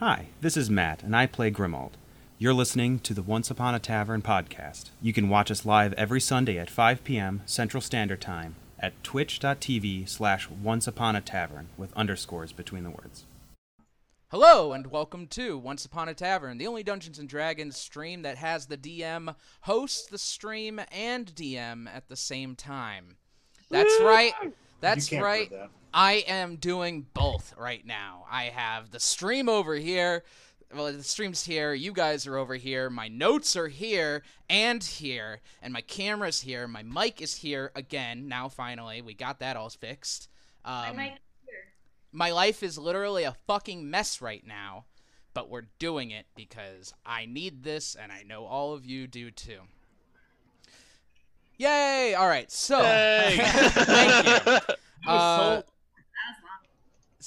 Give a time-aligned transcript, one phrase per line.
[0.00, 1.92] Hi, this is Matt, and I play Grimald.
[2.36, 4.90] You're listening to the Once Upon a Tavern podcast.
[5.00, 7.40] You can watch us live every Sunday at 5 p.m.
[7.46, 13.24] Central Standard Time at twitch.tv slash once upon a tavern with underscores between the words.
[14.30, 18.36] Hello and welcome to Once Upon a Tavern, the only Dungeons and Dragons stream that
[18.36, 23.16] has the DM host the stream and DM at the same time.
[23.70, 24.34] That's right.
[24.82, 25.50] That's You can't right.
[25.50, 25.70] that.
[25.96, 28.26] I am doing both right now.
[28.30, 30.24] I have the stream over here.
[30.74, 31.72] Well, the stream's here.
[31.72, 32.90] You guys are over here.
[32.90, 35.40] My notes are here and here.
[35.62, 36.68] And my camera's here.
[36.68, 38.28] My mic is here again.
[38.28, 40.28] Now, finally, we got that all fixed.
[40.66, 41.72] I Um, might hear.
[42.12, 44.84] my life is literally a fucking mess right now,
[45.32, 49.30] but we're doing it because I need this and I know all of you do
[49.30, 49.60] too.
[51.56, 52.12] Yay!
[52.14, 54.74] All right, so thank you.
[55.06, 55.62] Uh, As long.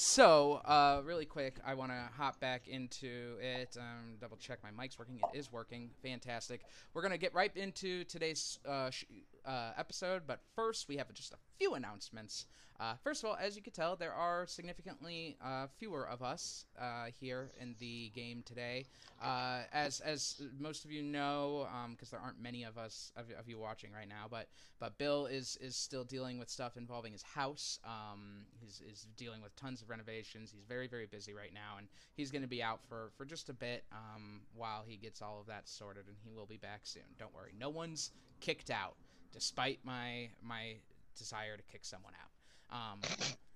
[0.02, 3.76] So, uh, really quick, I want to hop back into it.
[3.78, 5.20] Um, double check my mic's working.
[5.34, 5.90] It is working.
[6.02, 6.62] Fantastic.
[6.94, 9.04] We're gonna get right into today's uh, sh-
[9.46, 12.46] uh, episode, but first we have just a few announcements.
[12.80, 16.66] Uh, first of all, as you can tell, there are significantly uh, fewer of us
[16.80, 18.86] uh, here in the game today.
[19.22, 23.50] Uh, as as most of you know, because there aren't many of us of, of
[23.50, 24.48] you watching right now, but
[24.80, 27.80] but Bill is is still dealing with stuff involving his house.
[27.84, 30.50] Um, he's is dealing with tons of renovations.
[30.50, 33.50] He's very very busy right now, and he's going to be out for for just
[33.50, 36.82] a bit um, while he gets all of that sorted, and he will be back
[36.84, 37.04] soon.
[37.18, 38.96] Don't worry, no one's kicked out,
[39.34, 40.76] despite my my
[41.18, 42.29] desire to kick someone out.
[42.72, 43.00] Um,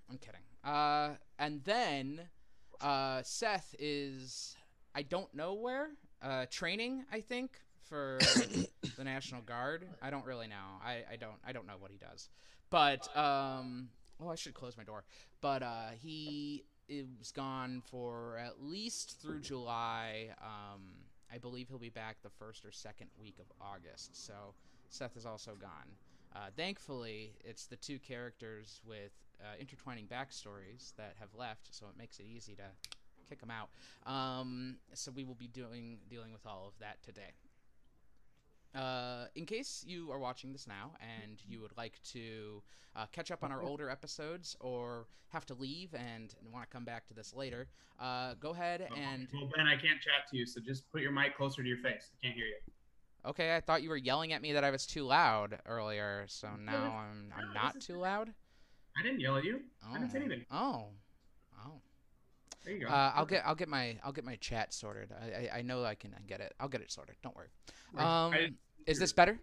[0.09, 0.41] I'm kidding.
[0.63, 2.21] Uh, and then
[2.81, 4.55] uh, Seth is
[4.95, 5.89] I don't know where
[6.21, 7.05] uh, training.
[7.11, 7.51] I think
[7.83, 8.17] for
[8.97, 9.87] the National Guard.
[10.01, 10.79] I don't really know.
[10.83, 12.29] I, I don't I don't know what he does.
[12.69, 15.03] But um, oh, I should close my door.
[15.41, 20.29] But uh, he is gone for at least through July.
[20.41, 20.81] Um,
[21.33, 24.25] I believe he'll be back the first or second week of August.
[24.25, 24.33] So
[24.89, 25.89] Seth is also gone.
[26.35, 31.97] Uh, thankfully, it's the two characters with uh, intertwining backstories that have left, so it
[31.97, 32.63] makes it easy to
[33.29, 33.69] kick them out.
[34.11, 37.33] Um, so we will be doing dealing with all of that today.
[38.75, 42.63] Uh, in case you are watching this now and you would like to
[42.95, 46.83] uh, catch up on our older episodes or have to leave and want to come
[46.83, 47.67] back to this later,
[47.99, 49.27] uh, go ahead and.
[49.31, 51.77] well, Ben, I can't chat to you, so just put your mic closer to your
[51.77, 52.09] face.
[52.13, 52.55] I can't hear you.
[53.25, 56.49] Okay, I thought you were yelling at me that I was too loud earlier, so
[56.59, 58.33] now I'm I'm No, not too loud.
[58.97, 59.61] I didn't yell at you.
[59.83, 59.93] Oh.
[59.93, 60.45] I didn't say anything.
[60.51, 60.87] Oh.
[61.65, 61.81] Oh.
[62.65, 62.91] There you go.
[62.91, 65.11] Uh, I'll get I'll get my I'll get my chat sorted.
[65.11, 66.53] I I, I know I can get it.
[66.59, 67.15] I'll get it sorted.
[67.23, 67.47] Don't worry.
[67.97, 68.33] Um,
[68.85, 69.39] is this better?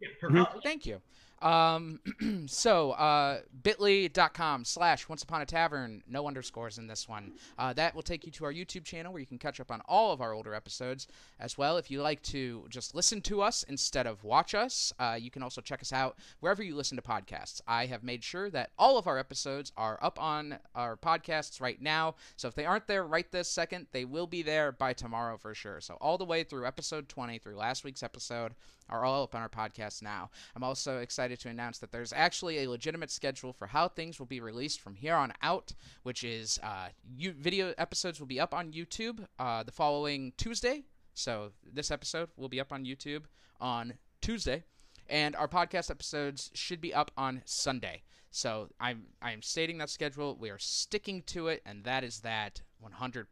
[0.00, 0.54] Yeah, perfect.
[0.54, 1.00] Oh, thank you.
[1.40, 2.00] Um,
[2.46, 7.32] so, uh, bit.ly.com slash once upon a tavern, no underscores in this one.
[7.58, 9.80] Uh, that will take you to our YouTube channel where you can catch up on
[9.86, 11.06] all of our older episodes
[11.38, 11.76] as well.
[11.76, 15.42] If you like to just listen to us instead of watch us, uh, you can
[15.42, 17.60] also check us out wherever you listen to podcasts.
[17.66, 21.80] I have made sure that all of our episodes are up on our podcasts right
[21.80, 22.16] now.
[22.36, 25.54] So if they aren't there right this second, they will be there by tomorrow for
[25.54, 25.80] sure.
[25.80, 28.54] So all the way through episode 20 through last week's episode
[28.88, 30.30] are all up on our podcast now.
[30.54, 34.26] I'm also excited to announce that there's actually a legitimate schedule for how things will
[34.26, 38.54] be released from here on out, which is uh, you, video episodes will be up
[38.54, 40.84] on YouTube uh, the following Tuesday.
[41.14, 43.24] So this episode will be up on YouTube
[43.60, 44.64] on Tuesday,
[45.08, 48.02] and our podcast episodes should be up on Sunday.
[48.30, 50.36] So I'm I'm stating that schedule.
[50.38, 53.26] We are sticking to it, and that is that 100%.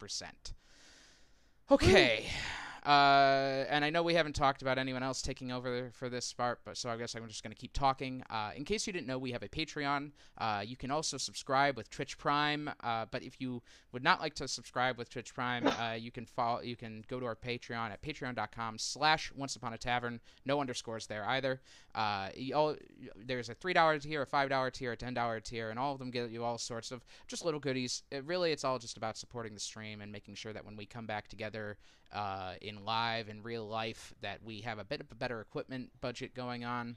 [1.70, 2.26] Okay.
[2.86, 6.60] Uh, and I know we haven't talked about anyone else taking over for this part,
[6.64, 8.22] but so I guess I'm just going to keep talking.
[8.30, 10.12] Uh, in case you didn't know, we have a Patreon.
[10.38, 12.70] Uh, you can also subscribe with Twitch Prime.
[12.84, 13.60] Uh, but if you
[13.90, 16.60] would not like to subscribe with Twitch Prime, uh, you can follow.
[16.60, 20.20] You can go to our Patreon at patreon.com/slash Once Upon a Tavern.
[20.44, 21.60] No underscores there either.
[21.92, 22.76] Uh, all,
[23.16, 25.92] there's a three dollar tier, a five dollar tier, a ten dollar tier, and all
[25.92, 28.04] of them get you all sorts of just little goodies.
[28.12, 30.86] It really, it's all just about supporting the stream and making sure that when we
[30.86, 31.78] come back together
[32.12, 35.90] uh, in live in real life, that we have a bit of a better equipment
[36.00, 36.96] budget going on.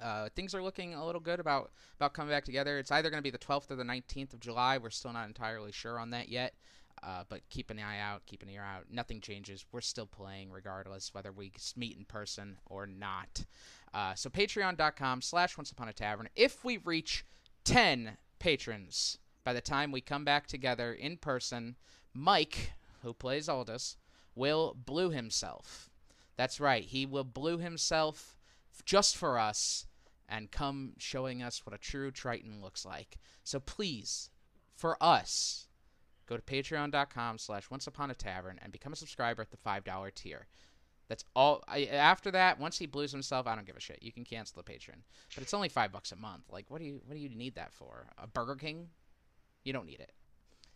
[0.00, 2.78] Uh, things are looking a little good about about coming back together.
[2.78, 4.78] It's either going to be the 12th or the 19th of July.
[4.78, 6.54] We're still not entirely sure on that yet.
[7.02, 8.84] Uh, but keep an eye out, keep an ear out.
[8.90, 9.66] Nothing changes.
[9.72, 13.44] We're still playing regardless whether we meet in person or not.
[13.92, 16.28] Uh, so patreon.com slash once upon a tavern.
[16.34, 17.24] If we reach
[17.64, 21.76] 10 patrons by the time we come back together in person,
[22.14, 23.96] Mike, who plays Aldous,
[24.34, 25.90] will blue himself.
[26.36, 26.84] That's right.
[26.84, 28.36] He will blue himself
[28.84, 29.86] just for us
[30.28, 33.18] and come showing us what a true Triton looks like.
[33.44, 34.30] So please,
[34.74, 35.68] for us,
[36.26, 40.14] go to patreon.com slash once upon a tavern and become a subscriber at the $5
[40.14, 40.46] tier.
[41.08, 41.62] That's all.
[41.68, 43.98] I, after that, once he blues himself, I don't give a shit.
[44.02, 45.02] You can cancel the patron,
[45.34, 46.44] but it's only five bucks a month.
[46.50, 48.06] Like, what do you what do you need that for?
[48.16, 48.88] A Burger King?
[49.64, 50.12] You don't need it.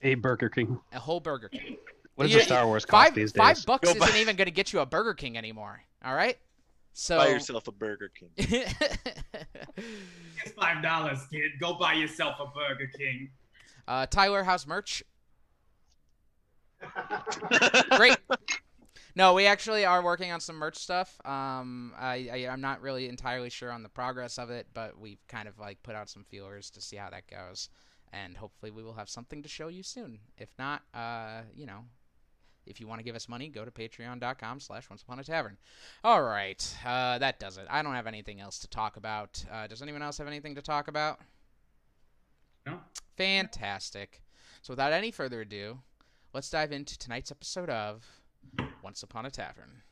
[0.03, 0.79] A Burger King.
[0.93, 1.79] A whole Burger King.
[2.19, 4.47] What is You- a Star Wars cost Five these five bucks Go isn't even going
[4.47, 5.81] to get you a Burger King anymore.
[6.05, 6.37] All right.
[6.93, 8.31] So Buy yourself a Burger King.
[8.37, 8.73] It's
[10.61, 11.53] five dollars, kid.
[11.61, 13.31] Go buy yourself a Burger King.
[13.87, 15.05] uh, Tyler House merch.
[17.97, 18.17] Great.
[19.15, 21.21] No, we actually are working on some merch stuff.
[21.25, 25.25] Um, I, I I'm not really entirely sure on the progress of it, but we've
[25.29, 27.69] kind of like put out some feelers to see how that goes,
[28.13, 30.21] and hopefully we will have something to show you soon.
[30.37, 31.85] If not, uh, you know,
[32.69, 35.57] if you want to give us money, go to patreon.com slash once upon a tavern.
[36.05, 37.67] All right, uh, that does it.
[37.69, 39.45] I don't have anything else to talk about.
[39.51, 41.21] Uh, does anyone else have anything to talk about?
[42.67, 42.81] No.
[43.17, 44.23] Fantastic.
[44.63, 45.79] So without any further ado,
[46.33, 48.05] let's dive into tonight's episode of
[48.83, 49.83] Once Upon a Tavern.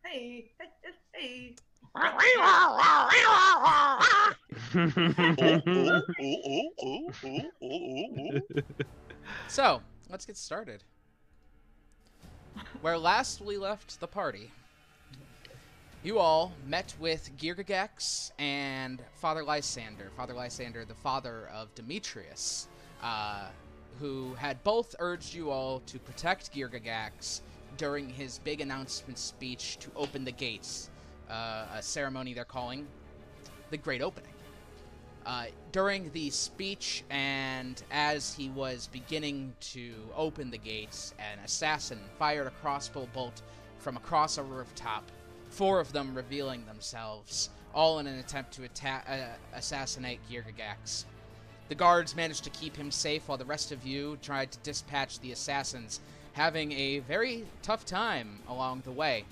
[0.06, 0.50] hey,
[7.20, 8.42] hey, hey.
[9.48, 10.82] So, let's get started.
[12.80, 14.50] Where last we left the party,
[16.02, 20.10] you all met with Girgagax and Father Lysander.
[20.16, 22.68] Father Lysander, the father of Demetrius,
[23.02, 23.48] uh,
[23.98, 27.40] who had both urged you all to protect Girgagax
[27.76, 30.90] during his big announcement speech to open the gates,
[31.28, 32.86] uh, a ceremony they're calling
[33.70, 34.32] the Great Opening.
[35.26, 42.00] Uh, during the speech and as he was beginning to open the gates, an assassin
[42.18, 43.42] fired a crossbow bolt
[43.78, 45.04] from across a rooftop,
[45.50, 51.04] four of them revealing themselves, all in an attempt to atta- uh, assassinate Girgagax.
[51.70, 55.20] The guards managed to keep him safe while the rest of you tried to dispatch
[55.20, 56.00] the assassins,
[56.34, 59.24] having a very tough time along the way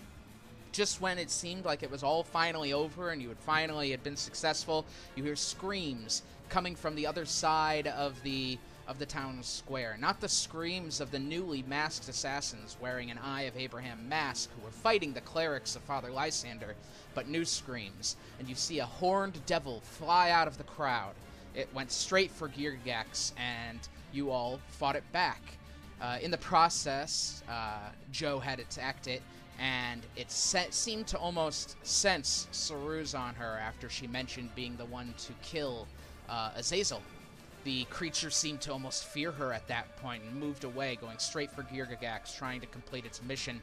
[0.73, 4.03] just when it seemed like it was all finally over and you had finally had
[4.05, 9.43] been successful, you hear screams coming from the other side of the of the town
[9.43, 9.97] square.
[9.99, 14.65] Not the screams of the newly masked assassins wearing an Eye of Abraham mask who
[14.65, 16.77] were fighting the clerics of Father Lysander,
[17.13, 21.13] but new screams, and you see a horned devil fly out of the crowd.
[21.55, 23.81] It went straight for Girgax, and
[24.13, 25.41] you all fought it back.
[26.01, 29.23] Uh, in the process, uh, Joe had attacked it,
[29.59, 34.85] and it se- seemed to almost sense Saruz on her after she mentioned being the
[34.85, 35.89] one to kill
[36.29, 37.03] uh, Azazel.
[37.65, 41.51] The creature seemed to almost fear her at that point and moved away, going straight
[41.51, 43.61] for Girgagax, trying to complete its mission.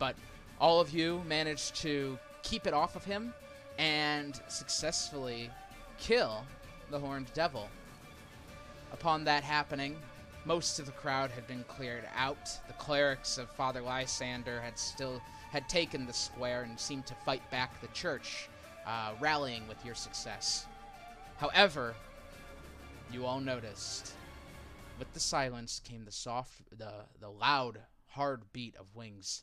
[0.00, 0.16] But
[0.60, 3.32] all of you managed to keep it off of him
[3.78, 5.50] and successfully
[5.98, 6.44] kill
[6.90, 7.68] the Horned Devil.
[8.92, 9.96] Upon that happening,
[10.44, 12.48] most of the crowd had been cleared out.
[12.68, 17.48] The clerics of Father Lysander had still had taken the square and seemed to fight
[17.50, 18.48] back the church,
[18.86, 20.66] uh, rallying with your success.
[21.38, 21.94] However,
[23.10, 24.12] you all noticed,
[24.98, 29.42] with the silence came the soft, the the loud hard beat of wings.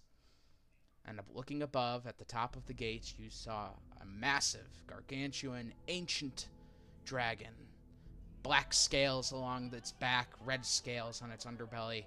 [1.05, 3.71] And looking above at the top of the gates, you saw
[4.01, 6.47] a massive, gargantuan, ancient
[7.05, 7.53] dragon.
[8.41, 12.05] Black scales along its back, red scales on its underbelly.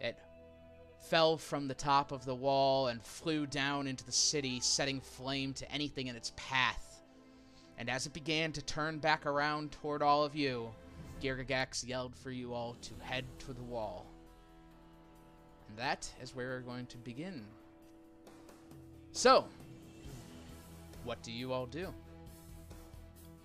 [0.00, 0.18] It
[1.08, 5.52] fell from the top of the wall and flew down into the city, setting flame
[5.54, 7.02] to anything in its path.
[7.78, 10.70] And as it began to turn back around toward all of you,
[11.22, 14.06] Girgagax yelled for you all to head to the wall.
[15.68, 17.44] And that is where we're going to begin.
[19.12, 19.46] So,
[21.04, 21.92] what do you all do?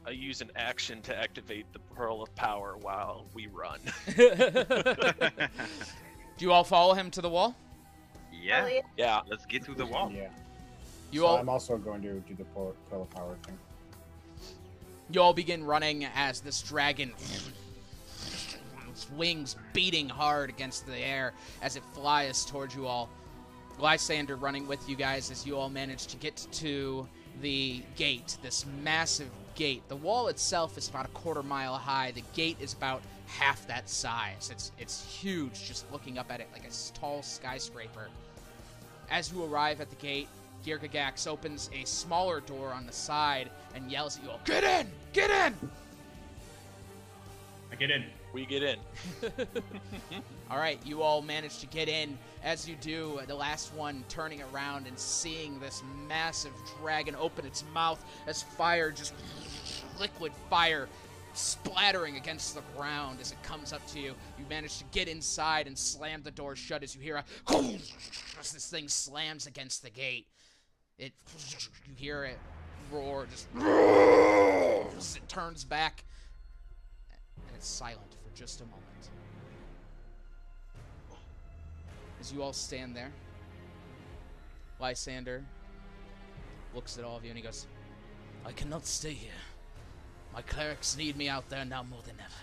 [0.05, 3.79] I use an action to activate the Pearl of Power while we run.
[4.15, 5.49] do
[6.39, 7.55] you all follow him to the wall?
[8.31, 9.21] Yeah, Elliot, yeah.
[9.27, 10.11] let's get to the wall.
[10.13, 10.29] Yeah.
[11.11, 13.57] You so all I'm also going to do the Pearl Pearl of Power thing.
[15.11, 17.13] You all begin running as this dragon,
[18.87, 23.09] its wings beating hard against the air as it flies towards you all.
[23.79, 27.07] Lysander running with you guys as you all manage to get to
[27.41, 29.29] the gate, this massive
[29.59, 29.83] gate.
[29.89, 32.11] The wall itself is about a quarter mile high.
[32.11, 34.49] The gate is about half that size.
[34.51, 38.07] It's it's huge just looking up at it like a tall skyscraper.
[39.11, 40.29] As you arrive at the gate,
[40.65, 44.87] Girgagax opens a smaller door on the side and yells at you all, Get in!
[45.11, 45.53] Get in!
[47.71, 48.05] I get in.
[48.33, 48.79] We get in.
[50.51, 52.17] All right, you all manage to get in.
[52.43, 57.45] As you do, uh, the last one turning around and seeing this massive dragon open
[57.45, 59.13] its mouth as fire just
[59.99, 60.87] liquid fire
[61.33, 64.15] splattering against the ground as it comes up to you.
[64.37, 67.25] You manage to get inside and slam the door shut as you hear a
[68.39, 70.27] as this thing slams against the gate.
[70.97, 71.13] It
[71.87, 72.39] you hear it
[72.91, 73.47] roar just
[75.17, 76.03] it turns back
[77.47, 78.88] and it's silent for just a moment.
[82.19, 83.11] As you all stand there,
[84.79, 85.43] Lysander
[86.73, 87.65] looks at all of you and he goes,
[88.45, 89.31] I cannot stay here.
[90.33, 92.33] My clerics need me out there now more than ever.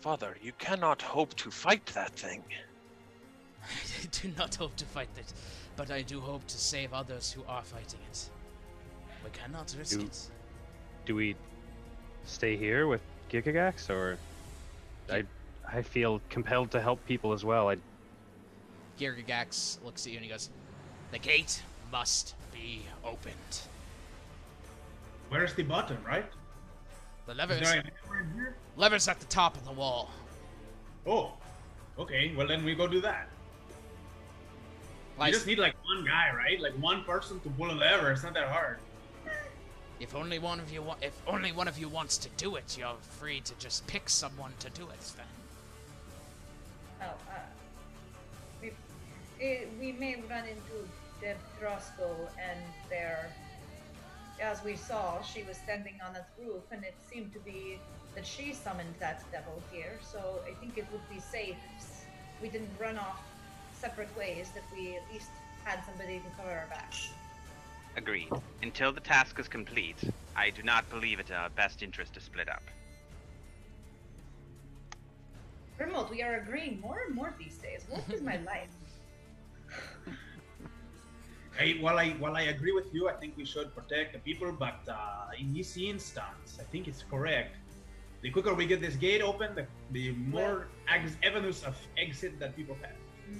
[0.00, 2.42] Father, you cannot hope to fight that thing.
[3.62, 5.32] I do not hope to fight it,
[5.76, 8.30] but I do hope to save others who are fighting it.
[9.24, 10.18] We cannot risk Do- it.
[11.04, 11.36] Do we
[12.24, 14.16] stay here with Girgagax, or
[15.10, 15.24] I
[15.72, 17.68] I feel compelled to help people as well.
[17.68, 17.76] I
[18.98, 20.50] Girgagax looks at you and he goes,
[21.10, 23.34] The gate must be opened.
[25.28, 26.26] Where's the button, right?
[27.26, 28.54] The Is lever's, there lever in here?
[28.76, 30.10] lever's at the top of the wall.
[31.06, 31.32] Oh,
[31.98, 32.34] okay.
[32.36, 33.28] Well, then we go do that.
[35.24, 36.60] You just need like one guy, right?
[36.60, 38.10] Like one person to pull a lever.
[38.10, 38.78] It's not that hard.
[40.00, 42.76] If only one of you wa- if only one of you wants to do it,
[42.78, 45.26] you're free to just pick someone to do it then.
[47.02, 47.38] Oh, uh,
[48.60, 48.72] we,
[49.40, 50.88] eh, we may run into
[51.20, 53.30] the Drosko and their.
[54.40, 57.78] As we saw, she was standing on that roof, and it seemed to be
[58.14, 59.98] that she summoned that devil here.
[60.00, 61.56] So I think it would be safe
[62.40, 63.20] we didn't run off
[63.78, 64.50] separate ways.
[64.54, 65.30] That we at least
[65.64, 67.12] had somebody to cover our backs.
[67.96, 68.30] Agreed.
[68.62, 69.98] Until the task is complete,
[70.36, 72.62] I do not believe it our best interest to split up.
[75.80, 77.86] Remote, we are agreeing more and more these days.
[77.88, 78.68] What is my life?
[81.56, 84.52] Hey, while I while I agree with you, I think we should protect the people.
[84.52, 87.56] But uh, in this instance, I think it's correct.
[88.20, 92.54] The quicker we get this gate open, the, the more ex- avenues of exit that
[92.54, 92.96] people have.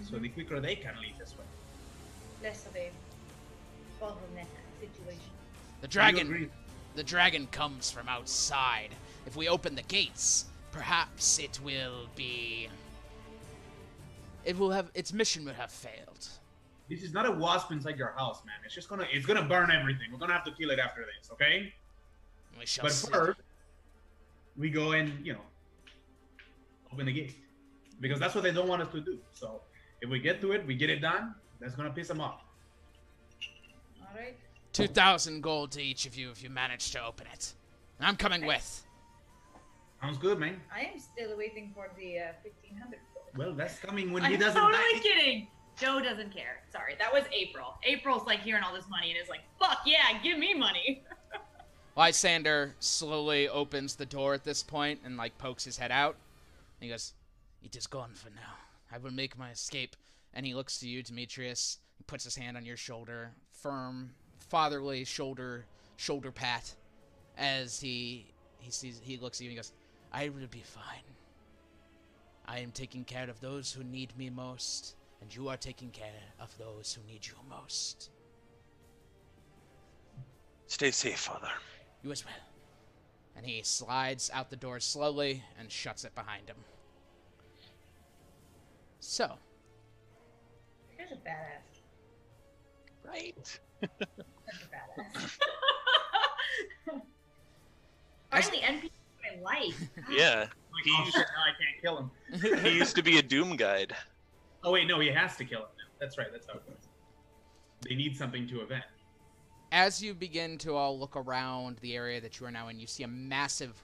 [0.09, 1.47] So the quicker they can leave as well.
[2.43, 2.91] Less of a
[4.01, 4.49] bottleneck
[4.81, 5.31] situation.
[5.83, 6.51] The dragon
[6.95, 8.91] the dragon comes from outside.
[9.27, 12.69] If we open the gates, perhaps it will be
[14.45, 16.29] it will have its mission will have failed.
[16.89, 18.55] This is not a wasp inside your house, man.
[18.65, 20.09] It's just gonna it's gonna burn everything.
[20.13, 21.73] We're gonna have to kill it after this, okay?
[22.59, 23.11] We shall But see.
[23.13, 23.41] first,
[24.57, 25.43] we go and you know
[26.93, 27.37] open the gate
[28.01, 29.19] because that's what they don't want us to do.
[29.35, 29.61] So
[30.01, 31.35] if we get to it, we get it done.
[31.61, 32.41] That's gonna piss them off.
[34.01, 34.37] All right.
[34.73, 37.55] 2000 gold to each of you if you manage to open it.
[38.01, 38.83] I'm coming with.
[40.01, 40.61] Sounds good, man.
[40.75, 42.99] I am still waiting for the uh, 1500.
[43.37, 44.61] Well, that's coming when he doesn't.
[44.61, 45.01] I'm totally die.
[45.01, 45.49] kidding.
[45.79, 46.63] Joe doesn't care.
[46.73, 47.75] Sorry, that was April.
[47.85, 51.03] April's like hearing all this money and is like, "Fuck yeah, give me money."
[51.97, 56.17] Lysander slowly opens the door at this point and like pokes his head out.
[56.81, 57.15] He goes,
[57.63, 58.57] "It is gone for now.
[58.93, 59.97] I will make my escape."
[60.33, 61.79] And he looks to you, Demetrius.
[61.97, 65.67] He puts his hand on your shoulder, firm, fatherly shoulder
[65.97, 66.75] shoulder pat,
[67.37, 68.27] as he
[68.59, 69.73] he sees he looks at you and he goes,
[70.13, 71.03] "I will be fine.
[72.47, 76.23] I am taking care of those who need me most, and you are taking care
[76.41, 78.11] of those who need you most.
[80.67, 81.51] Stay safe, Father.
[82.03, 82.35] You as well.
[83.37, 86.57] And he slides out the door slowly and shuts it behind him.
[88.99, 89.39] So,
[90.97, 91.81] Here's a badass.
[93.05, 93.61] Right.
[93.81, 95.39] Such a badass.
[98.33, 98.91] As- Finally, NPC
[99.31, 99.75] I like.
[100.11, 100.41] Yeah.
[100.41, 100.51] Like,
[100.89, 102.63] oh shit, now I can't kill him.
[102.65, 103.95] He used to be a Doom guide.
[104.63, 105.85] Oh wait, no, he has to kill him now.
[105.99, 106.29] That's right.
[106.33, 106.89] That's how it goes.
[107.89, 108.85] They need something to avenge.
[109.73, 112.87] as you begin to all look around the area that you are now in, you
[112.87, 113.83] see a massive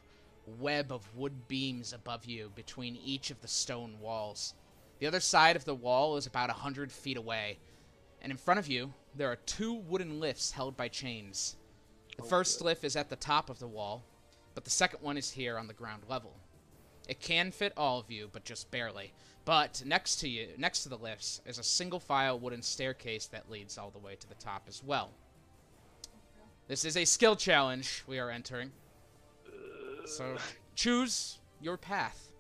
[0.61, 4.55] web of wood beams above you between each of the stone walls.
[4.99, 7.59] The other side of the wall is about a hundred feet away,
[8.23, 11.57] and in front of you, there are two wooden lifts held by chains.
[12.17, 14.05] The oh, first lift is at the top of the wall,
[14.57, 16.33] but the second one is here on the ground level.
[17.07, 19.13] It can fit all of you, but just barely.
[19.45, 23.51] But next to you, next to the lifts, is a single file wooden staircase that
[23.51, 25.11] leads all the way to the top as well.
[26.69, 28.73] This is a skill challenge we are entering.
[30.07, 30.37] So
[30.75, 32.33] choose your path.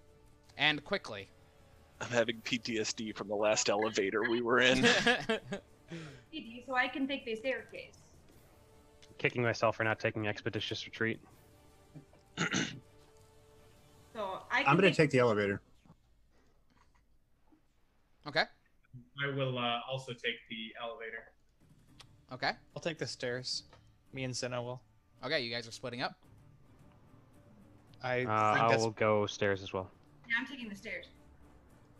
[0.56, 1.28] And quickly.
[2.00, 4.88] I'm having PTSD from the last elevator we were in.
[6.66, 7.98] So I can take the staircase.
[9.18, 11.20] Kicking myself for not taking expeditious retreat.
[14.14, 15.60] So I I'm gonna take, take the elevator.
[18.26, 18.44] okay.
[19.22, 21.32] I will uh, also take the elevator.
[22.32, 22.52] Okay.
[22.74, 23.64] I'll take the stairs.
[24.14, 24.80] Me and Cinna will.
[25.22, 26.14] Okay, you guys are splitting up.
[28.02, 29.90] I Uh, I that's will go stairs as well.
[30.26, 31.08] Yeah, I'm taking the stairs.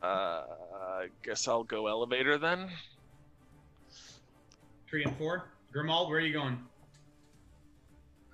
[0.02, 2.70] Uh, I guess I'll go elevator then.
[4.88, 5.50] Three and four.
[5.74, 6.58] Grimald, where are you going?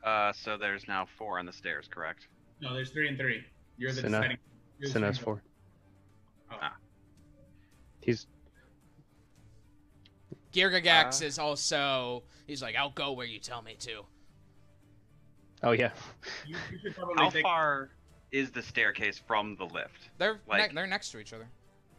[0.05, 2.27] Uh, so there's now four on the stairs, correct?
[2.61, 3.45] No, there's three and three.
[3.79, 4.19] You're the Cinna.
[4.19, 4.37] deciding.
[4.79, 5.43] you're the Cinna's deciding- four.
[6.53, 6.57] Oh.
[6.61, 6.77] Ah.
[8.01, 8.27] He's
[10.53, 11.27] Girgagax Uh.
[11.27, 14.03] is also he's like, I'll go where you tell me to.
[15.63, 15.93] oh yeah.
[16.47, 17.43] You, you should probably How take.
[17.43, 17.91] far
[18.33, 20.11] is the staircase from the lift?
[20.19, 21.49] They're Like- ne- they're next to each other.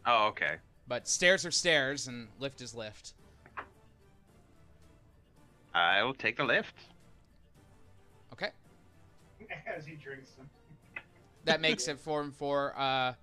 [0.05, 0.57] Oh, okay.
[0.87, 3.13] But stairs are stairs and lift is lift.
[5.73, 6.75] I will take the lift.
[9.77, 10.49] As he drinks them.
[11.45, 12.73] That makes it four and four.
[12.77, 13.13] Uh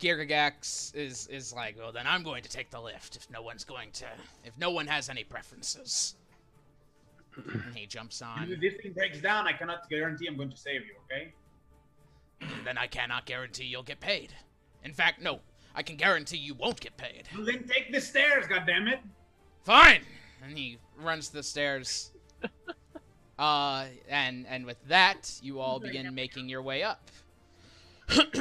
[0.00, 3.64] Girgagax is is like, well then I'm going to take the lift if no one's
[3.64, 4.06] going to
[4.44, 6.16] if no one has any preferences.
[7.36, 8.50] and he jumps on.
[8.50, 10.94] If this thing breaks down, I cannot guarantee I'm going to save you.
[11.06, 11.32] Okay?
[12.64, 14.34] then I cannot guarantee you'll get paid.
[14.82, 15.40] In fact, no,
[15.74, 17.28] I can guarantee you won't get paid.
[17.34, 18.46] Well, then take the stairs.
[18.46, 19.00] God damn it!
[19.62, 20.02] Fine.
[20.42, 22.10] And he runs the stairs.
[23.38, 27.10] Uh, and and with that, you all begin making your way up.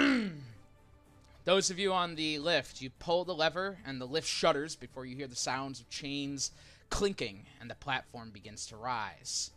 [1.45, 5.05] Those of you on the lift, you pull the lever and the lift shutters before
[5.05, 6.51] you hear the sounds of chains
[6.89, 9.51] clinking and the platform begins to rise.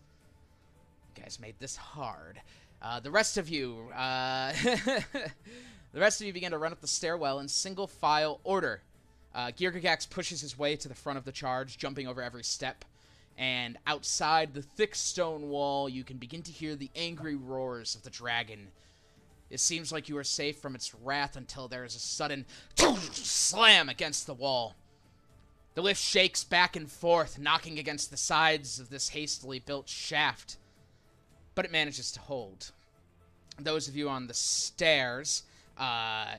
[1.15, 2.41] You guys made this hard.
[2.83, 6.87] Uh, the rest of you, uh, the rest of you begin to run up the
[6.87, 8.83] stairwell in single file order.
[9.35, 9.51] Uh,
[10.11, 12.85] pushes his way to the front of the charge, jumping over every step.
[13.39, 18.03] And outside the thick stone wall, you can begin to hear the angry roars of
[18.03, 18.69] the dragon.
[19.51, 22.47] It seems like you are safe from its wrath until there is a sudden
[23.13, 24.75] slam against the wall.
[25.75, 30.57] The lift shakes back and forth, knocking against the sides of this hastily built shaft,
[31.55, 32.73] but it manages to hold.
[33.59, 35.43] Those of you on the stairs,
[35.77, 36.37] uh,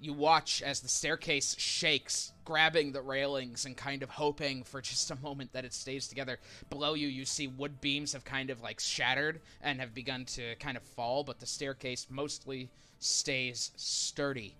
[0.00, 5.10] you watch as the staircase shakes, grabbing the railings and kind of hoping for just
[5.10, 6.38] a moment that it stays together.
[6.70, 10.54] Below you, you see wood beams have kind of like shattered and have begun to
[10.56, 14.54] kind of fall, but the staircase mostly stays sturdy.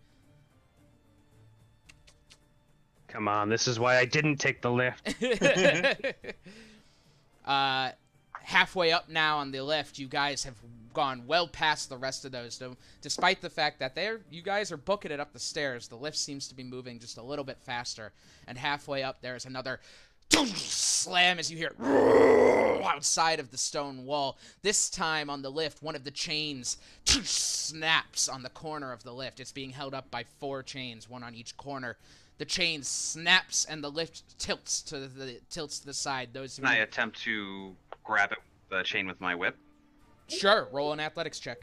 [3.09, 5.14] Come on, this is why I didn't take the lift.
[7.46, 7.90] uh,
[8.42, 10.57] halfway up now on the lift, you guys have
[10.96, 12.61] gone well past the rest of those.
[13.02, 16.16] Despite the fact that they're you guys are booking it up the stairs, the lift
[16.16, 18.12] seems to be moving just a little bit faster.
[18.48, 19.78] And halfway up, there's another
[20.30, 21.72] slam as you hear
[22.82, 24.38] outside of the stone wall.
[24.62, 29.12] This time on the lift, one of the chains snaps on the corner of the
[29.12, 29.38] lift.
[29.38, 31.98] It's being held up by four chains, one on each corner.
[32.38, 36.30] The chain snaps and the lift tilts to the tilts to the side.
[36.32, 38.38] Those Can I attempt to grab it,
[38.70, 39.56] the chain with my whip?
[40.28, 41.58] Sure, roll an athletics check.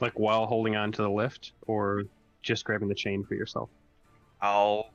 [0.00, 2.04] Like while holding on to the lift, or
[2.42, 3.68] just grabbing the chain for yourself.
[4.40, 4.90] I'll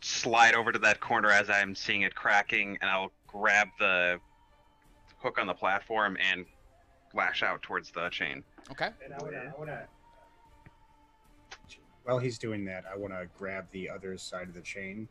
[0.00, 4.18] slide over to that corner as I'm seeing it cracking, and I'll grab the
[5.18, 6.44] hook on the platform and
[7.14, 8.42] lash out towards the chain.
[8.70, 8.88] Okay.
[9.04, 9.88] And I wanna, I wanna.
[12.04, 15.08] While he's doing that, I want to grab the other side of the chain.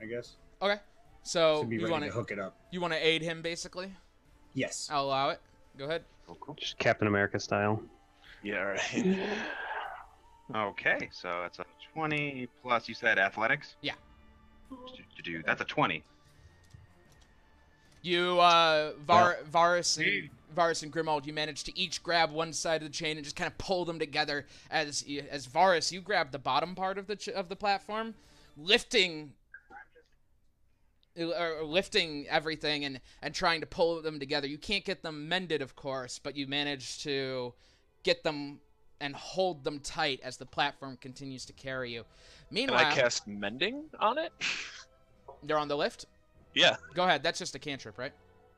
[0.00, 0.36] I guess.
[0.60, 0.80] Okay.
[1.22, 2.56] So to be you want to hook it up.
[2.70, 3.92] you want to aid him basically?
[4.54, 4.88] Yes.
[4.92, 5.40] I'll allow it.
[5.78, 6.02] Go ahead.
[6.56, 7.82] Just Captain America style.
[8.42, 9.18] Yeah, right.
[10.54, 12.86] Okay, so that's a 20 plus.
[12.88, 13.76] You said athletics.
[13.80, 13.94] Yeah.
[15.24, 16.02] Do that's a 20.
[18.02, 22.82] You, uh, Var- Varus and Varus and Grimald, you manage to each grab one side
[22.82, 24.44] of the chain and just kind of pull them together.
[24.70, 28.14] As as Varus, you grab the bottom part of the ch- of the platform,
[28.56, 29.32] lifting.
[31.18, 34.46] Uh, or lifting everything and, and trying to pull them together.
[34.46, 37.52] You can't get them mended, of course, but you manage to
[38.02, 38.60] get them
[38.98, 42.02] and hold them tight as the platform continues to carry you.
[42.48, 44.32] Can Meanwhile, I cast mending on it?
[45.42, 46.06] they're on the lift.
[46.54, 46.76] Yeah.
[46.94, 47.22] Go ahead.
[47.22, 48.12] That's just a cantrip, right?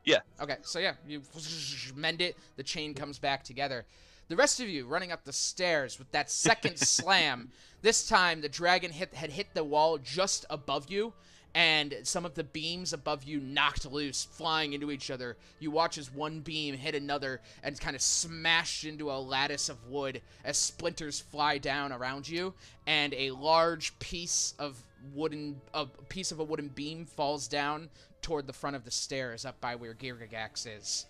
[0.05, 0.21] Yeah.
[0.41, 1.23] Okay, so yeah, you
[1.97, 3.85] mend it, the chain comes back together.
[4.29, 7.51] The rest of you running up the stairs with that second slam.
[7.83, 11.13] This time the dragon hit had hit the wall just above you,
[11.55, 15.37] and some of the beams above you knocked loose, flying into each other.
[15.61, 19.87] You watch as one beam hit another and kind of smashed into a lattice of
[19.89, 22.55] wood as splinters fly down around you,
[22.87, 24.83] and a large piece of
[25.15, 27.91] wooden a piece of a wooden beam falls down
[28.23, 31.07] toward the front of the stairs up by where Girgagax is.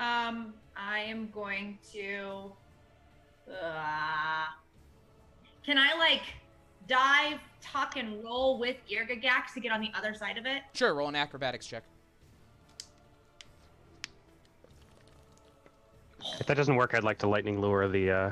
[0.00, 2.52] Um, I am going to.
[3.48, 4.46] Uh,
[5.64, 6.22] can I like
[6.88, 10.62] dive, tuck, and roll with Girgagax to get on the other side of it?
[10.74, 11.84] Sure, roll an acrobatics check.
[16.38, 18.10] If that doesn't work, I'd like to lightning lure the.
[18.10, 18.30] Uh...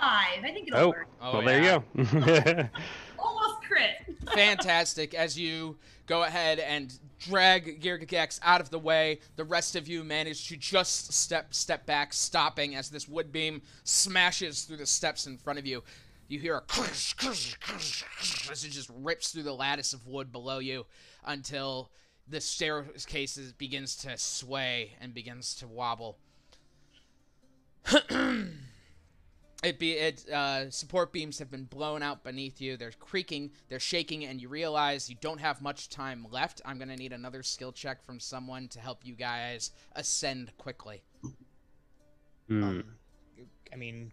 [0.00, 0.44] Five.
[0.44, 1.06] I think it'll Oh, work.
[1.20, 2.68] Oh, well, there you go.
[3.18, 3.96] Almost crit.
[4.34, 5.12] Fantastic.
[5.12, 10.02] As you go ahead and drag Girgagax out of the way, the rest of you
[10.02, 15.26] manage to just step step back, stopping as this wood beam smashes through the steps
[15.26, 15.82] in front of you.
[16.30, 20.06] You hear a crash, crash, crash, crash as it just rips through the lattice of
[20.06, 20.86] wood below you
[21.24, 21.90] until
[22.28, 26.18] the staircase begins to sway and begins to wobble.
[29.62, 32.78] It be it uh, support beams have been blown out beneath you.
[32.78, 36.62] They're creaking, they're shaking, and you realize you don't have much time left.
[36.64, 41.02] I'm gonna need another skill check from someone to help you guys ascend quickly.
[42.48, 42.80] Hmm.
[43.70, 44.12] I mean,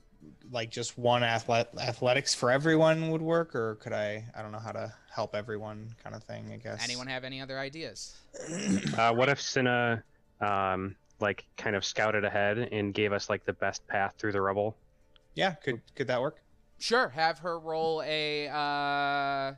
[0.51, 4.25] like just one athlet athletics for everyone would work, or could I?
[4.35, 6.51] I don't know how to help everyone, kind of thing.
[6.53, 6.83] I guess.
[6.83, 8.15] Anyone have any other ideas?
[8.97, 10.03] Uh, what if Cinna,
[10.41, 14.41] um, like, kind of scouted ahead and gave us like the best path through the
[14.41, 14.75] rubble?
[15.35, 16.41] Yeah, could could that work?
[16.79, 18.47] Sure, have her roll a.
[18.47, 19.53] Uh,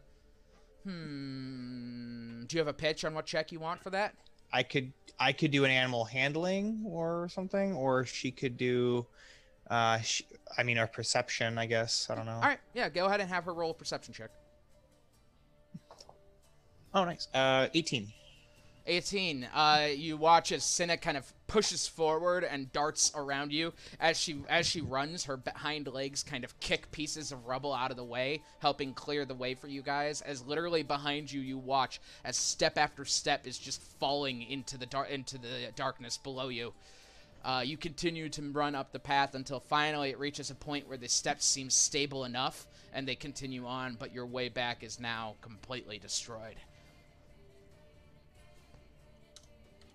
[0.83, 2.43] hmm.
[2.45, 4.15] Do you have a pitch on what check you want for that?
[4.51, 9.05] I could I could do an animal handling or something, or she could do.
[9.69, 10.23] Uh, sh
[10.57, 12.07] I mean, our perception, I guess.
[12.09, 12.33] I don't know.
[12.33, 14.31] All right, yeah, go ahead and have her roll a perception check.
[16.93, 17.27] Oh, nice.
[17.33, 18.11] Uh, 18.
[18.87, 19.47] 18.
[19.53, 23.73] Uh, you watch as Cinna kind of pushes forward and darts around you.
[23.99, 27.91] As she as she runs, her behind legs kind of kick pieces of rubble out
[27.91, 30.21] of the way, helping clear the way for you guys.
[30.21, 34.87] As literally behind you, you watch as step after step is just falling into the
[34.87, 36.73] dar- into the darkness below you.
[37.43, 40.97] Uh, you continue to run up the path until finally it reaches a point where
[40.97, 43.95] the steps seem stable enough, and they continue on.
[43.97, 46.55] But your way back is now completely destroyed.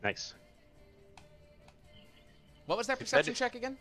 [0.03, 0.35] Nice.
[2.67, 3.77] What was that If that perception check again?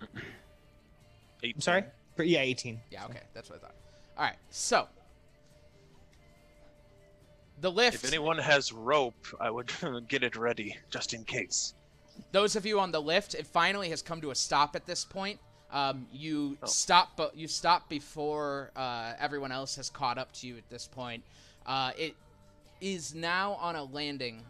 [1.44, 1.84] I'm sorry.
[2.18, 2.80] Yeah, 18.
[2.90, 3.74] Yeah, okay, that's what I thought.
[4.16, 4.88] All right, so
[7.60, 8.04] the lift.
[8.04, 9.70] If anyone has rope, I would
[10.08, 11.74] get it ready just in case.
[12.32, 15.04] Those of you on the lift, it finally has come to a stop at this
[15.04, 15.40] point.
[15.70, 16.66] Um, you Oh.
[16.66, 20.86] stop, but you stop before uh, everyone else has caught up to you at this
[20.86, 21.22] point.
[21.66, 22.14] Uh, it
[22.80, 24.42] is now on a landing.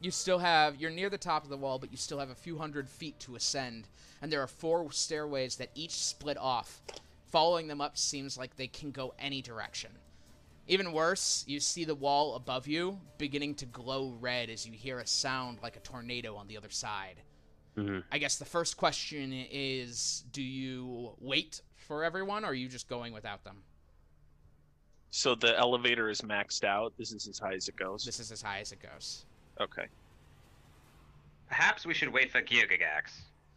[0.00, 2.34] You still have you're near the top of the wall, but you still have a
[2.34, 3.88] few hundred feet to ascend,
[4.20, 6.82] and there are four stairways that each split off.
[7.30, 9.90] Following them up seems like they can go any direction.
[10.66, 14.98] Even worse, you see the wall above you beginning to glow red as you hear
[14.98, 17.22] a sound like a tornado on the other side.
[17.76, 22.68] hmm I guess the first question is do you wait for everyone or are you
[22.68, 23.62] just going without them?
[25.10, 26.92] So the elevator is maxed out.
[26.98, 28.04] This is as high as it goes.
[28.04, 29.26] This is as high as it goes.
[29.60, 29.86] Okay.
[31.48, 33.12] Perhaps we should wait for Girgagax.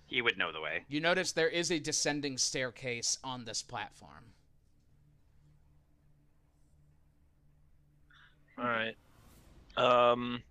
[0.06, 0.84] He would know the way.
[0.88, 4.26] You notice there is a descending staircase on this platform.
[8.58, 8.96] All right.
[9.78, 10.42] Um,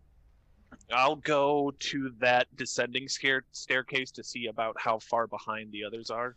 [0.93, 6.11] I'll go to that descending scare- staircase to see about how far behind the others
[6.11, 6.37] are.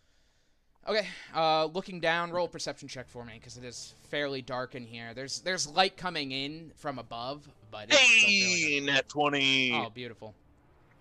[0.88, 4.76] Okay, uh, looking down, roll a perception check for me because it is fairly dark
[4.76, 5.14] in here.
[5.14, 9.74] There's there's light coming in from above, but Hey, 20.
[9.74, 10.34] Oh, beautiful.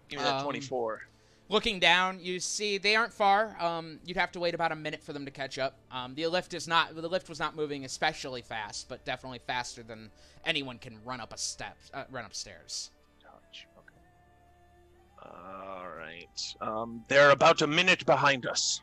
[0.08, 1.00] Give me that um, 24.
[1.50, 3.56] Looking down, you see they aren't far.
[3.58, 5.78] Um, you'd have to wait about a minute for them to catch up.
[5.90, 9.82] Um, the lift is not the lift was not moving especially fast, but definitely faster
[9.82, 10.10] than
[10.44, 12.90] anyone can run up a step, uh, run upstairs.
[13.22, 13.66] Touch.
[13.78, 15.32] Okay.
[15.34, 16.54] All right.
[16.60, 18.82] Um, they're about a minute behind us.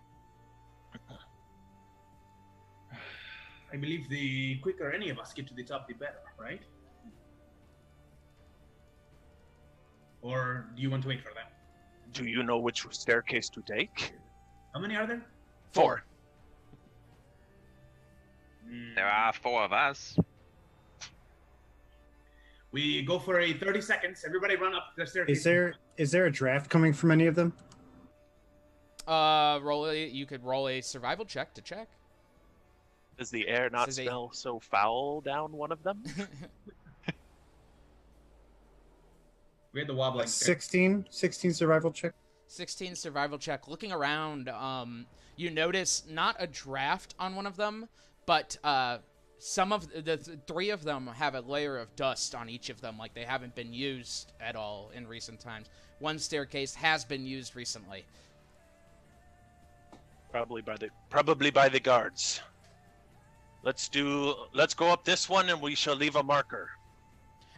[3.71, 6.62] I believe the quicker any of us get to the top, the better, right?
[10.21, 11.45] Or do you want to wait for them?
[12.15, 14.13] Do you know which staircase to take?
[14.73, 15.21] How many are there?
[15.73, 16.06] Four.
[18.67, 20.17] Mm, There are four of us.
[22.71, 24.23] We go for a 30 seconds.
[24.25, 25.39] Everybody run up the staircase.
[25.39, 27.51] Is there is there a draft coming from any of them?
[29.08, 31.89] Uh, roll a, you could roll a survival check to check.
[33.17, 36.01] Does the air not is a- smell so foul down one of them?
[39.76, 40.28] We had the wobbling.
[40.28, 42.14] 16, 16 survival check.
[42.48, 43.68] 16 survival check.
[43.68, 47.90] Looking around, um, you notice not a draft on one of them,
[48.26, 49.00] but uh,
[49.38, 52.70] some of the, the th- three of them have a layer of dust on each
[52.70, 55.68] of them, like they haven't been used at all in recent times.
[56.00, 58.06] One staircase has been used recently.
[60.32, 62.40] probably by the probably by the guards.
[63.64, 64.36] Let's do.
[64.54, 66.70] Let's go up this one, and we shall leave a marker.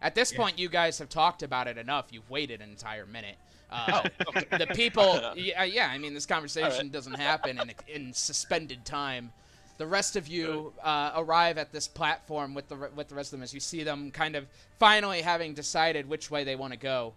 [0.01, 0.37] At this Yeah.
[0.39, 2.07] point, you guys have talked about it enough.
[2.11, 3.35] You've waited an entire minute.
[3.69, 4.57] Uh, Oh, okay.
[4.57, 6.91] the people, yeah, yeah, I mean, this conversation Alright.
[6.91, 9.31] doesn't happen in, in suspended time.
[9.77, 13.37] The rest of you uh, arrive at this platform with the with the rest of
[13.39, 14.47] them as you see them kind of
[14.79, 17.13] finally having decided which way they want to go.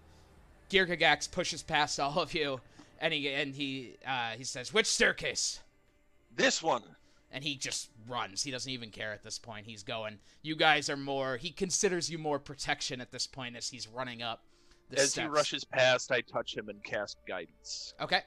[0.69, 2.61] Girgagax pushes past all of you,
[3.01, 5.61] and he and he uh, he says, "Which staircase?"
[6.37, 6.83] This one.
[7.31, 8.43] And he just runs.
[8.43, 9.67] He doesn't even care at this point.
[9.67, 10.19] He's going.
[10.43, 11.37] You guys are more.
[11.37, 14.45] He considers you more protection at this point as he's running up.
[14.91, 15.25] The As steps.
[15.25, 18.23] he rushes past, I touch him and cast guidance, Okay.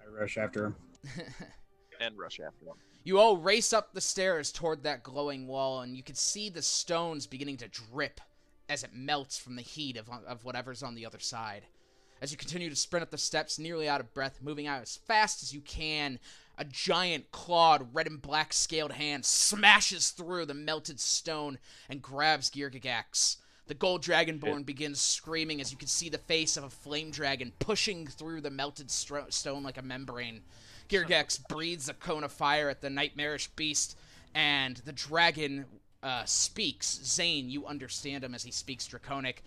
[0.00, 0.76] I rush after him.
[2.00, 2.74] and rush after him.
[3.02, 6.62] You all race up the stairs toward that glowing wall, and you can see the
[6.62, 8.20] stones beginning to drip
[8.68, 11.62] as it melts from the heat of, of whatever's on the other side.
[12.20, 14.96] As you continue to sprint up the steps, nearly out of breath, moving out as
[14.96, 16.18] fast as you can,
[16.58, 22.50] a giant clawed, red and black scaled hand smashes through the melted stone and grabs
[22.50, 23.36] Girgagax.
[23.66, 27.52] The gold dragonborn begins screaming as you can see the face of a flame dragon
[27.58, 30.42] pushing through the melted stro- stone like a membrane.
[30.88, 33.98] Girgax breathes a cone of fire at the nightmarish beast,
[34.34, 35.66] and the dragon
[36.02, 37.00] uh, speaks.
[37.02, 39.42] Zane, you understand him as he speaks Draconic.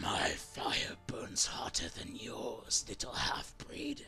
[0.00, 4.06] My fire burns hotter than yours, little half breed.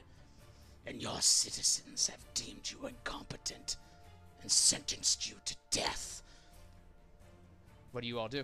[0.91, 3.77] And your citizens have deemed you incompetent
[4.43, 6.21] and sentenced you to death.
[7.93, 8.43] What do you all do?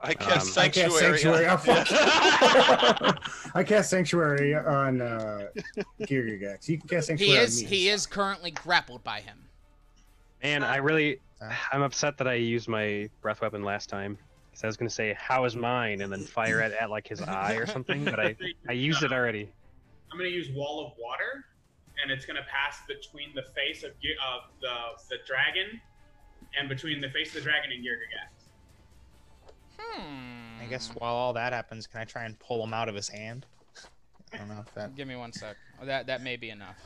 [0.00, 1.18] I cast I cast sanctuary.
[1.18, 1.46] sanctuary.
[1.46, 1.56] on- Oh,
[3.14, 3.22] fuck.
[3.54, 5.46] I cast sanctuary on uh,
[6.02, 6.68] Girgagax.
[6.68, 7.32] You can cast sanctuary.
[7.32, 7.68] He on is me.
[7.68, 9.38] he is currently grappled by him.
[10.44, 11.18] Man, I really,
[11.72, 14.18] I'm upset that I used my breath weapon last time.
[14.50, 17.22] Because I was gonna say, "How is mine?" and then fire it at like his
[17.22, 18.36] eye or something, but I,
[18.68, 19.48] I used it already.
[20.10, 21.44] I'm gonna use wall of water,
[22.02, 24.76] and it's gonna pass between the face of Ge- of the
[25.10, 25.80] the dragon,
[26.58, 28.44] and between the face of the dragon and Girgagax.
[29.78, 30.62] Hmm.
[30.62, 33.08] I guess while all that happens, can I try and pull him out of his
[33.08, 33.46] hand?
[34.32, 34.94] I don't know if that.
[34.94, 35.56] Give me one sec.
[35.80, 36.76] Oh, That that may be enough.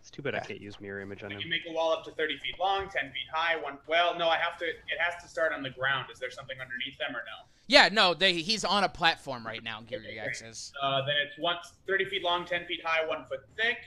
[0.00, 1.42] It's too bad I can't use mirror image on I him.
[1.42, 3.56] can make a wall up to 30 feet long, 10 feet high.
[3.62, 3.78] One.
[3.86, 4.64] Well, no, I have to.
[4.64, 6.06] It has to start on the ground.
[6.12, 7.46] Is there something underneath them or no?
[7.72, 9.80] Yeah, no, they he's on a platform right now.
[9.80, 10.74] Girgagax is.
[10.82, 13.78] Uh, then it's once 30 feet long, 10 feet high, one foot thick.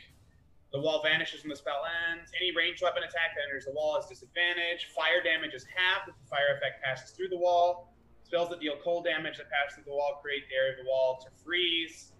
[0.73, 2.31] The wall vanishes when the spell ends.
[2.35, 4.89] Any ranged weapon attack that enters the wall is disadvantage.
[4.95, 7.93] Fire damage is halved if the fire effect passes through the wall.
[8.23, 10.89] Spells that deal cold damage that pass through the wall create the area of the
[10.89, 12.11] wall to freeze.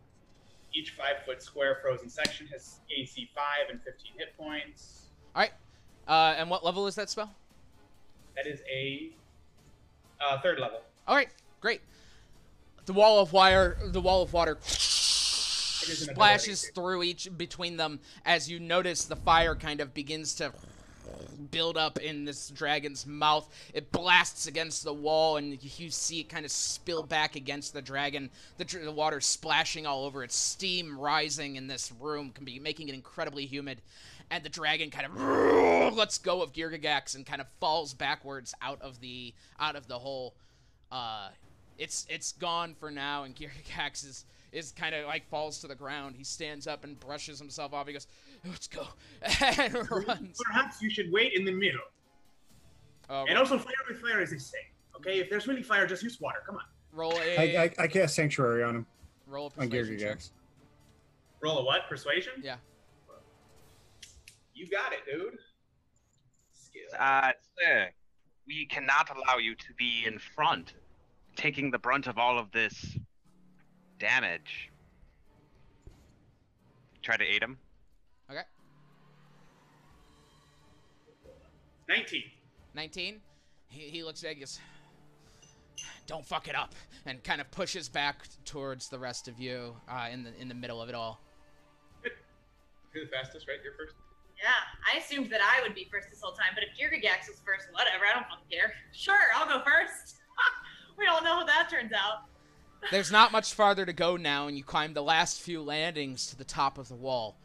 [0.71, 5.07] Each five foot square frozen section has AC 5 and 15 hit points.
[5.35, 5.53] All right.
[6.07, 7.33] Uh, and what level is that spell?
[8.35, 9.09] That is a
[10.21, 10.81] uh, third level.
[11.07, 11.29] All right,
[11.65, 11.81] great.
[12.85, 18.59] The wall of wire, the wall of water splashes through each between them as you
[18.59, 20.53] notice the fire kind of begins to
[21.49, 23.49] build up in this dragon's mouth.
[23.73, 27.81] It blasts against the wall, and you see it kind of spill back against the
[27.81, 28.29] dragon.
[28.59, 32.89] The, the water splashing all over it, steam rising in this room, can be making
[32.89, 33.81] it incredibly humid.
[34.29, 38.83] And the dragon kind of lets go of Girgagax and kind of falls backwards out
[38.83, 40.35] of the out of the hole.
[40.91, 41.29] Uh,
[41.77, 45.75] it's it's gone for now, and Girgagax is is kind of like falls to the
[45.75, 46.15] ground.
[46.17, 47.87] He stands up and brushes himself off.
[47.87, 48.07] He goes,
[48.45, 48.87] "Let's go,"
[49.57, 49.73] and
[50.07, 50.39] runs.
[50.45, 51.81] Perhaps you should wait in the middle.
[53.09, 54.57] Uh, And also, fire with fire is a say.
[54.95, 56.39] Okay, if there's really fire, just use water.
[56.45, 56.63] Come on.
[56.93, 58.85] roll I, a I, I cast sanctuary on him.
[59.27, 60.17] roll a On persuasion check.
[60.17, 60.29] Girgagax.
[61.41, 61.87] Roll a what?
[61.89, 62.33] Persuasion?
[62.41, 62.55] Yeah.
[64.53, 65.37] You got it, dude.
[66.53, 66.81] Skill.
[66.97, 67.89] Uh, sir,
[68.47, 70.73] we cannot allow you to be in front,
[71.35, 72.97] taking the brunt of all of this
[73.99, 74.71] damage.
[77.01, 77.57] Try to aid him.
[78.29, 78.41] Okay.
[81.87, 82.23] 19.
[82.73, 83.21] 19.
[83.67, 84.45] He, he looks at you,
[86.07, 86.73] don't fuck it up,
[87.05, 90.53] and kind of pushes back towards the rest of you uh, in the in the
[90.53, 91.19] middle of it all.
[92.93, 93.57] You're the fastest, right?
[93.63, 93.95] You're first.
[94.41, 94.49] Yeah,
[94.87, 97.67] I assumed that I would be first this whole time, but if Girgagax was first,
[97.71, 98.73] whatever, I don't fucking care.
[98.91, 100.15] Sure, I'll go first.
[100.97, 102.23] we don't know how that turns out.
[102.91, 106.37] There's not much farther to go now, and you climb the last few landings to
[106.37, 107.35] the top of the wall.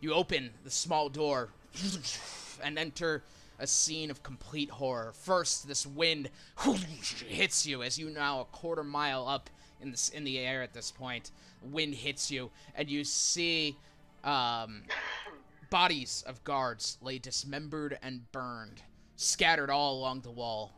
[0.00, 1.50] You open the small door
[2.62, 3.22] and enter
[3.58, 5.12] a scene of complete horror.
[5.12, 6.30] First, this wind
[7.26, 10.72] hits you as you now a quarter mile up in the in the air at
[10.72, 11.30] this point.
[11.62, 13.76] Wind hits you, and you see
[14.24, 14.82] um,
[15.70, 18.82] bodies of guards lay dismembered and burned,
[19.16, 20.72] scattered all along the wall.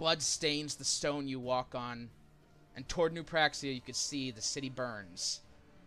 [0.00, 2.08] Blood stains the stone you walk on,
[2.74, 5.40] and toward New Praxia you can see the city burns,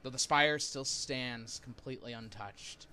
[0.04, 2.86] though the spire still stands completely untouched.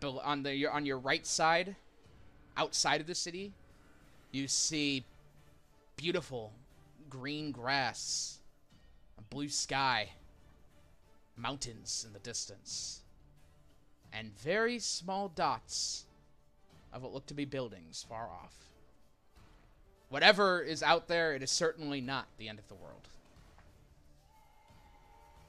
[0.00, 1.76] But on the your, on your right side,
[2.56, 3.52] outside of the city,
[4.32, 5.04] you see
[5.94, 6.50] beautiful
[7.08, 8.40] green grass,
[9.16, 10.08] a blue sky,
[11.36, 13.02] mountains in the distance,
[14.12, 16.06] and very small dots
[16.92, 18.73] of what look to be buildings far off.
[20.14, 23.08] Whatever is out there, it is certainly not the end of the world.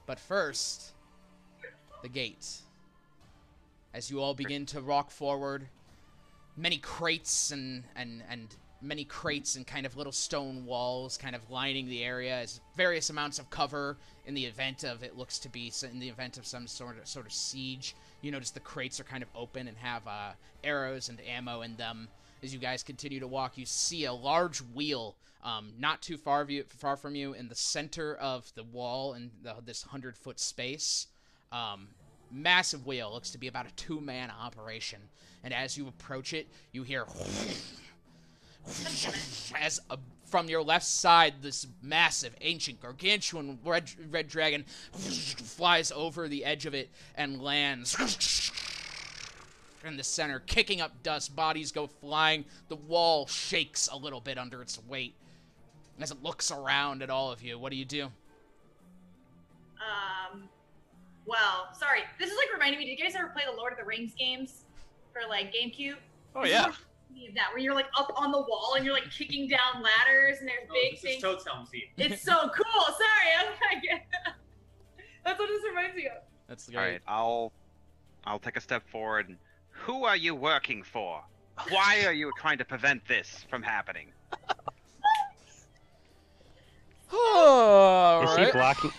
[0.07, 0.93] But first,
[2.01, 2.47] the gate.
[3.93, 5.67] As you all begin to rock forward,
[6.57, 11.47] many crates and, and, and many crates and kind of little stone walls kind of
[11.51, 15.47] lining the area as various amounts of cover in the event of it looks to
[15.47, 17.95] be in the event of some sort of sort of siege.
[18.23, 20.31] You notice the crates are kind of open and have uh,
[20.63, 22.07] arrows and ammo in them.
[22.45, 26.47] As you guys continue to walk, you see a large wheel um, not too far
[26.67, 31.07] far from you in the center of the wall in the, this hundred foot space.
[31.51, 31.87] Um,
[32.31, 34.99] massive wheel looks to be about a two man operation,
[35.43, 37.07] and as you approach it, you hear
[39.59, 46.27] as a, from your left side, this massive, ancient, gargantuan red, red dragon flies over
[46.27, 47.95] the edge of it and lands
[49.85, 51.35] in the center, kicking up dust.
[51.35, 52.45] Bodies go flying.
[52.69, 55.13] The wall shakes a little bit under its weight.
[55.99, 58.05] As it looks around at all of you, what do you do?
[59.79, 60.43] Um,
[61.25, 61.99] well, sorry.
[62.19, 62.85] This is like reminding me.
[62.85, 64.65] Did you guys ever play the Lord of the Rings games
[65.13, 65.95] for like GameCube?
[66.35, 66.63] Oh yeah.
[66.67, 66.79] what reminded
[67.13, 69.81] me of that where you're like up on the wall and you're like kicking down
[69.81, 71.15] ladders and there's Oh, big this things.
[71.17, 71.45] is Toad's
[71.97, 72.83] It's so cool.
[72.83, 73.81] Sorry, I'm trying.
[75.25, 76.21] That's what this reminds me of.
[76.47, 76.77] That's great.
[76.77, 77.51] All right, I'll
[78.25, 79.29] I'll take a step forward.
[79.29, 79.37] and-
[79.83, 81.21] Who are you working for?
[81.69, 84.07] Why are you trying to prevent this from happening?
[87.13, 88.91] All is he blocking?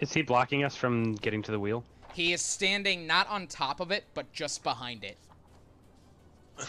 [0.00, 1.84] Is he blocking us from getting to the wheel?
[2.12, 5.16] He is standing not on top of it, but just behind it.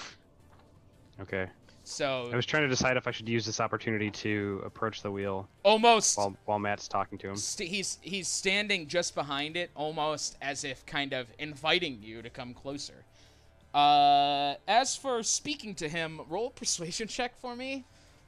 [1.21, 1.45] Okay.
[1.83, 5.11] So I was trying to decide if I should use this opportunity to approach the
[5.11, 7.35] wheel almost while while Matt's talking to him.
[7.35, 12.31] st- he's he's standing just behind it, almost as if kind of inviting you to
[12.31, 13.05] come closer.
[13.73, 17.85] Uh, as for speaking to him, roll a persuasion check for me,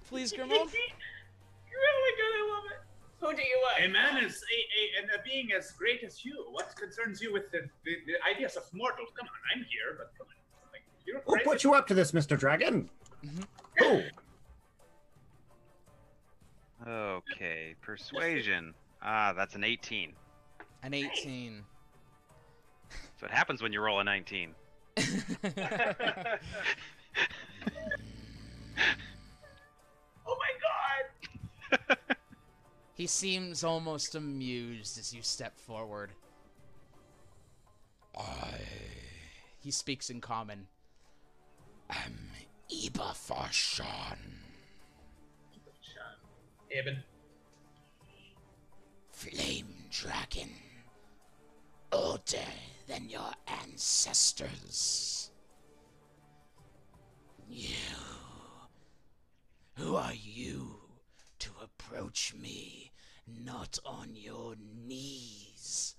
[0.08, 0.50] please, Grimald.
[0.50, 2.34] You're really good.
[2.34, 2.80] I love it.
[3.20, 3.84] Who do you want?
[3.84, 6.46] A man is a, a, and a being as great as you.
[6.52, 9.10] What concerns you with the, the, the ideas of mortals?
[9.18, 10.72] Come on, I'm here, but come on.
[10.72, 11.46] Like, you're Who crazy.
[11.46, 12.38] put you up to this, Mr.
[12.38, 12.90] Dragon?
[13.26, 13.44] Mm-hmm.
[13.84, 14.02] Who?
[16.88, 18.74] Okay, persuasion.
[19.02, 20.14] Ah, that's an 18.
[20.84, 21.64] An 18.
[23.20, 24.54] So it happens when you roll a 19.
[30.28, 31.98] Oh my god!
[32.96, 36.12] He seems almost amused as you step forward.
[38.18, 38.62] I.
[39.60, 40.68] He speaks in common.
[41.90, 42.30] I'm
[42.72, 44.18] Iba Farshan.
[46.72, 47.04] Eben.
[49.12, 50.52] Flame dragon.
[51.92, 52.38] Older
[52.88, 53.32] than your
[53.64, 55.32] ancestors.
[57.50, 57.76] You.
[59.76, 60.78] Who are you
[61.40, 62.92] to approach me
[63.44, 64.56] not on your
[64.86, 65.96] knees,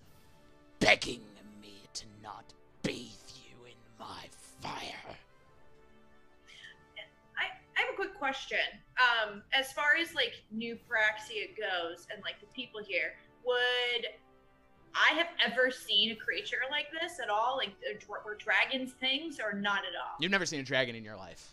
[0.78, 1.22] begging
[1.60, 4.26] me to not bathe you in my
[4.60, 5.16] fire.
[7.38, 8.58] I, have a quick question.
[8.98, 13.14] Um, as far as like New Praxia goes and like the people here,
[13.44, 14.06] would
[14.96, 17.56] I have ever seen a creature like this at all?
[17.56, 17.70] Like,
[18.00, 20.16] dra- were dragons things or not at all?
[20.20, 21.52] You've never seen a dragon in your life.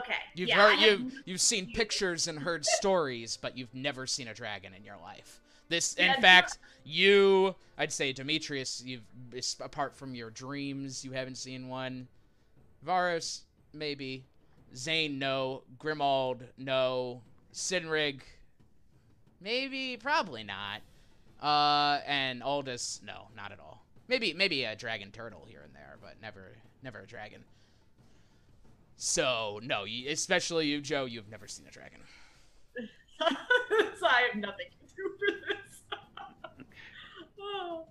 [0.00, 0.14] Okay.
[0.34, 4.34] You've yeah, heard, you've you've seen pictures and heard stories, but you've never seen a
[4.34, 5.40] dragon in your life.
[5.68, 9.02] This, in Yeah, fact, you, I'd say Demetrius, you've
[9.60, 12.08] apart from your dreams, you haven't seen one.
[12.82, 13.42] Varus,
[13.72, 14.24] maybe.
[14.74, 15.62] Zane, no.
[15.78, 17.22] Grimald, no.
[17.52, 18.20] Sinrig,
[19.40, 20.80] maybe, probably not.
[21.42, 23.84] Uh, and Aldous, no, not at all.
[24.08, 27.44] Maybe, maybe a dragon turtle here and there, but never, never a dragon.
[28.96, 31.04] So no, especially you, Joe.
[31.04, 32.00] You've never seen a dragon.
[33.98, 36.66] so I have nothing to do for this.
[37.40, 37.84] oh.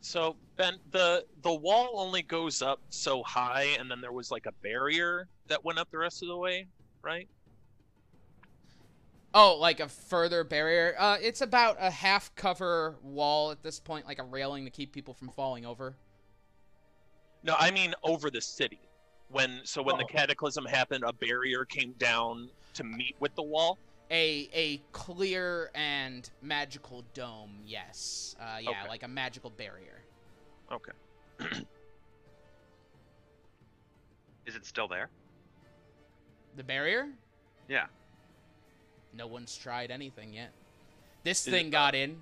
[0.00, 4.46] So Ben, the the wall only goes up so high, and then there was like
[4.46, 6.66] a barrier that went up the rest of the way,
[7.02, 7.28] right?
[9.36, 10.94] Oh, like a further barrier.
[10.96, 14.92] Uh, it's about a half cover wall at this point, like a railing to keep
[14.92, 15.96] people from falling over.
[17.42, 18.78] No, I mean over the city.
[19.30, 20.08] When so when the Oh.
[20.08, 23.78] cataclysm happened, a barrier came down to meet with the wall.
[24.10, 27.58] A a clear and magical dome.
[27.66, 28.36] Yes.
[28.38, 28.88] Uh, yeah, Okay.
[28.88, 30.00] like a magical barrier.
[30.70, 30.92] Okay.
[34.46, 35.08] Is it still there?
[36.56, 37.08] The barrier?
[37.68, 37.86] Yeah.
[39.14, 40.50] No one's tried anything yet.
[41.22, 42.20] This Is thing it- got in.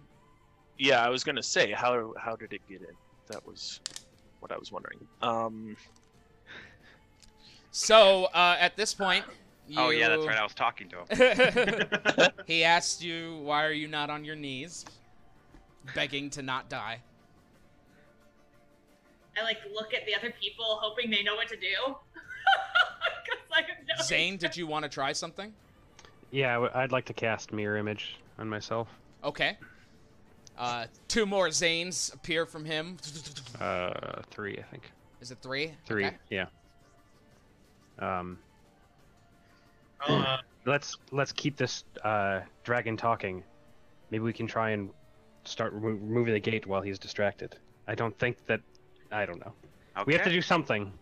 [0.79, 2.95] Yeah, I was gonna say how how did it get in?
[3.29, 3.81] That was
[4.41, 4.99] what I was wondering.
[5.21, 5.77] Um,
[7.71, 9.25] So uh, at this point,
[9.67, 9.81] you...
[9.81, 10.37] Oh yeah, that's right.
[10.37, 12.31] I was talking to him.
[12.47, 14.85] he asked you, "Why are you not on your knees,
[15.95, 17.01] begging to not die?"
[19.39, 21.97] I like look at the other people, hoping they know what to do.
[23.55, 25.53] No Zane, did you want to try something?
[26.33, 28.89] Yeah, I'd like to cast mirror image on myself.
[29.23, 29.57] Okay.
[30.59, 32.97] Uh, two more Zanes appear from him.
[33.61, 34.91] Uh, three, I think.
[35.21, 35.73] Is it three?
[35.87, 36.17] Three, Okay.
[36.31, 36.47] yeah.
[37.99, 38.39] Um,
[40.09, 43.45] Uh, let's let's keep this uh, dragon talking.
[44.11, 44.91] Maybe we can try and
[45.45, 47.55] start remo- removing the gate while he's distracted.
[47.87, 48.61] I don't think that.
[49.13, 49.53] I don't know.
[49.97, 50.05] Okay.
[50.07, 50.93] We have to do something.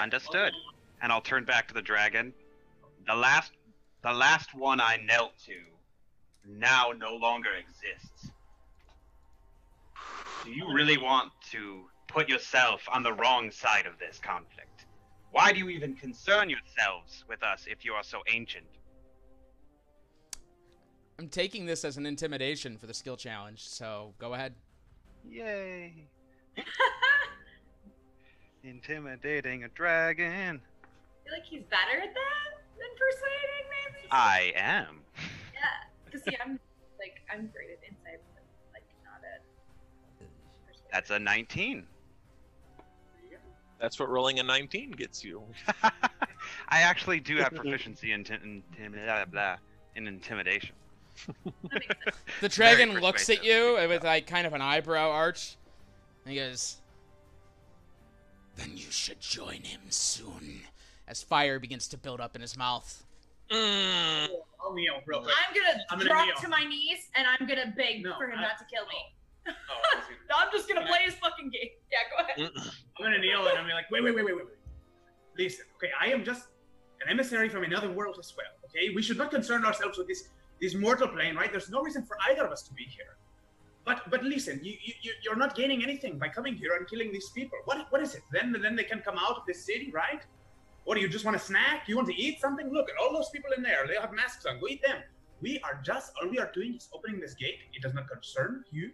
[0.00, 0.52] Understood.
[1.00, 2.34] And I'll turn back to the dragon.
[3.06, 3.52] The last,
[4.02, 5.54] the last one I knelt to,
[6.46, 8.30] now no longer exists.
[10.44, 14.86] Do you really want to put yourself on the wrong side of this conflict?
[15.30, 18.66] Why do you even concern yourselves with us if you are so ancient?
[21.18, 24.54] I'm taking this as an intimidation for the skill challenge, so go ahead.
[25.30, 26.08] Yay!
[28.64, 30.60] Intimidating a dragon.
[30.60, 34.08] I feel like he's better at that than persuading, maybe.
[34.10, 35.00] I am.
[35.54, 35.60] Yeah,
[36.04, 36.58] because see, I'm
[36.98, 38.42] like I'm great at insight, but
[38.74, 39.42] like not at.
[40.92, 41.86] That's a 19.
[43.80, 45.42] that's what rolling a 19 gets you.
[46.68, 49.56] I actually do have proficiency in, in, in blah, blah,
[49.96, 50.74] in intimidation.
[52.40, 55.56] The dragon looks at you with like kind of an eyebrow arch,
[56.24, 56.80] and he goes,
[58.56, 60.62] "Then you should join him soon."
[61.08, 63.04] As fire begins to build up in his mouth.
[63.50, 64.28] Mm.
[64.62, 65.34] I'll kneel real quick.
[65.48, 66.36] I'm gonna I'm gonna drop kneel.
[66.36, 69.16] to my knees and I'm gonna beg No, for him I- not to kill me.
[69.48, 69.52] Oh,
[70.30, 71.70] No, I'm just gonna play his fucking game.
[71.90, 72.52] Yeah, go ahead.
[72.98, 74.56] I'm gonna kneel and I'm gonna be like, wait, wait, wait, wait, wait, wait.
[75.36, 76.48] Listen, okay, I am just
[77.02, 78.46] an emissary from another world as well.
[78.66, 80.28] Okay, we should not concern ourselves with this
[80.60, 81.50] this mortal plane, right?
[81.50, 83.16] There's no reason for either of us to be here.
[83.84, 87.12] But but listen, you you you- you're not gaining anything by coming here and killing
[87.12, 87.58] these people.
[87.64, 88.22] What what is it?
[88.32, 90.22] Then then they can come out of this city, right?
[90.84, 91.88] What do you just want a snack?
[91.88, 92.72] You want to eat something?
[92.72, 93.86] Look at all those people in there.
[93.86, 94.60] They have masks on.
[94.60, 94.98] Go eat them.
[95.40, 97.58] We are just all we are doing is opening this gate.
[97.72, 98.90] It does not concern you.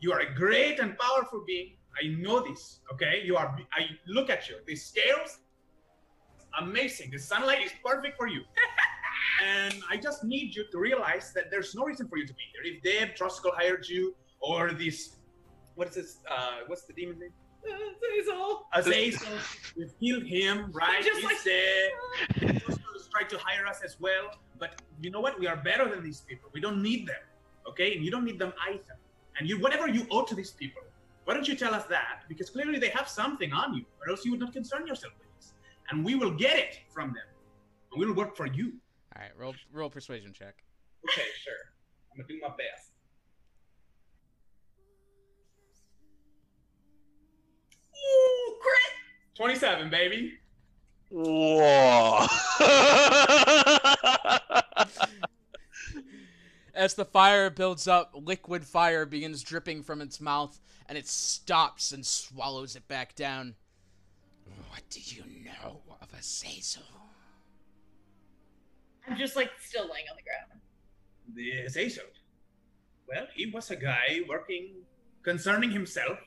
[0.00, 1.76] You are a great and powerful being.
[2.02, 2.80] I know this.
[2.92, 3.56] Okay, you are.
[3.74, 4.56] I look at you.
[4.66, 5.38] These scales,
[6.58, 7.10] amazing.
[7.10, 8.42] The sunlight is perfect for you.
[9.44, 12.42] and I just need you to realize that there's no reason for you to be
[12.52, 12.72] here.
[12.72, 15.16] If Deb Troskel hired you, or this,
[15.74, 16.18] what is this?
[16.30, 17.32] Uh, what's the demon name?
[17.64, 18.66] Azazel.
[18.72, 19.28] Azazel.
[19.76, 21.02] We've killed him, right?
[21.04, 21.90] Just He's like- dead.
[22.62, 25.38] Troskel's tried to hire us as well, but you know what?
[25.38, 26.50] We are better than these people.
[26.52, 27.22] We don't need them,
[27.68, 27.94] okay?
[27.94, 28.96] And you don't need them either.
[29.38, 30.82] And you, whatever you owe to these people,
[31.24, 32.22] why don't you tell us that?
[32.28, 35.28] Because clearly they have something on you, or else you would not concern yourself with
[35.36, 35.52] this.
[35.90, 37.24] And we will get it from them.
[37.92, 38.72] And we'll work for you.
[39.16, 40.54] All right, roll roll persuasion check.
[41.08, 41.52] Okay, sure.
[42.12, 42.89] I'm gonna do my best.
[49.36, 50.34] 27, baby.
[51.10, 52.26] Whoa.
[56.74, 61.92] As the fire builds up, liquid fire begins dripping from its mouth, and it stops
[61.92, 63.54] and swallows it back down.
[64.68, 66.82] What do you know of a Azazel?
[69.08, 70.60] I'm just like still laying on the ground.
[71.34, 72.04] The Azazel.
[73.08, 74.82] Well, he was a guy working
[75.22, 76.18] concerning himself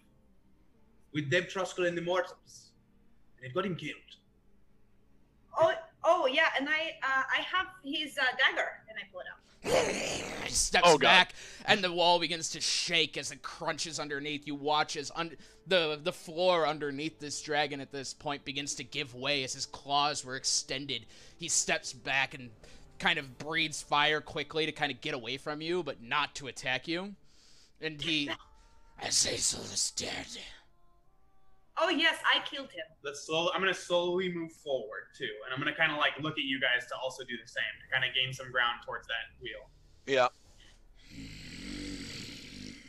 [1.13, 2.71] with Deb Truskel and the Mortals.
[3.37, 3.97] And it got him killed.
[5.57, 9.27] Oh, oh yeah, and I uh, I have his uh, dagger, and I pull it
[9.31, 9.39] out.
[10.43, 11.33] He steps Oh, back,
[11.65, 14.45] and the wall begins to shake as it crunches underneath.
[14.45, 15.37] You watch as un-
[15.67, 19.65] the the floor underneath this dragon at this point begins to give way as his
[19.65, 21.05] claws were extended.
[21.37, 22.49] He steps back and
[22.99, 26.47] kind of breathes fire quickly to kind of get away from you, but not to
[26.47, 27.15] attack you.
[27.81, 28.29] And he,
[29.01, 30.27] Azazel is dead.
[31.77, 32.85] Oh yes, I killed him.
[33.03, 33.49] Let's slow.
[33.53, 36.59] I'm gonna slowly move forward too, and I'm gonna kind of like look at you
[36.59, 39.69] guys to also do the same to kind of gain some ground towards that wheel.
[40.05, 40.27] yeah.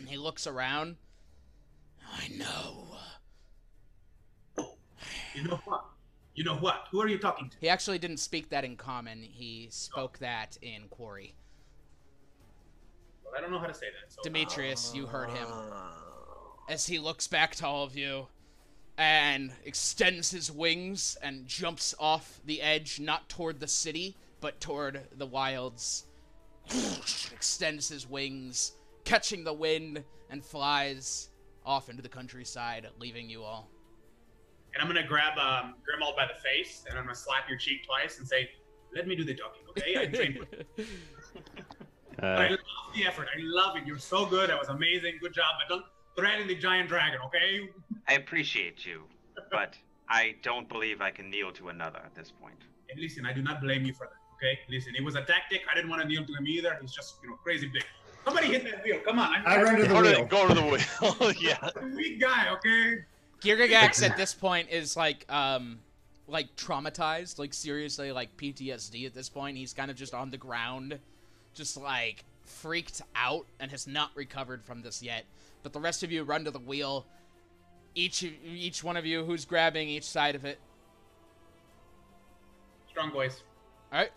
[0.07, 0.97] He looks around.
[2.12, 2.97] I know.
[5.35, 5.85] You know what?
[6.35, 6.85] You know what?
[6.93, 7.57] Who are you talking to?
[7.61, 9.22] He actually didn't speak that in common.
[9.22, 11.35] He spoke that in Quarry.
[13.24, 14.12] Well, I don't know how to say that.
[14.12, 15.47] So Demetrius, you heard him.
[15.51, 15.91] Uh,
[16.68, 18.26] As he looks back to all of you
[18.99, 25.01] and extends his wings and jumps off the edge, not toward the city, but toward
[25.16, 26.07] the wilds.
[27.32, 28.72] extends his wings,
[29.05, 31.30] catching the wind, and flies
[31.66, 33.68] off into the countryside, leaving you all.
[34.74, 37.84] and I'm gonna grab um, Grimald by the face, and I'm gonna slap your cheek
[37.86, 38.51] twice and say,
[38.95, 39.97] "Let me do the talking, okay?
[39.99, 40.84] I trained you.
[42.20, 42.59] I Uh, love
[42.95, 43.28] the effort.
[43.34, 43.84] I love it.
[43.86, 44.49] You're so good.
[44.51, 45.18] That was amazing.
[45.20, 45.57] Good job.
[45.59, 45.84] But don't
[46.16, 47.68] threaten the giant dragon, okay?
[48.08, 49.02] I appreciate you,
[49.50, 49.76] but
[50.08, 52.58] I don't believe I can kneel to another at this point.
[52.90, 54.58] And listen, I do not blame you for that, okay?
[54.68, 55.62] Listen, it was a tactic.
[55.70, 56.76] I didn't want to kneel to him either.
[56.80, 57.84] He's just, you know, crazy big.
[58.24, 59.00] Somebody hit that wheel.
[59.04, 59.42] Come on.
[59.46, 60.24] I run to the Go wheel.
[60.24, 61.32] go to the wheel.
[61.40, 61.68] yeah.
[61.94, 63.04] Weak guy, okay?
[63.42, 65.78] Girgagax at this point is like um
[66.26, 69.58] like traumatized, like seriously like PTSD at this point.
[69.58, 70.98] He's kind of just on the ground,
[71.52, 75.26] just like freaked out and has not recovered from this yet.
[75.64, 77.06] But the rest of you run to the wheel.
[77.96, 80.60] Each each one of you who's grabbing each side of it.
[82.90, 83.42] Strong boys.
[83.92, 84.10] All right,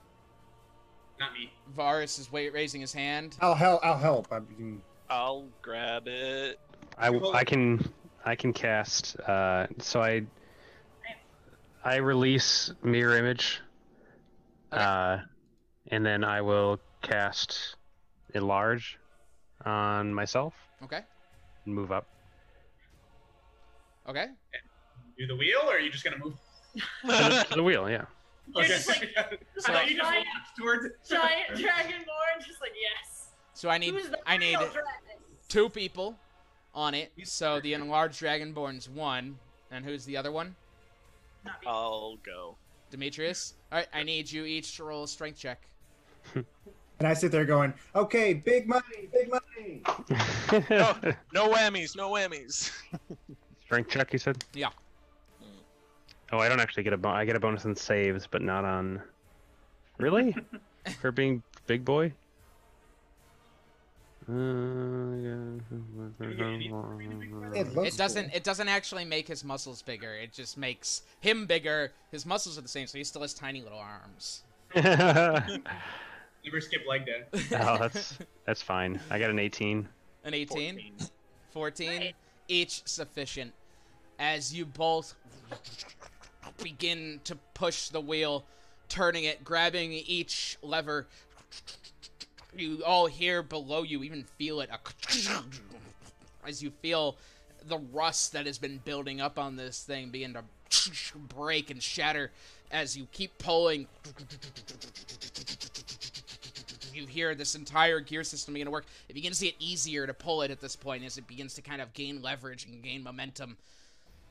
[1.19, 1.51] Not me.
[1.75, 3.37] Varus is wait, raising his hand.
[3.41, 3.83] I'll help.
[3.83, 4.27] I'll help.
[4.31, 6.59] I mean, I'll grab it.
[6.97, 7.87] I, I can
[8.25, 9.19] I can cast.
[9.21, 10.23] Uh, so I
[11.85, 13.61] I release mirror image,
[14.73, 14.81] Okay.
[14.83, 15.19] uh,
[15.91, 17.75] and then I will cast
[18.33, 18.99] enlarge
[19.63, 21.01] on myself Okay,
[21.68, 22.07] and move up.
[24.09, 24.28] okay.
[25.20, 26.34] Do the wheel, or are you just gonna move?
[26.76, 27.07] To
[27.49, 28.05] the, the wheel, yeah.
[28.55, 28.74] You're Okay.
[28.74, 29.22] just like- I
[29.61, 30.91] thought you just Giant- walked towards it.
[31.07, 33.28] Giant dragonborn, just like yes.
[33.53, 33.95] So I need
[34.26, 34.82] I need dragon?
[35.49, 36.15] two people
[36.74, 37.11] on it.
[37.24, 39.38] So the enlarged dragonborn's one,
[39.72, 40.55] and who's the other one?
[41.65, 42.55] I'll go.
[42.91, 43.55] Demetrius.
[43.72, 45.68] All right, I need you each to roll a strength check.
[46.99, 49.81] and I sit there going, "Okay, big money, big money."
[50.69, 50.95] No,
[51.33, 52.71] no whammies, no whammies.
[53.65, 54.43] Strength check, you said?
[54.53, 54.69] Yeah.
[56.31, 58.65] Oh, I don't actually get a bon- I get a bonus on saves, but not
[58.65, 59.01] on.
[59.97, 60.35] Really?
[61.01, 62.13] For being big boy?
[64.29, 64.33] Uh,
[67.55, 68.33] It looks It doesn't.
[68.33, 70.13] It doesn't actually make his muscles bigger.
[70.15, 71.93] It just makes him bigger.
[72.11, 74.43] His muscles are the same, so he still has tiny little arms.
[76.47, 77.23] oh, Never skip leg day.
[77.59, 78.99] Oh, that's that's fine.
[79.09, 79.87] I got an 18.
[80.23, 80.93] An 18, 14.
[81.51, 82.15] 14, Right.
[82.47, 83.53] each sufficient.
[84.19, 85.15] As you both
[86.63, 88.45] begin to push the wheel,
[88.89, 91.07] turning it, grabbing each lever,
[92.55, 94.69] you all hear below you, even feel it,
[96.45, 97.17] as you feel
[97.67, 100.43] the rust that has been building up on this thing begin to
[101.35, 102.31] break and shatter
[102.71, 103.87] as you keep pulling.
[106.97, 108.87] You hear this entire gear system begin to work.
[109.07, 111.61] It begins to get easier to pull it at this point as it begins to
[111.61, 113.57] kind of gain leverage and gain momentum.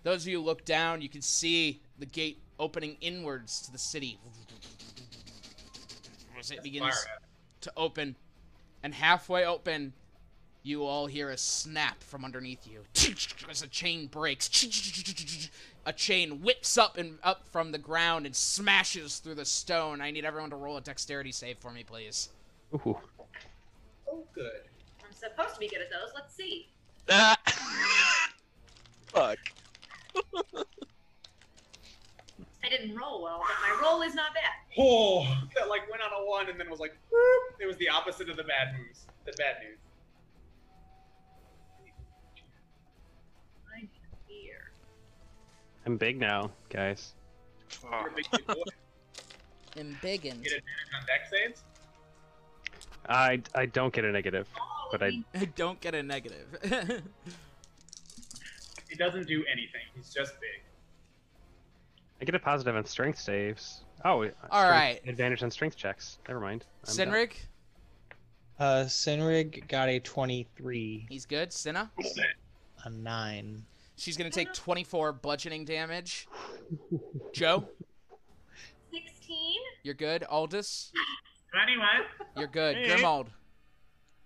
[0.03, 3.79] Those of you who look down, you can see the gate opening inwards to the
[3.79, 4.19] city.
[6.39, 7.07] As it begins
[7.61, 8.17] to open,
[8.83, 9.93] and halfway open,
[10.65, 12.83] you all hear a snap from underneath you
[13.49, 15.51] as a chain breaks.
[15.87, 20.01] A chain whips up and up from the ground and smashes through the stone.
[20.01, 22.31] I need everyone to roll a dexterity save for me, please.
[22.85, 22.99] Ooh.
[24.09, 24.63] Oh, good.
[25.05, 26.13] I'm supposed to be good at those.
[26.15, 26.69] Let's see.
[27.09, 27.37] Ah.
[29.07, 29.39] Fuck.
[32.65, 34.51] I didn't roll well, but my roll is not bad.
[34.77, 35.23] Oh,
[35.55, 37.61] that like went on a one and then was like, whoop.
[37.61, 39.07] It was the opposite of the bad news.
[39.25, 39.79] The bad news.
[43.75, 43.89] I'm
[44.27, 44.73] here.
[45.87, 47.15] I'm big now, guys.
[47.83, 48.55] You're a big kid boy.
[49.77, 50.43] And biggins.
[50.43, 51.63] Get advantage on dex saves.
[53.09, 54.49] I I don't get a negative,
[54.91, 57.03] but I I Don't get a negative.
[58.89, 59.83] He doesn't do anything.
[59.95, 60.63] He's just big.
[62.21, 63.83] I get a positive on strength saves.
[64.05, 65.01] Oh, uh, All strength- right.
[65.07, 66.19] Advantage on strength checks.
[66.29, 66.65] Never mind.
[66.89, 67.09] I'm done.
[67.09, 67.33] Sinrig,
[68.59, 71.53] Uh, Sinrig got a 23, he's good.
[71.53, 71.91] Cinna,
[72.85, 73.65] a 9.
[73.97, 76.27] she's gonna take 24 bludgeoning damage.
[77.35, 77.69] Joe,
[78.93, 79.57] 16?
[79.83, 80.23] you're good.
[80.25, 80.93] Aldous,
[81.57, 81.89] 21.
[82.37, 82.77] you're good.
[82.77, 82.89] Hey.
[82.97, 83.29] Grimald,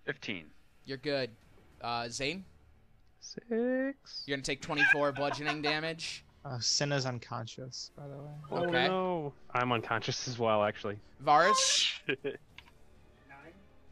[0.05, 0.47] 15.
[0.85, 1.31] you're good.
[1.81, 2.45] Uh, Zane,
[3.21, 3.47] Six.
[4.27, 6.25] you're gonna take 24 bludgeoning damage.
[6.45, 8.31] Uh, Cinna's unconscious, by the way.
[8.51, 8.89] Oh Okay.
[8.89, 9.33] no.
[9.55, 10.99] I'm unconscious as well, actually.
[11.21, 12.35] Varus, nine.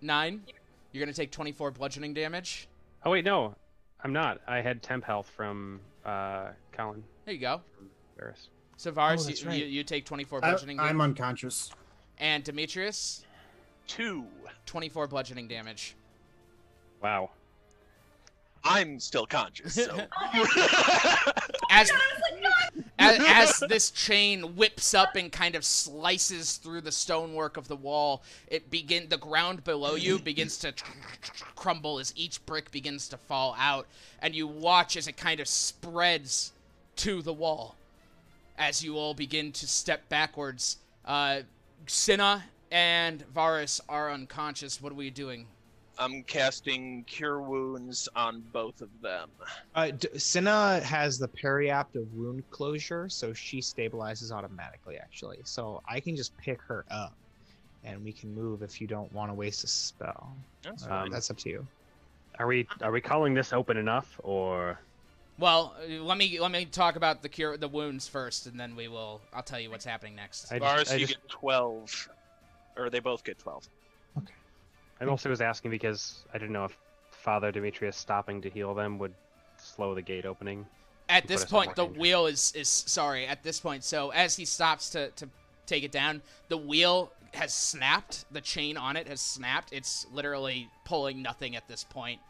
[0.02, 0.42] Nine?
[0.90, 2.66] You're gonna take 24 bludgeoning damage.
[3.04, 3.54] Oh wait, no,
[4.02, 4.40] I'm not.
[4.48, 7.60] I had temp health from uh, Colin There you go.
[8.18, 8.48] Varus.
[8.76, 9.58] So Varus, Oh, you, right.
[9.60, 11.70] you, you take 24 I, bludgeoning I'm unconscious.
[12.20, 13.24] And Demetrius,
[13.88, 14.26] Two.
[14.66, 15.96] 24 bludgeoning damage.
[17.02, 17.30] Wow.
[18.64, 20.00] I'm still conscious, so.
[21.70, 21.90] As,
[22.98, 27.76] as, as this chain whips up and kind of slices through the stonework of the
[27.76, 30.72] wall, it begin the ground below you begins to
[31.54, 33.86] crumble as each brick begins to fall out,
[34.20, 36.52] and you watch as it kind of spreads
[36.96, 37.76] to the wall.
[38.56, 41.40] As you all begin to step backwards, uh,
[41.86, 44.80] Cinna and Varus are unconscious.
[44.80, 45.46] What are we doing?
[46.00, 49.30] I'm casting Cure Wounds on both of them.
[49.74, 55.38] Uh, D- Cinna has the periapt of wound closure, so she stabilizes automatically, actually.
[55.44, 57.14] So I can just pick her up,
[57.82, 60.36] and we can move if you don't want to waste a spell.
[60.62, 61.10] That's Uh, fine.
[61.10, 61.66] that's up to you.
[62.38, 64.78] Are we are we calling this open enough or?
[65.36, 68.76] Well, uh, let me let me talk about the cure the wounds first, and then
[68.76, 69.20] we will.
[69.32, 70.52] I'll tell you what's happening next.
[70.52, 72.08] I Varus, just, I you just get 12.
[72.78, 73.68] Or they both get 12.
[74.18, 74.32] Okay.
[75.00, 76.76] I also was asking because I didn't know if
[77.10, 79.14] Father Demetrius stopping to heal them would
[79.56, 80.66] slow the gate opening.
[81.08, 82.00] At this us in more point, the danger.
[82.00, 83.26] wheel is is sorry.
[83.26, 85.28] At this point, so as he stops to to
[85.66, 88.24] take it down, the wheel has snapped.
[88.30, 89.72] The chain on it has snapped.
[89.72, 92.20] It's literally pulling nothing at this point.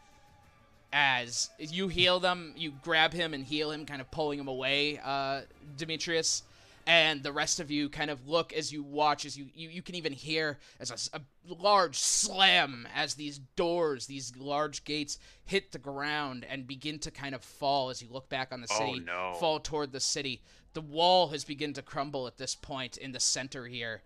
[0.91, 4.99] As you heal them, you grab him and heal him, kind of pulling him away,
[5.03, 5.41] uh,
[5.77, 6.43] Demetrius.
[6.87, 9.81] And the rest of you kind of look as you watch, as you, you, you
[9.81, 15.77] can even hear as a large slam as these doors, these large gates hit the
[15.77, 18.99] ground and begin to kind of fall as you look back on the Oh, city,
[19.01, 19.33] no.
[19.39, 20.41] fall toward the city.
[20.73, 24.01] The wall has begun to crumble at this point in the center here.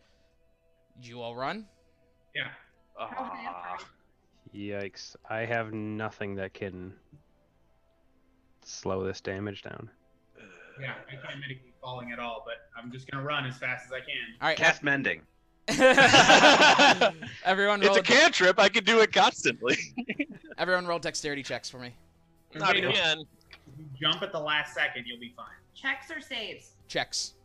[1.02, 1.66] You all run?
[2.36, 2.50] Yeah.
[3.00, 3.78] Ah.
[4.56, 5.16] Yikes!
[5.30, 6.94] I have nothing that can
[8.64, 9.90] slow this damage down.
[10.80, 10.94] Yeah.
[11.08, 14.00] I can't mitigate falling at all, but I'm just gonna run as fast as I
[14.00, 14.16] can.
[14.42, 14.58] All right.
[14.58, 15.22] Cast mending.
[17.46, 18.60] everyone It's a cantrip.
[18.60, 19.78] I can do it constantly.
[20.58, 21.96] everyone roll dexterity checks for me.
[22.56, 23.20] Not Wait, again.
[23.20, 25.46] If you jump at the last second, you'll be fine.
[25.74, 26.72] Checks or saves?
[26.88, 27.36] Checks.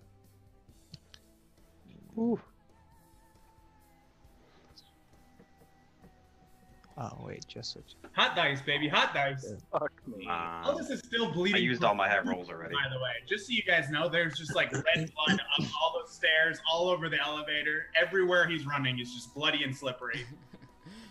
[7.00, 7.94] Oh wait, just switch.
[8.12, 8.88] Hot dice, baby.
[8.88, 9.54] Hot dice.
[9.70, 10.26] Fuck me.
[10.28, 11.54] All Um, this is still bleeding.
[11.54, 12.74] I used all my high rolls already.
[12.74, 14.84] By the way, just so you guys know, there's just like red
[15.26, 17.86] blood up all the stairs, all over the elevator.
[18.00, 20.26] Everywhere he's running is just bloody and slippery.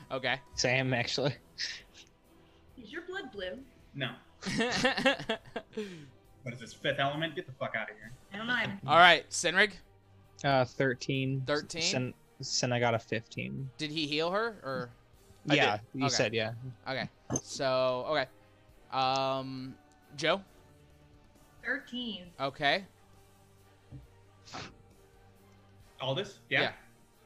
[0.10, 0.40] Okay.
[0.56, 1.36] Same, actually.
[2.82, 3.60] Is your blood blue?
[3.94, 4.12] No.
[6.48, 7.36] What is this, fifth element?
[7.36, 8.14] Get the fuck out of here.
[8.34, 8.54] I don't know.
[8.54, 9.74] I'm all right, Sinrig.
[10.46, 11.44] Uh, 13.
[11.46, 12.14] 13?
[12.40, 13.70] sin i got a 15.
[13.78, 14.90] Did he heal her or?
[15.50, 15.82] I Yeah, did.
[15.94, 16.14] you Okay.
[16.16, 16.54] said yeah.
[16.88, 17.10] Okay.
[17.42, 18.28] So okay.
[18.92, 19.76] Um,
[20.16, 20.42] Joe.
[21.66, 22.24] 13.
[22.40, 22.86] Okay.
[26.00, 26.40] Aldous?
[26.50, 26.62] Yeah.
[26.62, 26.72] Yeah.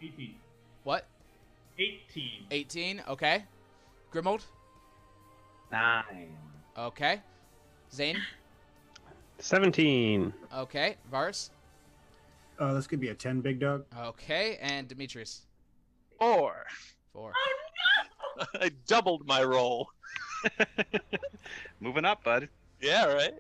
[0.02, 0.36] 18.
[0.84, 1.06] What?
[1.78, 2.46] 18.
[2.50, 3.04] 18.
[3.10, 3.44] Okay.
[4.12, 4.42] Grimold.
[5.72, 6.36] Nine.
[6.78, 7.22] Okay.
[7.94, 8.18] Zane.
[9.40, 10.34] Seventeen.
[10.56, 10.96] Okay.
[11.10, 11.52] Varus.
[12.60, 13.86] Uh, this could be a 10 big dog.
[13.98, 14.58] Okay.
[14.62, 15.42] And Demetrius.
[16.20, 16.66] Four.
[17.14, 17.34] Four.
[18.62, 19.90] I doubled my roll.
[21.80, 22.50] Moving up, bud.
[22.82, 23.34] Yeah, right.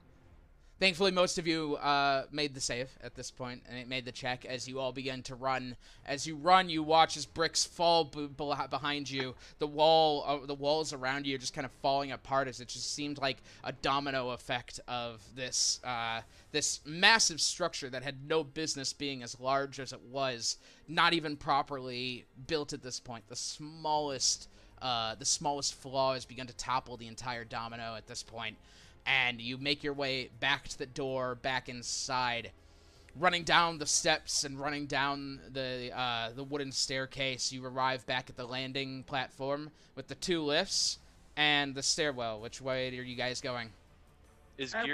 [0.82, 4.12] Thankfully, most of you uh, made the save at this point, and it made the
[4.12, 5.76] check as you all begin to run.
[6.08, 9.36] As you run, you watch as bricks fall b- b- behind you.
[9.60, 12.68] The wall, uh, the walls around you, are just kind of falling apart as it
[12.68, 16.22] just seemed like a domino effect of this uh,
[16.52, 21.38] this massive structure that had no business being as large as it was, not even
[21.38, 23.28] properly built at this point.
[23.28, 24.50] The smallest,
[24.82, 28.58] uh, the smallest flaw has begun to topple the entire domino at this point
[29.06, 32.52] and you make your way back to the door, back inside,
[33.20, 37.52] running down the steps and running down the uh, the wooden staircase.
[37.52, 41.00] You arrive back at the landing platform with the two lifts
[41.36, 42.40] and the stairwell.
[42.40, 43.72] Which way are you guys going?
[44.62, 44.86] Is Um,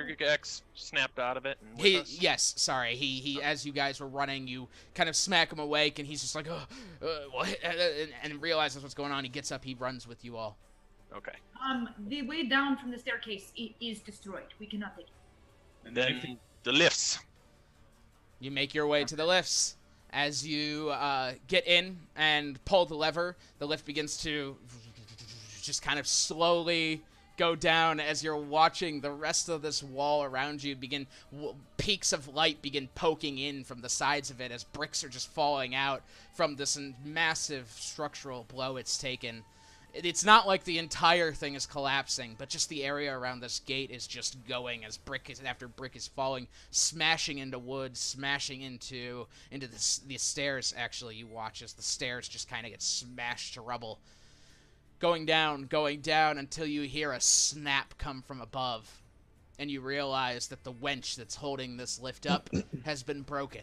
[0.76, 2.18] snapped out of it and He us?
[2.22, 2.95] yes, sorry.
[2.95, 3.41] He he.
[3.41, 6.47] As you guys were running, you kind of smack him awake, and he's just like,
[6.49, 6.65] oh,
[7.01, 7.49] uh, what?
[7.63, 9.24] And, and realizes what's going on.
[9.26, 9.65] He gets up.
[9.65, 10.57] He runs with you all.
[11.15, 11.34] Okay.
[11.63, 14.53] Um, the way down from the staircase i- is destroyed.
[14.59, 15.11] We cannot take it.
[15.86, 17.20] And Then the lifts.
[18.39, 19.76] You make your way to the lifts.
[20.11, 24.55] As you uh, get in and pull the lever, the lift begins to
[25.61, 27.03] just kind of slowly
[27.38, 31.07] go down as you're watching the rest of this wall around you begin
[31.77, 35.29] peaks of light begin poking in from the sides of it as bricks are just
[35.29, 36.01] falling out
[36.33, 39.43] from this massive structural blow it's taken
[39.93, 43.89] it's not like the entire thing is collapsing, but just the area around this gate
[43.89, 49.27] is just going as brick is after brick is falling, smashing into wood, smashing into
[49.49, 50.73] into the, the stairs.
[50.77, 53.99] Actually, you watch as the stairs just kind of get smashed to rubble,
[54.99, 59.03] going down, going down until you hear a snap come from above,
[59.59, 62.49] and you realize that the wench that's holding this lift up
[62.85, 63.61] has been broken,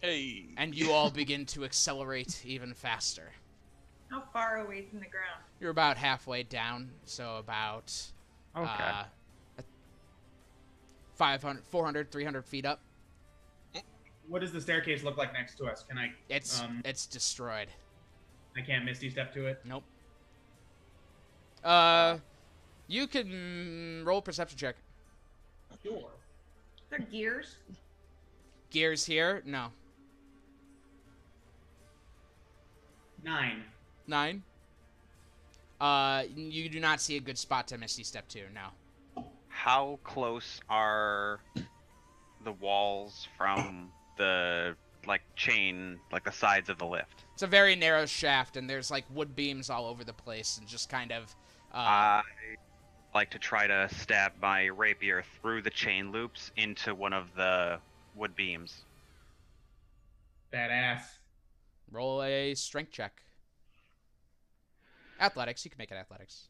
[0.00, 0.46] Hey.
[0.56, 3.30] and you all begin to accelerate even faster.
[4.10, 5.42] How far away from the ground?
[5.60, 7.94] You're about halfway down, so about
[8.56, 8.66] Okay.
[8.68, 9.04] uh,
[11.14, 12.80] 500, 400, 300 feet up.
[14.28, 15.84] What does the staircase look like next to us?
[15.86, 16.12] Can I?
[16.28, 17.68] It's Um, it's destroyed.
[18.56, 19.60] I can't misty step to it.
[19.64, 19.84] Nope.
[21.64, 22.18] Uh,
[22.86, 24.76] you can roll a perception check.
[25.82, 26.10] Sure.
[26.90, 27.56] They're gears.
[28.70, 29.42] Gears here?
[29.46, 29.68] No.
[33.24, 33.62] Nine.
[34.06, 34.42] Nine.
[35.80, 38.40] Uh, you do not see a good spot to Misty Step to.
[38.54, 39.24] No.
[39.48, 41.40] How close are
[42.44, 44.76] the walls from the
[45.06, 47.24] like chain, like the sides of the lift?
[47.42, 50.68] It's a very narrow shaft, and there's like wood beams all over the place, and
[50.68, 51.34] just kind of.
[51.74, 52.22] Uh, I
[53.16, 57.80] like to try to stab my rapier through the chain loops into one of the
[58.14, 58.84] wood beams.
[60.54, 61.00] Badass.
[61.90, 63.20] roll a strength check.
[65.20, 65.64] Athletics.
[65.64, 66.46] You can make it athletics.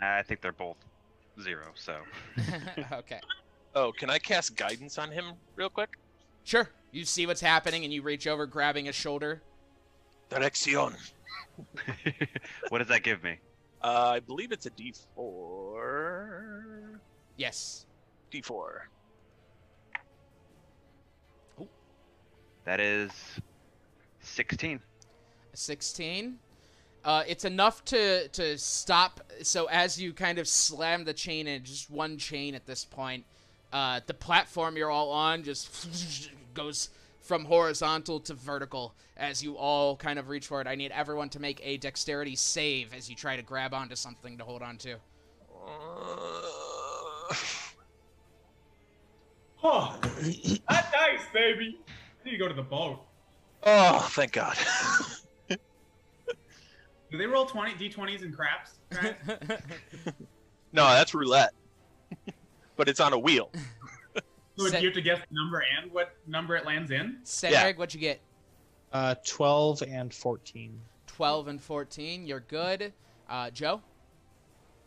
[0.00, 0.76] I think they're both
[1.42, 1.96] zero, so
[2.92, 3.18] okay.
[3.74, 5.98] Oh, can I cast guidance on him real quick?
[6.44, 6.68] Sure.
[6.92, 9.42] You see what's happening, and you reach over, grabbing his shoulder.
[10.28, 10.94] Direction.
[12.68, 13.38] what does that give me?
[13.82, 16.98] Uh, I believe it's a D4.
[17.36, 17.86] Yes.
[18.32, 18.70] D4.
[22.64, 23.10] That is
[24.20, 24.80] 16.
[25.52, 26.38] 16.
[27.04, 29.20] Uh, it's enough to to stop.
[29.42, 33.26] So as you kind of slam the chain in, just one chain at this point,
[33.72, 36.88] uh, the platform you're all on just goes
[37.24, 40.66] from horizontal to vertical as you all kind of reach for it.
[40.66, 44.36] I need everyone to make a dexterity save as you try to grab onto something
[44.38, 44.96] to hold on to.
[49.66, 51.78] Oh, that's nice, baby.
[51.88, 53.00] I need to go to the boat.
[53.62, 54.54] oh, thank God.
[55.48, 55.56] Do
[57.18, 58.72] they roll 20 d20s and craps?
[60.74, 61.52] No, that's roulette.
[62.76, 63.50] but it's on a wheel.
[64.56, 67.18] So Set- you have to guess the number and what number it lands in.
[67.24, 68.20] Cedric, what'd you get?
[68.92, 70.80] Uh, 12 and 14.
[71.08, 72.26] 12 and 14.
[72.26, 72.92] You're good.
[73.28, 73.80] Uh, Joe?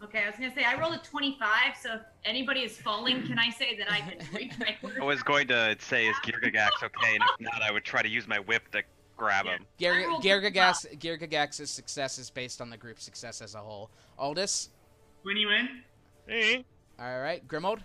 [0.03, 1.47] Okay, I was gonna say I rolled a 25,
[1.82, 5.24] so if anybody is falling, can I say that I can reach my I was
[5.24, 7.15] going to say, is Girgagax okay?
[7.15, 8.84] And if not, I would try to use my whip to
[9.18, 9.65] grab him.
[9.82, 13.89] Gar- I rolled Girgagax- Girgagax's success is based on the group's success as a whole.
[14.20, 14.70] Aldous?
[15.24, 15.82] When you in?
[16.28, 16.63] Hey.
[16.99, 17.45] All right.
[17.47, 17.80] Grimold?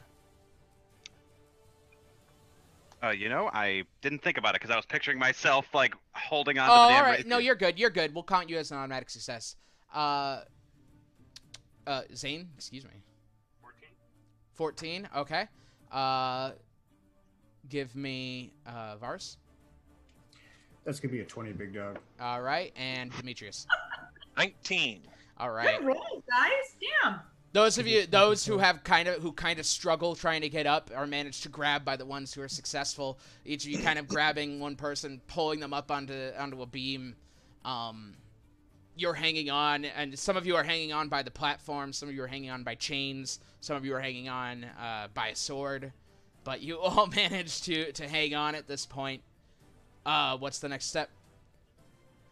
[3.03, 6.59] Uh, you know, I didn't think about it because I was picturing myself like holding
[6.59, 7.11] on Oh, to the all damn right.
[7.19, 7.29] rapier.
[7.29, 7.79] No, you're good.
[7.79, 8.15] You're good.
[8.15, 9.57] We'll count you as an automatic success.
[9.93, 10.43] Uh,
[11.87, 12.91] uh, Zane, excuse me.
[14.55, 15.09] 14.
[15.17, 15.47] Okay.
[15.91, 16.53] Uh,
[17.69, 19.39] give me uh, Varus.
[20.85, 21.99] That's gonna be a twenty, big dog.
[22.21, 23.67] All right, and Demetrius.
[24.37, 25.03] 19.
[25.39, 25.79] All right.
[25.79, 26.77] Good roll, guys.
[27.03, 27.21] Damn.
[27.53, 30.67] Those of you, those who have kind of who kind of struggle trying to get
[30.67, 33.19] up, are managed to grab by the ones who are successful.
[33.45, 37.15] Each of you kind of grabbing one person, pulling them up onto onto a beam.
[37.65, 38.15] Um,
[38.97, 41.93] you're hanging on, and some of you are hanging on by the platform.
[41.93, 43.39] Some of you are hanging on by chains.
[43.61, 45.93] Some of you are hanging on uh, by a sword.
[46.45, 49.23] But you all managed to to hang on at this point.
[50.07, 51.11] Uh, what's the next step?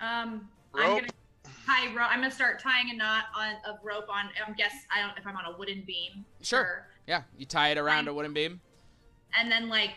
[0.00, 1.08] Um, I'm gonna
[1.66, 2.08] tie rope.
[2.10, 4.26] I'm gonna start tying a knot on of rope on.
[4.46, 6.24] I guess I don't if I'm on a wooden beam.
[6.42, 6.86] Sure.
[7.06, 8.60] Yeah, you tie it around a wooden beam.
[9.38, 9.94] And then like,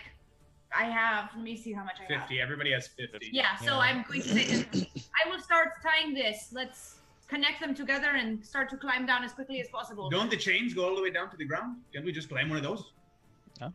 [0.76, 1.30] I have.
[1.36, 2.22] Let me see how much I have.
[2.24, 2.42] 50.
[2.42, 3.30] Everybody has 50.
[3.32, 3.56] Yeah.
[3.58, 3.78] So Yeah.
[3.78, 4.66] I'm going to say.
[5.26, 6.50] I will start tying this.
[6.52, 6.96] Let's
[7.28, 10.10] connect them together and start to climb down as quickly as possible.
[10.10, 11.78] Don't the chains go all the way down to the ground?
[11.94, 12.92] Can we just climb one of those?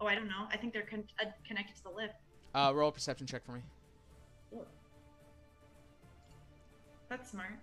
[0.01, 0.47] Oh, I don't know.
[0.53, 2.15] I think they're con- uh, connected to the lift.
[2.55, 3.61] Uh, roll a perception check for me.
[7.09, 7.59] That's smart.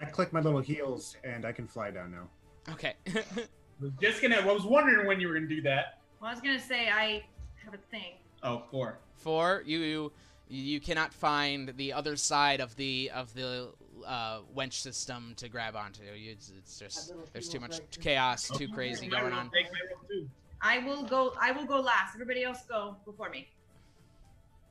[0.00, 2.72] I click my little heels and I can fly down now.
[2.72, 2.94] Okay.
[4.00, 4.36] just gonna.
[4.36, 6.00] I was wondering when you were gonna do that.
[6.20, 7.24] Well, I was gonna say I
[7.64, 8.14] have a thing.
[8.42, 8.98] Oh, four.
[9.16, 9.62] Four.
[9.64, 10.12] You you
[10.48, 13.70] you cannot find the other side of the of the
[14.06, 16.02] uh, wench system to grab onto.
[16.02, 19.50] You, it's, it's just there's too much chaos, too crazy going on.
[19.50, 20.28] Take my rope too.
[20.60, 21.34] I will go.
[21.40, 22.14] I will go last.
[22.14, 23.48] Everybody else go before me.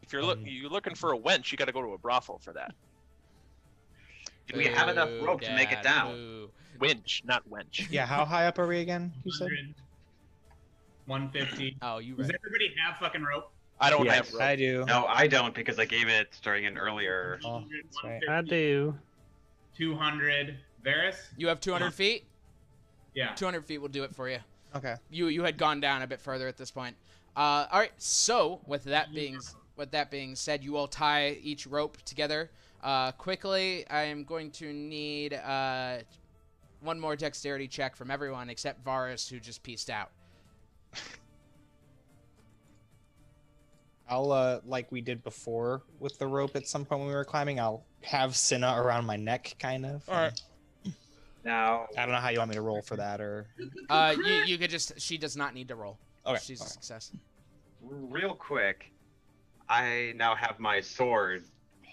[0.02, 2.38] If you're look, you're looking for a wench, you got to go to a brothel
[2.38, 2.74] for that.
[4.48, 6.14] Do we have enough Boo, rope to make it down?
[6.14, 6.50] boo.
[6.80, 7.88] Winch, not wench.
[7.90, 9.12] Yeah, how high up are we again?
[9.24, 9.50] You said.
[11.06, 11.78] 150.
[11.82, 13.52] Oh, you Does everybody have fucking rope?
[13.80, 14.42] I don't Yes, have rope.
[14.42, 14.86] I do.
[14.88, 17.40] No, I don't because I gave it during an earlier.
[17.46, 17.64] Oh,
[18.04, 18.22] right.
[18.30, 18.96] I do.
[19.78, 20.58] 200.
[20.84, 21.18] Varus?
[21.38, 22.26] You have 200 feet.
[23.14, 23.34] Yeah.
[23.34, 24.40] 200 feet will do it for you.
[24.76, 24.96] Okay.
[25.10, 26.96] You you had gone down a bit further at this point.
[27.36, 27.92] Uh, all right.
[27.98, 29.40] So with that being
[29.78, 32.52] with that being said, you all tie each rope together.
[32.86, 35.98] Uh, quickly, I am going to need uh,
[36.82, 40.12] one more dexterity check from everyone except Varus, who just pieced out.
[44.08, 47.26] I'll uh like we did before with the rope at some point when we were
[47.26, 50.08] climbing, I'll have Cinna around my neck kind of.
[50.08, 50.42] All right.
[51.44, 53.48] Now, I don't know how you want me to roll for that or
[53.90, 55.98] Uh, you you could just she does not need to roll.
[56.24, 56.40] Okay.
[56.40, 57.12] She's a success.
[57.82, 58.92] real quick,
[59.68, 61.46] I now have my sword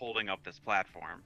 [0.03, 1.22] holding up this platform.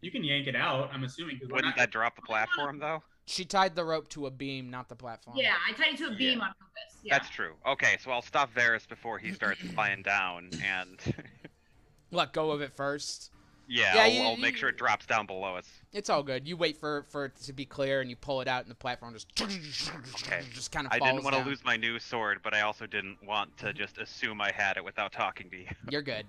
[0.00, 1.38] You can yank it out, I'm assuming.
[1.42, 3.02] Wouldn't not- that drop the platform though?
[3.26, 5.36] She tied the rope to a beam, not the platform.
[5.36, 6.44] Yeah, I tied it to a beam Yeah.
[6.46, 7.00] on purpose.
[7.04, 7.18] Yeah.
[7.18, 7.54] That's true.
[7.66, 10.98] Okay, so I'll stop Varus before he starts flying down, and
[12.12, 13.30] Let go of it first.
[13.68, 15.68] yeah, Yeah, I'll, you- I'll make sure it drops down below us.
[15.92, 16.48] It's all good.
[16.48, 18.74] You wait for for it to be clear, and you pull it out, and the
[18.74, 20.40] platform just Okay.
[20.54, 22.86] just kind of I falls didn't want to lose my new sword, but I also
[22.86, 25.66] didn't want to just assume I had it without talking to you.
[25.90, 26.24] You're good.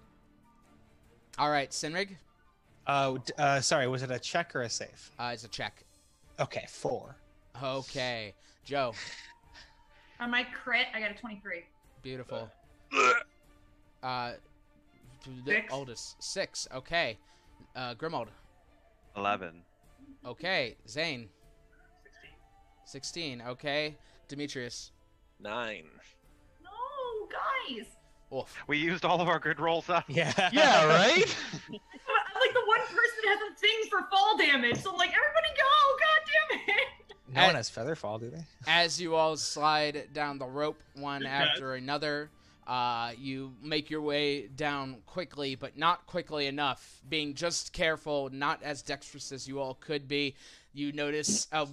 [1.37, 2.09] All right, Sinrig.
[2.87, 5.11] Uh, uh sorry, was it a check or a save?
[5.19, 5.83] Uh, it's a check.
[6.39, 7.15] Okay, four.
[7.63, 8.93] Okay, Joe.
[10.19, 11.63] On my crit, I got a 23.
[12.01, 12.49] Beautiful.
[14.03, 14.33] Uh,
[15.45, 15.73] the Six.
[15.73, 16.67] Aldous six.
[16.73, 17.17] Okay.
[17.75, 18.27] Uh, Grimold.
[19.15, 19.61] Eleven.
[20.25, 20.75] Okay.
[20.87, 21.29] Zane.
[22.03, 22.31] Sixteen.
[22.85, 23.43] Sixteen.
[23.47, 23.95] Okay.
[24.27, 24.91] Demetrius.
[25.39, 25.85] Nine.
[26.63, 27.85] No, guys.
[28.33, 28.55] Oof.
[28.67, 30.05] We used all of our good rolls up.
[30.07, 30.33] Yeah.
[30.53, 31.35] Yeah, right.
[31.69, 34.81] I'm like the one person that has a thing for fall damage.
[34.81, 35.97] So I'm like, everybody go!
[35.99, 36.87] God damn it!
[37.33, 38.43] No one has feather fall, do they?
[38.67, 42.29] As you all slide down the rope one It after another,
[42.67, 47.01] uh, you make your way down quickly, but not quickly enough.
[47.07, 50.35] Being just careful, not as dexterous as you all could be.
[50.73, 51.67] You notice a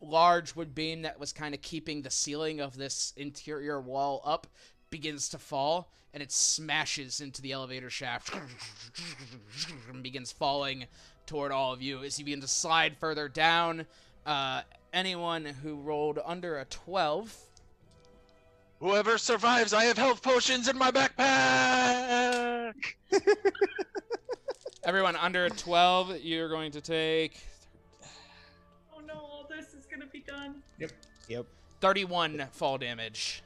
[0.00, 4.46] large wood beam that was kind of keeping the ceiling of this interior wall up
[4.90, 8.34] begins to fall, and it smashes into the elevator shaft
[9.90, 10.86] and begins falling
[11.26, 13.86] toward all of you as you begin to slide further down.
[14.26, 17.36] Uh, anyone who rolled under a 12
[18.80, 22.72] Whoever survives, I have health potions in my backpack.
[24.84, 27.38] everyone under a 12 you're going to take
[28.94, 30.62] Oh no, all this is gonna be done.
[30.78, 30.92] Yep,
[31.28, 31.46] yep.
[31.80, 33.42] 31 fall damage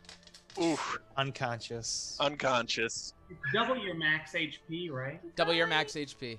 [0.63, 2.17] Oof, Unconscious.
[2.21, 3.15] unconscious.
[3.53, 5.21] Double your max HP, right?
[5.37, 6.39] double your max hp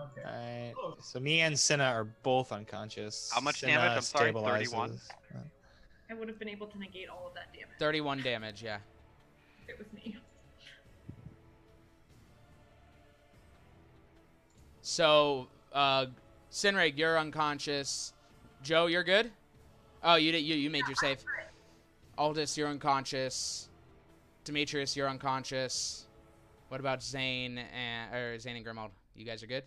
[0.00, 0.22] Okay.
[0.26, 0.74] Alright.
[1.00, 3.30] So me and Cinna are both unconscious.
[3.32, 3.96] How much Cinna damage?
[3.98, 4.98] I'm sorry, 31?
[6.10, 7.68] I would have been able to negate all of that damage.
[7.78, 8.78] 31 damage yeah
[9.68, 10.16] It was me.
[14.82, 16.06] so uh
[16.52, 18.12] Sinrig, you're unconscious
[18.62, 19.30] joe you're good
[20.02, 21.18] oh you did you, you made your save
[22.18, 23.68] aldous you're unconscious.
[24.44, 26.06] Demetrius you're unconscious.
[26.68, 29.64] What about zane and or zane and grimold you guys are good?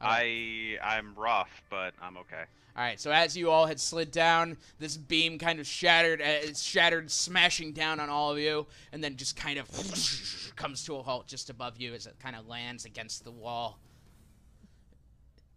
[0.00, 2.44] I I'm rough, but I'm okay.
[2.76, 6.24] All right, so as you all had slid down, this beam kind of shattered, uh,
[6.26, 9.68] it's shattered, smashing down on all of you, and then just kind of
[10.56, 13.80] comes to a halt just above you as it kind of lands against the wall.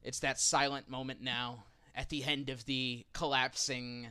[0.03, 4.07] It's that silent moment now at the end of the collapsing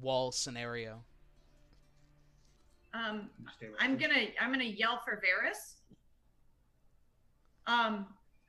[0.00, 1.02] wall scenario.
[2.92, 3.28] Um,
[3.80, 5.76] I'm gonna I'm gonna yell for Varus.
[7.66, 8.06] Um,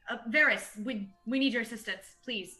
[0.10, 2.60] uh, Varus, we we need your assistance, please,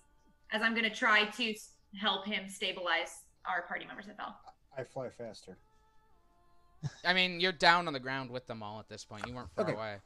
[0.52, 4.36] as I'm gonna try to s- help him stabilize our party members that fell.
[4.78, 5.58] I fly faster.
[7.04, 9.26] I mean, you're down on the ground with them all at this point.
[9.28, 9.74] You weren't far Okay.
[9.74, 9.98] away.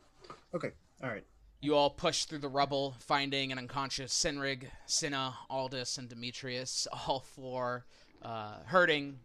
[0.54, 0.72] Okay,
[1.04, 1.26] all right.
[1.62, 7.20] You all push through the rubble, finding an unconscious Sinrig, Cinna, Aldous, and Demetrius, all
[7.22, 7.86] four
[8.22, 9.18] uh, hurting,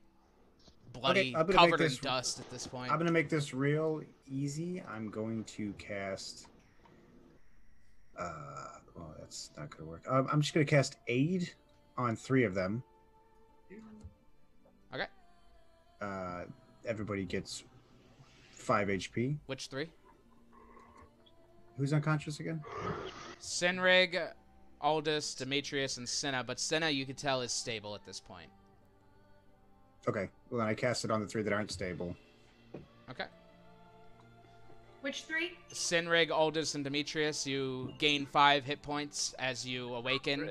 [0.92, 2.90] bloody, gonna covered in dust at this point.
[2.90, 4.82] I'm gonna make this real easy.
[4.88, 6.46] I'm going to cast.
[8.18, 8.30] Uh,
[8.96, 10.02] well, that's not gonna work.
[10.08, 11.50] Um, I'm just gonna cast aid
[11.96, 12.82] on three of them.
[14.94, 15.06] Okay.
[16.00, 16.44] Uh,
[16.86, 17.64] everybody gets
[18.50, 19.36] five HP.
[19.46, 19.88] Which three?
[21.76, 22.62] Who's unconscious again?
[23.40, 24.30] Sinrig,
[24.80, 26.44] Aldous, Demetrius, and Cinna.
[26.44, 28.50] but Cinna, you could tell is stable at this point.
[30.08, 30.28] Okay.
[30.50, 32.14] Well, then I cast it on the three that aren't stable.
[33.10, 33.24] Okay.
[35.00, 35.52] Which three?
[35.72, 40.50] Sinrig, Aldous, and Demetrius, you gain five hit points as you awaken.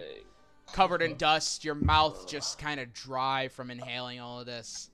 [0.72, 4.92] Covered in dust, your mouth just kind of dry from inhaling all of this.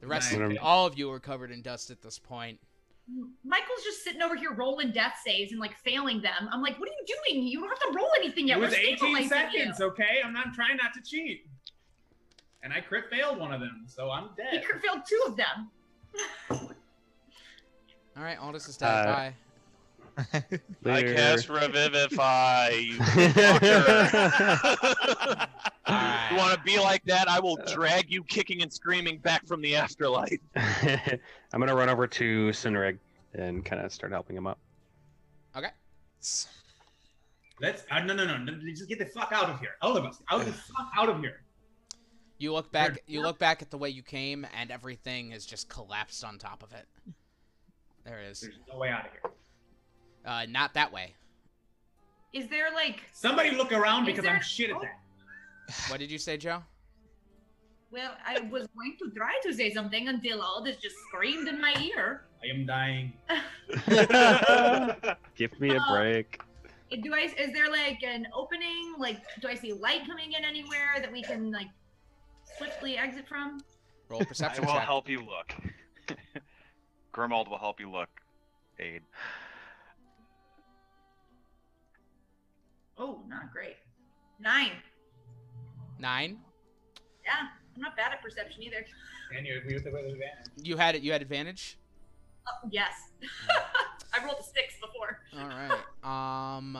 [0.00, 0.58] The rest of Nice.
[0.62, 2.60] all of you are covered in dust at this point.
[3.44, 6.48] Michael's just sitting over here rolling death saves and like failing them.
[6.52, 7.42] I'm like, what are you doing?
[7.46, 8.58] You don't have to roll anything yet.
[8.58, 9.86] It was We're 18 seconds, You.
[9.86, 10.20] okay?
[10.24, 11.46] I'm not trying not to cheat.
[12.66, 14.48] And I crit failed one of them, so I'm dead.
[14.50, 14.66] He dead.
[14.66, 15.70] crit failed two of them.
[18.16, 18.88] All right, Aldous is dead.
[18.88, 19.34] Uh, Bye.
[20.84, 22.70] I cast Revivify.
[22.80, 23.86] You fucker.
[25.88, 26.28] Alright.
[26.32, 27.28] you want to be like that?
[27.28, 30.40] I will drag you kicking and screaming back from the afterlife.
[30.56, 32.98] I'm gonna run over to Sinrig
[33.34, 34.58] and kind of start helping him up.
[35.56, 35.70] Okay.
[37.60, 37.84] Let's.
[37.92, 38.52] Uh, no, no, no, no.
[38.70, 39.76] Just get the fuck out of here.
[39.82, 40.20] All of us.
[40.32, 41.42] Out the fuck out of here.
[42.38, 42.98] You look back.
[43.06, 46.62] You look back at the way you came, and everything has just collapsed on top
[46.62, 46.86] of it.
[48.04, 48.40] There it is.
[48.40, 49.22] There's no way out of here.
[50.24, 51.14] Uh, not that way.
[52.32, 53.02] Is there like?
[53.12, 54.98] Somebody look around because there- I'm shit at that.
[55.90, 56.62] What did you say, Joe?
[57.90, 61.60] Well, I was going to try to say something until all this just screamed in
[61.60, 62.24] my ear.
[62.42, 63.12] I am dying.
[65.36, 66.40] Give me a Uh, break.
[67.02, 67.32] Do I?
[67.38, 68.94] Is there like an opening?
[68.98, 71.68] Like, do I see light coming in anywhere that we can like
[72.58, 73.60] swiftly exit from?
[74.08, 74.84] Roll a I perception will check.
[74.84, 75.54] help you look.
[77.14, 78.08] Grimald will help you look.
[78.78, 79.02] Aid.
[82.98, 83.76] Oh, not great.
[84.38, 84.72] Nine.
[85.98, 86.38] Nine.
[87.24, 88.84] Yeah, I'm not bad at perception either.
[89.36, 90.52] And you agree with the with advantage.
[90.62, 91.02] You had it.
[91.02, 91.78] You had advantage.
[92.46, 92.92] Oh, yes.
[94.14, 95.20] I rolled a six before.
[95.38, 96.56] All right.
[96.56, 96.78] Um,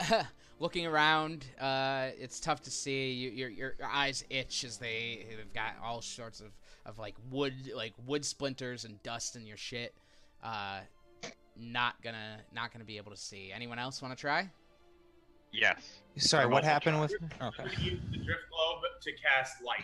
[0.58, 3.12] looking around, uh, it's tough to see.
[3.12, 6.52] You, your your your eyes itch as they they've got all sorts of
[6.86, 9.94] of like wood like wood splinters and dust in your shit.
[10.42, 10.80] Uh,
[11.56, 13.50] not gonna not gonna be able to see.
[13.52, 14.48] Anyone else want to try?
[15.52, 16.00] Yes.
[16.18, 17.02] Sorry, what happened try.
[17.02, 17.14] with?
[17.40, 17.62] I'm Okay.
[17.64, 19.80] going to use the drift globe to cast light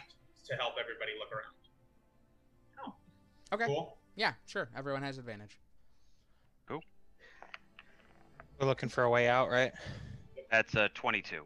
[0.47, 1.55] to help everybody look around.
[2.87, 3.55] Oh.
[3.55, 3.65] Okay.
[3.67, 3.97] Cool.
[4.15, 4.69] Yeah, sure.
[4.77, 5.59] Everyone has advantage.
[6.69, 6.83] Cool.
[8.61, 9.73] We're looking for a way out, right?
[10.55, 11.43] That's a 22.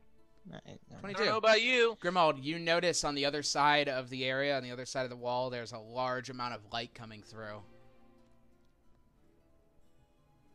[0.53, 0.97] Right, no.
[1.03, 1.97] I don't know about you.
[2.03, 5.11] Grimald, you notice on the other side of the area, on the other side of
[5.11, 7.63] the wall, there's a large amount of light coming through.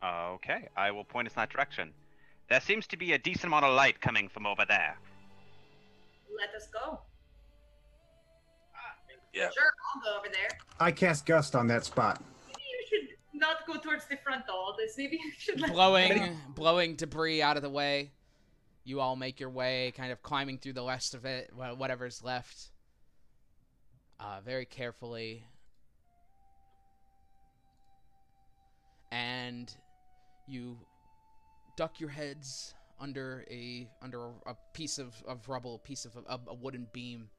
[0.05, 1.93] Okay, I will point us in that direction.
[2.47, 4.99] There seems to be a decent amount of light coming from over there.
[6.37, 6.99] Let us go.
[8.75, 8.93] Ah,
[9.33, 9.49] yeah.
[9.49, 10.49] Sure, I'll go over there.
[10.79, 12.21] I cast gust on that spot.
[12.49, 14.53] Maybe you should not go towards the front though.
[14.53, 14.95] Aldous.
[14.95, 18.11] Maybe you should let blowing blowing debris out of the way.
[18.85, 22.71] You all make your way, kind of climbing through the rest of it, whatever's left.
[24.19, 25.45] Uh, very carefully.
[29.11, 29.73] And
[30.47, 30.77] you
[31.77, 36.39] duck your heads under a under a, piece of, of rubble, a piece of a,
[36.47, 37.29] a wooden beam,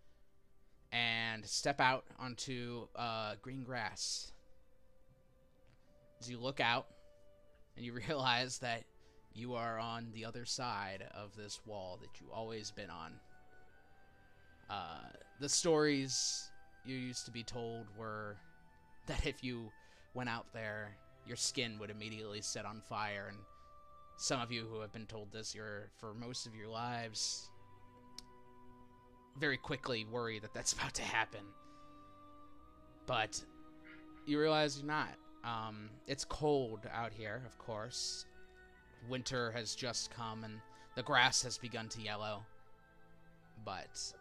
[0.93, 4.33] and step out onto uh, green grass.
[6.21, 6.87] As you look out,
[7.77, 8.85] and you realize that
[9.35, 13.13] you are on the other side of this wall that you've always been on.
[14.71, 15.09] Uh,
[15.41, 16.51] the stories
[16.85, 18.37] you used to be told were
[19.07, 19.71] that if you
[20.15, 23.39] went out there, your skin would immediately set on fire and
[24.17, 27.51] some of you who have been told this, you're for most of your lives
[29.39, 31.41] very quickly worry that that's about to happen.
[33.07, 33.43] But
[34.27, 35.11] you realize you're not.
[35.45, 38.25] Um, it's cold out here, of course.
[39.09, 40.61] Winter has just come and
[40.95, 42.43] the grass has begun to yellow.
[43.65, 44.13] But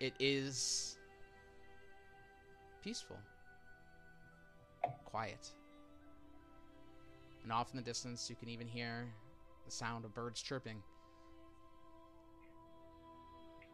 [0.00, 0.98] it is
[2.82, 3.18] peaceful,
[5.04, 5.50] quiet.
[7.42, 9.06] And off in the distance, you can even hear
[9.64, 10.82] the sound of birds chirping.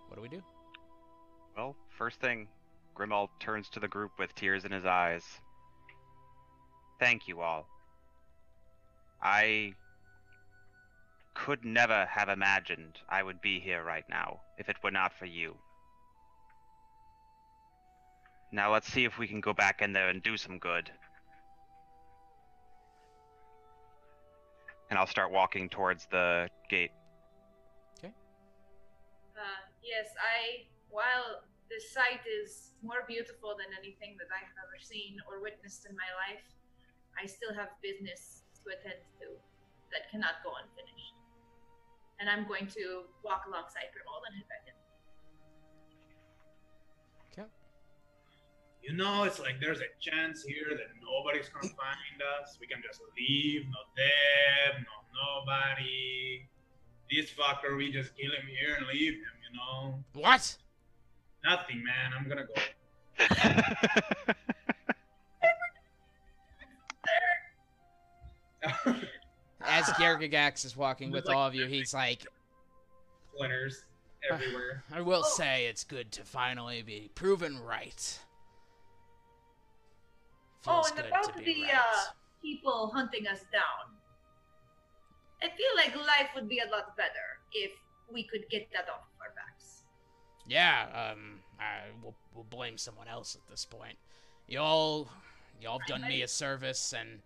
[0.08, 0.42] What do we do?
[1.56, 2.48] Well, first thing,
[2.94, 5.24] Grimald turns to the group with tears in his eyes.
[7.00, 7.66] Thank you all.
[9.22, 9.74] I
[11.34, 15.26] could never have imagined I would be here right now if it were not for
[15.26, 15.56] you.
[18.52, 20.90] Now let's see if we can go back in there and do some good.
[24.90, 26.90] And I'll start walking towards the gate.
[27.98, 28.12] Okay.
[29.34, 30.68] Uh, yes, I.
[30.90, 35.88] While this sight is more beautiful than anything that I have ever seen or witnessed
[35.88, 36.44] in my life,
[37.16, 39.32] I still have business to attend to
[39.92, 41.16] that cannot go unfinished.
[42.22, 44.74] And I'm going to walk alongside Grimald and head back in.
[47.42, 47.50] Okay.
[48.80, 52.56] You know, it's like there's a chance here that nobody's gonna find us.
[52.60, 55.02] We can just leave, no Deb, no
[55.42, 56.46] nobody.
[57.10, 60.04] This fucker, we just kill him here and leave him, you know?
[60.12, 60.56] What?
[61.44, 62.12] Nothing, man.
[62.16, 62.54] I'm gonna go.
[69.72, 72.26] As Girgagax is walking with Like- all of you, he's like,
[73.34, 73.84] Splinters
[74.30, 74.82] everywhere.
[74.92, 78.18] I will say it's good to finally be proven right.
[80.66, 81.74] Oh, and good about to the right.
[81.74, 82.10] uh,
[82.42, 83.96] people hunting us down.
[85.42, 87.72] I feel like life would be a lot better if
[88.12, 89.82] we could get that off of our backs.
[90.46, 93.96] Yeah, um, I will we'll blame someone else at this point.
[94.46, 95.08] Y'all,
[95.60, 97.20] y'all have done me a service and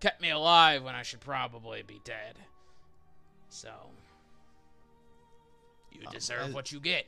[0.00, 2.36] kept me alive when I should probably be dead.
[3.48, 3.90] So,
[5.92, 7.06] you Um, deserve I- what you get.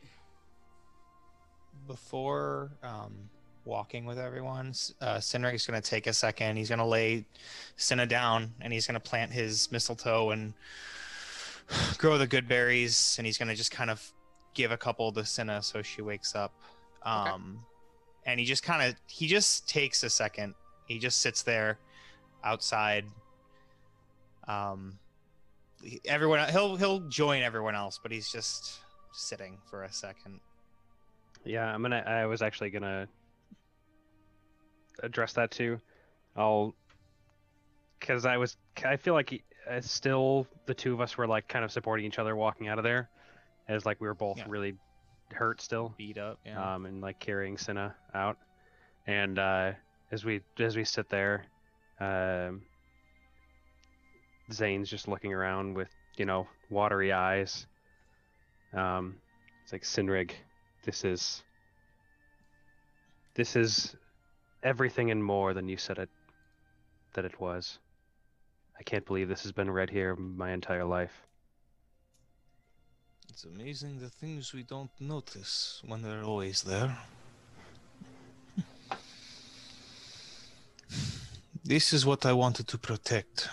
[1.86, 3.30] before um,
[3.64, 4.68] walking with everyone,
[5.00, 6.56] uh, Sinrig's going to take a second.
[6.56, 7.24] He's going to lay
[7.76, 10.54] Cinna down and he's going to plant his mistletoe and
[11.98, 13.14] grow the good berries.
[13.18, 14.12] And he's going to just kind of
[14.54, 16.52] give a couple to Cinna so she wakes up.
[17.02, 17.64] Um,
[18.26, 20.54] And he just kind of, he just takes a second.
[20.86, 21.78] He just sits there
[22.44, 23.04] outside.
[24.46, 24.98] Um,
[26.04, 28.78] everyone, he'll, he'll join everyone else, but he's just
[29.12, 30.40] sitting for a second.
[31.44, 32.02] Yeah, I'm gonna.
[32.06, 33.06] I was actually gonna
[35.02, 35.80] address that too.
[36.36, 36.74] I'll,
[37.98, 38.56] because I was.
[38.84, 42.18] I feel like uh, still the two of us were like kind of supporting each
[42.18, 43.08] other walking out of there,
[43.68, 44.44] as like we were both Yeah.
[44.48, 44.74] really
[45.32, 45.94] hurt still.
[45.96, 46.74] Beat up, yeah.
[46.74, 48.36] Um, and like carrying Cinna out,
[49.06, 49.72] and uh,
[50.10, 51.44] as we as we sit there,
[52.00, 52.62] um,
[54.52, 57.66] Zane's just looking around with you know watery eyes.
[58.72, 59.16] Um,
[59.62, 60.32] it's like Sinrig,
[60.84, 61.42] this is
[63.34, 63.94] this is
[64.62, 66.08] everything and more than you said it
[67.14, 67.78] that it was.
[68.78, 71.26] I can't believe this has been read here my entire life.
[73.28, 76.98] It's amazing the things we don't notice when they're always there.
[81.68, 83.46] This is what I wanted to protect.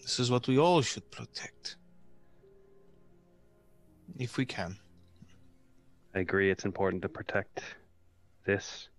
[0.00, 1.74] This is what we all should protect.
[4.16, 4.76] If we can.
[6.14, 7.64] I agree it's important to protect
[8.46, 8.90] this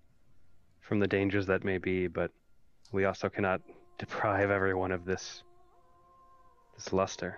[0.81, 2.31] from the dangers that may be, but
[2.91, 3.61] we also cannot
[3.97, 5.43] deprive everyone of this
[6.75, 7.37] this luster.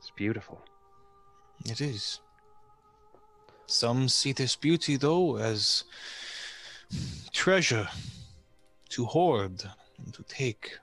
[0.00, 0.60] It's beautiful.
[1.64, 2.20] It is.
[3.64, 5.84] Some see this beauty, though, as
[7.32, 7.88] treasure
[8.92, 9.64] to hoard
[9.98, 10.78] and to take.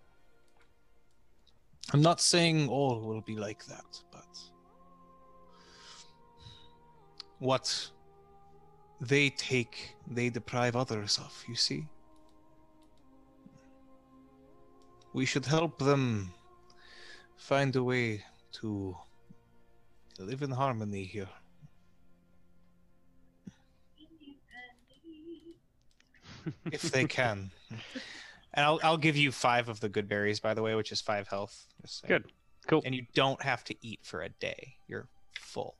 [1.94, 4.28] I'm not saying all will be like that, but
[7.38, 7.92] what
[9.00, 11.88] they take, they deprive others of, you see?
[15.14, 16.32] We should help them
[17.38, 18.24] find a way
[18.54, 18.98] to
[20.18, 21.30] live in harmony here.
[26.72, 27.52] If they can.
[28.54, 31.02] And I'll I'll give you five of the good berries, by the way, which is
[31.02, 31.66] five health.
[31.82, 32.10] Just saying.
[32.10, 32.32] Good.
[32.68, 32.82] Cool.
[32.86, 34.76] And you don't have to eat for a day.
[34.88, 35.08] You're
[35.40, 35.76] full.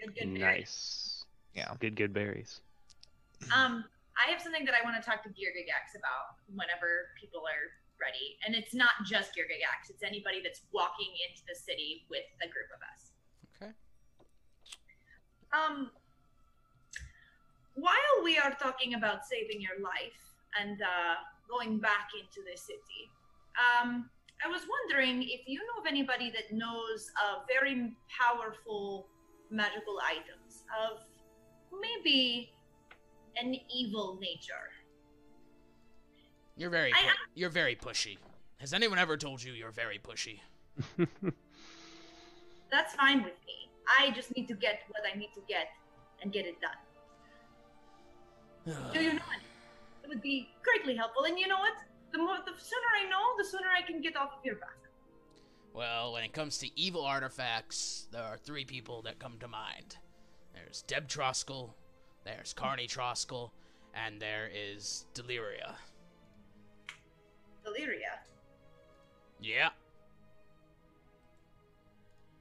[0.00, 0.28] Good, good.
[0.28, 1.24] Nice.
[1.54, 1.72] Yeah.
[1.80, 2.60] Good good berries.
[3.54, 3.84] Um,
[4.18, 7.70] I have something that I want to talk to Girgagax about whenever people are
[8.00, 9.90] ready, and it's not just Girgagax.
[9.90, 13.12] It's anybody that's walking into the city with a group of us.
[13.54, 13.72] Okay.
[15.52, 15.90] Um,
[17.80, 20.18] while we are talking about saving your life
[20.58, 21.14] and uh,
[21.48, 23.10] going back into the city,
[23.56, 24.10] um,
[24.44, 29.06] I was wondering if you know of anybody that knows of very powerful
[29.50, 30.98] magical items of
[31.80, 32.50] maybe
[33.36, 34.70] an evil nature.
[36.56, 38.18] You're very I- pu- you're very pushy.
[38.58, 40.40] Has anyone ever told you you're very pushy?
[42.70, 43.70] That's fine with me.
[44.00, 45.68] I just need to get what I need to get
[46.20, 46.72] and get it done.
[48.92, 49.44] Do you know any?
[50.04, 51.24] It would be greatly helpful.
[51.24, 51.74] And you know what?
[52.12, 54.76] The more, the sooner I know, the sooner I can get off of your back.
[55.74, 59.96] Well, when it comes to evil artifacts, there are three people that come to mind.
[60.54, 61.70] There's Deb Troskell,
[62.24, 63.50] there's Carney Troskell,
[63.94, 65.74] and there is Deliria.
[67.64, 68.18] Deliria.
[69.40, 69.68] Yeah.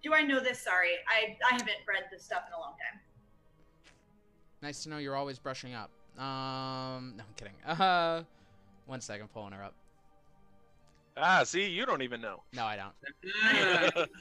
[0.03, 0.59] Do I know this?
[0.59, 2.99] Sorry, I I haven't read this stuff in a long time.
[4.61, 5.91] Nice to know you're always brushing up.
[6.17, 7.53] Um, no, I'm kidding.
[7.67, 8.23] Uh,
[8.85, 9.73] one second, pulling her up.
[11.17, 12.43] Ah, see, you don't even know.
[12.53, 14.07] No, I don't.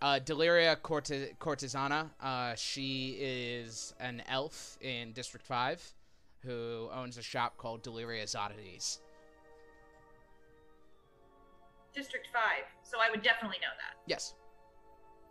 [0.00, 2.08] Uh, Deliria Corte- Cortesana.
[2.22, 5.92] Uh, she is an elf in District 5
[6.44, 9.00] who owns a shop called Deliria's Oddities.
[11.92, 12.62] District Five.
[12.84, 13.96] So I would definitely know that.
[14.06, 14.34] Yes.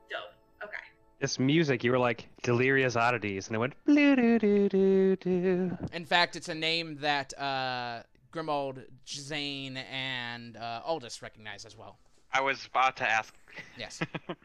[0.10, 0.34] Dope.
[0.61, 0.84] Okay.
[1.19, 5.77] This music, you were like delirious oddities, and it went blue doo doo doo doo.
[5.91, 11.98] In fact, it's a name that uh, Grimald, Zane, and uh, Aldous recognize as well.
[12.31, 13.34] I was about to ask.
[13.80, 13.99] Yes.
[14.30, 14.35] I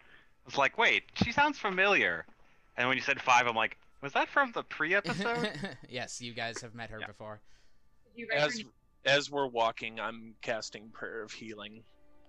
[0.46, 2.24] was like, wait, she sounds familiar.
[2.78, 5.50] And when you said five, I'm like, was that from the pre-episode?
[5.90, 7.40] yes, you guys have met her before.
[8.16, 8.64] You guys As
[9.04, 11.82] as we're walking, I'm casting prayer of healing.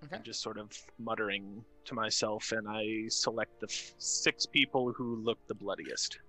[0.03, 0.17] Okay.
[0.17, 5.15] I'm just sort of muttering to myself, and I select the f- six people who
[5.17, 6.19] look the bloodiest.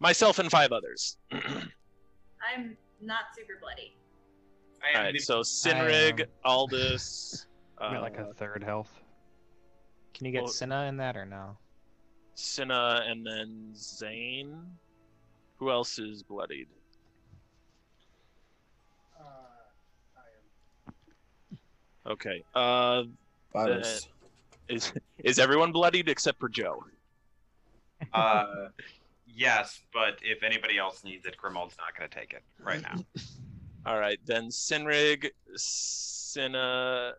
[0.00, 1.16] Myself and five others.
[1.32, 3.94] I'm not super bloody.
[4.82, 7.46] I am All right, the- so Sinrig, Aldous.
[7.78, 8.90] I'm Uh, at like a third health.
[10.14, 11.56] Can you get Well- Cinna in that or no?
[12.34, 14.78] Cinna, and then Zane.
[15.56, 16.68] Who else is bloodied?
[22.06, 22.42] Okay.
[22.54, 23.04] Uh,
[23.52, 24.04] Varus.
[24.04, 24.92] then- is
[25.24, 26.84] is everyone bloodied except for Joe?
[28.12, 28.68] uh,
[29.26, 33.02] yes, but if anybody else needs it, Grimald's not going to take it right now.
[33.86, 37.12] All right, then Sinrig, Cinna,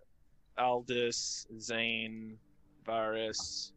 [0.57, 2.37] Aldous, Zane,
[2.85, 3.71] Varus,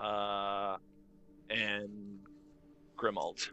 [0.00, 0.76] uh,
[1.50, 2.18] and
[2.96, 3.50] Grimald.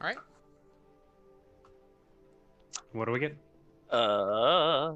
[0.00, 0.16] All right.
[2.92, 3.36] What do we get?
[3.90, 4.94] Uh,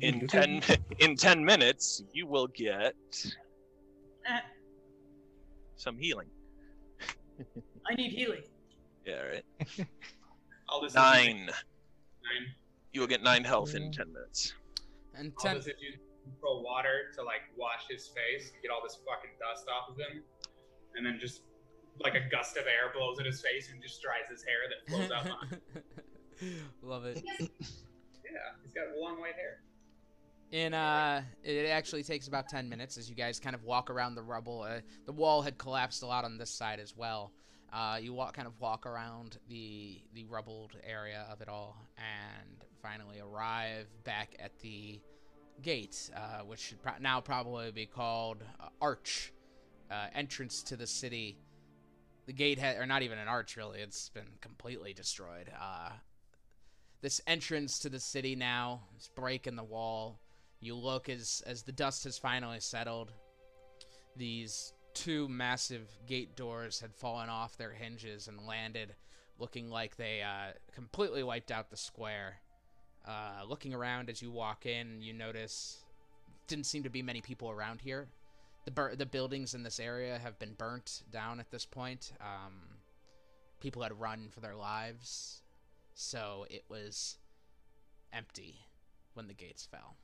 [0.00, 0.62] in ten
[0.98, 2.94] in ten minutes, you will get
[4.28, 4.38] Uh,
[5.76, 6.28] some healing.
[7.90, 8.42] I need healing.
[9.04, 9.44] Yeah, right.
[10.68, 11.46] All this is Nine.
[11.46, 12.44] Nine.
[12.92, 14.54] You will get nine health in ten minutes.
[15.14, 15.56] And All ten.
[15.56, 15.92] this if you
[16.40, 19.96] throw water to like wash his face, and get all this fucking dust off of
[19.96, 20.22] him,
[20.96, 21.42] and then just
[22.00, 24.90] like a gust of air blows in his face and just dries his hair that
[24.90, 25.26] flows out.
[26.38, 26.60] behind.
[26.82, 27.22] Love it.
[27.38, 27.48] yeah,
[28.62, 29.60] he's got long white hair.
[30.52, 34.14] In uh, it actually takes about ten minutes as you guys kind of walk around
[34.14, 34.62] the rubble.
[34.62, 37.32] Uh, the wall had collapsed a lot on this side as well.
[37.72, 42.64] Uh, you walk, kind of walk around the the rubbled area of it all, and
[42.80, 45.00] finally arrive back at the
[45.62, 49.32] gate, uh, which should pro- now probably be called uh, Arch,
[49.90, 51.38] uh, entrance to the city.
[52.26, 53.80] The gate had, or not even an arch really.
[53.80, 55.50] It's been completely destroyed.
[57.06, 60.18] This entrance to the city now, this break in the wall.
[60.58, 63.12] You look as as the dust has finally settled.
[64.16, 68.96] These two massive gate doors had fallen off their hinges and landed,
[69.38, 72.38] looking like they uh, completely wiped out the square.
[73.06, 75.84] Uh, looking around as you walk in, you notice
[76.48, 78.08] didn't seem to be many people around here.
[78.64, 82.14] The bur- the buildings in this area have been burnt down at this point.
[82.20, 82.80] Um,
[83.60, 85.42] people had run for their lives,
[85.96, 87.16] so it was
[88.12, 88.60] empty
[89.14, 89.96] when the gates fell.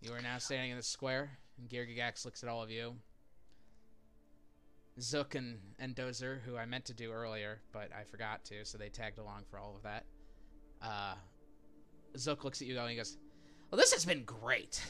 [0.00, 2.94] You are now standing in the square, and Girgagax looks at all of you.
[5.00, 8.78] Zook and, and Dozer, who I meant to do earlier, but I forgot to, so
[8.78, 10.04] they tagged along for all of that.
[10.80, 11.14] Uh,
[12.16, 13.16] Zook looks at you and he goes,
[13.70, 14.80] Well, this has been great.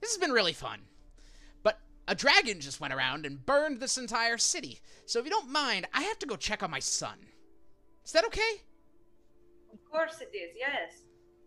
[0.00, 0.80] This has been really fun.
[1.62, 1.78] But
[2.08, 4.80] a dragon just went around and burned this entire city.
[5.06, 7.16] So if you don't mind, I have to go check on my son.
[8.04, 8.62] Is that okay?
[9.72, 10.54] Of course it is.
[10.56, 11.02] Yes.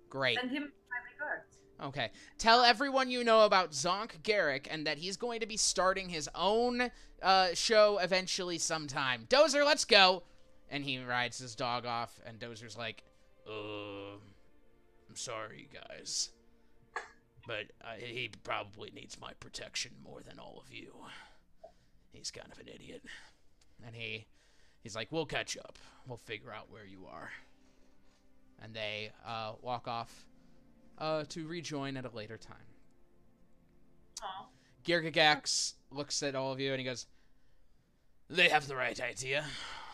[0.10, 0.38] Great.
[0.38, 1.58] Send him my regards.
[1.84, 2.12] Okay.
[2.38, 6.30] Tell everyone you know about Zonk Garrick and that he's going to be starting his
[6.34, 6.90] own
[7.22, 9.26] uh, show eventually sometime.
[9.30, 10.24] Dozer, let's go.
[10.70, 13.04] And he rides his dog off, and Dozer's like,
[13.50, 14.18] uh,
[15.10, 16.32] I'm sorry, guys.
[17.48, 20.94] But uh, he probably needs my protection more than all of you.
[22.12, 23.04] He's kind of an idiot.
[23.86, 24.26] And he
[24.88, 25.78] he's like, We'll catch up.
[26.08, 27.30] We'll figure out where you are.
[28.64, 30.26] And they uh, walk off
[30.98, 32.56] uh, to rejoin at a later time.
[34.24, 34.48] Aw.
[34.86, 37.06] Girgagax looks at all of you and he goes,
[38.30, 39.44] They have the right idea.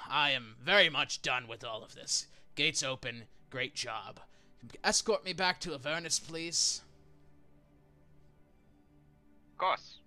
[0.10, 2.28] I am very much done with all of this.
[2.56, 3.24] Gates open.
[3.49, 4.20] Great job.
[4.84, 6.84] Escort me back to Avernus, please.
[9.53, 9.98] Of course.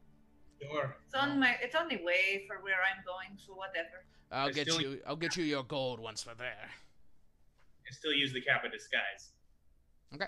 [0.62, 0.96] Sure.
[1.04, 1.56] It's on my.
[1.60, 3.36] It's on the way for where I'm going.
[3.44, 4.04] So whatever.
[4.32, 5.00] I'll I get you.
[5.06, 6.70] I'll get you your gold once we're there.
[7.86, 9.30] I still use the cap of disguise.
[10.14, 10.26] Okay.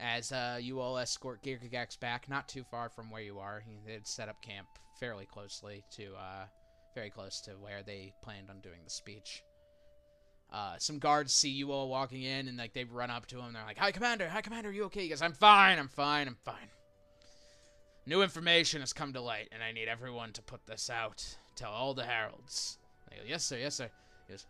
[0.00, 3.62] As uh, you all escort Girgagax back, not too far from where you are.
[3.64, 4.68] He did set up camp
[5.00, 6.46] fairly closely to, uh,
[6.94, 9.42] very close to where they planned on doing the speech.
[10.52, 13.52] Uh, some guards see you all walking in, and like they run up to him.
[13.52, 14.28] They're like, "Hi, Commander!
[14.28, 14.70] Hi, Commander!
[14.70, 15.78] Are you okay?" He goes, "I'm fine.
[15.78, 16.26] I'm fine.
[16.26, 16.70] I'm fine."
[18.06, 21.36] New information has come to light, and I need everyone to put this out.
[21.58, 22.78] Tell all the heralds.
[23.10, 23.56] They go, "Yes, sir.
[23.58, 23.90] Yes, sir."
[24.26, 24.46] He goes,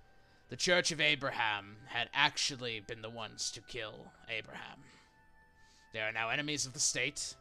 [0.50, 3.94] the Church of Abraham had actually been the ones to kill
[4.30, 4.78] Abraham.
[5.92, 7.34] They are now enemies of the state,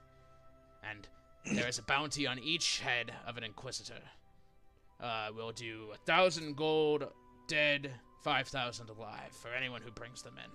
[0.89, 1.07] and
[1.55, 4.01] there is a bounty on each head of an inquisitor.
[5.01, 7.07] Uh, we'll do a thousand gold
[7.47, 7.91] dead,
[8.23, 10.51] five thousand alive for anyone who brings them in.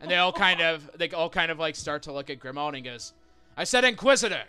[0.00, 2.74] And they all kind of, they all kind of like start to look at Grimald
[2.74, 3.12] and goes,
[3.56, 4.44] "I said inquisitor,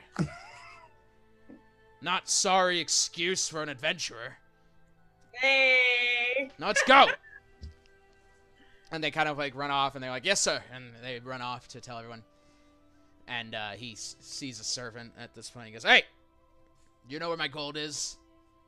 [2.04, 4.38] not sorry excuse for an adventurer."
[5.32, 6.50] Hey.
[6.60, 7.08] Let's go.
[8.92, 11.42] and they kind of like run off, and they're like, "Yes, sir," and they run
[11.42, 12.24] off to tell everyone.
[13.28, 15.68] And uh, he s- sees a servant at this point.
[15.68, 16.04] He goes, "Hey,
[17.10, 18.18] you know where my gold is?"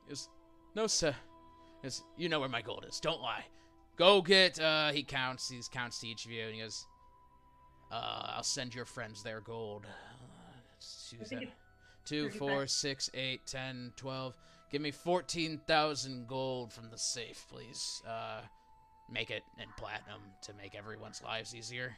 [0.04, 0.28] He goes,
[0.74, 1.14] "No, sir."
[1.80, 2.98] He goes, "You know where my gold is.
[2.98, 3.44] Don't lie.
[3.96, 5.48] Go get." Uh, he counts.
[5.48, 6.86] He counts to each of you, and he goes,
[7.92, 10.58] uh, "I'll send your friends their gold." Uh,
[12.10, 12.38] let's I choose think that.
[12.38, 12.38] it's Two, 35.
[12.38, 14.36] four, six, eight, ten, twelve.
[14.70, 18.02] Give me 14,000 gold from the safe, please.
[18.06, 18.40] Uh,
[19.10, 21.96] make it in platinum to make everyone's lives easier.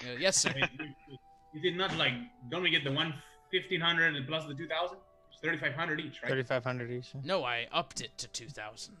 [0.00, 0.50] He goes, yes, sir.
[0.50, 1.16] I mean, you,
[1.54, 2.12] you did not like.
[2.50, 3.14] Don't we get the one
[3.50, 4.98] fifteen hundred and plus the two thousand?
[5.32, 6.28] It's thirty five hundred each, right?
[6.28, 7.12] Thirty-five hundred each.
[7.24, 8.94] No, I upped it to 2,000.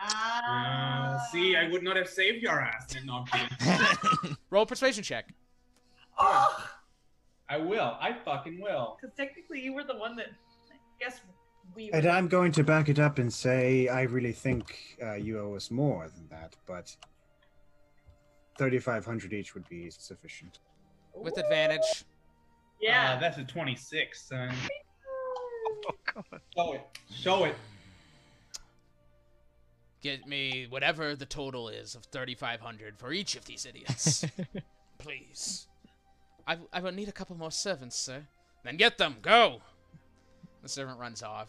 [0.00, 2.94] Uh, see, I would not have saved your ass.
[3.04, 4.36] No, I'm kidding.
[4.50, 5.28] Roll persuasion check.
[6.18, 6.66] Oh,
[7.54, 7.96] I will.
[8.00, 8.96] I fucking will.
[9.00, 10.26] because technically you were the one that.
[10.72, 11.20] I guess
[11.74, 11.90] we.
[11.92, 15.54] And I'm going to back it up and say I really think uh, you owe
[15.54, 16.94] us more than that, but
[18.58, 20.58] 3,500 each would be sufficient.
[21.14, 22.04] With advantage.
[22.80, 23.14] Yeah.
[23.14, 24.52] Uh, that's a twenty six, son.
[25.86, 26.40] Oh, God.
[26.56, 26.86] Show it.
[27.14, 27.54] Show it.
[30.02, 34.26] Get me whatever the total is of 3,500 for each of these idiots.
[34.98, 35.66] Please.
[36.46, 38.24] I, I will need a couple more servants, sir.
[38.64, 39.16] Then get them.
[39.22, 39.62] Go.
[40.62, 41.48] The servant runs off.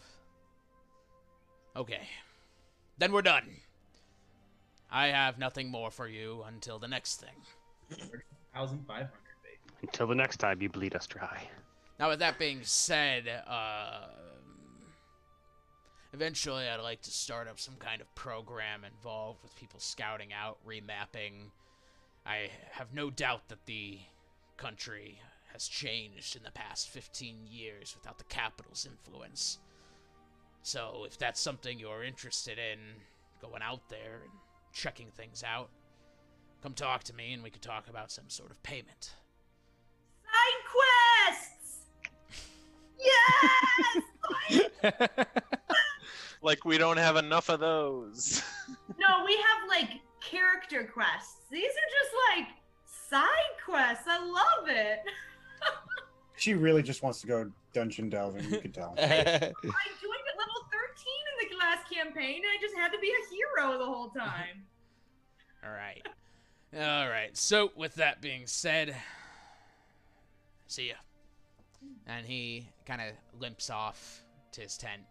[1.74, 2.08] Okay.
[2.98, 3.56] Then we're done.
[4.90, 7.98] I have nothing more for you until the next thing.
[8.54, 9.58] Thousand five hundred, baby.
[9.82, 11.48] Until the next time you bleed us dry.
[11.98, 14.08] Now, with that being said, uh,
[16.12, 20.58] eventually I'd like to start up some kind of program involved with people scouting out,
[20.66, 21.50] remapping.
[22.24, 23.98] I have no doubt that the
[24.56, 25.20] country
[25.52, 29.58] has changed in the past 15 years without the capital's influence.
[30.62, 32.78] So, if that's something you're interested in,
[33.40, 34.32] going out there and
[34.72, 35.70] checking things out,
[36.62, 39.12] come talk to me and we could talk about some sort of payment.
[40.24, 40.64] Side
[41.30, 41.86] quests.
[44.90, 45.26] Yes.
[46.46, 48.40] Like we don't have enough of those.
[48.98, 49.90] no, we have like
[50.22, 51.40] character quests.
[51.50, 52.48] These are just like
[53.08, 54.04] side quests.
[54.06, 55.00] I love it.
[56.36, 58.94] She really just wants to go dungeon delving, you can tell.
[58.98, 60.84] I joined at level 13
[61.42, 64.64] in the last campaign, and I just had to be a hero the whole time.
[65.64, 66.06] All right.
[66.74, 67.36] All right.
[67.36, 68.94] So, with that being said,
[70.66, 70.94] see ya.
[72.06, 74.22] And he kind of limps off
[74.52, 75.02] to his tent.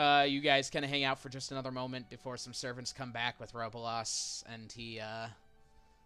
[0.00, 3.12] Uh, you guys kind of hang out for just another moment before some servants come
[3.12, 5.26] back with Robolos, and he, uh,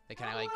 [0.08, 0.50] they kind of like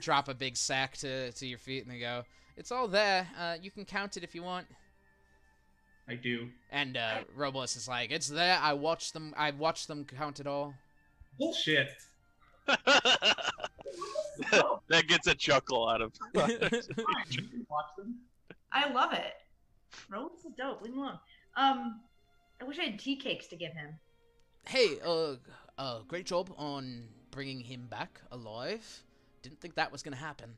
[0.00, 2.22] drop a big sack to to your feet, and they go,
[2.56, 3.26] "It's all there.
[3.36, 4.68] Uh, you can count it if you want."
[6.08, 6.50] I do.
[6.70, 8.60] And uh, Robles is like, "It's there.
[8.62, 9.34] I watched them.
[9.36, 10.72] I watched them count it all."
[11.36, 11.88] Bullshit.
[12.66, 13.48] that
[15.08, 16.12] gets a chuckle out of.
[16.32, 16.50] Fine,
[17.30, 18.14] you can watch them.
[18.72, 19.34] I love it.
[20.08, 20.80] Roland's is dope.
[20.80, 21.18] Leave him alone.
[21.56, 22.00] Um,
[22.60, 23.98] I wish I had tea cakes to give him.
[24.66, 25.34] Hey, uh,
[25.76, 29.02] uh, great job on bringing him back alive.
[29.42, 30.56] Didn't think that was gonna happen.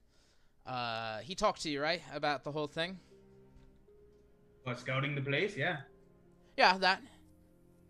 [0.67, 2.99] Uh, he talked to you, right, about the whole thing?
[4.65, 5.57] What, scouting the place?
[5.57, 5.79] Yeah.
[6.57, 7.03] Yeah, that.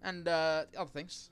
[0.03, 1.31] And, uh, other things.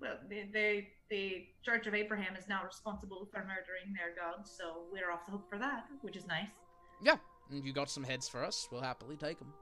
[0.00, 4.82] Well, the, the the Church of Abraham is now responsible for murdering their gods, so
[4.92, 6.48] we're off the hook for that, which is nice.
[7.02, 7.16] Yeah,
[7.50, 8.68] and you got some heads for us.
[8.70, 9.52] We'll happily take them.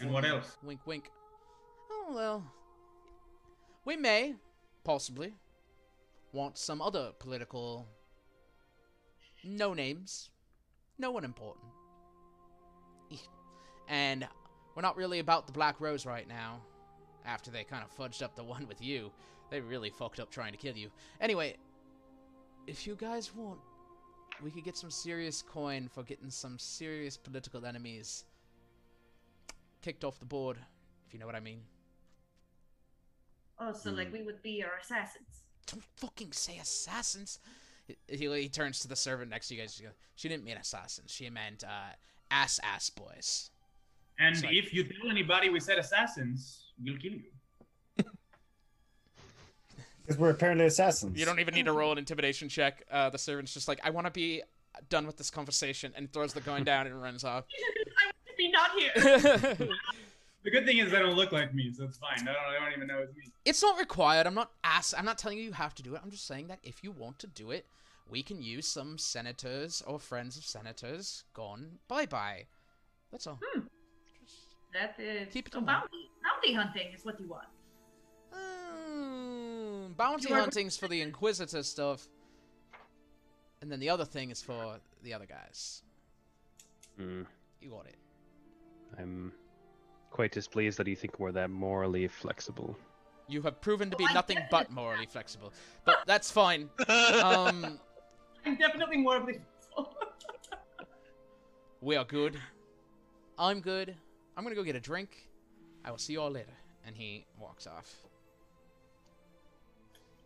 [0.00, 0.30] And what mm.
[0.30, 0.56] else?
[0.62, 1.10] Wink, wink.
[1.90, 2.44] Oh, well.
[3.84, 4.34] We may,
[4.84, 5.34] possibly,
[6.32, 7.86] want some other political.
[9.44, 10.30] No names.
[10.98, 11.66] No one important.
[13.88, 14.26] And
[14.74, 16.60] we're not really about the Black Rose right now.
[17.26, 19.10] After they kind of fudged up the one with you,
[19.50, 20.90] they really fucked up trying to kill you.
[21.20, 21.56] Anyway,
[22.66, 23.58] if you guys want,
[24.42, 28.24] we could get some serious coin for getting some serious political enemies
[29.82, 30.58] kicked off the board,
[31.06, 31.60] if you know what I mean.
[33.58, 35.42] Oh, so like we would be your assassins.
[35.66, 37.38] Don't fucking say assassins.
[37.86, 39.76] He, he, he turns to the servant next to you guys.
[39.76, 41.10] He goes, She didn't mean assassins.
[41.10, 41.94] She meant uh,
[42.30, 43.50] ass ass boys.
[44.18, 47.24] And It's like- if you tell anybody we said assassins, we'll kill you.
[50.02, 51.16] Because we're apparently assassins.
[51.16, 52.84] You don't even need to roll an intimidation check.
[52.90, 54.42] Uh, the servant's just like, I want to be
[54.88, 57.44] done with this conversation, and throws the coin down and runs off.
[58.42, 59.68] I want to be not here.
[60.42, 62.24] The good thing is they don't look like me, so it's fine.
[62.24, 63.24] They don't, they don't even know it's me.
[63.44, 64.26] it's not required.
[64.26, 64.94] I'm not ass.
[64.96, 66.00] I'm not telling you you have to do it.
[66.02, 67.66] I'm just saying that if you want to do it,
[68.08, 72.46] we can use some senators or friends of senators gone bye bye.
[73.12, 73.38] That's all.
[74.72, 77.44] That is Keep it so bounty bounty hunting is what you want.
[78.34, 82.08] Mm, bounty You are- hunting's for the Inquisitor stuff,
[83.60, 85.82] and then the other thing is for the other guys.
[86.96, 87.24] Hmm.
[87.60, 87.96] You got it.
[88.98, 89.32] I'm
[90.10, 92.76] quite displeased that you think we're that morally flexible.
[93.28, 95.52] You have proven to be I nothing but morally flexible,
[95.84, 96.68] but that's fine.
[96.88, 97.78] Um,
[98.46, 99.38] I'm definitely more of the.
[101.80, 102.36] we are good.
[103.38, 103.94] I'm good.
[104.36, 105.28] I'm gonna go get a drink.
[105.84, 106.52] I will see you all later.
[106.86, 107.94] And he walks off.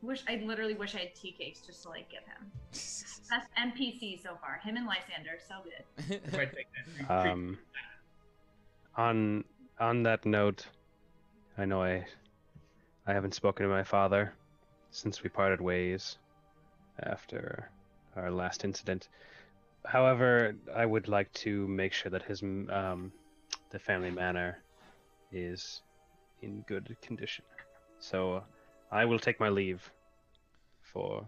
[0.03, 2.51] wish I literally wish I had tea cakes just to like give him.
[2.71, 4.61] Best NPC so far.
[4.63, 6.21] Him and Lysander, so good.
[6.25, 6.67] If I take
[7.09, 7.29] that.
[7.31, 7.59] Um,
[8.97, 9.45] on
[9.81, 10.67] on that note,
[11.59, 12.05] I know I
[13.07, 14.35] I haven't spoken to my father
[14.91, 16.19] since we parted ways
[17.03, 17.71] after
[18.17, 19.09] our last incident.
[19.85, 23.13] However, I would like to make sure that his um,
[23.71, 24.59] the family manor
[25.33, 25.83] is
[26.43, 27.45] in good condition.
[27.99, 28.45] So
[28.91, 29.91] I will take my leave
[30.83, 31.27] for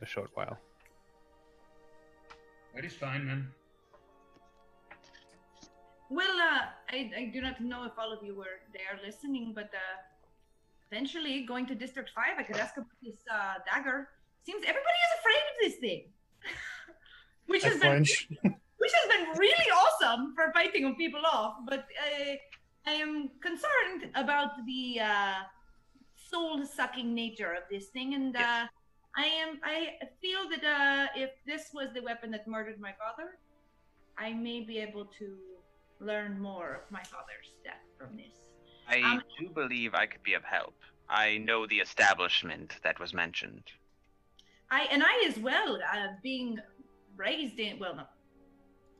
[0.00, 0.58] a short while.
[2.74, 3.48] That is fine, man.
[6.08, 9.70] Well, uh, I, I do not know if all of you were there listening, but
[9.74, 9.98] uh,
[10.90, 14.08] eventually going to District 5, I could ask about this uh, dagger.
[14.44, 16.04] Seems everybody is afraid of this thing.
[17.46, 18.04] which I has been
[18.78, 21.54] which has been really awesome for fighting people off.
[21.68, 22.34] But uh,
[22.86, 25.34] I am concerned about the uh,
[26.30, 28.66] soul-sucking nature of this thing, and uh,
[29.16, 33.38] I am I feel that uh, if this was the weapon that murdered my father,
[34.18, 35.36] I may be able to
[36.02, 38.36] learn more of my father's death from this.
[38.88, 40.74] I Um, do believe I could be of help.
[41.08, 43.64] I know the establishment that was mentioned.
[44.70, 46.58] I and I as well, uh, being
[47.16, 48.06] raised in well, no,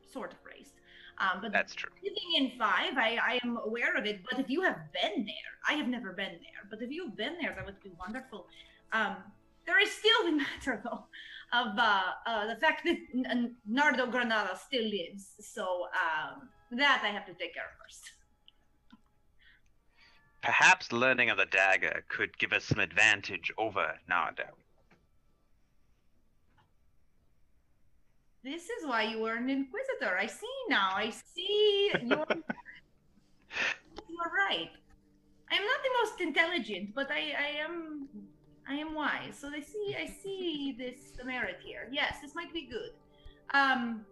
[0.07, 0.75] sort of raised,
[1.17, 1.91] um, but That's true.
[2.03, 4.21] living in five, I, I am aware of it.
[4.29, 6.61] But if you have been there, I have never been there.
[6.69, 8.47] But if you've been there, that would be wonderful.
[8.91, 9.17] Um,
[9.65, 11.05] there is still the matter though
[11.53, 12.97] of uh, uh, the fact that
[13.67, 15.35] Nardo Granada still lives.
[15.39, 18.11] So um, that I have to take care of first.
[20.41, 24.43] Perhaps learning of the dagger could give us some advantage over Nardo.
[28.43, 30.17] This is why you were an inquisitor.
[30.19, 30.91] I see now.
[30.95, 32.25] I see you're
[34.09, 34.69] you're right.
[35.49, 38.09] I am not the most intelligent, but I, I am
[38.67, 39.37] I am wise.
[39.39, 41.87] So I see I see this merit here.
[41.89, 42.91] Yes, this might be good.
[43.53, 44.05] Um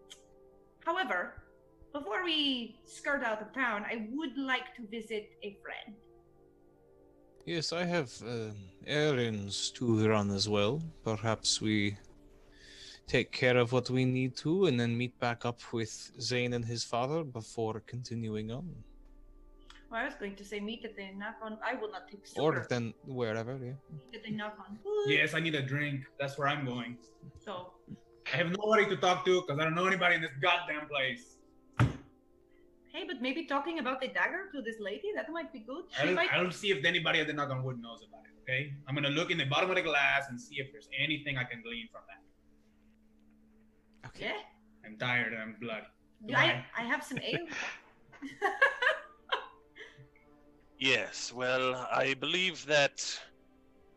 [0.86, 1.41] however,
[1.94, 5.96] before we skirt out of town, I would like to visit a friend.
[7.46, 8.52] Yes, I have uh,
[8.86, 10.82] errands to run as well.
[11.04, 11.98] Perhaps we
[13.08, 16.64] take care of what we need to and then meet back up with Zane and
[16.64, 18.70] his father before continuing on.
[19.90, 21.58] Well, I was going to say meet at the knock on.
[21.66, 22.68] I will not take Or sugar.
[22.70, 23.74] then wherever, yeah.
[23.92, 25.10] Meet at the knock on wood.
[25.10, 26.06] Yes, I need a drink.
[26.20, 26.98] That's where I'm going.
[27.44, 27.74] So
[28.32, 31.38] I have nobody to talk to because I don't know anybody in this goddamn place.
[32.94, 35.86] Hey, but maybe talking about the dagger to this lady that might be good.
[35.92, 36.32] She I'll, might.
[36.34, 38.32] I'll see if anybody at the knock on wood knows about it.
[38.44, 41.38] Okay, I'm gonna look in the bottom of the glass and see if there's anything
[41.38, 42.22] I can glean from that.
[44.10, 44.26] Okay.
[44.26, 44.42] Yeah.
[44.86, 45.86] I'm tired and I'm bloody.
[46.28, 47.48] Do I I have some ale.
[50.82, 53.06] Yes, well, I believe that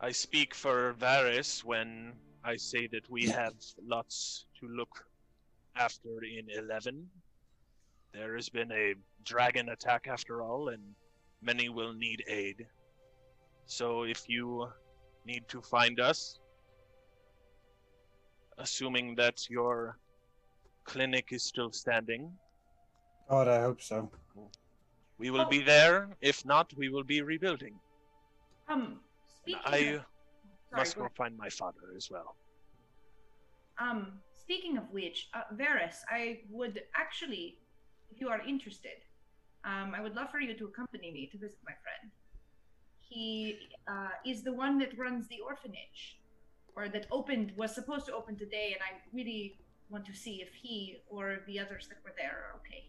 [0.02, 2.12] I speak for Varus when
[2.44, 5.06] I say that we have lots to look
[5.76, 7.08] after in 11.
[8.14, 10.80] There has been a dragon attack after all, and
[11.42, 12.64] many will need aid.
[13.66, 14.68] So if you
[15.26, 16.38] need to find us,
[18.58, 19.98] assuming that your
[20.84, 22.30] clinic is still standing,
[23.28, 24.10] God, I hope so.
[25.18, 26.10] we will be there.
[26.20, 27.74] If not, we will be rebuilding.
[28.68, 29.00] Um,
[29.40, 29.60] speaking.
[29.64, 30.02] I of, sorry,
[30.76, 32.36] must go go find my father as well.
[33.80, 37.56] Um, speaking of which, uh, Varus, I would actually,
[38.14, 38.98] if you are interested,
[39.64, 42.12] um, I would love for you to accompany me to visit my friend.
[43.00, 43.58] He
[43.88, 46.20] uh, is the one that runs the orphanage,
[46.76, 49.58] or that opened was supposed to open today, and I really
[49.90, 52.88] want to see if he or the others that were there are okay.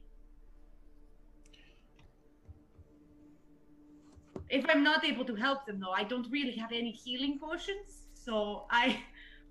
[4.49, 8.07] If I'm not able to help them, though, I don't really have any healing potions,
[8.13, 8.99] so I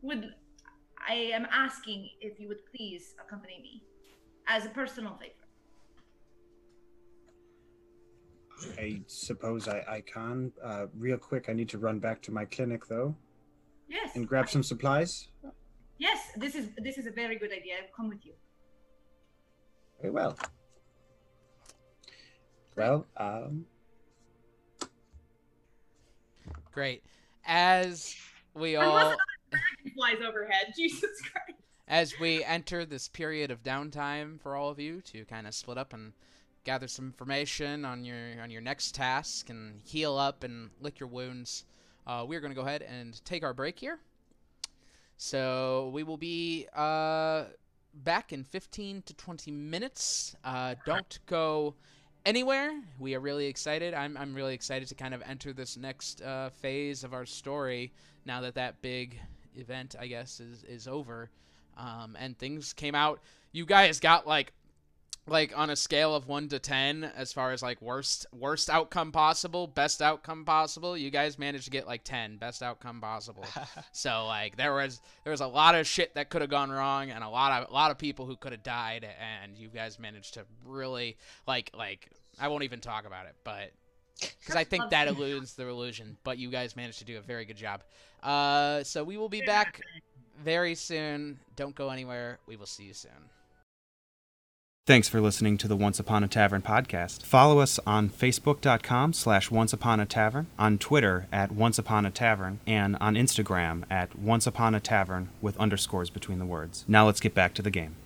[0.03, 0.35] would
[1.07, 3.83] I am asking if you would please accompany me
[4.49, 5.44] as a personal favor.
[8.79, 10.53] I suppose I, I can.
[10.63, 13.15] Uh, real quick, I need to run back to my clinic though
[13.89, 14.15] Yes.
[14.17, 15.29] and grab some supplies.
[15.99, 17.75] Yes, this is this is a very good idea.
[17.83, 18.33] I'll come with you.
[20.01, 20.37] Very well.
[22.77, 23.67] Well, um,
[26.73, 27.05] Great.
[27.47, 28.17] As
[28.55, 29.15] we all
[29.97, 30.73] flies overhead.
[30.77, 31.61] Jesus Christ.
[31.87, 35.79] as we enter this period of downtime for all of you to kind of split
[35.79, 36.13] up and
[36.65, 41.09] gather some information on your on your next task and heal up and lick your
[41.09, 41.65] wounds,
[42.07, 43.99] uh, we're going to go ahead and take our break here.
[45.17, 47.45] So we will be uh,
[47.95, 50.35] back in 15 to 20 minutes.
[50.45, 51.75] Uh, don't go
[52.27, 52.73] anywhere.
[52.99, 53.95] We are really excited.
[53.95, 57.93] I'm, I'm really excited to kind of enter this next uh, phase of our story
[58.25, 59.19] now that that big
[59.57, 61.31] event, I guess, is, is over.
[61.77, 63.21] Um, and things came out.
[63.53, 64.53] You guys got like
[65.27, 69.11] like on a scale of 1 to 10 as far as like worst worst outcome
[69.11, 73.45] possible best outcome possible you guys managed to get like 10 best outcome possible.
[73.93, 77.11] So like there was there was a lot of shit that could have gone wrong
[77.11, 79.07] and a lot of a lot of people who could have died
[79.43, 83.73] and you guys managed to really like like I won't even talk about it but
[84.21, 87.45] because I think that eludes the illusion but you guys managed to do a very
[87.45, 87.83] good job.
[88.23, 89.81] Uh so we will be back
[90.43, 91.39] very soon.
[91.57, 92.39] Don't go anywhere.
[92.47, 93.31] We will see you soon
[94.87, 97.23] Thanks for listening to the Once Upon a Tavern podcast.
[97.23, 102.11] Follow us on Facebook.com slash Once Upon a Tavern, on Twitter at Once Upon a
[102.11, 106.85] Tavern, and on Instagram at Once Upon a Tavern with underscores between the words.
[106.87, 107.97] Now let's get back to the game.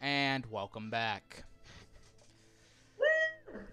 [0.00, 1.42] And welcome back.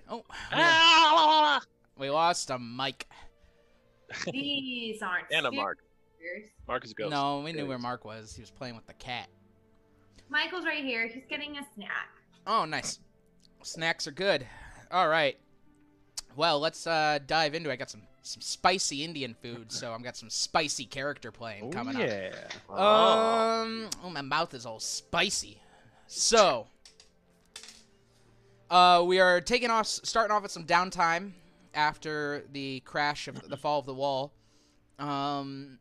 [0.09, 1.61] Oh, Ah!
[1.95, 3.05] we lost a mic.
[4.31, 5.25] These aren't.
[5.31, 5.51] And a.
[5.51, 5.77] Mark.
[6.67, 7.11] Mark is a ghost.
[7.11, 8.33] No, we knew where Mark was.
[8.33, 9.27] He was playing with the cat.
[10.31, 11.07] Michael's right here.
[11.07, 12.09] He's getting a snack.
[12.47, 12.99] Oh, nice.
[13.61, 14.47] Snacks are good.
[14.89, 15.37] All right.
[16.35, 17.69] Well, let's uh, dive into.
[17.69, 17.73] it.
[17.73, 21.97] I got some some spicy Indian food, so I've got some spicy character playing coming
[21.97, 22.29] yeah.
[22.69, 22.79] up.
[22.79, 25.59] Um, oh, my mouth is all spicy.
[26.05, 26.67] So,
[28.69, 31.31] uh, we are taking off, starting off with some downtime
[31.73, 34.33] after the crash of the fall of the wall.
[34.99, 35.79] Um,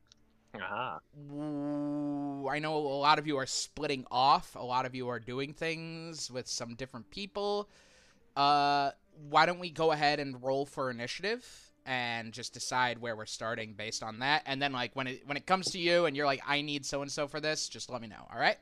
[1.32, 4.56] Ooh, I know a lot of you are splitting off.
[4.56, 7.68] A lot of you are doing things with some different people.
[8.36, 8.90] Uh,
[9.28, 11.46] why don't we go ahead and roll for initiative
[11.86, 14.42] and just decide where we're starting based on that?
[14.46, 16.84] And then, like when it when it comes to you and you're like, I need
[16.84, 18.26] so and so for this, just let me know.
[18.32, 18.56] All right.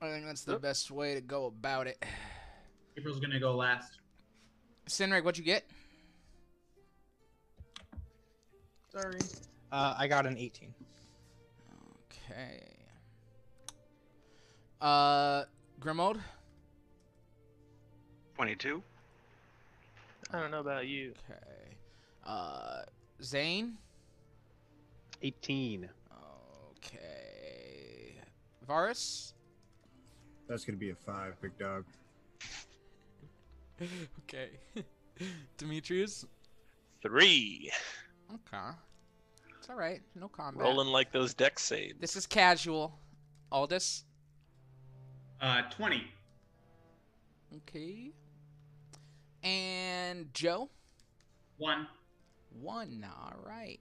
[0.00, 2.02] I think that's the best way to go about it.
[2.96, 3.98] April's gonna go last.
[4.88, 5.64] Sinrig, what'd you get?
[8.92, 9.18] Sorry.
[9.74, 10.72] Uh, I got an 18.
[12.30, 12.62] Okay.
[14.80, 15.42] Uh,
[15.80, 16.20] Grimald.
[18.36, 18.80] 22.
[20.30, 21.12] I don't know about you.
[21.28, 21.74] Okay.
[22.24, 22.82] Uh,
[23.20, 23.76] Zane.
[25.22, 25.88] 18.
[26.76, 28.14] Okay.
[28.68, 29.34] Varus.
[30.46, 31.84] That's gonna be a five, big dog.
[34.22, 34.50] okay.
[35.58, 36.26] Demetrius.
[37.02, 37.72] Three.
[38.32, 38.70] Okay.
[39.64, 40.02] It's all right.
[40.14, 40.62] No combat.
[40.62, 41.98] Rolling like those deck saves.
[41.98, 42.98] This is casual.
[43.50, 44.04] Aldous.
[45.40, 46.04] Uh, 20.
[47.56, 48.10] Okay.
[49.42, 50.68] And Joe.
[51.56, 51.86] One.
[52.60, 53.06] One.
[53.08, 53.80] All right.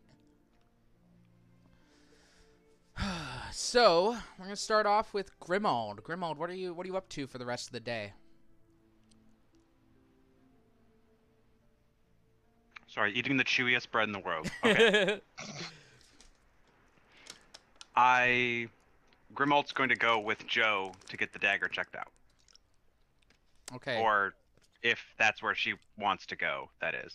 [3.52, 6.00] so we're gonna start off with Grimald.
[6.00, 8.14] Grimald, what are you what are you up to for the rest of the day?
[12.94, 14.50] Sorry, eating the chewiest bread in the world.
[14.66, 15.20] Okay.
[17.96, 18.68] I
[19.36, 22.08] Grimald's going to go with Joe to get the dagger checked out.
[23.76, 24.00] Okay.
[24.02, 24.34] Or
[24.84, 27.14] if that's where she wants to go, that is.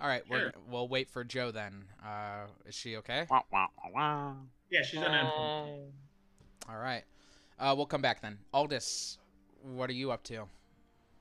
[0.00, 0.36] All right, Sure.
[0.36, 1.84] we're, we'll wait for Joe then.
[2.04, 3.26] Uh, is she okay?
[3.30, 4.32] Wah, wah, wah, wah.
[4.70, 5.28] Yeah, she's on end.
[6.68, 7.04] All right.
[7.58, 8.38] Uh, we'll come back then.
[8.52, 9.18] Aldous,
[9.62, 10.40] what are you up to?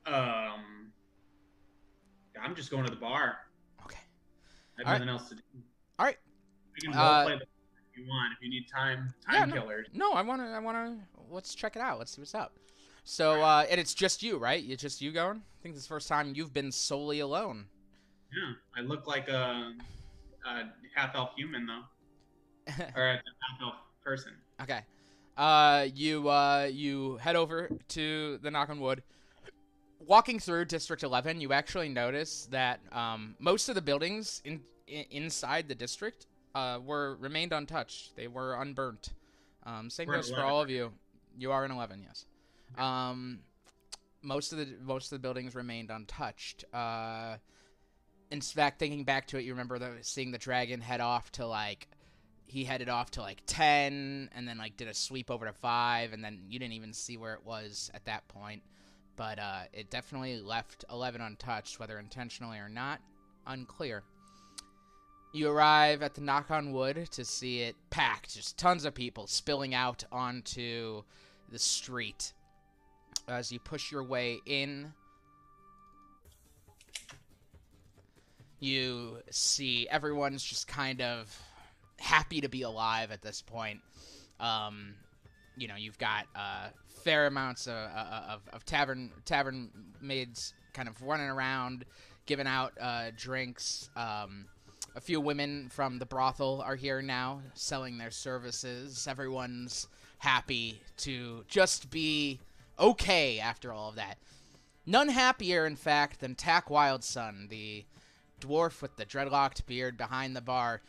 [0.08, 0.92] Um,
[2.42, 3.38] I'm just going to the bar.
[4.78, 5.00] I have All right.
[5.00, 5.42] nothing else to do.
[6.00, 6.18] All right.
[6.76, 8.34] We can Uh, play the if you want.
[8.34, 9.56] If you need time, time no.
[9.62, 9.88] killers.
[9.94, 10.48] No, I want to.
[10.48, 11.24] I want to.
[11.30, 12.00] Let's check it out.
[12.00, 12.54] Let's see what's up.
[13.04, 14.64] So, uh, and it's just you, right?
[14.66, 15.38] It's just you going.
[15.38, 17.66] I think this is the first time you've been solely alone.
[18.36, 19.74] Yeah, I look like a,
[20.48, 20.64] a
[20.96, 23.22] half elf human though, or a half
[23.62, 24.32] elf person.
[24.62, 24.82] Okay.
[25.38, 29.04] Uh, you uh, you head over to the knock on wood.
[30.08, 35.06] Walking through District 11, you actually notice that um, most of the buildings in, in
[35.12, 38.16] inside the district uh, were remained untouched.
[38.16, 39.14] They were unburnt.
[39.66, 40.92] Um, same goes for all of you.
[41.38, 42.26] You are in 11, yes.
[42.78, 43.40] Um,
[44.22, 46.66] most of the most of the buildings remained untouched.
[46.74, 47.38] Uh,
[48.32, 51.46] in fact, thinking back to it, you remember the, seeing the dragon head off to
[51.46, 51.88] like
[52.46, 56.14] he headed off to like 10 and then like did a sweep over to 5
[56.14, 58.62] and then you didn't even see where it was at that point
[59.16, 63.00] but uh, it definitely left 11 untouched whether intentionally or not
[63.48, 64.04] unclear
[65.34, 69.28] you arrive at the knock on wood to see it packed just tons of people
[69.28, 71.04] spilling out onto
[71.52, 72.34] the street
[73.28, 74.94] as you push your way in
[78.64, 81.38] you see everyone's just kind of
[82.00, 83.82] happy to be alive at this point.
[84.40, 84.94] Um,
[85.58, 86.70] you know, you've got uh,
[87.04, 89.70] fair amounts of, of, of tavern tavern
[90.02, 91.86] maids kind of running around,
[92.26, 93.90] giving out uh, drinks.
[93.96, 94.46] Um,
[94.96, 99.08] a few women from the brothel are here now, selling their services.
[99.08, 99.88] Everyone's
[100.20, 102.40] happy to just be
[102.80, 104.18] okay after all of that.
[104.86, 107.86] None happier, in fact, than Tack Wildson, the
[108.40, 110.82] dwarf with the dreadlocked beard behind the bar,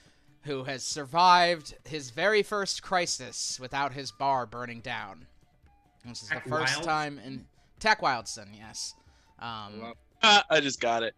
[0.43, 5.27] who has survived his very first crisis without his bar burning down.
[6.05, 6.85] This is Tack the first Wild?
[6.85, 7.47] time in
[7.81, 8.95] Tack Wildson, yes.
[9.39, 11.15] Um, Ah, I just got it.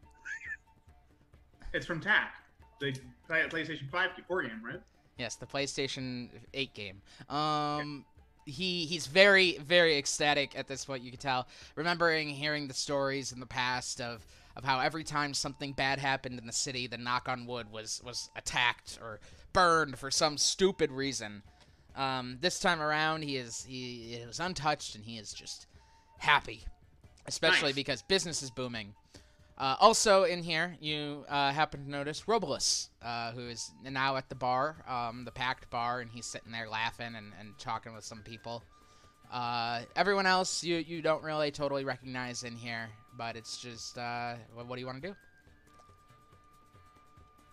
[1.72, 2.34] It's from TAC,
[2.80, 2.92] the
[3.26, 4.80] Play- PlayStation 5 4 game, right?
[5.18, 7.00] Yes, the PlayStation 8 game.
[7.28, 8.04] Um,
[8.46, 11.02] he he's very very ecstatic at this point.
[11.02, 14.24] You can tell, remembering hearing the stories in the past of
[14.56, 18.00] of how every time something bad happened in the city, the knock on wood was
[18.04, 19.20] was attacked or
[19.52, 21.42] burned for some stupid reason.
[21.96, 25.66] Um, this time around, he is he is untouched and he is just
[26.18, 26.64] happy,
[27.26, 27.74] especially Nice.
[27.74, 28.94] because business is booming.
[29.58, 34.28] Uh, also in here, you uh, happen to notice Robolus, uh, who is now at
[34.28, 38.04] the bar, um, the packed bar, and he's sitting there laughing and, and talking with
[38.04, 38.62] some people.
[39.32, 44.34] Uh, everyone else, you, you don't really totally recognize in here, but it's just, uh,
[44.52, 45.16] what, what do you want to do?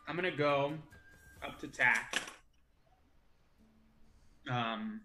[0.07, 0.74] I'm gonna go
[1.41, 2.22] up to TAC.
[4.49, 5.02] Um,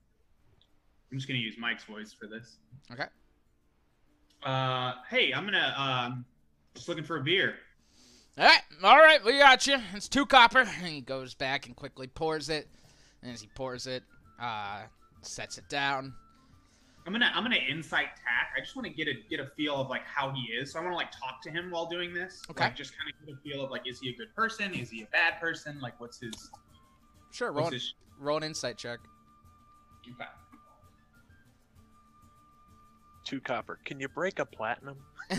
[1.11, 2.57] I'm just gonna use Mike's voice for this.
[2.93, 3.07] Okay.
[4.43, 6.25] Uh, hey, I'm gonna um,
[6.75, 7.55] just looking for a beer.
[8.37, 9.79] All right, all right, we got you.
[9.95, 10.61] It's two copper.
[10.61, 12.69] And he goes back and quickly pours it.
[13.23, 14.05] And as he pours it,
[14.41, 14.83] uh,
[15.23, 16.15] sets it down.
[17.07, 18.53] I'm gonna I'm gonna insight tack.
[18.55, 20.73] I just want to get a get a feel of like how he is.
[20.73, 22.43] So I want to like talk to him while doing this.
[22.51, 22.65] Okay.
[22.65, 24.75] Like just kind of get a feel of like is he a good person?
[24.75, 25.81] Is he a bad person?
[25.81, 26.51] Like what's his
[27.31, 28.99] Sure, roll, his roll an insight check.
[30.15, 30.31] Okay.
[33.25, 33.79] Two copper.
[33.85, 34.97] Can you break a platinum?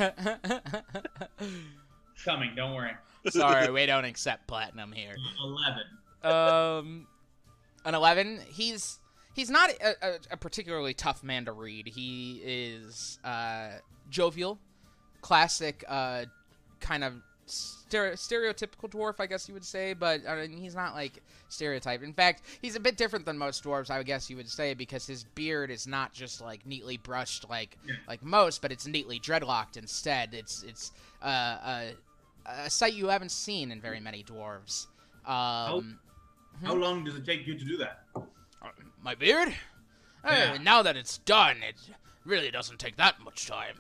[2.24, 2.52] coming?
[2.56, 2.91] Don't worry.
[3.30, 5.16] Sorry, we don't accept platinum here.
[5.44, 5.84] Eleven.
[6.24, 7.08] Um,
[7.86, 8.40] an eleven.
[8.48, 9.00] He's
[9.34, 11.88] he's not a, a, a particularly tough man to read.
[11.88, 13.70] He is uh,
[14.10, 14.60] jovial,
[15.22, 16.26] classic, uh,
[16.80, 17.14] kind of
[17.90, 22.03] stere- stereotypical dwarf, I guess you would say, but I mean, he's not like stereotyped.
[22.03, 24.74] In fact, he's a bit different than most dwarves, I would guess you would say,
[24.74, 29.20] because his beard is not just like neatly brushed like like most, but it's neatly
[29.20, 30.34] dreadlocked instead.
[30.34, 30.91] It's it's
[31.24, 31.91] uh, a
[32.45, 34.88] a sight you haven't seen in very many dwarves.
[35.26, 35.99] Um,
[36.64, 38.03] How long does it take you to do that?
[39.03, 39.53] my beard?
[40.26, 40.56] Yeah.
[40.56, 41.76] Uh, now that it's done, it
[42.26, 43.76] really doesn't take that much time.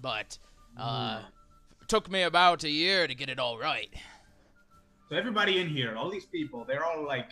[0.00, 0.38] But
[0.76, 1.33] uh, it
[1.88, 3.88] took me about a year to get it all right.
[5.08, 7.30] So everybody in here, all these people, they're all like,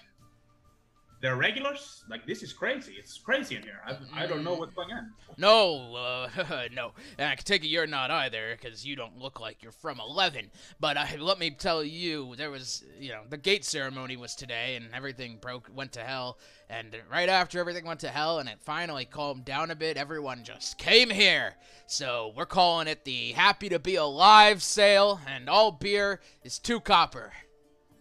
[1.22, 2.02] they're regulars.
[2.10, 2.94] Like this is crazy.
[2.98, 3.80] It's crazy in here.
[3.86, 5.12] I, I don't know what's going on.
[5.38, 6.28] No, uh,
[6.72, 9.70] no, and I can take it you're not either, because you don't look like you're
[9.70, 10.50] from Eleven.
[10.80, 14.92] But let me tell you, there was, you know, the gate ceremony was today, and
[14.92, 16.38] everything broke, went to hell.
[16.68, 20.42] And right after everything went to hell, and it finally calmed down a bit, everyone
[20.42, 21.54] just came here.
[21.86, 26.80] So we're calling it the Happy to Be Alive sale, and all beer is two
[26.80, 27.32] copper.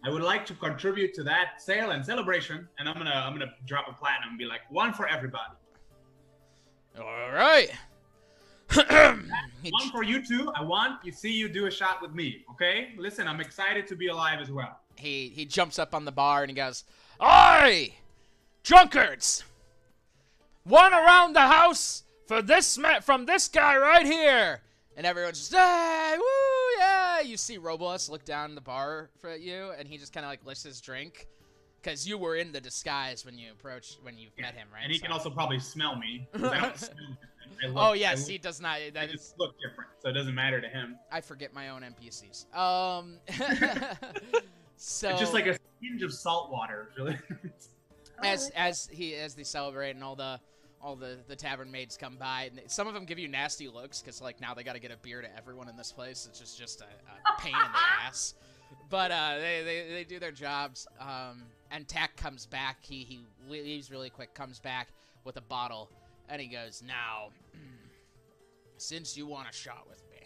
[0.03, 3.53] I would like to contribute to that sale and celebration, and I'm gonna I'm gonna
[3.67, 5.53] drop a platinum and be like one for everybody.
[6.99, 7.69] All right.
[8.75, 10.51] One for you too.
[10.55, 12.45] I want you see you do a shot with me.
[12.51, 12.93] Okay?
[12.97, 14.79] Listen, I'm excited to be alive as well.
[14.95, 16.83] he he jumps up on the bar and he goes,
[17.21, 17.93] "Oi,
[18.63, 19.43] drunkards!
[20.63, 24.61] One around the house for this ma- from this guy right here!"
[24.95, 26.60] And everyone's just, "Hey, woo, yeah!"
[27.23, 30.45] You see Robles look down the bar for you, and he just kind of like
[30.45, 31.27] lifts his drink,
[31.81, 34.83] because you were in the disguise when you approached when you met him, right?
[34.83, 36.27] And he So- can also probably smell me.
[36.35, 36.95] I don't smell.
[37.63, 38.77] I look- oh I yes, look- he does not.
[38.81, 40.97] I That is, just look different, so it doesn't matter to him.
[41.11, 42.53] I forget my own NPCs.
[42.55, 43.17] Um,
[44.77, 46.89] so It's just like a hinge of salt water.
[46.97, 47.17] Really.
[48.23, 50.39] as as he as they celebrate and all the
[50.83, 53.67] all the the tavern maids come by and they- some of them give you nasty
[53.67, 56.25] looks because like now they got to get a beer to everyone in this place
[56.29, 58.33] it's just just a, a pain in the ass
[58.89, 63.19] but uh they, they they do their jobs um and tack comes back he he
[63.47, 64.87] leaves really quick comes back
[65.23, 65.89] with a bottle
[66.29, 67.29] and he goes now
[68.77, 70.17] since you want a shot with me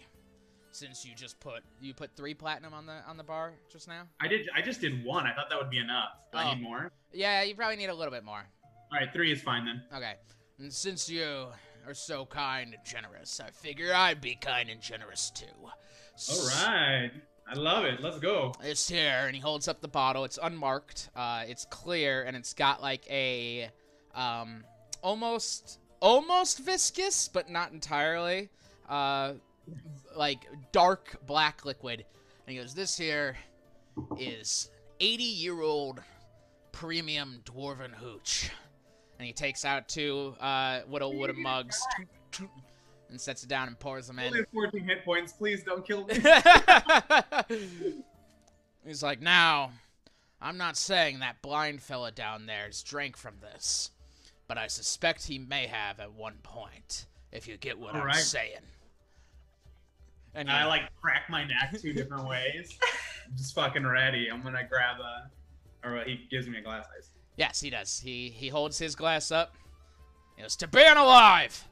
[0.71, 4.03] since you just put you put three platinum on the on the bar just now
[4.21, 4.49] I did.
[4.55, 5.25] I just did one.
[5.25, 6.09] I thought that would be enough.
[6.31, 6.53] Do I Oh.
[6.55, 6.91] need more?
[7.13, 8.43] yeah you probably need a little bit more
[8.91, 9.81] All right, three is fine then.
[9.93, 10.13] Okay.
[10.59, 11.47] And since you
[11.85, 15.45] are so kind and generous, I figure I'd be kind and generous too.
[16.31, 17.11] All right.
[17.47, 18.01] I love it.
[18.01, 18.53] Let's go.
[18.63, 20.23] It's here, and he holds up the bottle.
[20.23, 21.09] It's unmarked.
[21.15, 23.69] Uh, it's clear, and it's got like a
[24.15, 24.63] um,
[25.01, 28.49] almost almost viscous, but not entirely.
[28.89, 29.33] Uh,
[30.15, 32.05] like dark black liquid.
[32.47, 33.35] And he goes, "This here
[34.17, 34.69] is
[34.99, 36.01] 80 year old
[36.71, 38.49] premium dwarven hooch."
[39.17, 41.81] And he takes out two uh, little wooden mugs
[43.09, 44.27] and sets it down and pours them in.
[44.27, 45.33] Only 14 hit points.
[45.33, 46.15] Please don't kill me.
[48.85, 49.71] He's like, now,
[50.41, 53.91] I'm not saying that blind fella down there's drank from this,
[54.47, 58.17] but I suspect he may have at one point, if you get what I'm Alright.
[58.17, 58.59] saying.
[60.35, 62.77] And I like crack my neck two different ways.
[63.25, 64.29] I'm just fucking ready.
[64.29, 67.14] I'm gonna grab a, or he gives me a glass ice.
[67.37, 67.99] Yes, he does.
[67.99, 69.55] He he holds his glass up.
[70.35, 71.67] He goes, to being alive!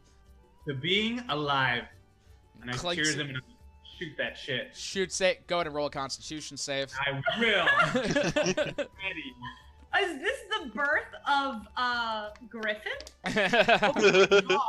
[0.68, 1.84] To being alive.
[2.61, 3.22] And I Clinks cheers it.
[3.22, 3.41] him and I
[3.99, 4.76] shoot that shit.
[4.76, 5.45] Shoots it.
[5.48, 6.90] Go ahead and roll a constitution save.
[7.06, 7.68] I will.
[7.95, 9.34] Ready.
[10.02, 12.91] Is this the birth of uh Griffin?
[14.48, 14.60] God.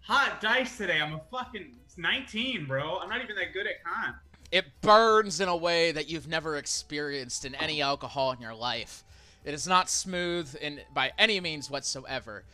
[0.00, 1.00] Hot dice today.
[1.00, 2.98] I'm a fucking 19, bro.
[2.98, 4.14] I'm not even that good at con.
[4.50, 9.04] It burns in a way that you've never experienced in any alcohol in your life.
[9.44, 12.44] It is not smooth in by any means whatsoever.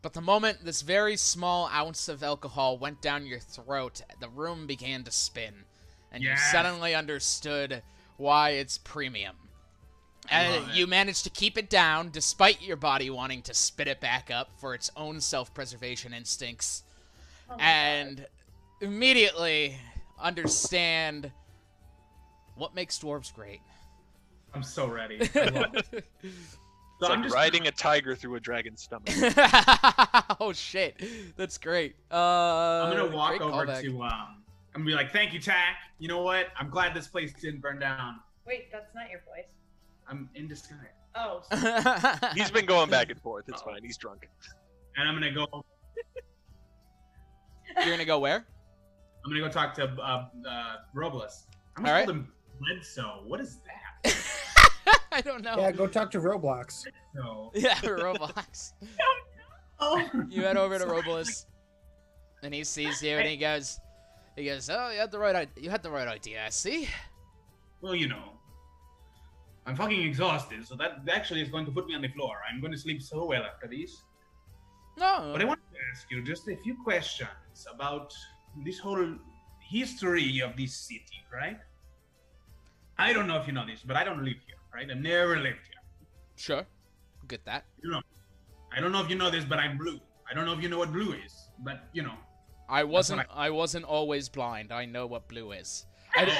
[0.00, 4.66] But the moment this very small ounce of alcohol went down your throat, the room
[4.66, 5.64] began to spin,
[6.12, 7.82] and you suddenly understood
[8.16, 9.36] why it's premium.
[10.30, 10.74] And it.
[10.74, 14.50] you managed to keep it down despite your body wanting to spit it back up
[14.60, 16.82] for its own self-preservation instincts
[17.48, 18.26] oh and
[18.80, 19.78] immediately
[20.20, 21.32] understand
[22.56, 23.60] what makes dwarves great.
[24.54, 25.18] I'm so ready.
[25.34, 26.04] It.
[26.22, 26.56] It's
[27.00, 29.08] So like I'm just riding a tiger through a dragon's stomach.
[30.40, 31.00] oh shit,
[31.36, 31.94] that's great.
[32.10, 33.82] Uh, I'm gonna walk over callback.
[33.82, 34.42] to um.
[34.74, 35.76] I'm gonna be like, thank you, Tack.
[35.98, 36.48] You know what?
[36.58, 38.20] I'm glad this place didn't burn down.
[38.46, 39.46] Wait, that's not your voice.
[40.08, 40.78] I'm in disguise.
[41.14, 41.42] Oh,
[42.34, 43.44] He's been going back and forth.
[43.48, 43.82] It's fine.
[43.82, 44.28] He's drunk.
[44.96, 45.64] And I'm gonna go.
[47.76, 48.46] You're gonna go where?
[49.24, 51.46] I'm gonna go talk to uh, uh, Robles.
[51.76, 52.06] I'm gonna right.
[52.06, 53.22] call him Bledsoe.
[53.26, 53.87] What is that?
[55.12, 55.56] I don't know.
[55.58, 56.84] Yeah, go talk to Roblox.
[57.16, 58.72] So Yeah, Roblox.
[59.80, 61.46] Oh, You head over to Robles,
[62.42, 63.78] and he sees you, and he goes,
[64.36, 66.44] he goes, "Oh, you had the right, i- you had the right idea.
[66.46, 66.88] I see.
[67.80, 68.32] well, you know,
[69.66, 72.36] I'm fucking exhausted, so that actually is going to put me on the floor.
[72.50, 74.02] I'm going to sleep so well after this.
[74.96, 75.30] No.
[75.32, 78.12] But I want to ask you just a few questions about
[78.64, 79.14] this whole
[79.60, 81.58] history of this city, right?
[82.98, 84.90] I don't know if you know this, but I don't live here, right?
[84.90, 85.82] I've never lived here.
[86.36, 86.66] Sure.
[87.28, 87.64] Get that.
[87.82, 88.00] You know,
[88.76, 90.00] I don't know if you know this, but I'm blue.
[90.30, 92.14] I don't know if you know what blue is, but you know.
[92.68, 93.22] I wasn't.
[93.30, 93.50] I...
[93.50, 94.72] wasn't always blind.
[94.72, 95.86] I know what blue is.
[96.16, 96.38] I don't.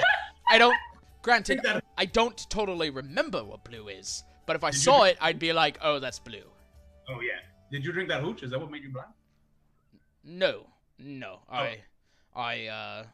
[0.51, 0.77] I don't
[1.23, 1.61] granted,
[1.97, 4.25] I don't totally remember what blue is.
[4.47, 6.45] But if I Did saw it, I'd be like, "Oh, that's blue."
[7.09, 7.41] Oh yeah.
[7.71, 8.43] Did you drink that hooch?
[8.43, 9.13] Is that what made you blind?
[10.25, 10.67] No,
[10.99, 11.41] no.
[11.51, 11.79] I,
[12.35, 13.05] I, uh,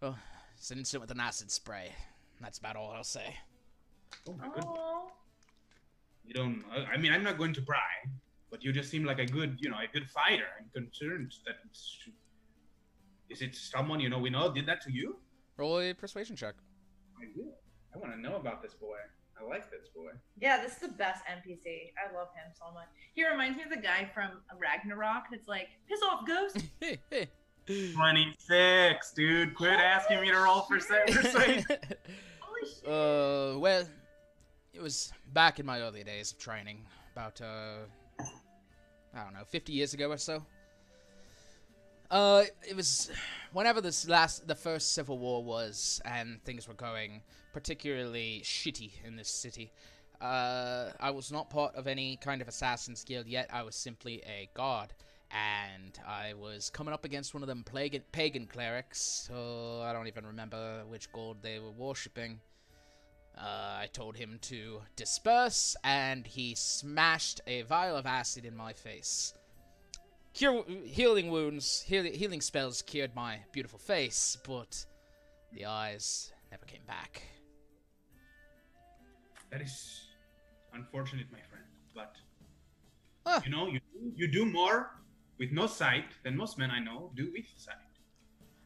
[0.00, 0.16] well,
[0.56, 1.92] it's an incident with an acid spray.
[2.40, 3.36] That's about all I'll say.
[4.28, 4.78] Oh my goodness.
[6.24, 6.64] You don't.
[6.72, 7.78] I- I mean, I'm not going to pry,
[8.50, 10.46] but you just seem like a good, you know, a good fighter.
[10.58, 11.56] I'm concerned that
[13.28, 15.16] is it someone you know we know did that to you?
[15.56, 16.54] Roll a persuasion check.
[17.20, 17.52] I will.
[17.94, 18.96] I want to know about this boy.
[19.40, 20.10] I like this boy.
[20.40, 21.92] Yeah, this is the best NPC.
[21.96, 22.88] I love him so much.
[23.14, 25.24] He reminds me of the guy from Ragnarok.
[25.32, 26.58] It's like, piss off, ghost.
[27.66, 29.54] 26, dude.
[29.54, 31.64] Quit asking me to roll for persuasion.
[32.86, 33.84] Uh, well,
[34.72, 38.24] it was back in my early days of training, about uh,
[39.14, 40.44] I don't know, 50 years ago or so.
[42.10, 43.10] Uh, it was
[43.52, 47.22] whenever this last, the first civil war was, and things were going
[47.52, 49.72] particularly shitty in this city.
[50.20, 53.48] Uh, I was not part of any kind of assassin's guild yet.
[53.52, 54.92] I was simply a god,
[55.30, 59.00] and I was coming up against one of them pagan, pagan clerics.
[59.00, 62.40] So I don't even remember which god they were worshipping.
[63.40, 68.74] Uh, I told him to disperse, and he smashed a vial of acid in my
[68.74, 69.32] face.
[70.34, 74.84] Cure healing wounds, heal, healing spells cured my beautiful face, but
[75.52, 77.22] the eyes never came back.
[79.50, 80.08] That is
[80.74, 81.64] unfortunate, my friend.
[81.94, 83.80] But you know, you
[84.14, 84.90] you do more
[85.38, 87.76] with no sight than most men I know do with sight.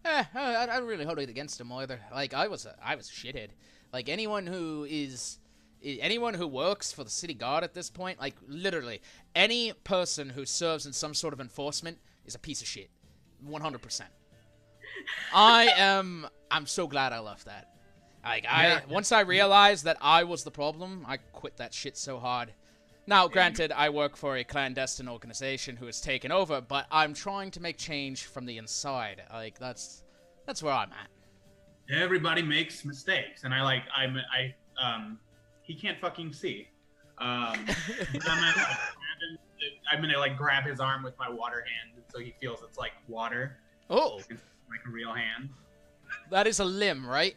[0.05, 2.01] Eh, I, I don't really hold it against him either.
[2.13, 3.51] Like I was, a, I was a shithead.
[3.95, 5.39] Like anyone who is,
[5.81, 9.01] anyone who works for the city guard at this point, like literally
[9.37, 12.91] any person who serves in some sort of enforcement is a piece of shit,
[13.41, 14.11] one hundred percent.
[15.33, 16.27] I am.
[16.51, 17.69] I'm so glad I left that.
[18.25, 22.19] Like I, once I realized that I was the problem, I quit that shit so
[22.19, 22.53] hard.
[23.07, 27.53] Now, granted, I work for a clandestine organization who has taken over, but I'm trying
[27.53, 29.23] to make change from the inside.
[29.33, 30.03] Like that's
[30.47, 31.11] that's where I'm at.
[31.90, 35.19] Everybody makes mistakes, and I like I'm I um
[35.62, 36.69] he can't fucking see.
[37.19, 37.55] Um,
[39.90, 42.93] I'm gonna, like grab his arm with my water hand, so he feels it's like
[43.09, 43.59] water,
[43.89, 44.39] Oh, like
[44.86, 45.48] a real hand.
[46.31, 47.36] that is a limb, right?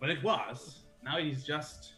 [0.00, 0.84] But it was.
[1.02, 1.94] Now he's just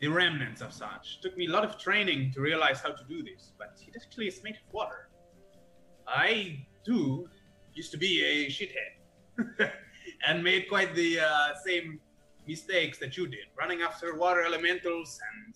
[0.00, 1.20] the remnants of such.
[1.20, 4.28] Took me a lot of training to realize how to do this, but it actually
[4.28, 5.08] is made of water.
[6.06, 7.28] I too
[7.74, 8.92] used to be a shithead
[10.26, 12.00] and made quite the uh, same
[12.46, 15.54] mistakes that you did, running after water elementals and,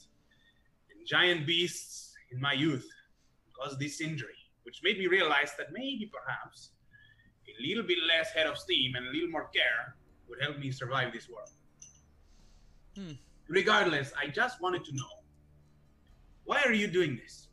[0.90, 2.88] and giant beasts in my youth.
[3.58, 6.70] Caused this injury, which made me realize that maybe perhaps
[7.48, 9.96] a little bit less head of steam and a little more care
[10.28, 11.50] would help me survive this world.
[12.96, 13.12] Hmm.
[13.48, 15.14] Regardless, I just wanted to know
[16.44, 17.48] why are you doing this?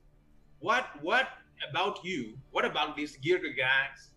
[0.59, 1.27] What what
[1.69, 2.37] about you?
[2.51, 4.09] What about these Girgagax,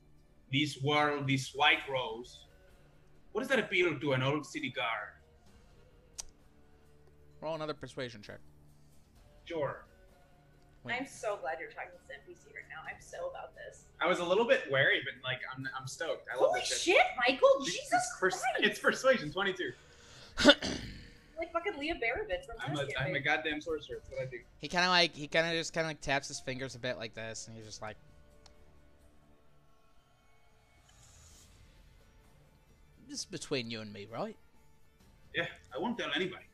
[0.53, 2.41] this world, this white rose?
[3.35, 5.11] What does that appeal to an old city guard?
[7.41, 8.39] Roll another persuasion check.
[9.45, 9.85] Sure.
[10.89, 12.89] I'm so glad you're talking to this NPC right now.
[12.89, 13.87] I'm so about this.
[14.01, 16.29] I was a little bit wary, but like I'm, I'm stoked.
[16.33, 17.65] I love Holy this shit, Michael!
[17.65, 17.91] Jesus
[18.21, 18.45] Pers- Christ!
[18.61, 19.73] it's persuasion 22.
[20.47, 22.99] like fucking Leah Barabitz from I'm a, last year.
[23.01, 23.97] I'm a goddamn sorcerer.
[23.97, 24.39] That's what I do.
[24.59, 26.79] He kind of like he kind of just kind of like taps his fingers a
[26.79, 27.97] bit like this, and he's just like,
[33.15, 34.37] "This is between you and me, right?"
[35.37, 36.47] Yeah, I won't tell anybody.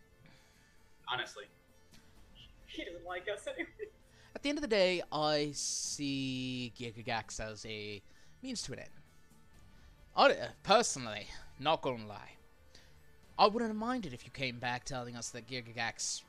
[1.09, 1.45] Honestly.
[2.67, 3.71] He doesn't like us anyway.
[4.35, 8.03] At the end of the day, I see Girgagax as a
[8.43, 8.91] means to an end.
[10.15, 11.29] I, uh, personally,
[11.59, 12.33] not gonna lie,
[13.39, 16.21] I wouldn't have minded if you came back telling us that Girgagax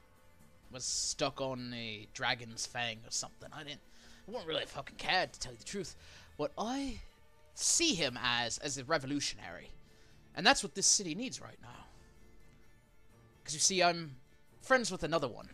[0.72, 3.50] was stuck on a dragon's fang or something.
[3.52, 3.82] I didn't,
[4.30, 5.98] I wouldn't really fucking care to tell you the truth.
[6.38, 7.02] What I
[7.54, 9.72] see him as as a revolutionary,
[10.36, 11.86] and that's what this city needs right now.
[13.42, 14.16] Because you see, I'm
[14.62, 15.50] friends with another one.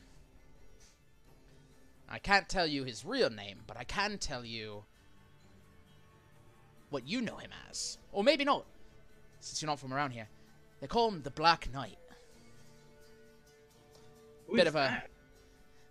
[2.10, 4.84] I can't tell you his real name, but I can tell you
[6.90, 7.98] what you know him as.
[8.12, 8.66] Or maybe not,
[9.40, 10.28] since you're not from around here.
[10.80, 11.98] They call him the Black Knight.
[14.48, 15.10] Who bit is of a that?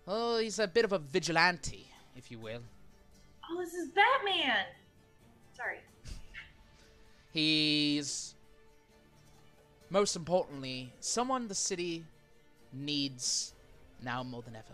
[0.05, 2.61] well, he's a bit of a vigilante, if you will.
[3.49, 4.65] Oh, this is Batman.
[5.55, 5.77] Sorry.
[7.31, 8.33] He's
[9.89, 12.03] most importantly someone the city
[12.73, 13.53] needs
[14.03, 14.65] now more than ever.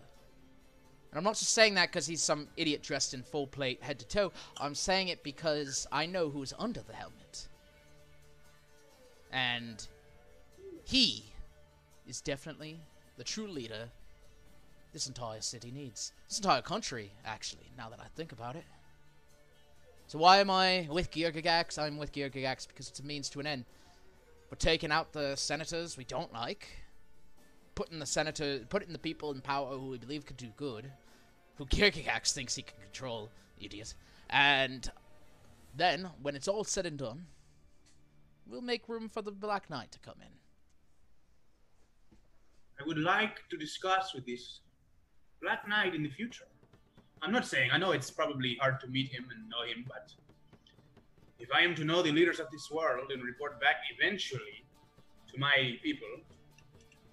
[1.11, 3.99] And I'm not just saying that because he's some idiot dressed in full plate head
[3.99, 4.31] to toe.
[4.59, 7.47] I'm saying it because I know who's under the helmet.
[9.31, 9.85] And
[10.85, 11.23] he
[12.07, 12.79] is definitely
[13.17, 13.89] the true leader
[14.91, 16.13] this entire city needs.
[16.27, 18.65] This entire country, actually, now that I think about it.
[20.07, 21.79] So why am I with Girgagax?
[21.79, 23.65] I'm with Girgagax because it's a means to an end.
[24.53, 26.67] We're taking out the senators we don't like,
[27.73, 30.91] putting the senator, putting the people in power who we believe could do good,
[31.55, 33.95] who Girgagax thinks he can control, idiot.
[34.29, 34.91] And
[35.75, 37.25] then, when it's all said and done,
[38.45, 40.27] we'll make room for the Black Knight to come in.
[42.79, 44.59] I would like to discuss with this
[45.41, 46.45] Black Knight in the future.
[47.23, 50.13] I'm not saying, I know it's probably hard to meet him and know him, but
[51.43, 54.63] if I am to know the leaders of this world and report back eventually
[55.31, 56.07] to my people,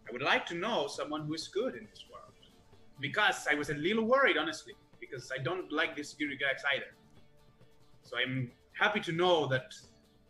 [0.09, 2.33] I would like to know someone who is good in this world.
[3.01, 6.93] Because I was a little worried, honestly, because I don't like this Girgagax either.
[8.05, 9.75] So I'm happy to know that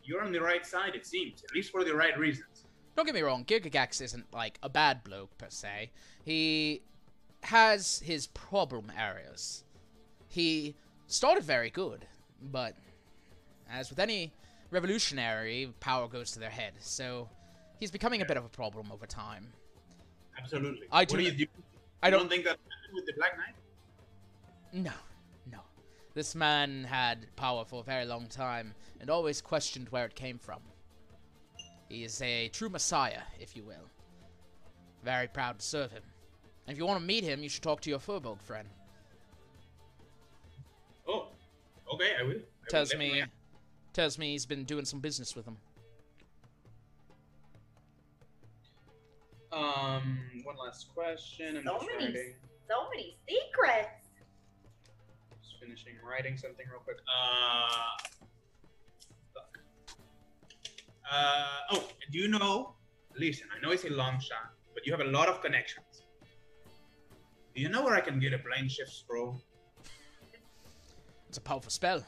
[0.03, 2.65] you're on the right side, it seems, at least for the right reasons.
[2.95, 5.91] Don't get me wrong, Girgagax isn't like a bad bloke per se.
[6.25, 6.81] He
[7.43, 9.63] has his problem areas.
[10.27, 10.75] He
[11.05, 12.07] started very good,
[12.41, 12.75] but
[13.71, 14.33] as with any
[14.69, 16.73] revolutionary, power goes to their head.
[16.79, 17.29] So
[17.79, 19.47] he's becoming a bit of a problem over time.
[20.37, 20.87] Absolutely.
[20.91, 21.47] I What do do- you,
[22.03, 23.55] I don't don't think that happened with the Black Knight?
[24.73, 24.93] No,
[25.51, 25.59] no.
[26.13, 30.37] This man had power for a very long time and always questioned where it came
[30.37, 30.59] from.
[31.89, 33.89] He is a true messiah, if you will.
[35.03, 36.03] Very proud to serve him.
[36.65, 38.67] And if you want to meet him, you should talk to your Furbolg friend.
[41.07, 41.27] Oh,
[41.93, 42.31] okay, I will.
[42.31, 43.31] I will Tells me, definitely-
[43.93, 45.57] tells me he's been doing some business with him.
[49.51, 51.57] Um, one last question.
[51.57, 52.33] I'm So just many, writing,
[52.69, 54.07] so many secrets.
[55.43, 56.97] just finishing writing something real quick.
[57.05, 57.67] Uh,
[59.33, 59.59] fuck.
[61.11, 62.75] Uh, oh, do you know?
[63.17, 66.03] Listen, I know it's a long shot, but you have a lot of connections.
[67.53, 69.41] Do you know where I can get a plane shift scroll?
[71.27, 72.05] It's a powerful spell.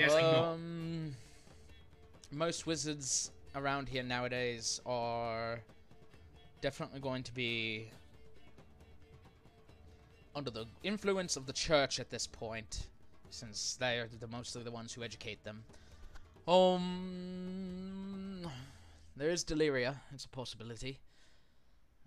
[0.00, 0.14] Yes.
[0.14, 1.14] Um,
[2.32, 5.60] most wizards around here nowadays are
[6.62, 7.90] definitely going to be
[10.34, 12.86] under the influence of the church at this point,
[13.30, 15.64] since they are the mostly the ones who educate them.
[16.48, 18.48] Um,
[19.16, 19.96] there is Deliria.
[20.14, 20.98] It's a possibility.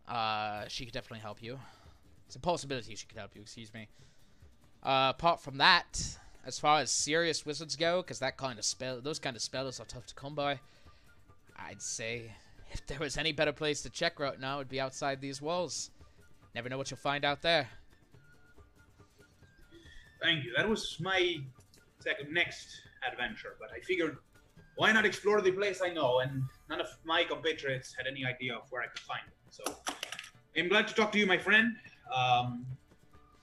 [0.08, 1.60] Uh, she could definitely help you.
[2.26, 3.42] It's a possibility she could help you.
[3.42, 3.88] Excuse me.
[4.82, 9.00] Uh, apart from that, as far as serious wizards go, because that kind of spell,
[9.02, 10.60] those kind of spells are tough to come by.
[11.58, 12.32] I'd say
[12.72, 15.92] if there was any better place to check right now, it'd be outside these walls.
[16.56, 17.68] Never know what you'll find out there.
[20.22, 20.54] Thank you.
[20.56, 21.38] That was my
[22.00, 22.68] second next
[23.10, 24.18] adventure, but I figured
[24.76, 28.56] why not explore the place I know, and none of my compatriots had any idea
[28.56, 29.34] of where I could find it.
[29.50, 29.64] So
[30.58, 31.76] I'm glad to talk to you, my friend.
[32.14, 32.66] Um,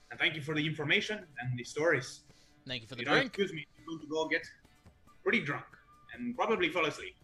[0.09, 2.21] and thank you for the information and the stories.
[2.67, 3.27] Thank you for the you drink.
[3.27, 3.65] excuse me.
[3.79, 4.45] I'm going to go get
[5.23, 5.65] pretty drunk
[6.13, 7.15] and probably fall asleep.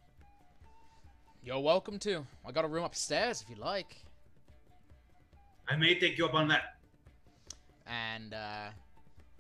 [1.43, 2.25] You're welcome to.
[2.45, 3.95] I got a room upstairs if you like.
[5.69, 6.75] I may take you up on that.
[7.85, 8.67] And uh,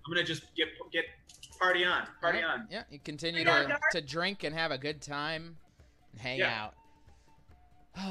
[0.07, 1.03] I'm gonna just get get
[1.59, 2.67] party on, party yeah, on.
[2.69, 5.57] Yeah, you continue Hang on, to, to drink and have a good time
[6.13, 6.69] and hang Yeah.
[7.97, 8.05] out.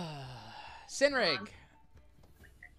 [0.91, 1.49] Sinrig.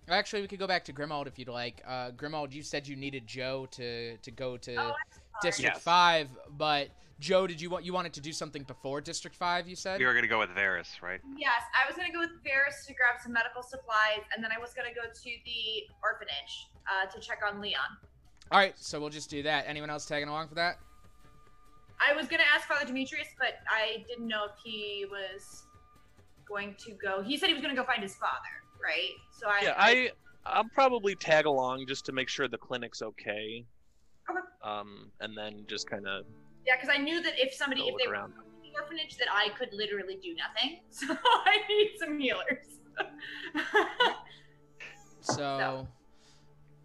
[0.09, 1.81] Actually, we could go back to Grimald if you'd like.
[1.85, 4.93] Uh, Grimald, you said you needed Joe to, to go to Oh,
[5.41, 5.83] District Yes.
[5.83, 6.89] Five, but
[7.19, 9.67] Joe, did you want you wanted to do something before District Five?
[9.67, 9.99] You said.
[9.99, 11.19] We were gonna go with Varus, right?
[11.35, 14.59] Yes, I was gonna go with Varus to grab some medical supplies, and then I
[14.59, 17.81] was gonna go to the orphanage uh, to check on Leon.
[18.51, 19.65] All right, so we'll just do that.
[19.67, 20.77] Anyone else tagging along for that?
[21.99, 25.63] I was gonna ask Father Demetrius, but I didn't know if he was
[26.47, 27.21] going to go.
[27.23, 29.11] He said he was gonna go find his father, right?
[29.31, 29.59] So I.
[29.63, 30.11] yeah, I
[30.45, 33.65] I'll probably tag along just to make sure the clinic's okay.
[34.29, 34.39] Okay.
[34.63, 36.25] Um, and then just kind of
[36.65, 38.31] Yeah, because I knew that if somebody, Go if look they were in
[38.63, 40.79] the orphanage, that I could literally do nothing.
[40.89, 41.07] So
[41.45, 42.79] I need some healers.
[45.35, 45.87] So,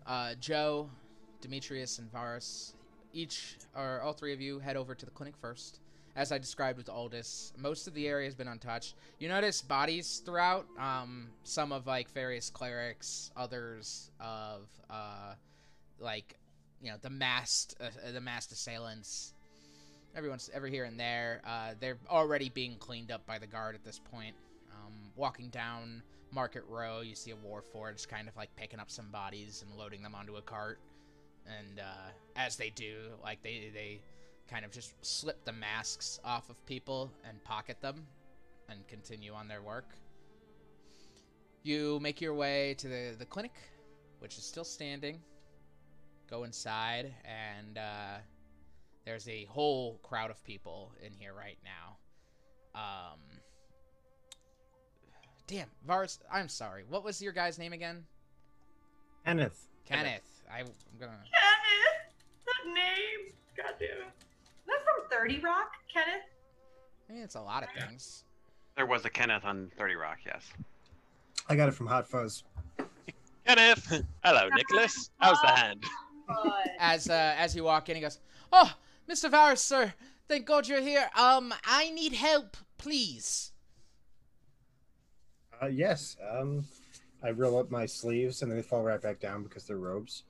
[0.06, 0.90] uh, Joe,
[1.40, 2.74] Demetrius, and Varus,
[3.12, 5.81] each or all three of you head over to the clinic first,
[6.14, 8.94] as I described with Aldous, most of the area has been untouched.
[9.18, 10.66] You notice bodies throughout.
[10.78, 15.34] Um, some of like various clerics, others of uh,
[15.98, 16.36] like
[16.82, 19.32] you know the masked uh, the masked assailants.
[20.14, 21.40] Everyone's every here and there.
[21.47, 24.34] Uh, they're already being cleaned up by the guard at this point.
[24.70, 29.10] Um, walking down Market Row, you see a Warforged kind of like picking up some
[29.10, 30.78] bodies and loading them onto a cart.
[31.47, 34.01] And uh, as they do, like they they
[34.52, 38.06] kind of just slip the masks off of people and pocket them
[38.68, 39.86] and continue on their work.
[41.62, 43.54] You make your way to the, the clinic,
[44.18, 45.20] which is still standing.
[46.28, 48.18] Go inside, and uh,
[49.06, 51.96] there's a whole crowd of people in here right now.
[52.74, 53.20] Um,
[55.46, 56.84] damn, Vars, I'm sorry.
[56.88, 58.04] What was your guy's name again?
[59.24, 59.66] Kenneth.
[59.86, 60.42] Kenneth.
[60.52, 60.66] I, I'm
[60.98, 61.12] gonna.
[61.24, 62.44] Kenneth!
[62.46, 63.34] That name!
[63.56, 64.21] God damn it.
[65.12, 66.22] Is that from 30 Rock, Kenneth?
[67.09, 68.24] I mean, it's a lot of things.
[68.76, 70.51] There was a Kenneth on 30 Rock, yes.
[71.48, 72.44] I got it from Hot Fuzz.
[73.47, 74.05] Kenneth!
[74.24, 75.10] Hello, Nicholas.
[75.18, 75.84] How's the hand?
[76.78, 78.20] As uh, as you walk in, he goes,
[78.52, 78.72] "Oh,
[79.10, 79.30] Mr.
[79.30, 79.93] Varus, sir,
[80.28, 81.10] thank God you're here.
[81.16, 83.52] Um, I need help, please."
[85.60, 86.16] Uh, yes.
[86.30, 86.64] Um,
[87.22, 90.22] I roll up my sleeves and then they fall right back down because they're robes.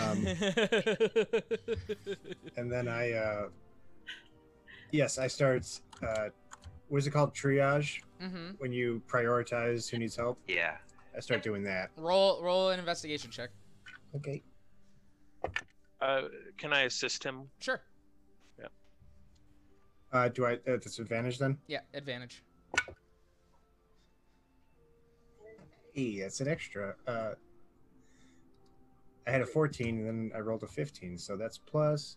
[0.00, 0.26] Um,
[2.56, 3.48] and then I, uh,
[4.90, 5.66] yes, I start.
[6.06, 6.28] Uh,
[6.88, 7.34] what is it called?
[7.34, 8.02] Triage.
[8.20, 8.58] Mhm.
[8.58, 10.38] When you prioritize who needs help.
[10.48, 10.78] Yeah.
[11.16, 11.90] I start doing that.
[11.96, 13.50] roll roll an investigation check.
[14.14, 14.42] Okay.
[16.00, 16.22] Uh,
[16.56, 17.50] can I assist him?
[17.60, 17.80] Sure.
[18.58, 18.66] Yeah.
[20.12, 20.54] Uh, do I?
[20.54, 21.58] Uh, that's advantage then.
[21.66, 22.42] Yeah, advantage.
[25.92, 26.94] Hey, that's an extra.
[27.06, 27.34] Uh,
[29.26, 32.16] I had a 14 and then I rolled a 15, so that's plus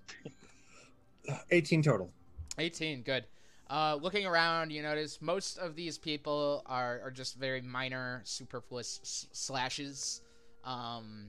[1.50, 2.14] 18 total.
[2.58, 3.26] 18, good.
[3.70, 9.00] Uh, looking around, you notice most of these people are, are just very minor, superfluous
[9.04, 10.22] s- slashes.
[10.66, 11.28] Um,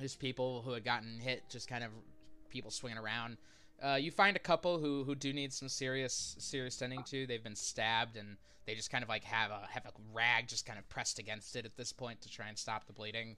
[0.00, 1.90] just people who had gotten hit, just kind of
[2.50, 3.38] people swinging around.
[3.82, 7.26] Uh, you find a couple who, who do need some serious serious tending to.
[7.26, 10.64] They've been stabbed and they just kind of like have a have a rag just
[10.66, 13.36] kind of pressed against it at this point to try and stop the bleeding.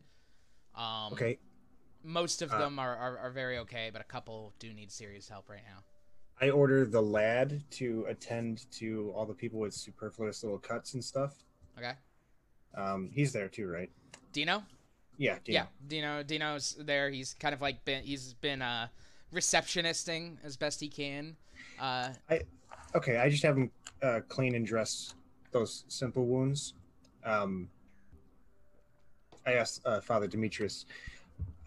[0.75, 1.39] Um, Okay.
[2.05, 5.29] Most of Uh, them are, are, are very okay, but a couple do need serious
[5.29, 5.83] help right now.
[6.41, 11.03] I order the lad to attend to all the people with superfluous little cuts and
[11.03, 11.45] stuff.
[11.79, 11.93] Okay.
[12.75, 13.91] Um, he's there too, right?
[14.33, 14.63] Dino?
[15.17, 15.61] Yeah, Dino.
[15.61, 16.23] Yeah, Dino.
[16.23, 17.09] Dino's there.
[17.09, 18.03] He's kind of like been.
[18.03, 18.89] He's been uh,
[19.33, 21.37] receptionisting as best he can.
[21.81, 22.43] Uh, I
[22.95, 23.17] okay.
[23.17, 23.71] I just have him
[24.03, 25.15] uh, clean and dress
[25.53, 26.75] those simple wounds.
[27.25, 27.71] Um,
[29.47, 30.85] I asked uh, Father Demetrius.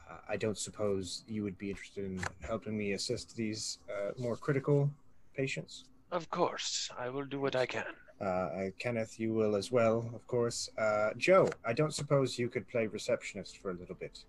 [0.10, 4.36] Uh, I don't suppose you would be interested in helping me assist these uh, more
[4.36, 4.90] critical
[5.36, 5.86] patients.
[6.11, 7.84] Of course, I will do what I can.
[8.19, 10.69] Uh, uh, Kenneth, you will as well, of course.
[10.77, 14.19] Uh, Joe, I don't suppose you could play receptionist for a little bit.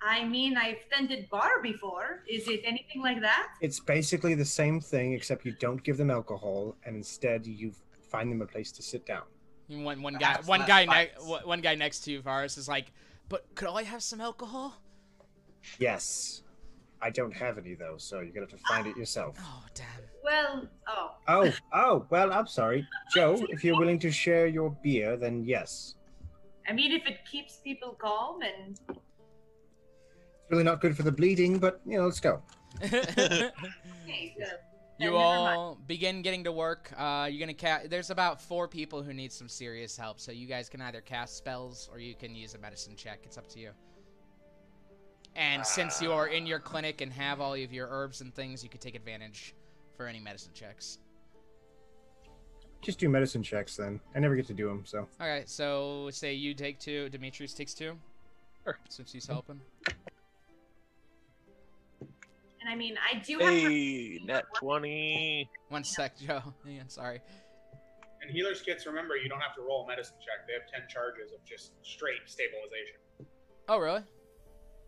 [0.00, 2.24] I mean, I've tended bar before.
[2.28, 3.50] Is it anything like that?
[3.60, 7.72] It's basically the same thing, except you don't give them alcohol, and instead you
[8.10, 9.22] find them a place to sit down.
[9.68, 12.66] one one guy Perhaps one guy ne- one one guy next to you, Varus, is
[12.66, 12.90] like,
[13.32, 14.74] "But could I have some alcohol?"
[15.78, 16.42] Yes.
[17.00, 19.38] I don't have any though, so you're gonna have to find it yourself.
[19.40, 19.86] Oh damn.
[20.22, 21.10] Well, oh.
[21.26, 22.86] Oh, oh, well, I'm sorry.
[23.14, 25.94] Joe, if you're willing to share your beer, then yes.
[26.68, 28.78] I mean, if it keeps people calm and.
[28.90, 32.42] It's really not good for the bleeding, but you know, let's go.
[32.82, 34.46] Okay, so.
[35.02, 35.58] You then never mind.
[35.58, 36.92] all begin getting to work.
[36.96, 37.90] Uh, you're gonna cast.
[37.90, 41.36] There's about four people who need some serious help, so you guys can either cast
[41.36, 43.20] spells or you can use a medicine check.
[43.24, 43.70] It's up to you.
[45.34, 48.62] And since you are in your clinic and have all of your herbs and things,
[48.62, 49.54] you could take advantage
[49.96, 50.98] for any medicine checks.
[52.82, 54.00] Just do medicine checks then.
[54.14, 55.08] I never get to do them, so.
[55.20, 57.96] Okay, so say you take two, Demetrius takes two.
[58.64, 58.78] Sure.
[58.88, 59.60] Since he's helping.
[62.62, 63.48] And I mean, I do have.
[63.52, 65.50] Hey, net 20.
[65.68, 66.42] One sec, Joe.
[66.64, 67.20] Yeah, sorry.
[68.22, 70.46] And healer's kits, remember, you don't have to roll a medicine check.
[70.46, 73.00] They have 10 charges of just straight stabilization.
[73.68, 74.02] Oh, really?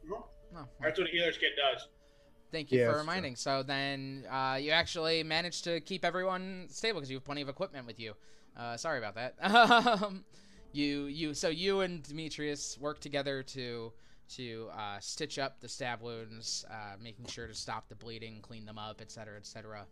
[0.06, 0.22] Mhm.
[0.56, 1.88] Oh, That's what a healer's kit does.
[2.52, 3.08] Thank you Yeah, for that's true.
[3.08, 3.36] reminding.
[3.36, 7.48] So then, uh, you actually managed to keep everyone stable because you have plenty of
[7.48, 8.14] equipment with you.
[8.56, 9.34] Uh, sorry about that.
[10.04, 10.24] Um,
[10.70, 13.92] you, you, so you and Demetrius work together to
[14.30, 18.64] to uh, stitch up the stab wounds, uh, making sure to stop the bleeding, clean
[18.64, 19.86] them up, etc., etc.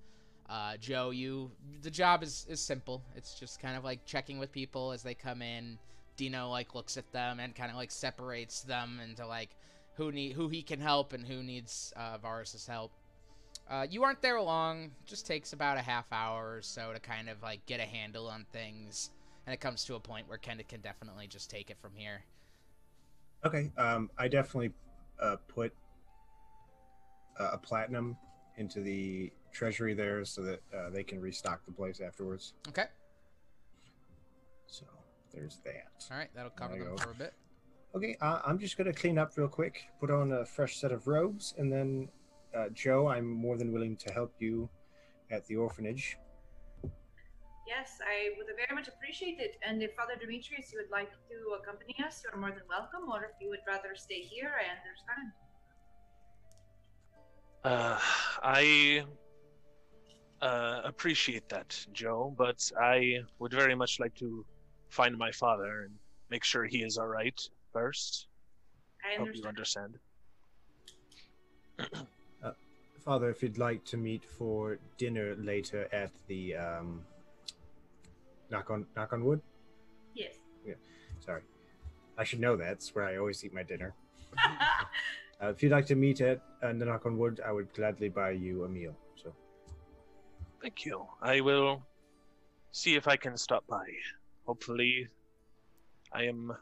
[0.48, 1.50] Uh, Joe, you,
[1.82, 3.02] the job is is simple.
[3.16, 5.78] It's just kind of like checking with people as they come in.
[6.16, 9.56] Dino like looks at them and kind of like separates them into like
[9.94, 12.92] who need who he can help and who needs uh, Varus's help.
[13.70, 14.90] Uh, you aren't there long.
[15.06, 18.28] Just takes about a half hour or so to kind of like get a handle
[18.28, 19.10] on things,
[19.46, 22.24] and it comes to a point where Kenneth can definitely just take it from here.
[23.44, 23.70] Okay.
[23.76, 24.72] Um, I definitely
[25.20, 25.72] uh, put
[27.38, 28.16] uh, a platinum
[28.56, 32.54] into the treasury there so that uh, they can restock the place afterwards.
[32.68, 32.86] Okay.
[34.66, 34.84] So
[35.32, 36.06] there's that.
[36.10, 36.96] All right, that'll cover them go.
[36.96, 37.34] for a bit.
[37.94, 41.06] Okay, uh, I'm just gonna clean up real quick, put on a fresh set of
[41.06, 42.08] robes, and then
[42.54, 44.68] uh, Joe, I'm more than willing to help you
[45.30, 46.16] at the orphanage.
[47.66, 49.56] Yes, I would very much appreciate it.
[49.66, 53.08] And if Father Demetrius, you would like to accompany us, you're more than welcome.
[53.08, 55.32] Or if you would rather stay here, I understand.
[57.64, 57.98] Uh,
[58.42, 59.04] I
[60.40, 64.44] uh, appreciate that, Joe, but I would very much like to
[64.88, 65.94] find my father and
[66.30, 67.40] make sure he is all right
[67.72, 68.26] first.
[69.04, 69.98] I Hope you understand.
[71.84, 72.08] understand.
[73.04, 77.02] Father, if you'd like to meet for dinner later at the um,
[78.52, 79.40] knock on knock on wood.
[80.14, 80.34] Yes.
[80.64, 80.74] Yeah,
[81.18, 81.42] sorry,
[82.16, 83.94] I should know that's where I always eat my dinner.
[85.42, 88.08] Uh, if you'd like to meet at uh, the knock on wood, I would gladly
[88.08, 88.94] buy you a meal.
[89.16, 89.34] So
[90.60, 91.04] Thank you.
[91.20, 91.82] I will
[92.70, 93.84] see if I can stop by.
[94.46, 95.08] Hopefully,
[96.12, 96.52] I am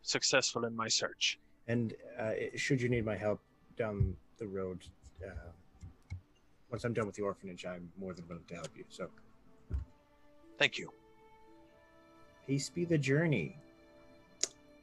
[0.00, 1.38] successful in my search.
[1.68, 3.40] And uh, should you need my help
[3.76, 4.78] down the road,
[5.22, 5.50] uh,
[6.70, 8.84] once I'm done with the orphanage, I'm more than willing to help you.
[8.88, 9.10] So,
[10.58, 10.90] Thank you.
[12.46, 13.56] Peace be the journey.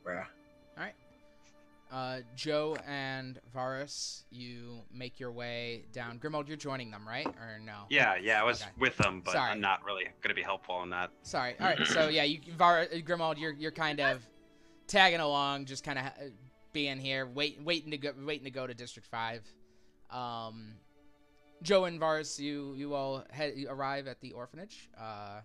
[0.05, 0.25] Bruh.
[0.77, 0.93] All right.
[1.91, 6.17] Uh, Joe and Varus, you make your way down.
[6.17, 7.27] Grimald, you're joining them, right?
[7.27, 7.83] Or no?
[7.89, 8.71] Yeah, yeah, I was Okay.
[8.79, 9.51] with them, but Sorry.
[9.51, 11.11] I'm not really gonna be helpful in that.
[11.21, 11.55] Sorry.
[11.59, 11.85] All right.
[11.87, 14.25] So yeah, you Var Grimald, you're you're kind of
[14.87, 16.05] tagging along, just kind of
[16.73, 19.41] being here, wait, waiting to go, waiting to go to District Five.
[20.09, 20.73] Um,
[21.61, 24.89] Joe and Varus, you you all head, you arrive at the orphanage.
[24.99, 25.41] Uh,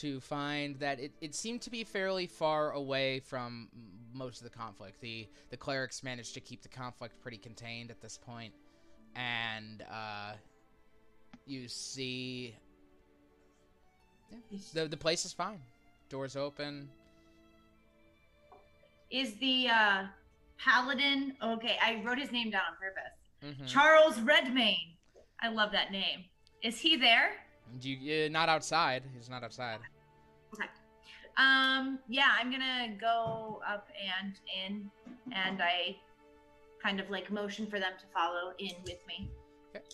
[0.00, 3.68] to find that it, it seemed to be fairly far away from
[4.12, 5.00] most of the conflict.
[5.00, 8.52] The the clerics managed to keep the conflict pretty contained at this point,
[9.16, 10.32] and uh,
[11.46, 12.54] you see
[14.30, 15.60] yeah, the the place is fine.
[16.08, 16.88] Doors open.
[19.10, 20.04] Is the uh,
[20.62, 21.76] paladin okay?
[21.82, 23.60] I wrote his name down on purpose.
[23.62, 23.68] Mhm.
[23.68, 24.94] Charles Redmayne.
[25.40, 26.24] I love that name.
[26.62, 27.30] Is he there?
[27.80, 29.02] You uh, not outside.
[29.14, 29.78] He's not outside.
[30.54, 30.68] Okay.
[31.36, 33.88] Um, yeah, I'm gonna go up
[34.20, 34.34] and
[34.66, 34.90] in,
[35.32, 35.96] and I
[36.82, 39.30] kind of like motion for them to follow in with me.
[39.74, 39.84] Okay.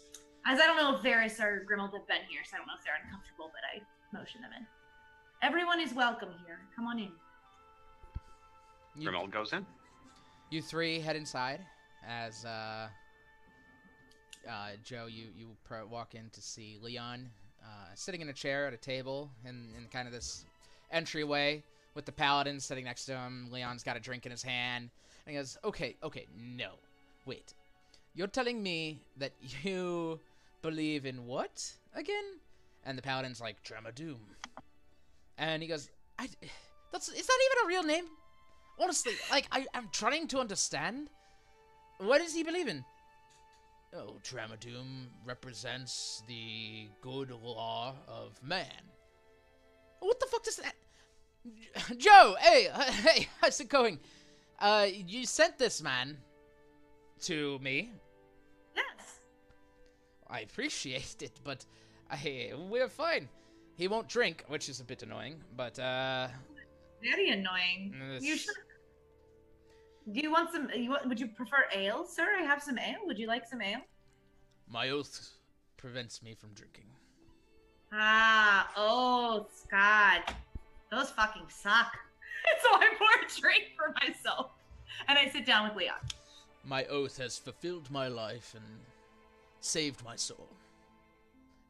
[0.47, 2.75] As I don't know if Varus or Grimald have been here, so I don't know
[2.79, 4.67] if they're uncomfortable, but I motion them in.
[5.43, 6.61] Everyone is welcome here.
[6.77, 7.11] Come on in.
[8.97, 9.67] You, Grimald goes in.
[10.51, 11.61] you three head inside
[12.07, 12.89] as uh,
[14.49, 17.29] uh, Joe, you you pro- walk in to see Leon
[17.65, 20.45] uh, sitting in a chair at a table in, in kind of this
[20.91, 21.63] entryway
[21.95, 23.49] with the paladin sitting next to him.
[23.51, 24.91] Leon's got a drink in his hand,
[25.27, 26.73] and he goes, "Okay, okay, no,
[27.27, 27.55] wait,
[28.15, 29.33] you're telling me that
[29.63, 30.21] you
[30.63, 32.25] believe in what again?"
[32.87, 34.21] And the paladin's like, Drama Doom.
[35.39, 35.89] and he goes,
[36.19, 36.29] "I,
[36.93, 38.05] that's is that even a real name?"
[38.79, 41.09] Honestly, like I, I'm trying to understand.
[41.99, 42.85] What does he believe in?
[43.97, 48.83] Oh, Tramadoom represents the good law of man.
[50.01, 50.75] What the fuck does that?
[51.97, 54.01] Joe, hey, hey, how's it going?
[54.59, 56.17] Uh, you sent this man
[57.23, 57.93] to me.
[58.75, 59.21] Yes.
[60.29, 61.65] I appreciate it, but
[62.11, 63.29] I, we're fine.
[63.77, 66.29] He won't drink, which is a bit annoying, but uh,
[67.01, 67.95] Very annoying.
[68.21, 68.55] You should.
[70.13, 70.69] Do you want some?
[70.75, 72.27] You want, would you prefer ale, sir?
[72.39, 73.07] I have some ale.
[73.07, 73.81] Would you like some ale?
[74.69, 75.31] my oath
[75.77, 76.87] prevents me from drinking.
[77.93, 80.23] Ah, oh, God.
[80.91, 81.97] Those fucking suck.
[82.63, 84.51] so I pour a drink for myself.
[85.09, 85.97] And I sit down with Leon.
[86.65, 88.65] My oath has fulfilled my life and
[89.61, 90.49] saved my soul.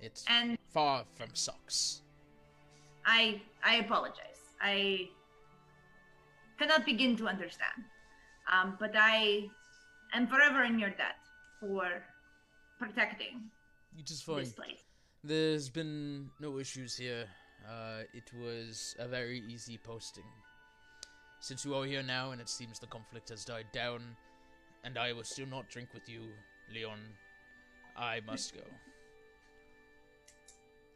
[0.01, 2.03] It's And far from sucks.
[3.05, 4.41] I I apologize.
[4.61, 5.09] I
[6.59, 7.85] cannot begin to understand.
[8.53, 9.49] Um, but I
[10.13, 11.17] am forever in your debt
[11.61, 11.87] for
[12.79, 13.51] protecting
[13.99, 14.39] It is fine.
[14.41, 14.83] this place.
[15.23, 17.27] There's been no issues here.
[17.67, 20.25] Uh, it was a very easy posting.
[21.41, 24.03] Since you are here now and it seems the conflict has died down,
[24.85, 26.21] and I will still not drink with you,
[26.75, 26.99] Leon,
[27.97, 28.61] I must go.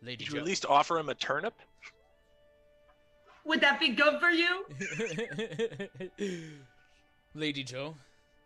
[0.03, 1.55] Lady Did you Jo- at least offer him a turnip?
[3.45, 4.67] Would that be good for you?
[7.39, 7.95] Lady Joe.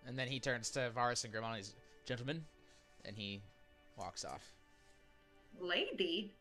[0.06, 1.56] And then he turns to Varus and Grimald.
[1.56, 1.74] He's,
[2.04, 2.44] gentlemen.
[3.04, 3.40] And he
[3.96, 4.52] walks off.
[5.60, 6.32] Lady?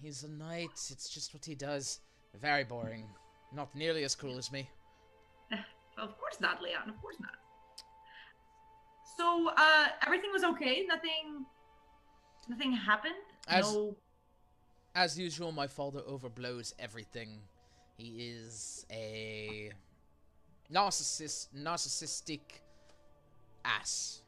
[0.00, 0.70] He's a knight.
[0.90, 2.00] It's just what he does.
[2.40, 3.04] Very boring.
[3.54, 4.68] Not nearly as cool as me.
[5.98, 6.88] Of course not, Leon.
[6.88, 7.32] Of course not.
[9.18, 10.86] So, uh, everything was okay.
[10.88, 11.44] Nothing,
[12.48, 13.12] nothing happened.
[13.46, 13.94] As- no.
[14.94, 17.40] As usual, my father overblows everything.
[17.98, 19.70] He is a
[20.70, 22.40] narcissist, narcissistic
[23.64, 24.22] ass.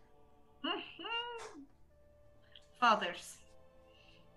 [2.80, 3.36] Fathers.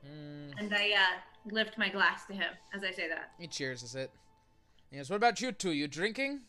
[0.05, 3.31] Mm, And I uh, lift my glass to him as I say that.
[3.39, 4.11] he cheers, is it?
[4.91, 5.09] Yes.
[5.09, 5.71] What about you two?
[5.71, 6.41] You drinking?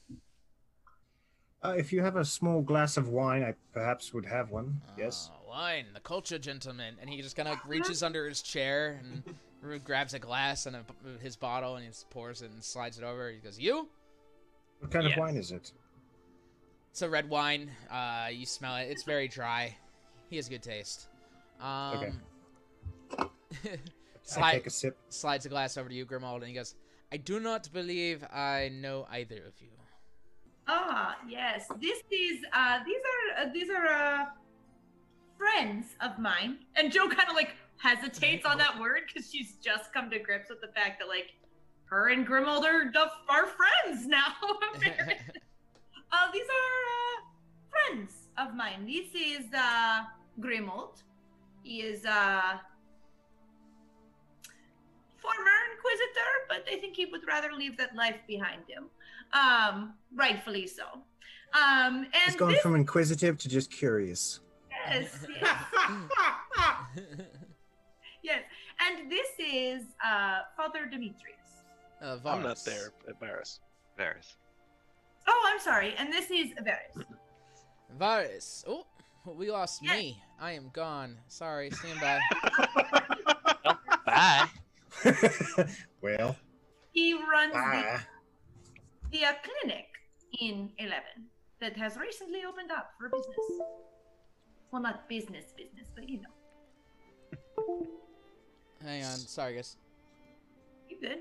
[1.63, 4.81] Uh, if you have a small glass of wine, I perhaps would have one.
[4.97, 5.29] Yes.
[5.33, 6.95] Ah, wine, the culture gentleman.
[7.01, 10.85] And he just kind of reaches under his chair and grabs a glass and a,
[11.21, 13.29] his bottle and he just pours it and slides it over.
[13.31, 13.89] He goes, "You."
[14.81, 15.13] What kind Yes.
[15.15, 15.73] of wine is it?
[16.91, 17.71] It's a red wine.
[17.91, 18.85] Uh, you smell it.
[18.91, 19.77] It's very dry.
[20.31, 21.09] He has good taste.
[21.61, 22.13] Um, Okay.
[24.23, 24.97] slide, I take a sip.
[25.09, 26.75] Slides a glass over to you, Grimald, and he goes,
[27.11, 29.69] "I do not believe I know either of you."
[30.67, 31.67] Ah, yes.
[31.81, 33.01] This is uh these
[33.41, 34.27] are uh, these are uh
[35.37, 36.59] friends of mine.
[36.77, 40.51] And Joe kind of like hesitates on that word because she's just come to grips
[40.51, 41.33] with the fact that like
[41.91, 44.35] her and Grimald are the, are friends now.
[44.43, 47.19] uh, these are uh,
[47.71, 48.87] friends of mine.
[48.87, 50.03] This is uh
[50.41, 51.03] Grimald.
[51.63, 52.61] He is a
[55.17, 58.85] former inquisitor, but I think he would rather leave that life behind him.
[59.33, 60.85] Um, rightfully so.
[61.55, 64.41] Um, and It's gone this, from inquisitive to just curious.
[64.71, 65.65] yes, yes.
[68.23, 68.43] yes,
[68.81, 71.38] and this is uh, Father Demetrius.
[72.01, 72.63] Uh, I'm not Varus.
[72.63, 73.61] there, Varus.
[73.99, 74.37] Varys.
[75.27, 77.07] Oh, I'm sorry, and this is Varus.
[77.99, 78.65] Varus.
[78.69, 78.87] Oh,
[79.27, 80.17] we lost me.
[80.41, 81.17] I am gone.
[81.29, 81.71] Sorry.
[81.71, 82.21] Stand by.
[84.07, 84.47] Bye.
[86.01, 86.37] well,
[86.93, 88.01] He runs the,
[89.11, 89.87] the uh, clinic
[90.41, 91.27] in Eleven
[91.61, 93.37] that has recently opened up for business.
[94.71, 97.87] Well, not business, business, but you know,
[98.83, 99.11] Hang on.
[99.19, 99.77] Sorry, guys.
[100.89, 101.19] you good.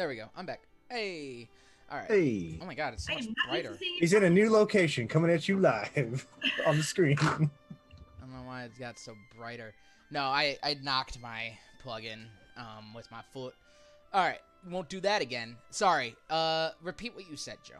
[0.00, 0.30] There we go.
[0.34, 0.62] I'm back.
[0.88, 1.46] Hey.
[1.92, 2.08] All right.
[2.08, 2.58] Hey.
[2.62, 3.68] Oh my God, it's so much brighter.
[3.68, 6.26] used to seeing you he's in a new location coming at you live
[6.66, 7.18] on the screen.
[7.20, 7.50] I don't
[8.32, 9.74] know why it got so brighter.
[10.10, 11.52] No, I I knocked my
[11.82, 12.24] plug-in
[12.56, 13.52] um with my foot.
[14.14, 14.40] All right,
[14.70, 15.58] won't do that again.
[15.68, 16.16] Sorry.
[16.30, 17.74] Uh, repeat what you said, Joe.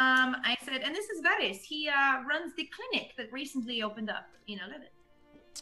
[0.00, 1.62] Um, I said, and this is Varus.
[1.62, 4.88] He uh, runs the clinic that recently opened up in Eleven.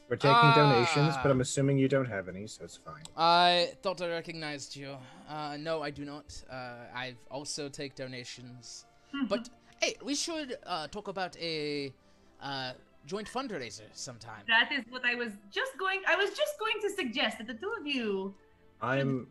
[0.08, 1.30] We're taking donations, but Ah.
[1.30, 3.02] I'm assuming you don't have any, so it's fine.
[3.16, 4.96] I thought I recognized you.
[5.28, 6.26] Uh, no, I do not.
[6.50, 6.54] Uh,
[6.94, 8.86] I also take donations.
[9.28, 9.48] But
[9.80, 11.92] hey, we should uh, talk about a
[12.40, 12.72] uh,
[13.06, 14.42] joint fundraiser sometime.
[14.48, 16.00] That is what I was just going.
[16.08, 18.34] I was just going to suggest that the two of you
[18.82, 19.28] I'm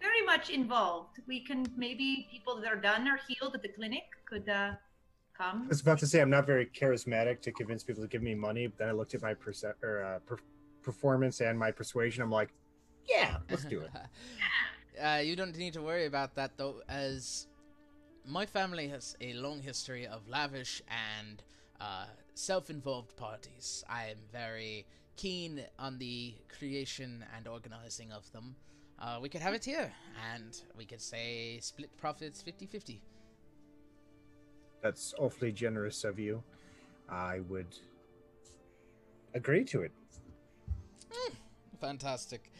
[0.00, 1.20] very much involved.
[1.28, 4.72] We can maybe people that are done or healed at the clinic could uh,
[5.36, 5.62] come.
[5.64, 8.34] I was about to say I'm not very charismatic to convince people to give me
[8.34, 10.38] money, but then I looked at my perce- or, uh, per-
[10.82, 12.22] performance and my persuasion.
[12.22, 12.52] I'm like,
[13.08, 13.90] yeah, let's do it.
[15.02, 17.48] Uh, you don't need to worry about that though, as
[18.24, 21.42] my family has a long history of lavish and
[21.80, 23.82] uh, self-involved parties.
[23.88, 24.86] I am very
[25.16, 28.54] keen on the creation and organizing of them.
[29.00, 29.92] Uh, we could have it here,
[30.32, 33.00] and we could say split profits 50-50.
[34.84, 36.42] That's awfully generous of you.
[37.08, 37.74] I would
[39.32, 39.92] agree to it.
[41.80, 42.52] Fantastic.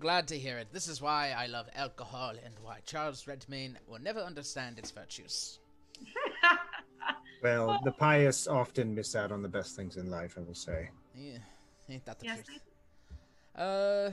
[0.00, 0.66] Glad to hear it.
[0.72, 5.60] This is why I love alcohol and why Charles Redmayne will never understand its virtues.
[7.42, 10.90] Well, the pious often miss out on the best things in life, I will say.
[11.14, 11.38] Yeah,
[11.88, 12.44] ain't that the Yes.
[12.44, 12.60] truth?
[13.56, 14.10] Uh,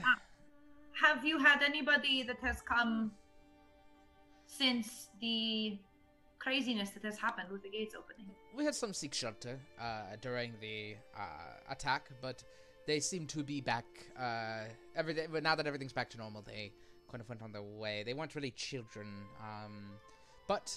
[0.98, 3.12] Have you had anybody that has come
[4.46, 5.78] since the
[6.48, 8.26] craziness that has happened with the gates opening?
[8.56, 12.42] we had some seek shelter uh, during the uh, attack, but
[12.86, 13.84] they seem to be back.
[14.18, 14.64] Uh,
[14.96, 16.72] everything, but now that everything's back to normal, they
[17.10, 18.02] kind of went on their way.
[18.04, 19.06] They weren't really children,
[19.40, 19.90] um,
[20.48, 20.76] but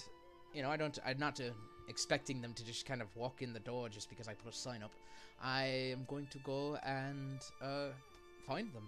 [0.54, 0.96] you know, I don't.
[1.04, 1.44] I'm not uh,
[1.88, 4.56] expecting them to just kind of walk in the door just because I put a
[4.56, 4.92] sign up.
[5.42, 7.88] I am going to go and uh,
[8.46, 8.86] find them.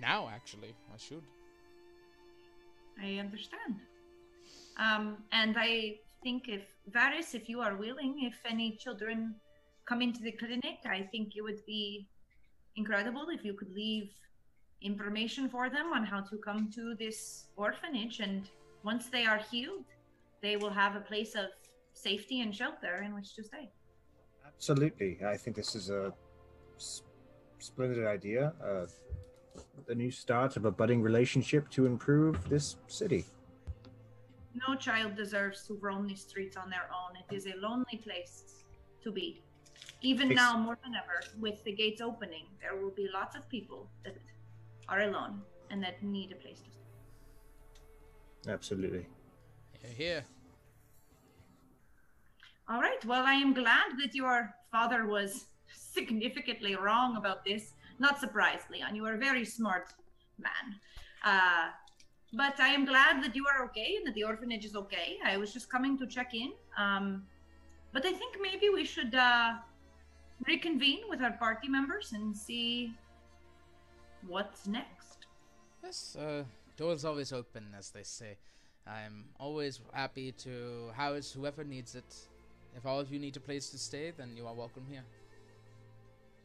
[0.00, 1.22] Now, actually, I should.
[3.02, 3.80] I understand.
[4.78, 9.34] Um, and I think if Varus, if you are willing, if any children
[9.86, 12.08] come into the clinic, I think it would be
[12.76, 14.10] incredible if you could leave
[14.82, 18.20] information for them on how to come to this orphanage.
[18.20, 18.48] And
[18.82, 19.84] once they are healed,
[20.42, 21.46] they will have a place of
[21.94, 23.70] safety and shelter in which to stay.
[24.46, 25.18] Absolutely.
[25.26, 26.12] I think this is a
[26.76, 27.02] s-
[27.58, 28.52] splendid idea.
[28.62, 28.86] Uh,
[29.86, 33.24] the new start of a budding relationship to improve this city.
[34.54, 37.16] No child deserves to roam these streets on their own.
[37.16, 38.64] It is a lonely place
[39.02, 39.42] to be.
[40.02, 43.48] Even Ex- now, more than ever, with the gates opening, there will be lots of
[43.48, 44.16] people that
[44.88, 45.40] are alone
[45.70, 48.52] and that need a place to stay.
[48.52, 49.06] Absolutely.
[49.80, 50.24] Here, here.
[52.68, 53.04] All right.
[53.04, 57.72] Well, I am glad that your father was significantly wrong about this.
[57.98, 58.94] Not surprised, Leon.
[58.94, 59.92] You are a very smart
[60.38, 60.76] man.
[61.24, 61.70] Uh,
[62.36, 65.18] but I am glad that you are okay and that the orphanage is okay.
[65.24, 66.52] I was just coming to check in.
[66.76, 67.24] Um,
[67.92, 69.52] but I think maybe we should uh,
[70.46, 72.92] reconvene with our party members and see
[74.26, 75.26] what's next.
[75.82, 76.44] Yes, uh,
[76.76, 78.36] door's always open, as they say.
[78.86, 82.14] I'm always happy to house whoever needs it.
[82.76, 85.04] If all of you need a place to stay, then you are welcome here.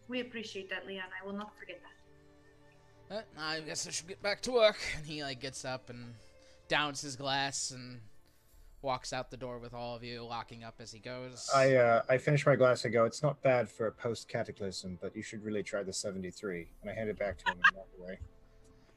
[0.07, 1.05] We appreciate that, Leon.
[1.21, 1.98] I will not forget that.
[3.11, 4.77] Uh, I guess I should get back to work.
[4.97, 6.13] And he like gets up and
[6.67, 8.01] downs his glass and
[8.81, 11.49] walks out the door with all of you, locking up as he goes.
[11.53, 13.05] I uh, I finish my glass and go.
[13.05, 16.67] It's not bad for a post cataclysm, but you should really try the seventy three.
[16.81, 18.19] And I hand it back to him and walk away.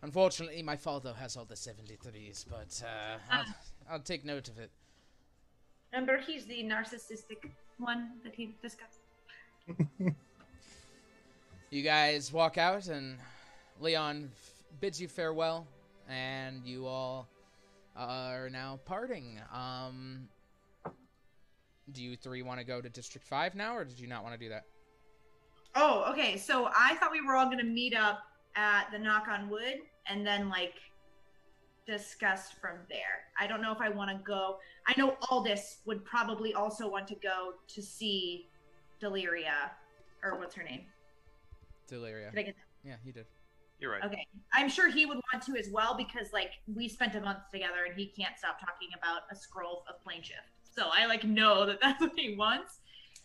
[0.02, 3.44] Unfortunately, my father has all the 73s, but uh, I'll,
[3.88, 4.72] I'll take note of it.
[5.92, 8.98] Remember, he's the narcissistic one that he discussed.
[11.70, 13.16] You guys walk out, and
[13.82, 14.30] Leon
[14.80, 15.66] bids you farewell,
[16.08, 17.28] and you all
[17.96, 19.40] are now parting.
[19.52, 20.28] Um,
[21.90, 24.34] do you three want to go to District 5 now, or did you not want
[24.34, 24.62] to do that?
[25.74, 26.36] Oh, okay.
[26.36, 28.20] So I thought we were all gonna meet up
[28.54, 30.74] at the knock on wood and then like
[31.84, 33.24] discuss from there.
[33.40, 34.58] I don't know if I want to go.
[34.86, 38.46] I know Aldous would probably also want to go to see
[39.00, 39.70] Deliria,
[40.22, 40.82] or what's her name?
[41.90, 42.30] Deliria.
[42.30, 42.88] Did I get that?
[42.88, 43.26] Yeah, you did.
[43.82, 44.04] You're right.
[44.04, 44.24] Okay.
[44.54, 47.84] I'm sure he would want to as well because like we spent a month together
[47.84, 50.38] and he can't stop talking about a scroll of plane shift.
[50.62, 52.78] So I like know that that's what he wants.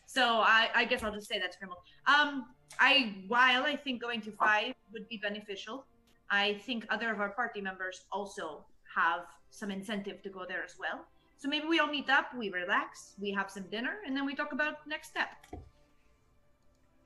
[0.08, 1.84] So I, I guess I'll just say that's criminal.
[2.08, 2.48] Um,
[2.80, 5.86] I while I think going to five would be beneficial,
[6.32, 8.66] I think other of our party members also
[8.96, 11.06] have some incentive to go there as well.
[11.38, 14.34] So maybe we all meet up, we relax, we have some dinner, and then we
[14.34, 15.28] talk about next step.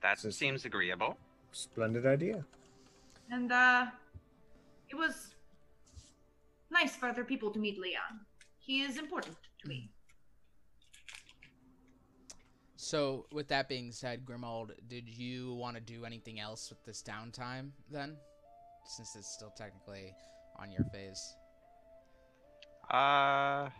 [0.00, 1.18] That seems agreeable.
[1.52, 2.46] Splendid idea.
[3.32, 3.86] And uh,
[4.90, 5.34] it was
[6.70, 8.20] nice for other people to meet Leon.
[8.58, 9.90] He is important to me.
[12.76, 17.02] So, with that being said, Grimald, did you want to do anything else with this
[17.02, 18.16] downtime then?
[18.84, 20.12] Since it's still technically
[20.58, 21.34] on your phase.
[22.90, 23.70] Uh.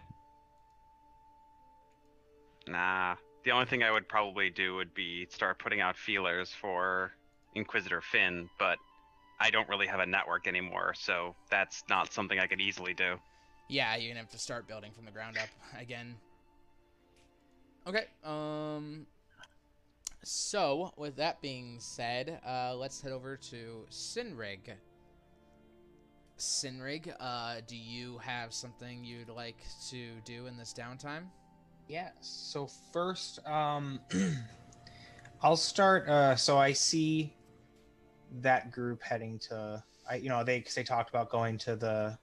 [2.68, 3.16] Nah.
[3.44, 7.12] The only thing I would probably do would be start putting out feelers for
[7.54, 8.78] Inquisitor Finn, but
[9.42, 13.16] I don't really have a network anymore, so that's not something I could easily do.
[13.68, 15.48] Yeah, you're gonna have to start building from the ground up
[15.78, 16.14] again.
[17.86, 18.04] Okay.
[18.22, 19.06] Um.
[20.22, 24.70] So, with that being said, uh, let's head over to Sinrig.
[26.38, 29.58] Sinrig, uh, do you have something you'd like
[29.90, 31.24] to do in this downtime?
[31.88, 32.12] Yes.
[32.20, 33.98] So first, um,
[35.42, 36.08] I'll start.
[36.08, 37.34] Uh, so I see
[38.40, 39.82] that group heading to.
[40.08, 42.18] I you know they cause they talked about going to the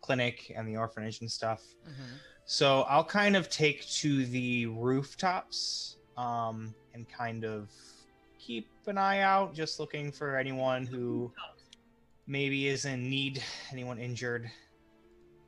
[0.00, 1.62] clinic and the orphanage and stuff.
[1.88, 2.16] Mm-hmm.
[2.46, 7.70] So I'll kind of take to the rooftops um, and kind of
[8.38, 11.32] keep an eye out, just looking for anyone who
[12.26, 14.50] maybe is in need, anyone injured.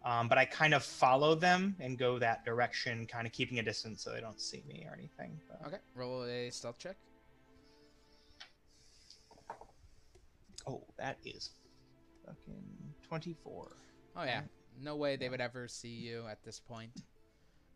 [0.07, 3.63] Um, but I kind of follow them and go that direction, kind of keeping a
[3.63, 5.39] distance so they don't see me or anything.
[5.49, 5.79] But- Okay.
[5.95, 6.97] Roll a stealth check.
[10.67, 11.51] Oh, that is
[12.25, 12.63] fucking
[13.09, 13.77] 24.
[14.17, 14.43] Oh yeah,
[14.83, 16.91] no way they would ever see you at this point.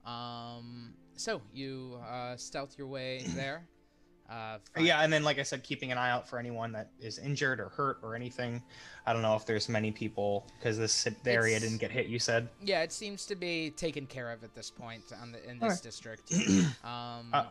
[0.04, 3.66] Um, so you uh, stealth your way there.
[4.30, 7.18] Uh, Yeah, and then like I said, keeping an eye out for anyone that is
[7.18, 8.62] injured or hurt or anything.
[9.04, 12.06] I don't know if there's many people because this area It's- didn't get hit.
[12.06, 12.48] You said.
[12.62, 15.72] Yeah, it seems to be taken care of at this point on the in this
[15.74, 15.80] Okay.
[15.82, 16.32] district.
[16.84, 17.46] Um, Uh,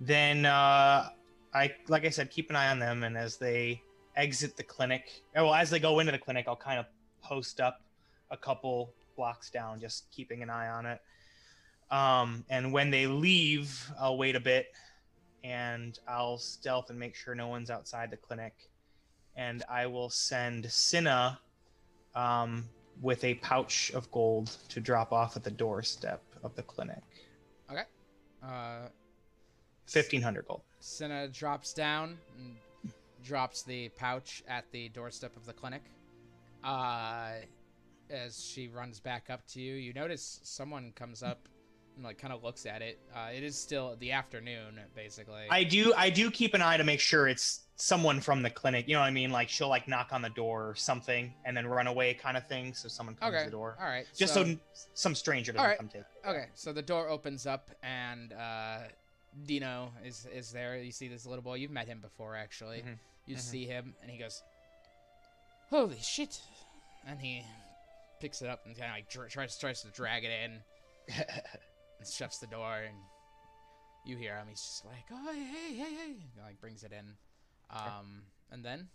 [0.00, 1.10] then uh,
[1.54, 3.82] I like I said, keep an eye on them, and as they
[4.16, 6.86] exit the clinic, oh, well, as they go into the clinic, I'll kind of
[7.22, 7.80] post up
[8.30, 11.00] a couple blocks down, just keeping an eye on it.
[11.90, 14.72] Um, and when they leave, I'll wait a bit,
[15.42, 18.54] and I'll stealth and make sure no one's outside the clinic,
[19.36, 21.38] and I will send Cinna
[22.14, 22.68] um,
[23.00, 27.02] with a pouch of gold to drop off at the doorstep of the clinic.
[27.70, 27.84] Okay.
[28.42, 28.88] Uh,
[29.88, 30.62] fifteen hundred gold.
[30.80, 32.56] Cinna drops down and
[33.24, 35.82] drops the pouch at the doorstep of the clinic.
[36.64, 37.32] Uh,
[38.10, 41.48] as she runs back up to you, you notice someone comes up
[41.96, 42.98] and like kind of looks at it.
[43.14, 45.42] Uh, it is still the afternoon, basically.
[45.50, 48.88] I do I do keep an eye to make sure it's someone from the clinic.
[48.88, 49.30] You know what I mean?
[49.30, 52.46] Like she'll like knock on the door or something and then run away kind of
[52.48, 52.72] thing.
[52.74, 53.76] So someone comes Okay, to the door.
[53.80, 54.56] all right, Just so- so,
[54.94, 55.76] some stranger doesn't right.
[55.78, 56.04] come to.
[56.26, 58.78] Okay, so the door opens up and uh,
[59.46, 60.78] Dino is is there.
[60.78, 61.54] You see this little boy.
[61.54, 62.78] You've met him before, actually.
[62.82, 63.40] Mhm, You mhm.
[63.40, 64.42] see him, and he goes,
[65.70, 66.40] "Holy shit!"
[67.06, 67.44] And he
[68.20, 70.62] picks it up and kind of like dr- tries tries to drag it in,
[71.98, 72.78] and shuts the door.
[72.82, 72.96] And
[74.04, 74.48] you hear him.
[74.48, 77.16] He's just like, "Oh, hey, hey, hey!" hey," and, like brings it in.
[77.70, 78.88] Um, and then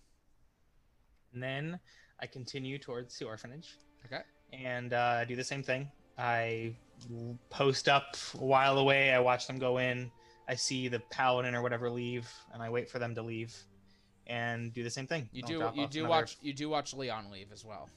[1.33, 1.79] And then
[2.19, 3.69] I continue towards the orphanage.
[4.05, 4.21] Okay.
[4.51, 5.91] And uh, do the same thing.
[6.17, 6.75] I
[7.49, 9.11] post up a while away.
[9.13, 10.11] I watch them go in.
[10.47, 13.55] I see the paladin or whatever leave, and I wait for them to leave,
[14.27, 15.29] and do the same thing.
[15.31, 17.89] you I'll do you do another- watch you do watch Leon leave as well.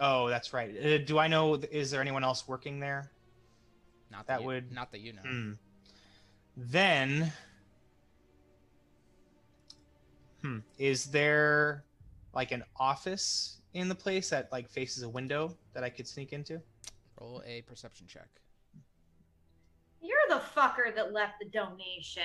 [0.00, 0.76] Oh, that's right.
[0.76, 1.54] Uh, do I know?
[1.54, 3.10] Is there anyone else working there?
[4.10, 5.22] Not That you- would- not that you know.
[5.22, 5.52] Hmm.
[6.56, 7.32] Then,
[10.42, 11.84] hmm, is there
[12.32, 16.32] like an office in the place that like faces a window that I could sneak
[16.32, 16.60] into?
[17.20, 18.28] Roll a perception check.
[20.04, 22.22] You're the fucker that left the donation.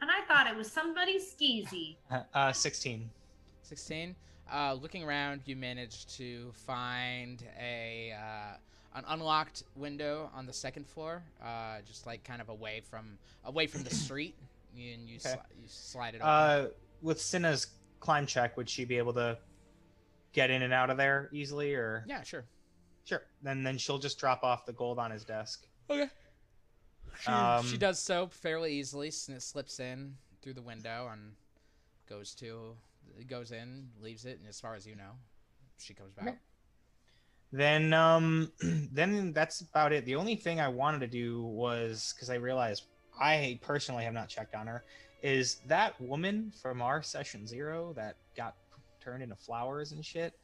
[0.00, 1.96] And I thought it was somebody skeezy.
[2.34, 3.10] Uh, sixteen.
[3.62, 4.14] 16
[4.52, 8.56] uh, looking around you managed to find a uh,
[8.96, 13.66] an unlocked window on the second floor uh, just like kind of away from away
[13.66, 14.36] from the street
[14.76, 15.30] and you, Okay.
[15.34, 16.28] sli- you slide it open.
[16.28, 16.68] Uh,
[17.02, 17.66] with Cinna's
[17.98, 19.36] climb check, would she be able to
[20.32, 22.04] get in and out of there easily, or?
[22.06, 22.44] yeah sure
[23.04, 23.22] Sure.
[23.42, 25.66] Then then she'll just drop off the gold on his desk.
[25.90, 26.08] okay
[27.20, 31.32] she, Um, she does so fairly easily and it slips in through the window and
[32.08, 32.76] goes to
[33.28, 35.12] goes in leaves it and as far as you know
[35.78, 36.36] she comes back Okay.
[37.52, 38.52] Then um
[38.92, 40.04] then that's about it.
[40.04, 42.84] The only thing I wanted to do was because I realized
[43.20, 44.84] I personally have not checked on her.
[45.22, 48.56] Is that woman from our session zero that got
[49.00, 50.34] turned into flowers and shit?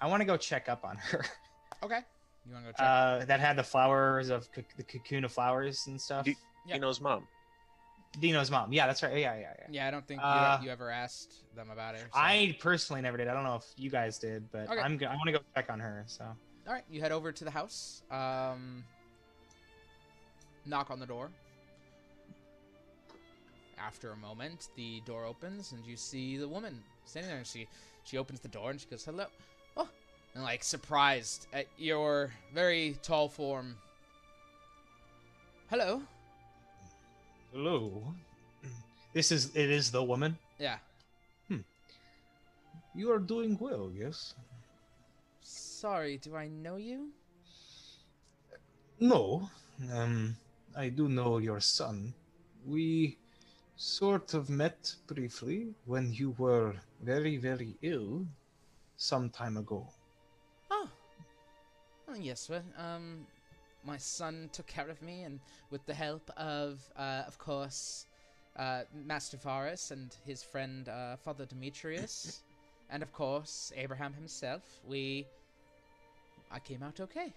[0.00, 1.24] I want to go check up on her.
[1.82, 2.00] okay
[2.46, 5.32] you want to go check Uh, that had the flowers of co- the cocoon of
[5.32, 6.24] flowers and stuff.
[6.24, 6.36] D-
[6.66, 6.74] Yeah.
[6.74, 7.26] Dino's mom.
[8.20, 8.72] Dino's mom.
[8.72, 9.12] Yeah, that's right.
[9.18, 9.66] Yeah, yeah, yeah.
[9.70, 13.02] yeah i don't think Uh, you, you ever asked them about it so- I personally
[13.02, 13.28] never did.
[13.28, 14.80] I don't know if you guys did, but Okay.
[14.80, 16.04] I'm go- I want to go check on her.
[16.06, 16.24] So
[16.66, 18.02] All right, you head over to the house.
[18.10, 18.84] Um,
[20.64, 21.30] knock on the door.
[23.78, 27.38] After a moment, the door opens and you see the woman standing there.
[27.38, 27.68] And she
[28.04, 29.26] she opens the door and she goes, "Hello,"
[30.36, 33.74] and like surprised at your very tall form.
[35.70, 36.02] Hello.
[37.52, 38.14] hello.
[39.14, 40.36] This is it is the woman.
[40.58, 40.76] Yeah.
[41.48, 41.64] Hmm.
[42.94, 44.34] You are doing well, yes?
[45.40, 47.08] Sorry, do I know you?
[49.00, 49.48] No.
[49.90, 50.36] Um,
[50.76, 52.12] I do know your son.
[52.66, 53.16] We
[53.76, 58.26] sort of met briefly when you were very, very ill
[58.98, 59.88] some time ago.
[62.20, 63.26] Yes, well, um,
[63.84, 65.38] my son took care of me, and
[65.70, 68.06] with the help of, uh, of course,
[68.56, 72.42] uh, Master Varus and his friend uh, Father Demetrius,
[72.90, 75.26] and of course Abraham himself, we,
[76.50, 77.32] I came out okay.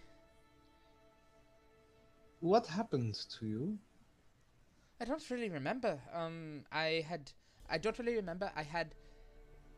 [2.40, 3.78] What happened to you?
[5.02, 6.00] I don't really remember.
[6.14, 7.32] Um, I had,
[7.70, 8.52] I don't really remember.
[8.56, 8.96] I had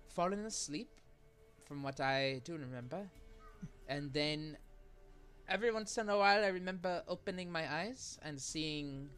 [0.08, 0.90] fallen asleep,
[1.66, 3.10] from what I do remember,
[3.88, 4.58] and then
[5.48, 9.10] every once in a while I remember opening my eyes and seeing,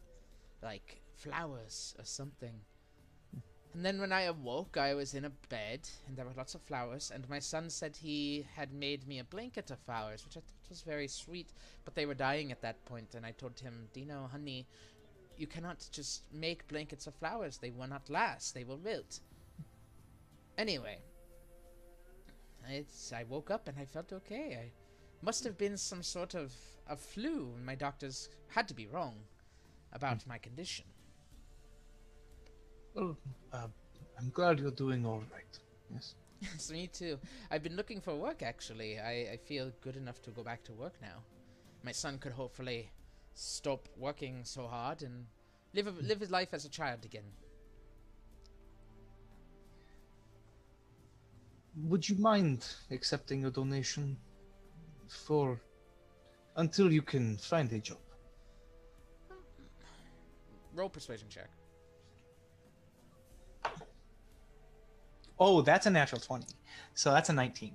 [0.62, 2.60] like flowers or something.
[3.74, 6.62] And then when I awoke, I was in a bed, and there were lots of
[6.62, 7.10] flowers.
[7.12, 10.68] And my son said he had made me a blanket of flowers, which I thought
[10.68, 11.48] was very sweet.
[11.84, 14.66] But they were dying at that point, and I told him, Dino, honey,
[15.36, 17.58] you cannot just make blankets of flowers.
[17.58, 18.54] They will not last.
[18.54, 19.18] They will wilt.
[20.56, 20.98] Anyway,
[22.68, 24.58] I woke up and I felt okay.
[24.60, 24.70] I
[25.24, 26.52] must have been some sort of
[26.88, 27.52] a flu.
[27.56, 29.14] and My doctors had to be wrong
[29.92, 30.84] about my condition.
[32.94, 33.16] Well,
[33.52, 33.68] uh,
[34.18, 35.58] I'm glad you're doing all right.
[35.92, 36.14] Yes.
[36.40, 37.18] Yes, me too.
[37.50, 39.00] I've been looking for work actually.
[39.00, 41.22] I, I feel good enough to go back to work now.
[41.82, 42.90] My son could hopefully
[43.32, 45.24] stop working so hard and
[45.72, 47.24] live a, live his life as a child again.
[51.82, 54.18] Would you mind accepting a donation
[55.08, 55.60] for
[56.56, 57.98] until you can find a job?
[60.74, 61.48] roll persuasion check.
[65.38, 66.46] Oh, that's a natural 20.
[66.94, 67.72] So that's a 19.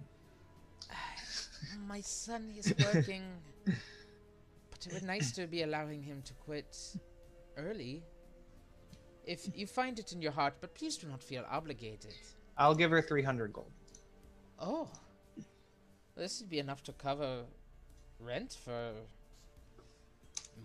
[1.87, 3.23] My son is working,
[3.65, 6.77] but it would nice to be allowing him to quit
[7.57, 8.03] early.
[9.25, 12.15] If you find it in your heart, but please do not feel obligated.
[12.57, 13.71] I'll give her 300 gold.
[14.59, 14.89] Oh,
[16.19, 17.45] this would be enough to cover
[18.19, 18.91] rent for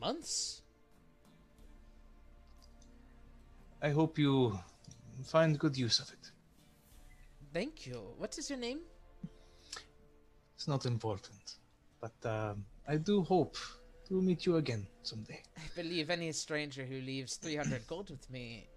[0.01, 0.63] months.
[3.81, 4.59] I hope you
[5.25, 6.31] find good use of it.
[7.53, 8.01] Thank you.
[8.19, 8.81] What is your name?
[10.57, 11.57] It's not important,
[12.01, 13.57] but um, I do hope
[14.09, 15.41] to meet you again someday.
[15.57, 18.69] I believe any stranger who leaves 300 gold with me,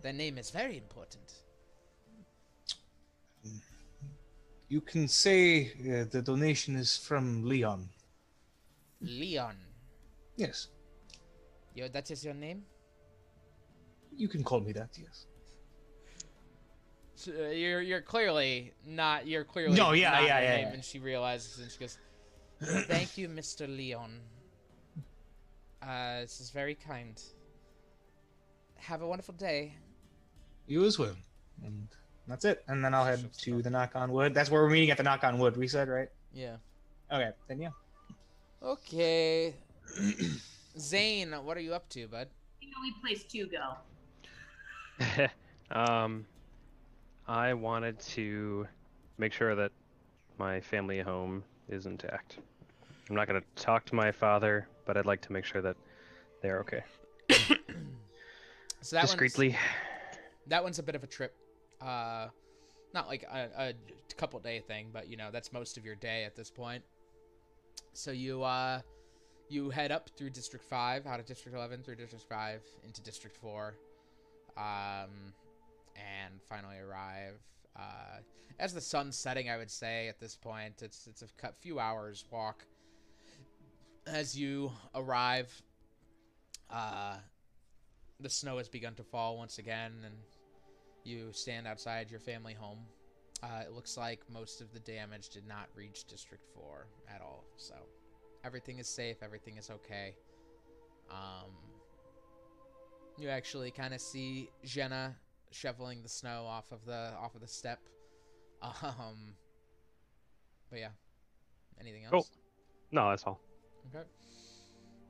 [0.00, 1.32] their name is very important.
[4.72, 7.90] You can say uh, the donation is from Leon.
[9.02, 9.56] Leon.
[10.36, 10.68] Yes,
[11.74, 12.62] Yo, that is your name?
[14.16, 14.90] you can call me that.
[14.96, 15.26] Yes.
[17.16, 19.26] So, uh, you're you're clearly not.
[19.26, 20.74] You're clearly No, yeah, not yeah, yeah, name, yeah.
[20.76, 21.98] And she realizes, and she goes,
[22.94, 23.68] "Thank you, Mr.
[23.68, 24.12] Leon.
[25.82, 27.16] Uh, this is very kind.
[28.76, 29.76] Have a wonderful day."
[30.66, 31.16] You as well.
[31.62, 31.88] And
[32.28, 32.62] that's it.
[32.68, 34.34] And then I'll head to the knock on wood.
[34.34, 36.08] That's where we're meeting at the knock on wood, we said, right?
[36.32, 36.56] Yeah.
[37.12, 37.70] Okay, then yeah.
[38.62, 39.54] Okay.
[40.78, 42.28] Zane, what are you up to, bud?
[42.60, 45.28] The only place to go.
[45.78, 46.24] um,
[47.26, 48.66] I wanted to
[49.18, 49.72] make sure that
[50.38, 52.38] my family home is intact.
[53.10, 55.76] I'm not going to talk to my father, but I'd like to make sure that
[56.40, 56.82] they're okay.
[58.84, 59.56] So that one's- Discreetly.
[60.48, 61.36] that one's a bit of a trip.
[61.82, 62.28] Uh,
[62.94, 66.24] not like a, a couple day thing, but you know that's most of your day
[66.24, 66.82] at this point.
[67.94, 68.80] So you uh,
[69.48, 73.36] you head up through District Five, out of District Eleven through District Five into District
[73.36, 73.74] Four,
[74.56, 75.32] um,
[75.96, 77.40] and finally arrive.
[77.76, 78.20] Uh,
[78.58, 82.24] as the sun's setting, I would say at this point, it's it's a few hours
[82.30, 82.64] walk.
[84.06, 85.62] As you arrive,
[86.70, 87.16] uh,
[88.20, 90.14] the snow has begun to fall once again, and
[91.04, 92.80] you stand outside your family home.
[93.42, 97.44] Uh, it looks like most of the damage did not reach District 4 at all,
[97.56, 97.74] so
[98.44, 100.14] everything is safe, everything is okay.
[101.10, 101.50] Um,
[103.18, 105.16] you actually kind of see Jenna
[105.50, 107.80] shoveling the snow off of the off of the step.
[108.82, 109.34] Um,
[110.70, 110.90] but yeah,
[111.80, 112.12] anything else?
[112.12, 112.26] Cool.
[112.92, 113.40] No, that's all.
[113.88, 114.04] Okay.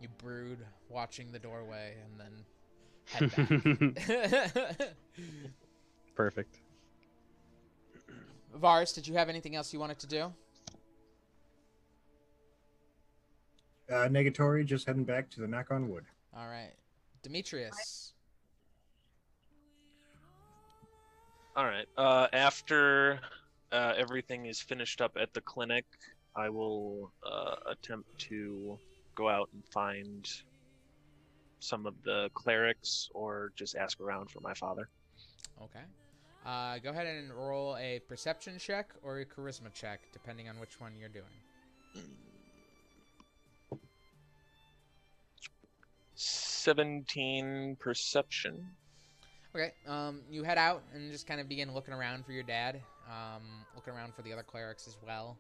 [0.01, 3.31] You brood, watching the doorway, and then
[4.01, 4.89] head back.
[6.15, 6.59] Perfect.
[8.55, 10.33] Varus, did you have anything else you wanted to do?
[13.91, 16.05] Uh, Negatory just heading back to the knock on wood.
[16.37, 16.73] All right,
[17.23, 18.13] Demetrius.
[21.55, 21.87] All right.
[21.99, 23.21] Uh, after
[23.71, 25.85] uh, everything is finished up at the clinic,
[26.35, 28.79] I will uh, attempt to
[29.15, 30.27] go out and find
[31.61, 34.89] some of the clerics, or just ask around for my father.
[35.63, 35.85] Okay.
[36.45, 40.81] Uh, go ahead and roll a perception check or a charisma check, depending on which
[40.81, 41.25] one you're doing.
[46.15, 48.67] Seventeen perception.
[49.55, 49.73] Okay.
[49.87, 52.81] Um, you head out and just kind of begin looking around for your dad.
[53.09, 53.43] Um,
[53.75, 55.37] looking around for the other clerics as well.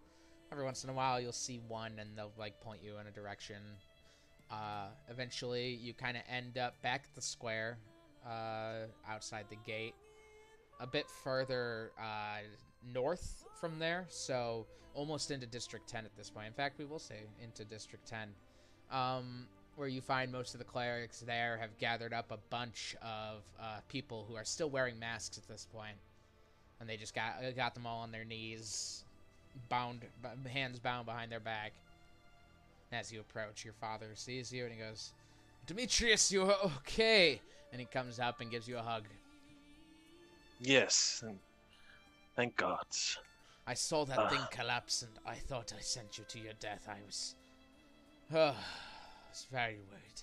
[0.50, 3.10] Every once in a while, you'll see one, and they'll like point you in a
[3.10, 3.62] direction.
[4.50, 7.78] Uh, eventually, you kind of end up back at the square,
[8.28, 9.94] uh, outside the gate,
[10.82, 12.40] a bit further uh,
[12.92, 14.04] north from there.
[14.08, 16.48] So almost into District 10 at this point.
[16.48, 18.28] In fact, we will say into District 10.
[18.90, 19.46] Um,
[19.76, 23.78] where you find most of the clerics there have gathered up a bunch of uh,
[23.88, 25.96] people who are still wearing masks at this point,
[26.78, 29.04] and they just got got them all on their knees,
[29.70, 30.04] bound,
[30.46, 31.72] hands bound behind their back.
[32.92, 35.14] As you approach, your father sees you and he goes,
[35.66, 37.40] "Demetrius, you are okay?"
[37.72, 39.04] And he comes up and gives you a hug.
[40.62, 41.24] Yes.
[42.36, 42.86] Thank God.
[43.66, 44.28] I saw that Ah.
[44.28, 46.88] thing collapse, and I thought I sent you to your death.
[46.88, 47.34] I was,
[48.32, 48.54] uh, I
[49.28, 50.22] was very worried.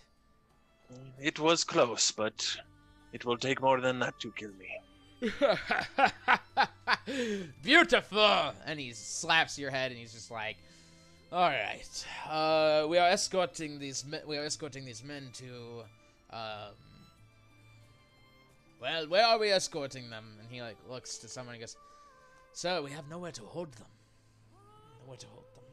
[1.20, 2.58] It was close, but
[3.14, 4.70] it will take more than that to kill me.
[7.64, 8.54] Beautiful!
[8.66, 10.58] And he slaps your head, and he's just like,
[11.32, 14.22] "All right, uh, we are escorting these men.
[14.26, 15.84] We are escorting these men to,
[16.32, 16.74] um,
[18.80, 21.78] well, where are we escorting them?" And he like looks to someone and goes,
[22.54, 23.92] "Sir, we have nowhere to hold them.
[25.02, 25.64] Nowhere to hold them.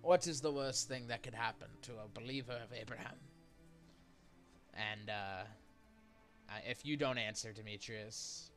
[0.00, 3.16] What is the worst thing that could happen to a believer of Abraham?"
[4.74, 5.44] And uh,
[6.66, 8.50] if you don't answer, Demetrius,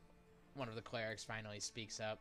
[0.54, 2.20] one of the clerics finally speaks up.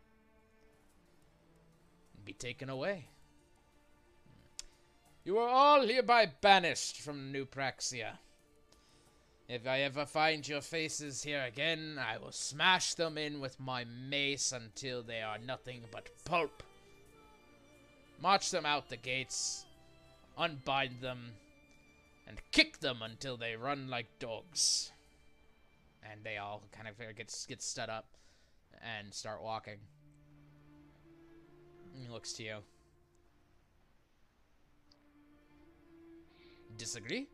[2.23, 3.09] Be taken away.
[5.23, 8.19] You are all hereby banished from New Praxia.
[9.47, 13.83] If I ever find your faces here again, I will smash them in with my
[13.83, 16.63] mace until they are nothing but pulp.
[18.19, 19.65] March them out the gates,
[20.35, 21.33] unbind them,
[22.27, 24.91] and kick them until they run like dogs.
[26.11, 28.07] And they all kind of get, get stood up
[28.81, 29.77] and start walking.
[31.93, 32.57] He looks to you.
[36.77, 37.27] Disagree?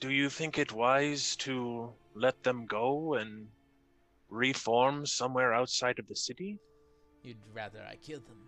[0.00, 3.48] Do you think it wise to let them go and
[4.28, 6.58] reform somewhere outside of the city?
[7.22, 8.38] You'd rather I kill them.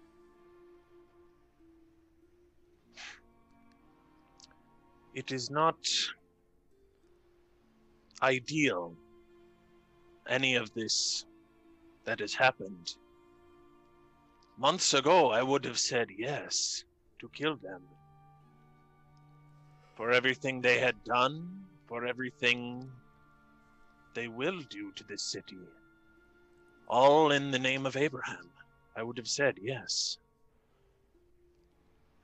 [5.14, 5.76] It is not
[8.22, 8.94] ideal,
[10.28, 11.24] any of this
[12.04, 12.94] that has happened.
[14.56, 16.84] Months ago, I would have said yes
[17.20, 17.82] to kill them.
[20.00, 22.90] For everything they had done, for everything
[24.14, 25.58] they will do to this city.
[26.88, 28.48] All in the name of Abraham.
[28.96, 30.16] I would have said yes.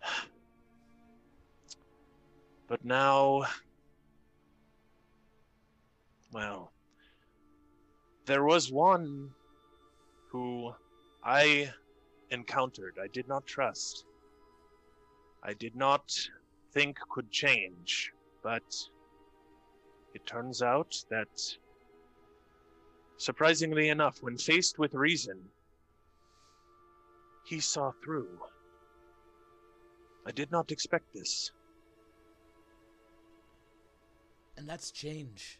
[2.66, 3.42] But now.
[6.32, 6.72] Well.
[8.24, 9.34] There was one
[10.30, 10.72] who
[11.22, 11.70] I
[12.30, 14.06] encountered, I did not trust.
[15.42, 16.10] I did not
[16.76, 18.62] think could change, but
[20.14, 21.28] it turns out that,
[23.16, 25.40] surprisingly enough, when faced with reason,
[27.46, 28.38] he saw through.
[30.26, 31.50] I did not expect this.
[34.58, 35.58] And that's change.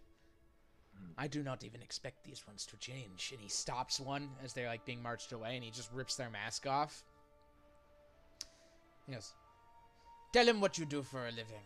[0.94, 1.12] Hmm.
[1.16, 3.30] I do not even expect these ones to change.
[3.32, 6.28] And he stops one as they're like being marched away and he just rips their
[6.28, 7.04] mask off.
[9.10, 9.32] Goes,
[10.36, 11.65] Tell him what you do for a living.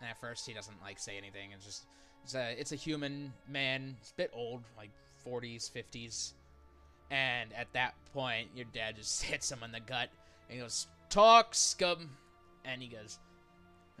[0.00, 1.50] And at first he doesn't like say anything.
[1.52, 1.84] It's just
[2.24, 3.96] it's a it's a human man.
[4.00, 4.88] It's a bit old, like
[5.26, 6.32] 40s, 50s.
[7.10, 10.08] And at that point, your dad just hits him in the gut
[10.48, 12.08] and he goes, Talk, scum.
[12.64, 13.18] And he goes,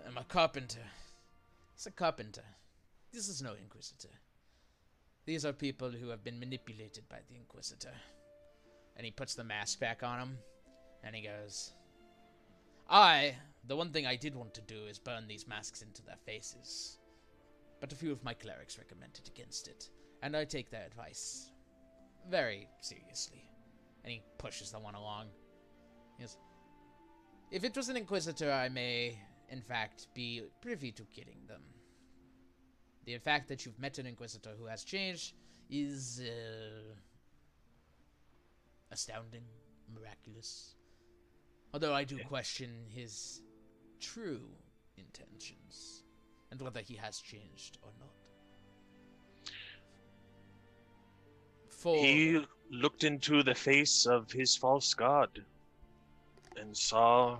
[0.08, 0.88] I'm a carpenter.
[1.74, 2.48] It's a carpenter.
[3.12, 4.14] This is no inquisitor.
[5.26, 7.92] These are people who have been manipulated by the inquisitor.
[8.96, 10.38] And he puts the mask back on him
[11.04, 11.74] and he goes,
[12.88, 13.34] I,
[13.66, 16.98] the one thing I did want to do is burn these masks into their faces.
[17.80, 19.90] But a few of my clerics recommended against it,
[20.22, 21.52] and I take their advice
[22.30, 23.42] very seriously.
[24.04, 25.26] And he pushes the one along.
[26.18, 26.36] Yes.
[27.50, 31.62] If it was an Inquisitor, I may, in fact, be privy to killing them.
[33.04, 35.34] The fact that you've met an Inquisitor who has changed
[35.68, 36.94] is uh,
[38.90, 39.44] astounding,
[39.92, 40.74] miraculous.
[41.74, 43.42] Although I do question his
[44.12, 44.48] true
[44.96, 46.04] intentions
[46.50, 48.10] and whether he has changed or not.
[51.68, 55.44] For He looked into the face of his false god
[56.56, 57.38] and saw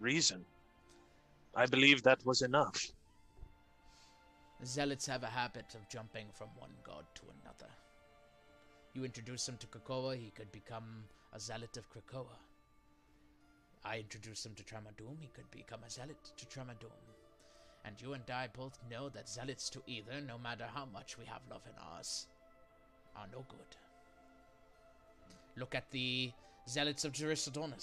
[0.00, 0.44] reason.
[1.54, 2.80] I believe that was enough.
[4.64, 7.72] zealots have a habit of jumping from one god to another.
[8.94, 12.38] You introduce him to Krakoa, he could become a zealot of Krakoa.
[13.84, 16.92] I introduce him to Tramadum, he could become a zealot to Tramadum.
[17.84, 21.24] And you and I both know that zealots to either, no matter how much we
[21.24, 22.28] have love in ours,
[23.16, 23.76] are no good.
[25.56, 26.32] Look at the
[26.68, 27.74] zealots of Jerusalem.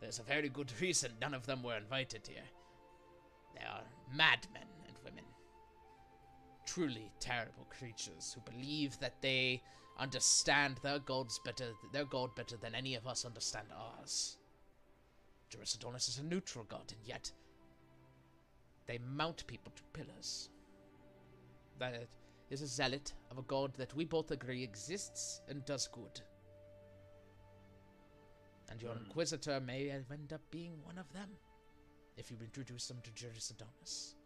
[0.00, 2.48] There's a very good reason none of them were invited here.
[3.54, 5.24] They are madmen and women.
[6.66, 9.62] Truly terrible creatures who believe that they
[9.98, 14.38] understand their gods better their god better than any of us understand ours.
[15.54, 17.30] Jerusalem is a neutral god, and yet
[18.86, 20.48] they mount people to pillars.
[21.78, 22.08] That
[22.50, 26.20] is a zealot of a god that we both agree exists and does good.
[28.68, 29.04] And your Hmm.
[29.04, 31.38] Inquisitor may end up being one of them
[32.16, 34.16] if you introduce them to Juris Adonis.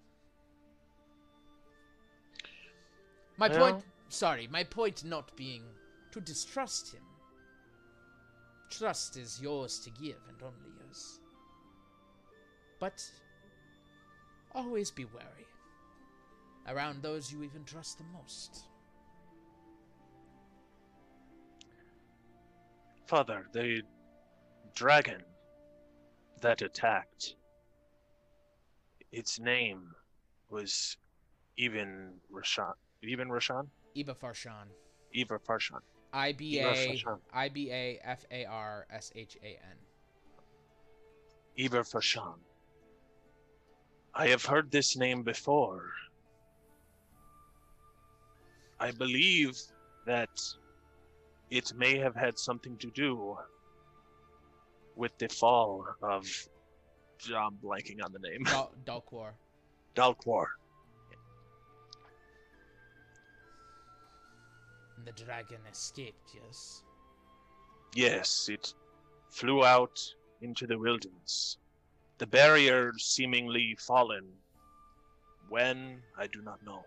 [3.37, 5.63] My Well- point, sorry, my point not being
[6.13, 7.05] to distrust him.
[8.71, 11.21] Trust is yours to give and only yours.
[12.79, 13.03] But
[14.55, 15.47] always be wary
[16.69, 18.69] around those you even trust the most.
[23.07, 23.83] Father, the
[24.75, 25.23] dragon
[26.43, 27.37] that attacked,
[29.13, 29.95] its name
[30.51, 30.97] was
[31.57, 32.75] even Rashan.
[33.03, 33.67] Even Rashan?
[33.97, 34.67] Iba Farshan.
[35.13, 35.81] Eva Farshan.
[36.13, 37.17] I B Iba A.
[37.33, 39.77] I B A F A R S H A N.
[41.57, 41.85] Eva
[44.15, 45.91] I have heard this name before.
[48.81, 49.59] I believe
[50.07, 50.31] that
[51.51, 53.37] it may have had something to do
[54.97, 56.27] with the fall of.
[57.35, 58.45] I'm blanking on the name.
[58.45, 59.33] Dal- Dalquar.
[59.97, 60.47] Dalquar.
[65.05, 66.83] The dragon escaped, yes.
[67.95, 68.75] Yes, it
[69.31, 69.99] flew out
[70.43, 71.57] into the wilderness.
[72.19, 74.25] The barrier seemingly fallen.
[75.49, 76.85] When, I do not know.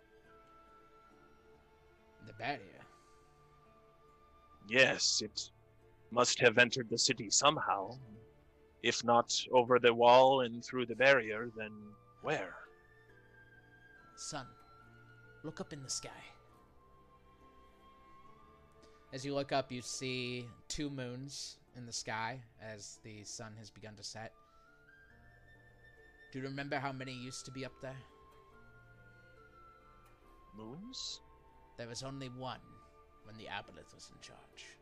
[2.27, 2.85] The barrier.
[4.67, 5.49] Yes, it
[6.11, 7.98] must have entered the city somehow.
[8.83, 11.72] If not over the wall and through the barrier, then
[12.22, 12.53] where?
[14.15, 14.45] Son,
[15.43, 16.09] look up in the sky.
[19.14, 23.69] As you look up, you see two moons in the sky as the sun has
[23.69, 24.31] begun to set.
[26.31, 27.98] Do you remember how many used to be up there?
[30.56, 31.19] Moons?
[31.77, 32.61] There was only one
[33.25, 34.77] when the Aboleth was in charge.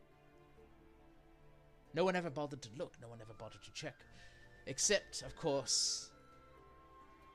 [1.95, 3.95] No one ever bothered to look, no one ever bothered to check.
[4.67, 6.11] Except, of course,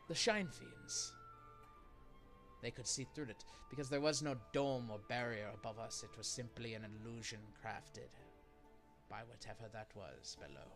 [0.07, 1.13] the Shine Fiends.
[2.65, 6.17] They could see through it, because there was no dome or barrier above us, it
[6.17, 8.09] was simply an illusion crafted
[9.11, 10.71] by whatever that was below.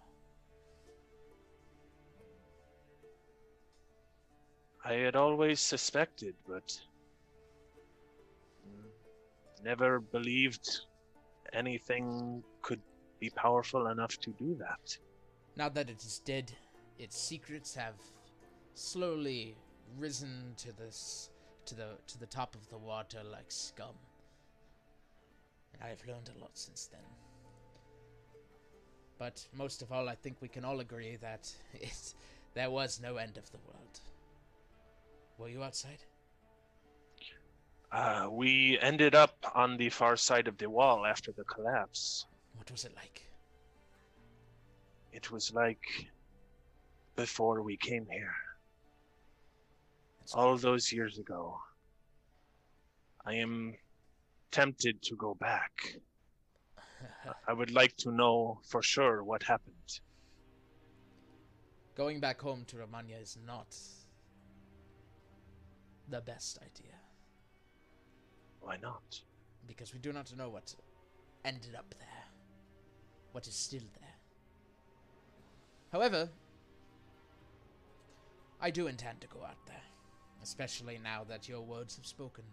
[4.84, 6.78] I had always suspected, but
[9.64, 10.68] never believed
[11.54, 12.82] anything could
[13.18, 14.98] be powerful enough to do that.
[15.56, 16.52] Now that it is dead,
[16.98, 17.94] its secrets have
[18.74, 19.56] slowly
[19.96, 21.30] risen to this
[21.68, 23.94] to the to the top of the water like scum.
[25.74, 27.00] And I have learned a lot since then.
[29.18, 32.14] But most of all, I think we can all agree that it
[32.54, 34.00] there was no end of the world.
[35.36, 36.02] Were you outside?
[37.92, 42.26] Uh, we ended up on the far side of the wall after the collapse.
[42.56, 43.22] What was it like?
[45.12, 45.80] It was like
[47.16, 48.34] before we came here.
[50.34, 51.58] All those years ago.
[53.24, 53.74] I am
[54.50, 55.96] tempted to go back.
[57.46, 60.00] I would like to know for sure what happened.
[61.94, 63.76] Going back home to Romagna is not
[66.08, 66.94] the best idea.
[68.60, 69.20] Why not?
[69.66, 70.74] Because we do not know what
[71.44, 72.24] ended up there.
[73.32, 74.14] What is still there.
[75.92, 76.28] However,
[78.60, 79.76] I do intend to go out there.
[80.42, 82.44] Especially now that your words have spoken.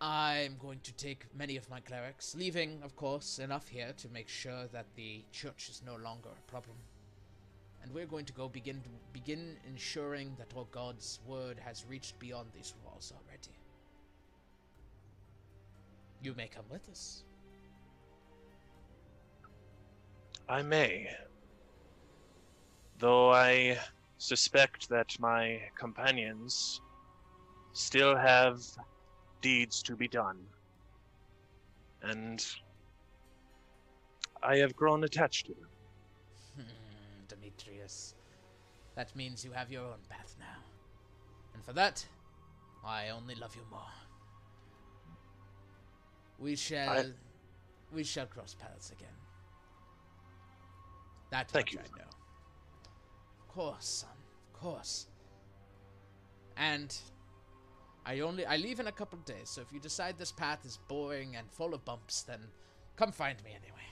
[0.00, 4.28] I'm going to take many of my clerics, leaving, of course, enough here to make
[4.28, 6.76] sure that the church is no longer a problem.
[7.82, 12.18] And we're going to go begin to begin ensuring that our God's word has reached
[12.18, 13.56] beyond these walls already.
[16.22, 17.22] You may come with us.
[20.48, 21.08] I may.
[22.98, 23.78] Though I
[24.18, 26.80] suspect that my companions
[27.72, 28.58] still have
[29.42, 30.38] deeds to be done.
[32.02, 32.44] And
[34.42, 35.70] I have grown attached to them.
[36.56, 38.14] Hmm, Demetrius.
[38.94, 40.62] That means you have your own path now.
[41.54, 42.06] And for that,
[42.84, 43.80] I only love you more.
[46.38, 47.12] We shall I-
[47.92, 49.16] we shall cross paths again.
[51.30, 51.80] That Thank much you.
[51.80, 52.13] I know.
[53.54, 54.10] Of course, son.
[54.52, 55.06] Of course.
[56.56, 56.92] And
[58.04, 60.66] I only I leave in a couple of days, so if you decide this path
[60.66, 62.40] is boring and full of bumps, then
[62.96, 63.86] come find me anyway.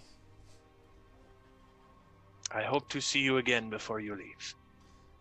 [2.51, 4.55] I hope to see you again before you leave.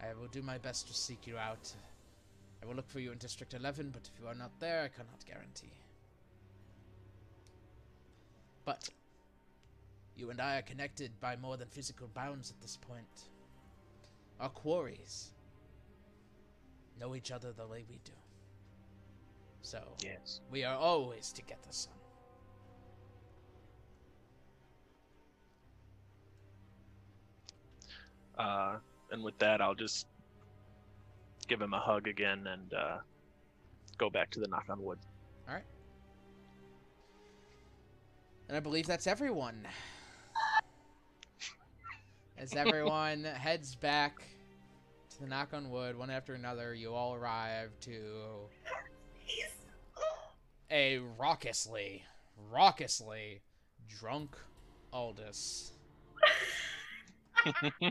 [0.01, 1.71] I will do my best to seek you out.
[2.63, 4.87] I will look for you in District 11, but if you are not there, I
[4.87, 5.77] cannot guarantee.
[8.65, 8.89] But
[10.15, 13.29] you and I are connected by more than physical bounds at this point.
[14.41, 15.33] Our quarries
[16.99, 18.11] know each other the way we do.
[19.61, 20.41] So, Yes.
[20.49, 21.93] we are always to together, son.
[28.35, 28.77] Uh,
[29.11, 30.07] and with that, I'll just
[31.47, 32.97] give him a hug again and uh,
[33.99, 34.97] go back to the knock on wood.
[35.47, 35.65] Alright.
[38.47, 39.67] And I believe that's everyone.
[42.39, 44.23] As everyone heads back
[45.21, 47.95] to knock on wood, one after another, you all arrive to
[50.71, 52.01] a raucously,
[52.51, 53.41] raucously
[53.87, 54.35] drunk
[54.93, 55.73] Aldous.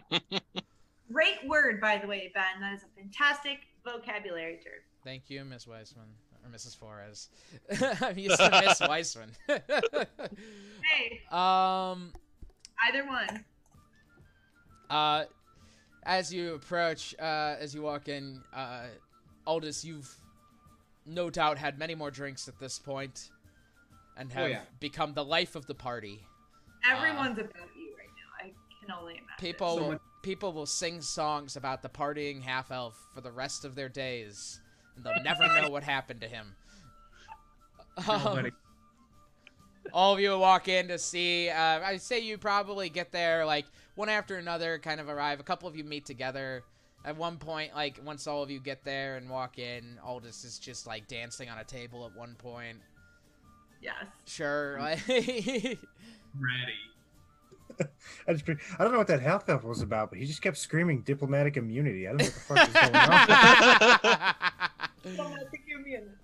[1.12, 2.60] Great word, by the way, Ben.
[2.60, 4.74] That is a fantastic vocabulary term.
[5.04, 6.06] Thank you, Miss Weissman.
[6.44, 6.76] Or Mrs.
[6.78, 7.28] Flores.
[8.00, 9.30] I'm used to Miss Weissman.
[9.46, 12.12] Hey, um,
[12.88, 13.44] either one.
[14.88, 15.24] uh,
[16.04, 18.86] as you approach, uh, as you walk in, uh,
[19.46, 20.12] Aldous, you've
[21.06, 23.30] no doubt had many more drinks at this point
[24.16, 24.60] and Oh, have yeah.
[24.80, 26.20] become the life of the party.
[26.88, 28.46] Everyone's about you right now.
[28.46, 29.26] I can only imagine.
[29.38, 33.32] People So will, much- people will sing songs about the partying half elf for the
[33.32, 34.60] rest of their days,
[34.96, 36.54] and they'll never know what happened to him.
[38.08, 38.50] Um,
[39.92, 41.48] all of you walk in to see.
[41.50, 43.66] Uh, I say you probably get there like
[44.00, 45.38] one after another, kind of arrive.
[45.38, 46.64] A couple of you meet together.
[47.04, 50.58] At one point, like once all of you get there and walk in, Aldous is
[50.58, 52.78] just like dancing on a table at one point.
[53.80, 53.94] Yes.
[54.26, 55.78] Sure, like Ready.
[58.28, 60.58] I, just, I don't know what that half elf was about, but he just kept
[60.58, 62.06] screaming diplomatic immunity.
[62.06, 62.96] I don't know what the fuck is going
[65.94, 66.04] on.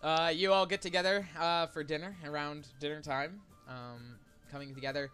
[0.00, 3.40] Uh, you all get together uh, for dinner around dinner time.
[3.68, 4.14] Um,
[4.48, 5.10] coming together,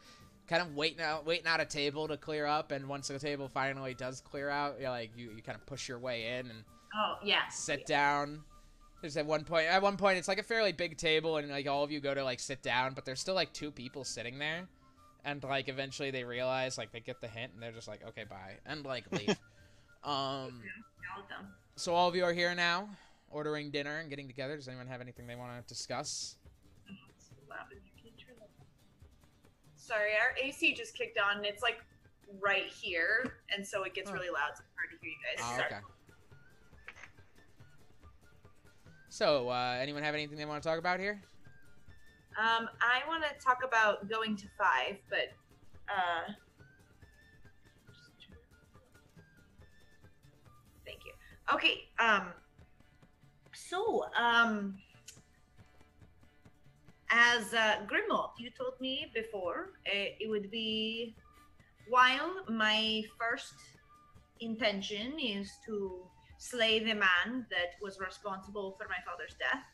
[0.47, 2.71] kind of waiting out, waiting out a table to clear up.
[2.71, 5.89] And once the table finally does clear out, you're like you, you kind of push
[5.89, 6.65] your way in and
[6.97, 7.49] Oh, yeah.
[7.49, 8.43] sit down.
[9.01, 11.67] There's at one point, at one point, it's like a fairly big table, and like
[11.69, 14.39] all of you go to like sit down, but there's still like two people sitting
[14.39, 14.67] there,
[15.27, 18.25] and like eventually they realize, like they get the hint, and they're just like, okay,
[18.25, 19.29] bye, and like leave.
[20.05, 20.63] um,
[21.77, 22.89] so all of you are here now,
[23.31, 24.57] ordering dinner and getting together.
[24.57, 26.37] Does anyone have anything they want to discuss?
[29.85, 31.85] Sorry, our AC just kicked on and it's like
[32.41, 34.57] right here, and so it gets really loud.
[34.57, 35.45] So it's hard to hear you guys.
[35.47, 35.67] Oh, Sorry.
[35.67, 35.81] okay.
[39.11, 41.21] So, uh, anyone have anything they want to talk about here?
[42.39, 45.35] Um, I want to talk about going to five, but
[45.89, 46.33] uh,
[50.87, 51.13] thank you.
[51.53, 51.83] Okay.
[52.01, 52.29] Um,
[53.55, 54.79] so um,
[57.11, 57.77] as uh,
[58.39, 61.15] you told me before, uh, it would be
[61.89, 63.55] while my first
[64.41, 66.03] intention is to
[66.39, 69.65] slay the man that was responsible for my father's death.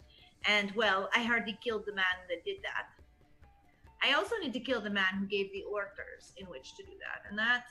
[0.47, 2.89] And well, I hardly killed the man that did that.
[4.03, 6.93] I also need to kill the man who gave the orders in which to do
[7.01, 7.65] that, and that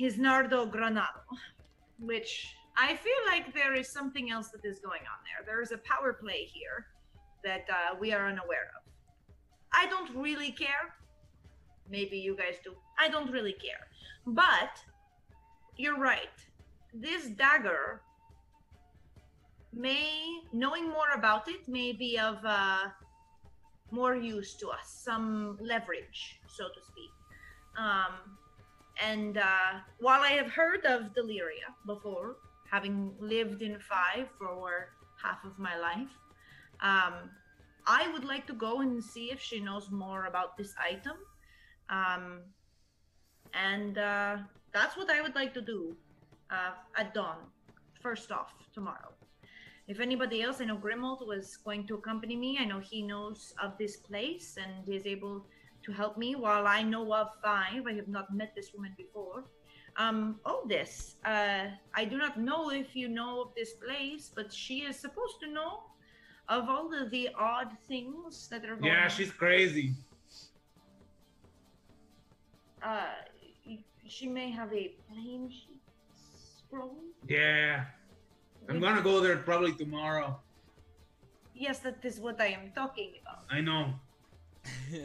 [0.00, 1.20] is Nardo Granado,
[1.98, 5.44] which I feel like there is something else that is going on there.
[5.44, 6.86] There is a power play here
[7.48, 8.82] that uh, we are unaware of.
[9.72, 10.84] I don't really care.
[11.96, 12.72] Maybe you guys do.
[12.98, 13.84] I don't really care.
[14.26, 14.72] But
[15.82, 16.36] you're right.
[16.92, 18.02] This dagger
[19.72, 22.84] may knowing more about it may be of uh,
[23.90, 26.20] more use to us, some leverage,
[26.56, 27.12] so to speak.
[27.78, 28.14] Um,
[29.10, 32.36] and uh, while I have heard of Deliria before,
[32.70, 34.90] having lived in Five for
[35.22, 36.14] half of my life,
[36.80, 37.30] um,
[37.88, 41.16] I would like to go and see if she knows more about this item.
[41.88, 42.42] Um,
[43.54, 44.36] and uh,
[44.74, 45.96] that's what I would like to do
[46.50, 47.38] uh, at dawn,
[48.02, 49.10] first off, tomorrow.
[49.88, 52.58] If anybody else, I know Grimald was going to accompany me.
[52.60, 55.46] I know he knows of this place and is able
[55.82, 56.34] to help me.
[56.34, 59.44] While I know of five, I have not met this woman before.
[59.96, 64.52] Um, all this, uh, I do not know if you know of this place, but
[64.52, 65.84] she is supposed to know
[66.48, 69.10] of all of the odd things that are going Yeah, on.
[69.10, 69.92] she's crazy.
[72.82, 73.02] Uh,
[74.06, 75.80] she may have a plane sheet
[76.66, 76.96] scroll.
[77.28, 77.84] Yeah.
[78.68, 80.38] I'm gonna go there probably tomorrow.
[81.54, 83.44] Yes, that is what I am talking about.
[83.50, 83.94] I know.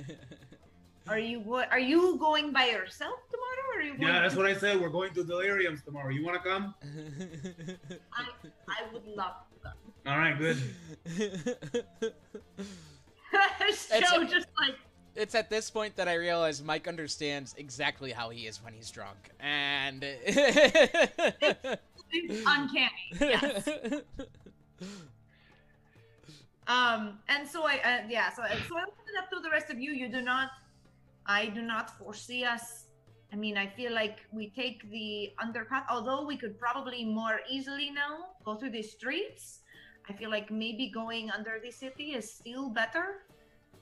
[1.10, 3.76] Are you go- are you going by yourself tomorrow?
[3.76, 4.80] Or are you going Yeah, that's to- what I said.
[4.80, 6.10] We're going to Deliriums tomorrow.
[6.10, 6.74] You wanna come?
[8.14, 8.24] I,
[8.70, 9.53] I would love to go.
[10.06, 10.58] All right, good.
[13.90, 14.76] Joe just like
[15.16, 18.90] It's at this point that I realize Mike understands exactly how he is when he's
[18.92, 21.82] drunk, and it's
[22.46, 22.90] uncanny.
[23.20, 23.68] Yes.
[26.68, 29.70] Um, and so I, uh, yeah, so so I open it up to the rest
[29.70, 29.92] of you.
[29.92, 30.50] You do not,
[31.26, 32.83] I do not foresee us.
[33.34, 37.90] I mean, I feel like we take the underpass, although we could probably more easily
[37.90, 39.62] now go through the streets.
[40.08, 43.24] I feel like maybe going under the city is still better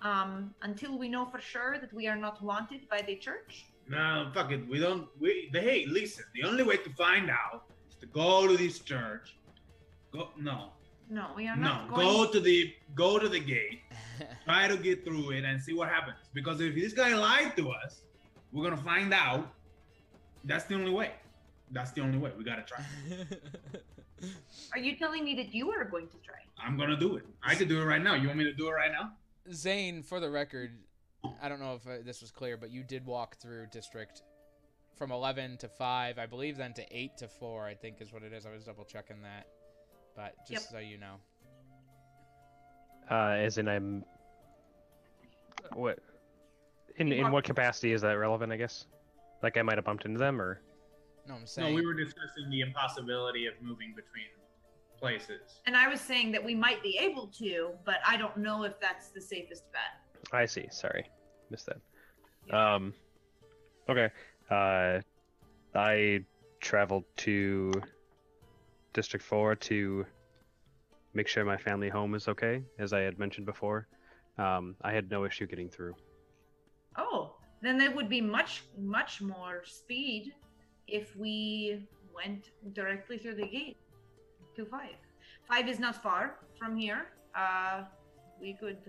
[0.01, 3.65] um, until we know for sure that we are not wanted by the church.
[3.89, 4.65] No, fuck it.
[4.69, 5.07] We don't.
[5.19, 5.49] We.
[5.51, 6.23] Hey, listen.
[6.33, 9.35] The only way to find out is to go to this church.
[10.13, 10.30] Go.
[10.39, 10.69] No.
[11.09, 11.63] No, we are No.
[11.63, 12.73] not Go to the.
[12.95, 13.81] Go to the gate.
[14.45, 16.19] Try to get through it and see what happens.
[16.33, 18.03] Because if this guy lied to us,
[18.51, 19.51] we're gonna find out.
[20.43, 21.11] That's the only way.
[21.71, 22.31] That's the only way.
[22.38, 22.83] We gotta try.
[24.73, 26.35] Are you telling me that you are going to try?
[26.63, 27.25] I'm gonna do it.
[27.43, 28.15] I could do it right now.
[28.15, 29.11] You want me to do it right now?
[29.51, 30.71] Zane, for the record,
[31.41, 34.21] I don't know if uh, this was clear, but you did walk through district
[34.95, 38.21] from 11 to 5, I believe, then to 8 to 4, I think is what
[38.21, 38.45] it is.
[38.45, 39.47] I was double checking that.
[40.15, 41.15] But just so you know.
[43.09, 44.03] Uh, as in, I'm.
[45.73, 45.99] What?
[46.97, 48.51] In in what capacity is that relevant?
[48.51, 48.85] I guess.
[49.43, 50.61] Like I might have bumped into them, or
[51.27, 51.69] No, I'm saying.
[51.69, 54.27] No, we were discussing the impossibility of moving between
[54.99, 55.61] places.
[55.65, 58.79] And I was saying that we might be able to, but I don't know if
[58.79, 60.31] that's the safest bet.
[60.31, 60.67] I see.
[60.71, 61.09] Sorry,
[61.49, 62.55] missed that.
[62.55, 62.93] Um,
[63.89, 64.09] okay.
[64.49, 64.99] Uh,
[65.73, 66.23] I
[66.59, 67.71] traveled to
[68.93, 70.05] District Four to
[71.13, 73.87] make sure my family home is okay, as I had mentioned before.
[74.37, 75.95] Um, I had no issue getting through.
[77.01, 77.21] Oh,
[77.61, 78.53] then there would be much,
[78.97, 80.23] much more speed
[80.88, 81.88] if we
[82.19, 83.77] went directly through the gate
[84.55, 84.97] to five.
[85.49, 86.23] Five is not far
[86.59, 87.01] from here.
[87.35, 87.77] Uh,
[88.39, 88.81] we could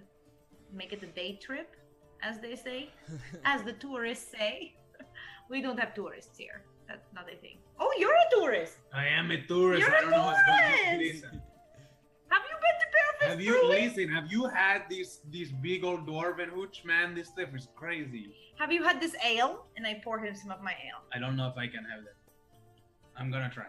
[0.81, 1.69] make it a day trip,
[2.23, 2.81] as they say,
[3.45, 4.75] as the tourists say.
[5.51, 6.59] we don't have tourists here.
[6.89, 7.59] That's not a thing.
[7.79, 8.77] Oh, you're a tourist.
[8.93, 9.81] I am a tourist.
[9.81, 10.99] You're I a don't know what's going on.
[10.99, 11.25] tourist!
[13.27, 13.89] Have you Brewing?
[13.89, 14.09] listen?
[14.09, 16.85] Have you had these these big old dwarven hooch?
[16.85, 18.35] Man, this stuff is crazy.
[18.59, 19.67] Have you had this ale?
[19.77, 21.03] And I pour him some of my ale.
[21.15, 22.17] I don't know if I can have that.
[23.17, 23.67] I'm gonna try.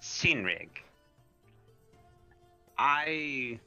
[0.00, 0.68] Sinrig.
[2.78, 3.60] I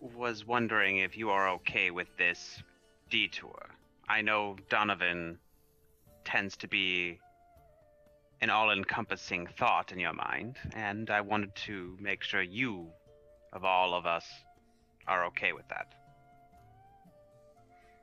[0.00, 2.62] was wondering if you are okay with this
[3.10, 3.70] detour.
[4.08, 5.38] I know Donovan
[6.24, 7.18] tends to be
[8.40, 12.88] an all encompassing thought in your mind, and I wanted to make sure you,
[13.52, 14.26] of all of us,
[15.06, 15.94] are okay with that.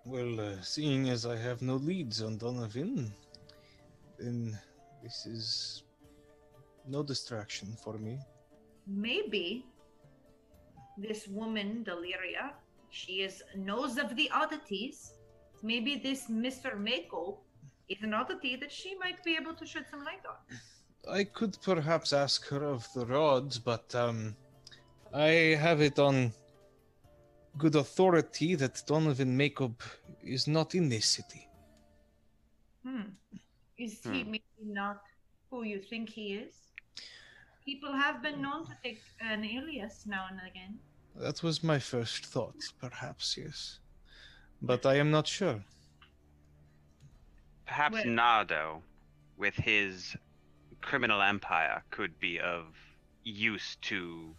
[0.06, 3.14] Well, uh, seeing as I have no leads on Donovan,
[4.20, 4.58] then
[5.02, 5.84] this is
[6.88, 8.20] no distraction for me.
[8.86, 9.66] maybe
[10.98, 12.52] this woman Deliria,
[12.90, 15.14] she is knows of the oddities.
[15.64, 16.78] Maybe this Mr.
[16.78, 17.40] Mako
[17.94, 20.58] is an oddity that she might be able to shed some light on.
[21.20, 24.36] I could perhaps ask her of the rods, but um,
[25.14, 25.28] I
[25.66, 26.34] have it on
[27.58, 29.76] good authority that Donovan Macob
[30.24, 31.48] is not in this city.
[32.86, 33.10] Hmm.
[33.78, 34.32] Is he Hmm.
[34.32, 35.02] maybe not
[35.50, 36.54] who you think he is?
[37.66, 40.80] People have been known to take an alias now and again.
[41.16, 43.80] That was my first thought, perhaps, yes.
[44.62, 45.64] But I am not sure.
[47.66, 48.84] Perhaps Well- Nardo,
[49.38, 50.16] with his
[50.82, 52.76] criminal empire, could be of
[53.24, 54.36] use to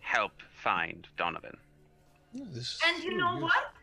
[0.00, 1.56] help find Donovan.
[2.34, 3.74] This And you know what?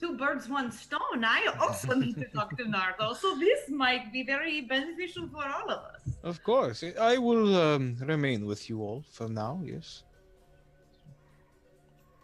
[0.00, 1.24] Two birds, one stone.
[1.24, 5.70] I also need to talk to Nardo, so this might be very beneficial for all
[5.70, 6.00] of us.
[6.22, 10.04] Of course, I will um, remain with you all for now, yes.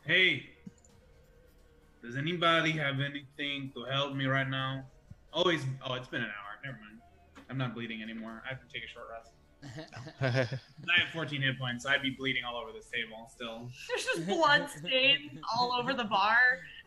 [0.04, 0.50] Hey,
[2.02, 4.84] does anybody have anything to help me right now?
[5.36, 6.58] Oh, it's oh, it's been an hour.
[6.64, 6.98] Never mind.
[7.50, 8.42] I'm not bleeding anymore.
[8.44, 9.32] I have to take a short rest.
[10.20, 11.84] I have 14 hit points.
[11.84, 13.68] so I'd be bleeding all over this table still.
[13.88, 16.38] There's just blood stains all over the bar.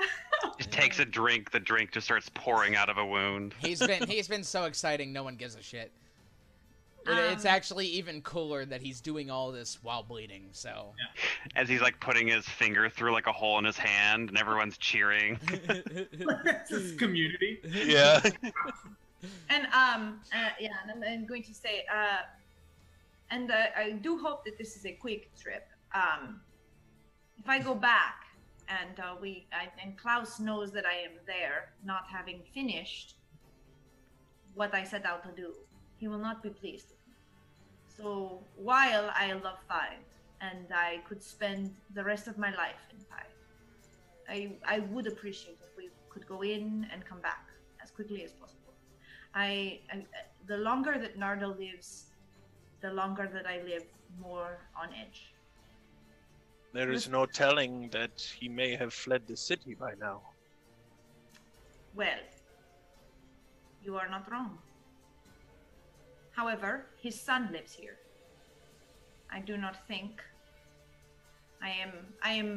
[0.58, 3.54] Just takes a drink, the drink just starts pouring out of a wound.
[3.60, 5.92] He's been he's been so exciting, no one gives a shit.
[7.18, 10.50] It- it's Um, actually even cooler that he's doing all this while bleeding.
[10.52, 10.94] So
[11.56, 14.78] As he's like putting his finger through like a hole in his hand and everyone's
[14.78, 15.40] cheering.
[16.70, 17.60] This is community.
[17.64, 18.22] Yeah.
[19.50, 22.20] And um, uh, yeah, and I'm, I'm going to say, uh,
[23.32, 25.68] and uh, I do hope that this is a quick trip.
[25.94, 26.40] Um,
[27.38, 28.28] if I go back
[28.70, 33.16] and uh, we I, and Klaus knows that I am there, not having finished
[34.54, 35.54] what I set out to do,
[35.98, 36.94] he will not be pleased.
[38.00, 40.06] So while I love Five
[40.40, 43.34] and I could spend the rest of my life in Five,
[44.30, 44.38] I
[44.76, 47.46] I would appreciate if we could go in and come back
[47.84, 48.74] as quickly as possible.
[49.36, 50.06] I, I
[50.48, 52.06] the longer that Nardo lives,
[52.80, 53.84] the longer that I live
[54.18, 55.34] more on edge.
[56.72, 60.22] There is no telling that he may have fled the city by now.
[61.94, 62.24] Well,
[63.84, 64.58] you are not wrong.
[66.40, 67.98] However, his son lives here.
[69.30, 70.22] I do not think
[71.62, 71.92] I am
[72.24, 72.52] I am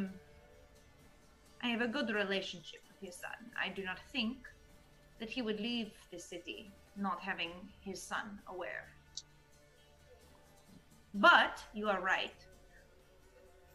[1.64, 3.38] I have a good relationship with his son.
[3.60, 4.36] I do not think
[5.18, 8.86] that he would leave the city, not having his son aware.
[11.14, 12.40] But you are right.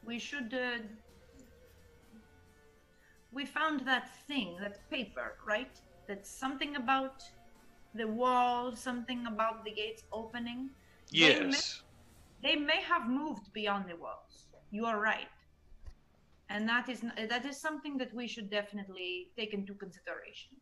[0.06, 0.54] We should.
[0.54, 0.84] Uh,
[3.34, 5.76] we found that thing, that paper, right?
[6.08, 7.24] That's something about
[7.98, 10.70] the wall, something about the gates opening.
[11.12, 11.84] They may- Yes.
[12.46, 14.36] they may have moved beyond the walls.
[14.72, 15.30] You are right,
[16.50, 17.02] and that is
[17.34, 20.54] that is something that we should definitely take into consideration.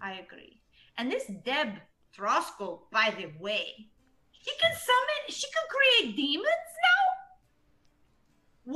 [0.00, 0.54] I agree.
[0.98, 1.70] And this Deb
[2.16, 3.66] Trosco, by the way,
[4.42, 5.20] she can summon.
[5.28, 7.02] She can create demons now.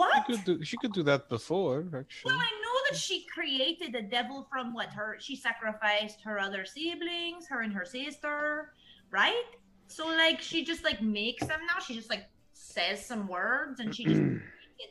[0.00, 0.26] What?
[0.26, 0.64] She could do.
[0.64, 2.32] She could do that before, actually.
[2.32, 6.64] Well, I know that she created the devil from what her she sacrificed her other
[6.64, 8.72] siblings, her and her sister,
[9.10, 9.44] right?
[9.86, 11.80] So like she just like makes them now.
[11.80, 14.40] She just like says some words and she just the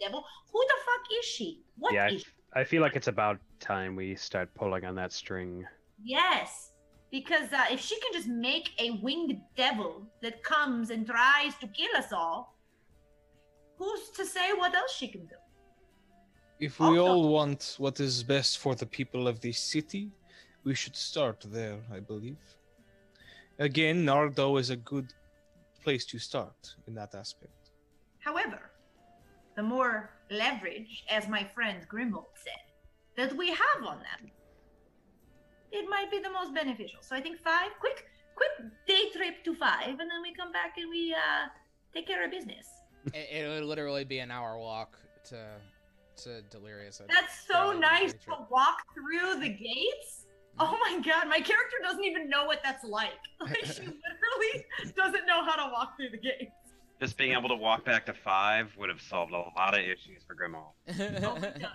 [0.01, 0.23] devil.
[0.51, 1.61] Who the fuck is she?
[1.77, 2.25] What is yeah, she?
[2.55, 5.65] I, I feel like it's about time we start pulling on that string.
[6.03, 6.71] Yes,
[7.11, 11.67] because uh, if she can just make a winged devil that comes and tries to
[11.67, 12.57] kill us all,
[13.77, 15.35] who's to say what else she can do?
[16.59, 20.11] If we all want what is best for the people of this city,
[20.65, 22.37] we should start there, I believe.
[23.59, 25.13] Again, Nardo is a good
[25.81, 27.71] place to start in that aspect.
[28.19, 28.71] However,
[29.55, 32.65] the more leverage, as my friend Grimald said,
[33.15, 34.29] that we have on them,
[35.71, 36.99] it might be the most beneficial.
[37.01, 38.05] So I think five, quick,
[38.35, 41.47] quick day trip to five, and then we come back and we uh,
[41.93, 42.67] take care of business.
[43.13, 44.97] it, it would literally be an hour walk
[45.29, 45.37] to
[46.23, 47.01] to Delirious.
[47.07, 50.25] That's so nice to walk through the gates.
[50.59, 53.11] Oh my god, my character doesn't even know what that's like.
[53.41, 54.65] Like she literally
[54.95, 56.51] doesn't know how to walk through the gates.
[56.99, 60.23] Just being able to walk back to five would have solved a lot of issues
[60.27, 60.73] for Grimald.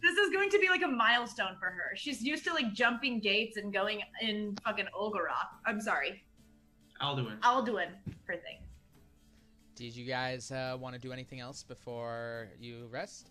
[0.00, 1.92] This is going to be like a milestone for her.
[1.94, 5.48] She's used to like jumping gates and going in fucking Olgarok.
[5.66, 6.24] I'm sorry,
[7.02, 7.38] Alduin.
[7.40, 7.88] Alduin
[8.24, 8.64] for things.
[9.74, 13.30] Did you guys uh, want to do anything else before you rest?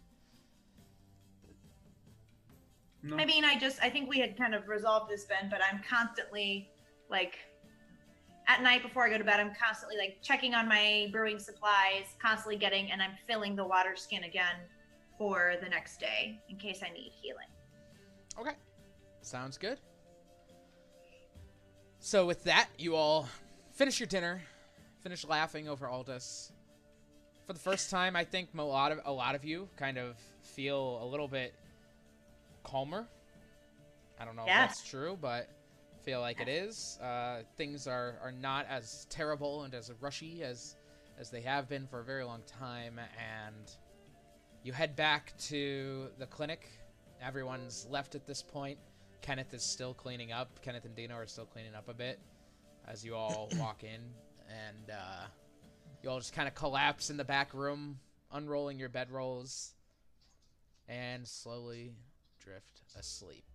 [3.11, 5.81] I mean, I just I think we had kind of resolved this, Ben, but I'm
[5.87, 6.69] constantly
[7.09, 7.35] like
[8.47, 12.15] at night before I go to bed, I'm constantly like checking on my brewing supplies,
[12.21, 14.55] constantly getting, and I'm filling the water skin again
[15.17, 17.47] for the next day in case I need healing.
[18.39, 18.57] Okay.
[19.21, 19.79] Sounds good.
[21.99, 23.29] So with that, you all
[23.73, 24.41] finish your dinner,
[25.01, 26.51] finish laughing over Aldous.
[27.47, 30.17] For the first time, I think a lot of a lot of you kind of
[30.41, 31.53] feel a little bit
[32.63, 33.07] calmer.
[34.19, 34.63] I don't know Yeah.
[34.65, 35.49] if that's true, but
[36.03, 36.97] feel like it is.
[37.01, 40.75] Uh, things are, are not as terrible and as rushy as
[41.19, 43.71] as they have been for a very long time, and
[44.63, 46.67] you head back to the clinic.
[47.21, 48.79] Everyone's left at this point.
[49.21, 50.59] Kenneth is still cleaning up.
[50.63, 52.19] Kenneth and Dino are still cleaning up a bit
[52.87, 54.01] as you all walk in,
[54.49, 55.25] and uh,
[56.01, 57.99] you all just kind of collapse in the back room,
[58.31, 59.73] unrolling your bedrolls,
[60.89, 61.91] and slowly
[62.43, 63.45] drift asleep.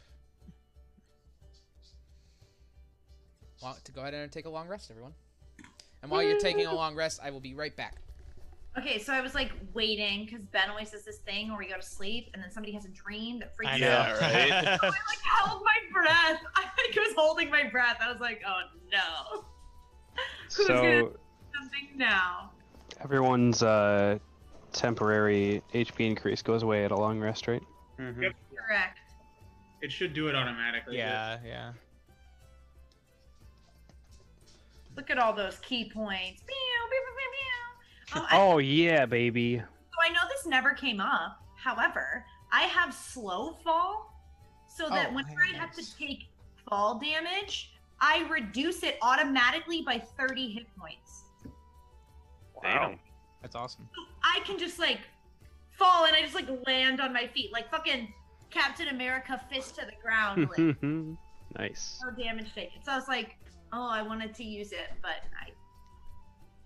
[3.62, 5.12] Want to go ahead and take a long rest, everyone.
[6.02, 7.96] And while you're taking a long rest, I will be right back.
[8.78, 11.74] Okay, so I was like waiting because Ben always does this thing where we go
[11.74, 14.08] to sleep and then somebody has a dream that freaks I out.
[14.08, 14.78] know, right?
[14.80, 16.40] so I like held my breath.
[16.54, 17.96] I like was holding my breath.
[18.00, 18.60] I was like, oh
[18.92, 19.42] no.
[20.56, 21.18] Who's gonna So do
[21.58, 22.52] something now?
[23.02, 24.18] everyone's uh,
[24.72, 27.62] temporary HP increase goes away at a long rest, right?
[27.98, 28.32] Yep.
[28.68, 28.98] Correct.
[29.80, 30.96] It should do it automatically.
[30.96, 31.72] but- Yeah, yeah.
[34.96, 36.42] Look at all those key points.
[38.14, 39.58] Um, I, Oh yeah, baby.
[39.58, 41.40] so I know this never came up.
[41.56, 44.12] However, I have slow fall,
[44.66, 46.24] so that Oh, whenever I have to take
[46.68, 51.24] fall damage, I reduce it automatically by 30 hit points.
[52.62, 52.98] Damn.
[53.42, 53.88] That's awesome.
[54.24, 55.00] I can just like
[55.72, 58.12] fall and I just like land on my feet like fucking
[58.50, 60.82] Captain America fist to the ground, like
[61.58, 62.00] nice.
[62.04, 62.82] no damage taken.
[62.82, 63.36] So I was like,
[63.72, 65.50] oh, I wanted to use it, but I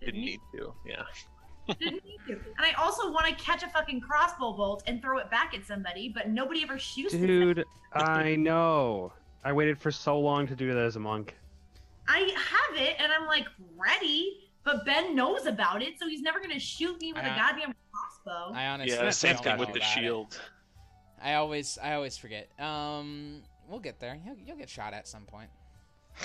[0.05, 0.73] Didn't need to.
[0.87, 1.03] Yeah.
[1.79, 2.33] didn't need to.
[2.35, 5.65] And I also want to catch a fucking crossbow bolt and throw it back at
[5.65, 7.15] somebody, but nobody ever shoots.
[7.15, 7.19] it.
[7.27, 9.13] Dude, I know.
[9.45, 11.37] I waited for so long to do that as a monk.
[12.09, 13.47] I have it and I'm like
[13.77, 17.37] ready, but Ben knows about it, so he's never gonna shoot me with a I-
[17.37, 18.55] goddamn crossbow.
[18.55, 20.33] I honestly Yeah, same thing with the shield.
[20.35, 20.41] it.
[21.23, 21.33] Shield.
[21.33, 22.49] I always I always forget.
[22.61, 24.19] Um, we'll get there.
[24.25, 25.51] You'll, you'll get shot at some point.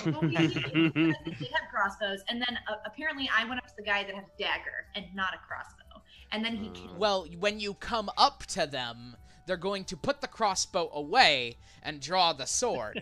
[0.06, 4.04] Well, we did have crossbows, and then uh, apparently I went up to the guy
[4.04, 6.02] that has dagger and not a crossbow,
[6.34, 6.98] and then he killed.
[7.00, 12.02] Well, when you come up to them, they're going to put the crossbow away and
[12.02, 13.02] draw the sword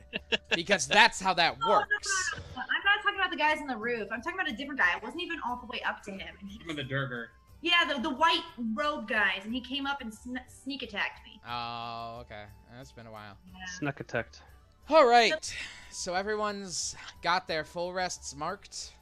[0.56, 2.32] because that's how that works.
[2.56, 4.07] I'm not talking about the guys on the roof.
[4.11, 4.90] I'm talking about a different guy.
[4.95, 6.22] I wasn't even all the way up to him.
[6.40, 7.27] And he, Some of the Durger.
[7.66, 8.44] Yeah, the, the white
[8.76, 11.40] robe guys, and he came up and sn- sneak attacked me.
[11.50, 12.44] Oh, okay.
[12.77, 13.35] That's been a while.
[13.80, 14.42] Snuck attacked.
[14.90, 15.56] All right.
[15.90, 18.94] So everyone's got their full rests marked.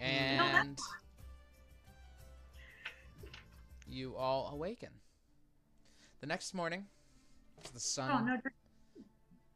[0.00, 0.78] And
[3.88, 4.88] you all awaken.
[6.20, 6.86] The next morning,
[7.74, 8.36] the sun Oh, no.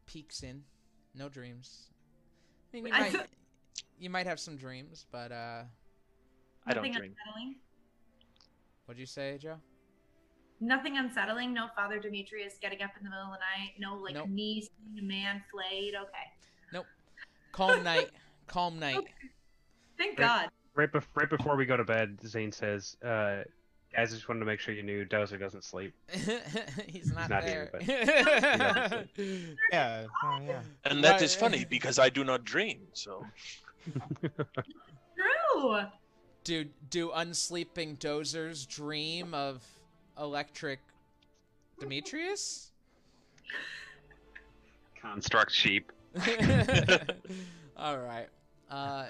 [0.05, 0.63] peeks in.
[1.15, 1.87] No dreams.
[2.73, 3.27] I mean, you I might, thought-
[3.99, 5.63] you might have some dreams, but uh,
[6.65, 7.15] I don't Nothing dream.
[8.91, 8.91] Unsettling.
[8.91, 9.57] what'd you say, Joe?
[10.59, 11.53] Nothing unsettling.
[11.53, 13.73] No Father Demetrius getting up in the middle of the night.
[13.79, 14.29] No like Nope.
[14.29, 15.95] knees, a man flayed.
[15.95, 16.27] Okay.
[16.71, 16.85] Nope.
[17.51, 18.09] Calm night.
[18.47, 18.99] Calm night.
[19.97, 20.27] Thank Right.
[20.27, 20.49] God.
[20.73, 23.43] Right, bef- right before we go to bed, Zane says, uh,
[23.93, 25.93] "Guys, I just wanted to make sure you knew Dozer doesn't sleep."
[26.87, 27.71] He's not, not there.
[27.81, 29.07] here,
[29.71, 30.61] Yeah, oh, yeah.
[30.85, 31.21] And that Right.
[31.23, 32.87] is funny because I do not dream.
[32.93, 33.25] So
[34.35, 35.81] True.
[36.43, 39.63] Do do unsleeping dozers dream of
[40.19, 40.79] electric
[41.79, 42.71] Demetrius?
[45.01, 45.91] Construct sheep.
[47.77, 48.27] all right.
[48.69, 49.05] Uh,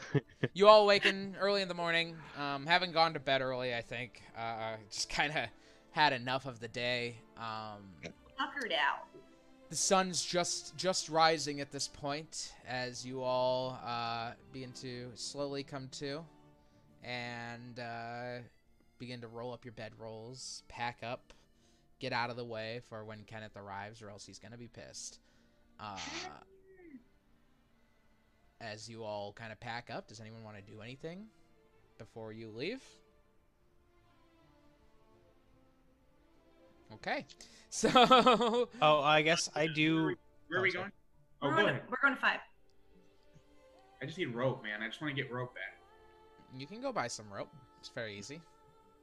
[0.54, 3.76] you all awaken early in the morning, um, having gone to bed early.
[3.76, 5.46] I think uh, just kind of
[5.92, 7.18] had enough of the day.
[7.38, 9.08] Um, Tuckered out.
[9.70, 15.64] the sun's just just rising at this point as you all uh, begin to slowly
[15.64, 16.24] come to
[17.04, 18.40] and uh,
[19.00, 21.34] begin to roll up your bed rolls, pack up,
[22.00, 25.20] get out of the way for when Kenneth arrives, or else he's gonna be pissed.
[25.80, 25.98] Uh,
[28.60, 31.26] as you all kind of pack up, does anyone want to do anything
[31.98, 32.84] before you leave?
[36.94, 37.26] Okay,
[37.70, 40.16] so Oh, I guess I do.
[40.50, 40.92] Where are we Oh, going?
[41.42, 41.82] Oh, we're, go going ahead.
[41.86, 42.40] to, we're going to five.
[44.02, 44.84] I just need rope, man.
[44.84, 45.81] I just want to get rope back.
[46.58, 47.50] You can go buy some rope.
[47.80, 48.42] It's very easy.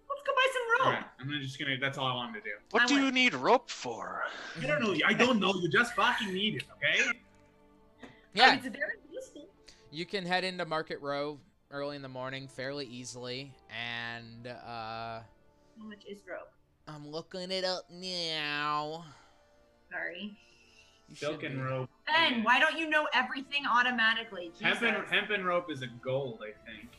[0.08, 0.94] Let's go buy some rope.
[0.94, 1.76] right, I'm just gonna.
[1.80, 2.50] That's all I wanted to do.
[2.70, 4.22] what I do went- you need rope for?
[4.62, 4.94] I don't know.
[5.06, 5.54] I don't know.
[5.54, 7.18] You just fucking need it, okay?
[8.34, 9.48] Yeah, It's very useful.
[9.90, 11.38] you can head into Market Row
[11.70, 14.52] early in the morning fairly easily, and uh,
[15.20, 15.22] How
[15.78, 16.50] much is rope?
[16.86, 19.04] I'm looking it up now.
[19.90, 20.36] Sorry.
[21.08, 21.88] You should Silken rope.
[22.06, 24.52] Ben, why don't you know everything automatically?
[24.58, 24.78] Jesus.
[24.78, 26.90] Hempen, hempen rope is a gold, I think.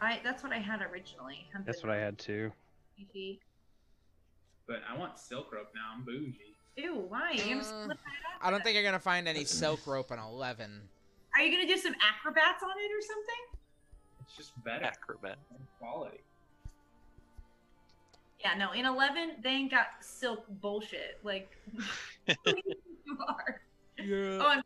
[0.00, 1.46] I, that's what I had originally.
[1.52, 2.52] Hempen That's what I had too.
[2.98, 3.40] rope.
[4.68, 5.94] But I want silk rope now.
[5.94, 6.54] I'm bougie.
[6.76, 7.32] Ew, why?
[7.32, 7.98] Uh, split that?
[8.42, 10.82] I don't think you're gonna find any silk rope in eleven.
[11.34, 13.60] Are you gonna do some acrobats on it or something?
[14.20, 14.84] It's just better.
[14.84, 15.36] Acrobat.
[15.78, 16.18] Quality.
[18.40, 18.72] Yeah, no.
[18.72, 21.18] In eleven, they ain't got silk bullshit.
[21.22, 21.56] Like
[22.26, 23.60] you are.
[23.98, 24.38] Yeah.
[24.42, 24.62] Oh, I'm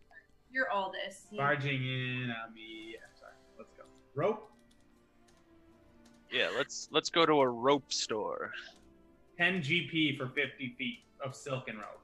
[0.53, 1.27] you're all this.
[1.31, 2.97] You- Barging in on me.
[2.97, 3.33] I'm sorry.
[3.57, 3.85] Let's go.
[4.17, 4.50] Rope.
[6.33, 8.53] Yeah, let's let's go to a rope store.
[9.39, 12.01] 10 GP for 50 feet of silken rope.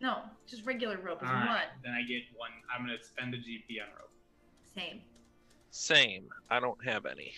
[0.00, 1.62] No, just regular rope is All one.
[1.82, 2.50] Then I get one.
[2.72, 4.10] I'm gonna spend a GP on rope.
[4.74, 5.00] Same.
[5.70, 6.28] Same.
[6.50, 7.32] I don't have any.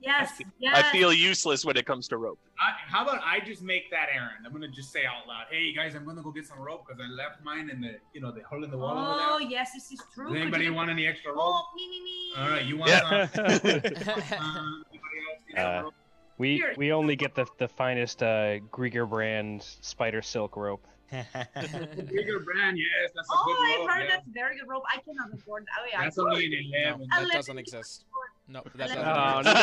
[0.00, 0.32] Yes.
[0.36, 0.76] fe- yes.
[0.76, 2.38] I feel useless when it comes to rope.
[2.60, 4.46] I, how about I just make that errand?
[4.46, 7.00] I'm gonna just say out loud, "Hey guys, I'm gonna go get some rope because
[7.04, 9.72] I left mine in the, you know, the hole in the wall Oh over yes,
[9.74, 10.32] this is true.
[10.32, 11.40] Does anybody you- want any extra rope?
[11.42, 12.32] Oh, me, me, me.
[12.36, 13.26] All right, you want Yeah.
[13.26, 13.44] some?
[13.44, 15.90] Um, anybody else need some Uh,
[16.38, 16.74] we Here.
[16.76, 20.86] we only get the the finest uh, Grieger brand spider silk rope.
[21.12, 23.90] Grieger brand, yes, that's a Oh, good I've rope.
[23.90, 24.10] heard yeah.
[24.16, 24.84] that's very good rope.
[24.94, 25.66] I cannot afford.
[25.80, 26.02] Oh yeah.
[26.04, 26.58] That's I only could.
[26.58, 27.08] an No, 11.
[27.10, 28.04] that Eleven doesn't exist.
[28.48, 29.56] No, that doesn't Oh, exist.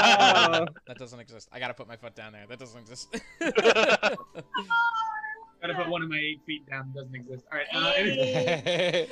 [0.52, 0.68] no.
[0.88, 1.50] That doesn't exist.
[1.52, 2.46] I gotta put my foot down there.
[2.48, 3.08] That doesn't exist.
[5.62, 6.92] Gotta put one of my eight feet down.
[6.94, 7.46] Doesn't exist.
[7.52, 7.68] All right.
[7.74, 9.08] Uh, anyway, Hey.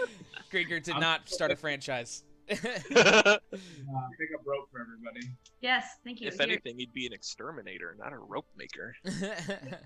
[0.52, 2.24] Grieger did I'm- not start a franchise.
[2.52, 5.22] uh, pick up rope for everybody.
[5.62, 6.28] Yes, thank you.
[6.28, 6.44] if Here.
[6.44, 8.96] anything, he'd be an exterminator, not a rope maker.
[9.04, 9.80] The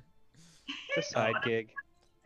[1.01, 1.69] side gig.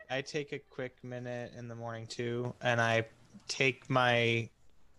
[0.10, 3.06] I take a quick minute in the morning too, and I
[3.48, 4.50] take my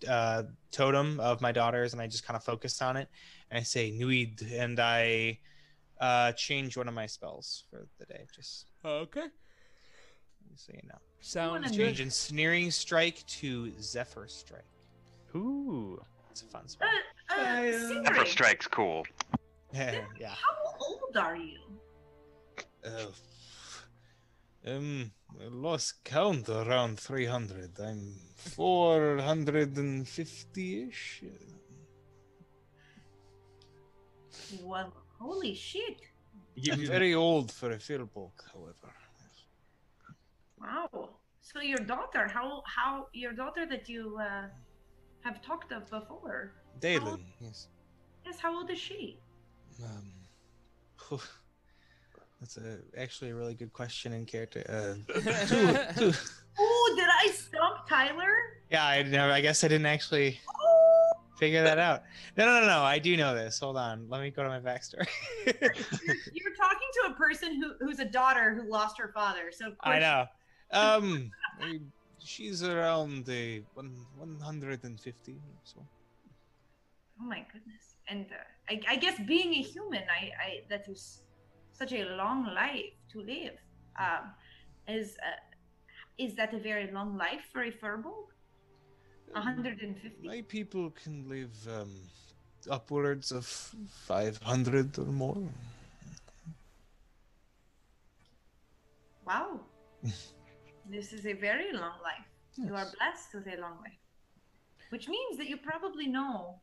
[0.09, 3.09] uh, totem of my daughters and I just kind of focus on it,
[3.51, 5.39] and I say Nuid, and I
[6.01, 9.27] uh, change one of my spells for the day, just okay.
[10.57, 10.99] so you know.
[11.21, 11.77] Sounds Wanna good.
[11.77, 14.65] Change Ensnaring Strike to Zephyr Strike.
[15.37, 16.03] Ooh.
[16.31, 16.89] It's a fun spell.
[17.31, 19.05] Uh, uh, Never Sindri, strikes cool.
[19.75, 20.01] yeah.
[20.29, 21.59] how old are you?
[22.85, 23.13] Oh.
[24.67, 27.79] Um, I lost count around 300.
[27.81, 31.25] I'm 450 ish.
[34.63, 36.01] Well, holy shit.
[36.55, 38.95] He gives you the- Very old for a Firbolg, however.
[40.61, 41.11] Wow.
[41.41, 44.47] So your daughter, how how your daughter that you uh,
[45.25, 46.53] have talked of before?
[46.79, 47.67] Dalen, yes.
[48.25, 48.39] Yes.
[48.39, 49.19] How old is she?
[49.85, 50.13] Um,
[51.09, 51.19] phew.
[52.43, 54.65] That's a, actually a really good question in character.
[54.69, 55.13] Uh,
[55.47, 56.19] two, two.
[56.59, 58.35] Oh, did I stump Tyler?
[58.69, 59.33] Yeah, I never.
[59.33, 62.03] I guess I didn't actually Oh, figure that out.
[62.37, 62.83] No, no, no, no.
[62.83, 63.61] I do know this.
[63.61, 64.09] Hold on.
[64.09, 65.07] Let me go to my backstory.
[65.47, 65.55] you're,
[66.33, 69.53] you're talking to a person who who's a daughter who lost her father.
[69.53, 70.27] So of course I know.
[70.73, 71.31] Um,
[72.19, 75.77] she's around the one, 150 so.
[77.21, 77.95] Oh my goodness.
[78.09, 78.35] And uh,
[78.69, 81.23] I, I guess being a human, I, I that is
[81.83, 83.57] such a long life to live.
[83.99, 84.25] Um,
[84.87, 85.41] is uh,
[86.25, 88.29] is that a very long life for a furball?
[89.33, 90.29] 150.
[90.29, 91.91] My people can live um,
[92.71, 95.43] upwards of 500 or more.
[99.27, 99.61] Wow.
[100.91, 102.29] this is a very long life.
[102.57, 104.05] You are blessed with a long life,
[104.91, 106.61] which means that you probably know.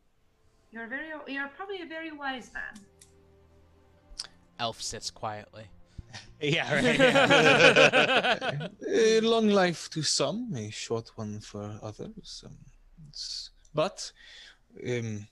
[0.70, 1.08] You're very.
[1.26, 2.74] You're probably a very wise man.
[4.60, 5.64] Elf sits quietly.
[6.40, 6.98] yeah, right.
[6.98, 8.68] yeah.
[8.88, 12.44] A long life to some, a short one for others.
[12.46, 12.58] Um,
[13.74, 14.12] but
[14.86, 15.26] um,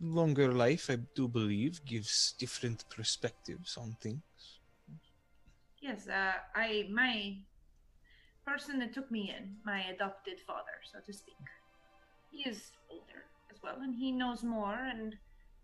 [0.00, 4.22] longer life, I do believe, gives different perspectives on things.
[5.80, 6.08] Yes.
[6.08, 7.36] Uh, I my
[8.46, 11.44] person that took me in, my adopted father, so to speak.
[12.30, 15.16] He is older as well, and he knows more, and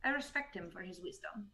[0.05, 1.51] I respect him for his wisdom.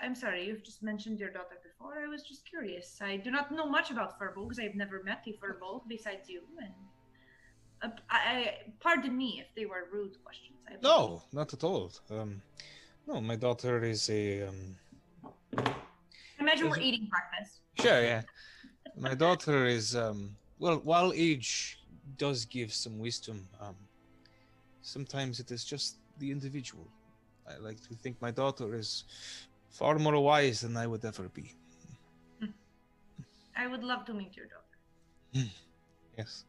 [0.00, 1.94] I'm, sorry, you've just mentioned your daughter before.
[2.04, 2.98] I was just curious.
[3.00, 6.42] I do not know much about because I've never met a Firbolg besides you.
[6.60, 6.72] And
[7.82, 10.58] uh, I, I, pardon me if they were rude questions.
[10.82, 11.92] No, not at all.
[12.10, 12.42] Um,
[13.06, 14.48] no, my daughter is a.
[14.48, 14.76] Um,
[16.38, 17.60] imagine we're eating breakfast.
[17.78, 18.22] Sure, yeah.
[18.96, 21.78] My daughter is um well while age
[22.18, 23.76] does give some wisdom, um
[24.82, 26.86] sometimes it is just the individual.
[27.48, 29.04] I like to think my daughter is
[29.72, 31.54] far more wise than I would ever be.
[33.56, 35.48] I would love to meet your daughter.
[36.16, 36.44] Yes.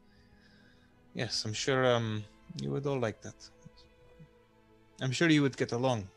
[1.14, 2.24] Yes, I'm sure um
[2.61, 3.40] you would all like that.
[5.02, 6.08] I'm sure you would get along.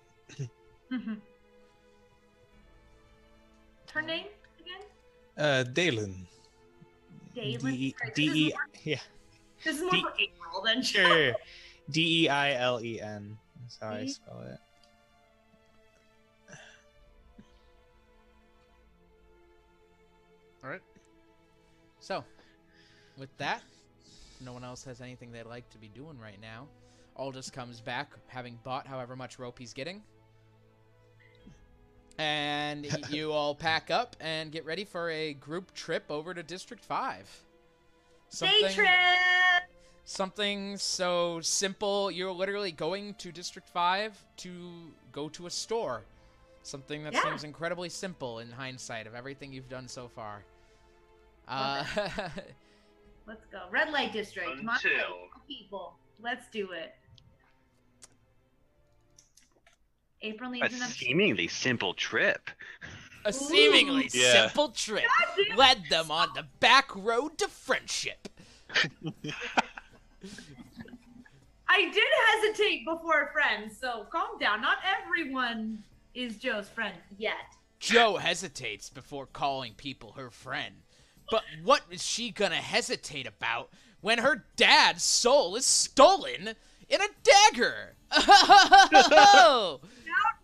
[0.92, 1.18] Mhm.
[3.92, 4.26] Her name
[4.60, 4.82] again?
[5.36, 6.26] Uh Dalen.
[7.34, 7.60] Dalen.
[7.60, 8.54] D Sorry, D this, is E.
[8.84, 9.04] Yeah.
[9.64, 11.32] this is more D- for April than Sure.
[11.90, 13.38] D E I L E N.
[13.60, 14.58] That's how I D- spell it.
[20.66, 20.82] All right.
[22.00, 22.24] So,
[23.16, 23.62] with that,
[24.44, 26.66] no one else has anything they'd like to be doing right now.
[27.14, 30.02] Aldous comes back, having bought however much rope he's getting.
[32.18, 36.84] And you all pack up and get ready for a group trip over to District
[36.84, 37.44] 5.
[38.40, 38.88] Day trip.
[40.04, 42.10] Something so simple.
[42.10, 46.02] You're literally going to District 5 to go to a store.
[46.66, 47.22] Something that Yeah.
[47.22, 50.42] seems incredibly simple in hindsight of everything you've done so far.
[51.48, 51.84] Uh,
[53.26, 53.62] Let's go.
[53.70, 54.62] Red light district.
[54.62, 55.94] My Until- people.
[56.20, 56.94] Let's do it.
[60.22, 60.92] April A needs enough.
[60.92, 62.50] seemingly simple trip.
[63.24, 64.46] a seemingly Yeah.
[64.48, 65.04] simple trip
[65.36, 68.28] Goddamn led them on the back road to friendship.
[71.68, 72.04] I did
[72.54, 74.60] hesitate before friends, so calm down.
[74.60, 75.82] Not everyone
[76.14, 77.34] is Joe's friend yet.
[77.78, 80.76] Joe hesitates before calling people her friend.
[81.30, 86.54] But what is she gonna hesitate about when her dad's soul is stolen
[86.88, 87.94] in a dagger?
[88.12, 89.80] Out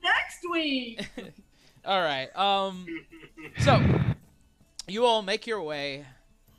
[0.02, 1.08] next week.
[1.84, 2.34] all right.
[2.36, 2.86] Um.
[3.60, 3.80] So
[4.88, 6.04] you all make your way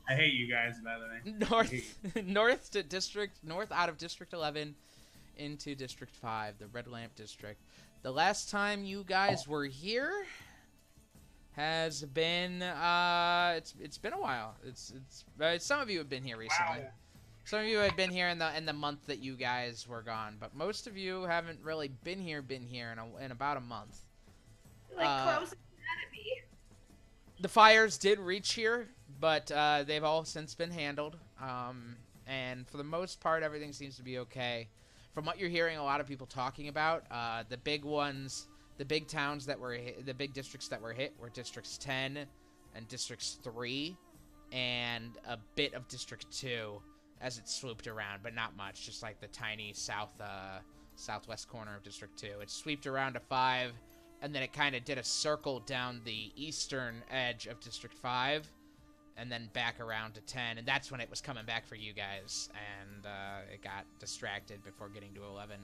[0.08, 1.48] I hate you guys, by the way.
[1.50, 4.74] north, north to district, north out of District 11
[5.38, 7.60] into District 5, the Red Lamp District.
[8.02, 10.26] The last time you guys were here
[11.56, 14.56] has been uh it's it's been a while.
[14.66, 16.82] It's it's uh, some of you have been here recently.
[16.82, 16.90] Wow.
[17.46, 20.02] Some of you had been here in the in the month that you guys were
[20.02, 23.56] gone, but most of you haven't really been here been here in a, in about
[23.56, 23.98] a month.
[24.96, 26.42] like Uh, close anatomy.
[27.40, 28.88] the fires did reach here,
[29.20, 31.16] but uh, they've all since been handled.
[31.40, 34.68] Um, and for the most part, everything seems to be okay.
[35.12, 38.84] From what you're hearing, a lot of people talking about uh, the big ones, the
[38.84, 42.18] big towns that were hit, the big districts that were hit were districts 10
[42.74, 43.96] and districts 3,
[44.52, 46.80] and a bit of district 2
[47.20, 48.84] as it swooped around, but not much.
[48.84, 50.58] Just like the tiny south, uh,
[50.96, 53.72] southwest corner of district 2, it sweeped around to 5
[54.24, 58.50] and then it kind of did a circle down the eastern edge of District 5
[59.18, 61.92] and then back around to 10, and that's when it was coming back for you
[61.92, 62.48] guys,
[62.82, 65.60] and uh, it got distracted before getting to 11.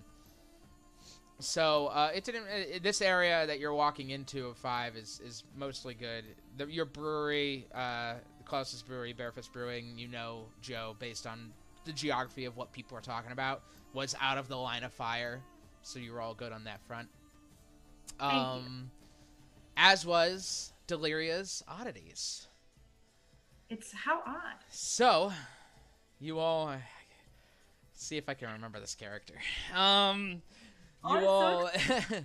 [1.41, 2.45] So uh, it didn't.
[2.45, 6.25] Uh, this area that you're walking into of five is is mostly good.
[6.57, 11.53] The, your brewery, uh, the closest brewery, Barefist Brewing, you know, Joe, based on
[11.85, 13.63] the geography of what people are talking about,
[13.93, 15.41] was out of the line of fire,
[15.83, 17.09] so you were all good on that front.
[18.19, 18.39] Thank you.
[18.39, 18.91] Um,
[19.77, 22.49] as was Deliria's oddities.
[23.71, 24.59] It's how odd.
[24.69, 25.33] So,
[26.19, 26.75] you all
[27.95, 29.35] see if I can remember this character.
[29.75, 30.43] Um,
[31.09, 31.71] you all,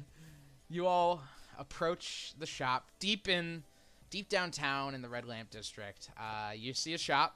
[0.69, 1.23] you all
[1.57, 3.63] approach the shop deep in,
[4.09, 6.09] deep downtown in the Red Lamp District.
[6.17, 7.35] Uh, you see a shop.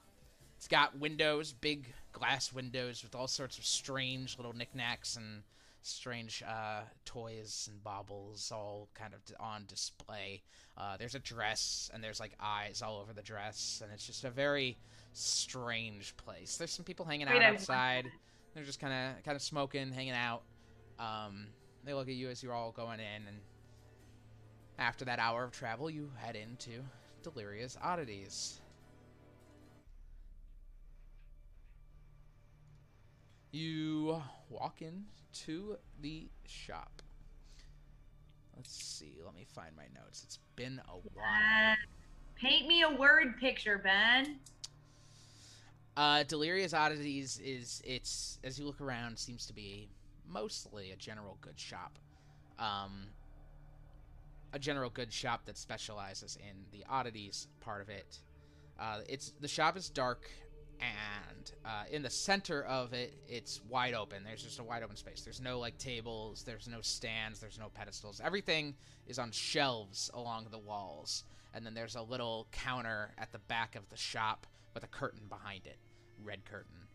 [0.58, 5.44] It's got windows, big glass windows with all sorts of strange little knickknacks and
[5.82, 10.42] strange uh, toys and baubles all kind of on display.
[10.78, 14.24] Uh, there's a dress and there's like eyes all over the dress, and it's just
[14.24, 14.78] a very
[15.14, 16.58] strange place.
[16.58, 18.06] There's some people hanging Wait, out outside.
[18.54, 20.42] They're just kind of kind of smoking, hanging out.
[21.00, 21.48] Um,
[21.86, 23.38] they look at you as you're all going in, and
[24.78, 26.84] after that hour of travel, you head into
[27.24, 28.60] Delirious Oddities.
[33.52, 37.02] You walk into the shop.
[38.56, 39.20] Let's see.
[39.24, 40.24] Let me find my notes.
[40.26, 41.72] It's been a while.
[41.72, 41.76] Uh,
[42.36, 44.38] paint me a word picture, Ben.
[45.96, 49.90] Uh, Delirious Oddities is it's as you look around seems to be
[50.30, 51.98] mostly a general goods shop.
[52.58, 53.08] Um,
[54.54, 58.20] a general goods shop that specializes in the oddities part of it.
[58.80, 60.30] Uh, it's the shop is dark,
[60.80, 64.24] and uh, in the center of it, it's wide open.
[64.24, 65.22] There's just a wide open space.
[65.22, 66.44] There's no like tables.
[66.44, 67.40] There's no stands.
[67.40, 68.22] There's no pedestals.
[68.24, 68.76] Everything
[69.06, 73.76] is on shelves along the walls, and then there's a little counter at the back
[73.76, 75.78] of the shop with a curtain behind it,
[76.24, 76.89] red curtain.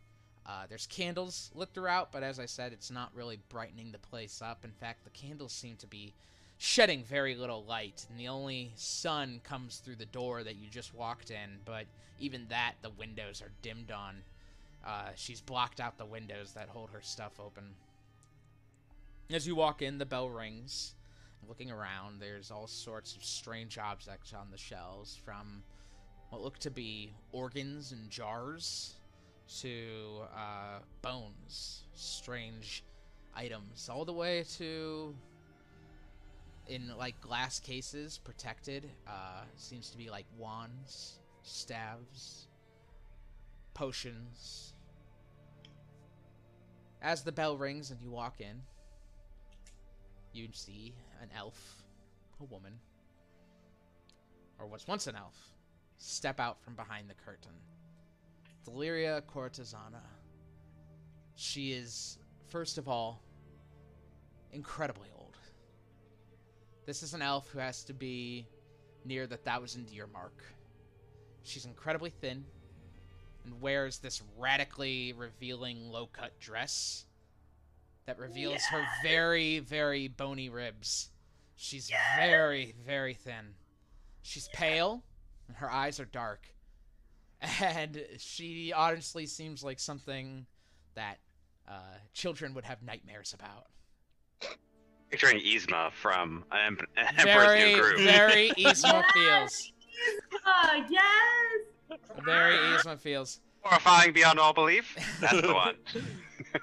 [0.47, 4.42] Uh, there's candles lit throughout, but as I said, it's not really brightening the place
[4.42, 4.64] up.
[4.64, 6.12] In fact, the candles seem to be
[6.58, 10.94] shedding very little light, and the only sun comes through the door that you just
[10.94, 11.60] walked in.
[11.64, 11.86] But
[12.20, 14.16] even that, the windows are dimmed on.
[14.86, 17.74] Uh, she's blocked out the windows that hold her stuff open.
[19.31, 20.94] As you walk in, the bell rings.
[21.48, 25.62] Looking around, there's all sorts of strange objects on the shelves, from
[26.28, 28.94] what look to be organs and jars
[29.60, 32.84] to uh, bones, strange
[33.34, 35.14] items, all the way to
[36.68, 38.89] in like glass cases, protected.
[39.06, 42.48] Uh, seems to be like wands, staves,
[43.74, 44.74] potions.
[47.02, 48.62] As the bell rings and you walk in,
[50.32, 51.84] you see an elf,
[52.40, 52.73] a woman,
[54.58, 55.36] or was once an elf,
[55.98, 57.52] step out from behind the curtain.
[58.67, 60.02] Deliria Cortesana.
[61.36, 62.18] She is,
[62.49, 63.23] first of all,
[64.52, 65.36] incredibly old.
[66.86, 68.47] This is an elf who has to be
[69.05, 70.44] near the thousand year mark.
[71.43, 72.44] She's incredibly thin
[73.44, 77.05] and wears this radically revealing low cut dress
[78.07, 81.10] that reveals her very, very bony ribs.
[81.57, 83.55] She's very, very thin.
[84.23, 85.02] She's pale,
[85.49, 86.53] and her eyes are dark.
[87.60, 90.47] And she honestly seems like something
[90.94, 91.18] that
[91.68, 91.73] uh,
[92.12, 93.66] children would have nightmares about.
[95.10, 98.00] Picturing Yzma from Em- Emperor's Very, New Groove.
[98.00, 99.73] very Yzma feels.
[100.47, 101.98] Oh, yes.
[102.24, 103.40] Very Yzma feels.
[103.62, 104.97] Horrifying beyond all belief.
[105.20, 105.76] That's the one.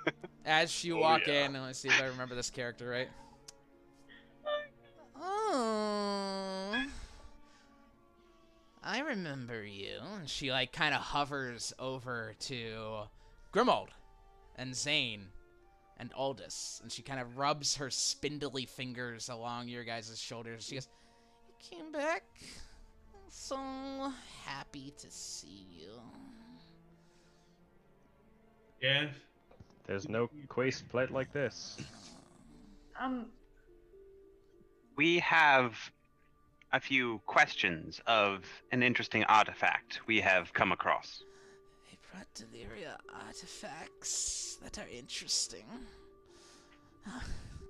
[0.46, 1.46] As you Oh, walk yeah.
[1.46, 3.10] in, let me see if I remember this character right.
[5.24, 6.86] Oh,
[8.84, 10.00] I remember you.
[10.18, 13.04] And she like kind of hovers over to
[13.54, 13.90] Grimald
[14.56, 15.28] and Zane
[15.98, 20.66] and Aldous, and she kind of rubs her spindly fingers along your guys' shoulders.
[20.66, 20.88] She goes,
[21.48, 22.24] "You came back.
[23.28, 24.12] So
[24.44, 26.02] happy to see you."
[28.82, 29.10] Yeah.
[29.86, 31.78] There's no quest played like this.
[33.00, 33.28] Um,
[34.96, 35.92] We have
[36.74, 41.24] a few questions of an interesting artifact we have come across.
[41.90, 45.66] They brought Deliria artifacts that are interesting.
[47.08, 47.24] Ah,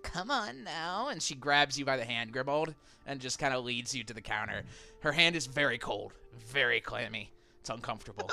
[0.03, 1.09] come on now.
[1.09, 4.13] And she grabs you by the hand, Grimald, and just kind of leads you to
[4.13, 4.63] the counter.
[5.01, 6.13] Her hand is very cold,
[6.47, 7.31] very clammy.
[7.59, 8.29] It's uncomfortable.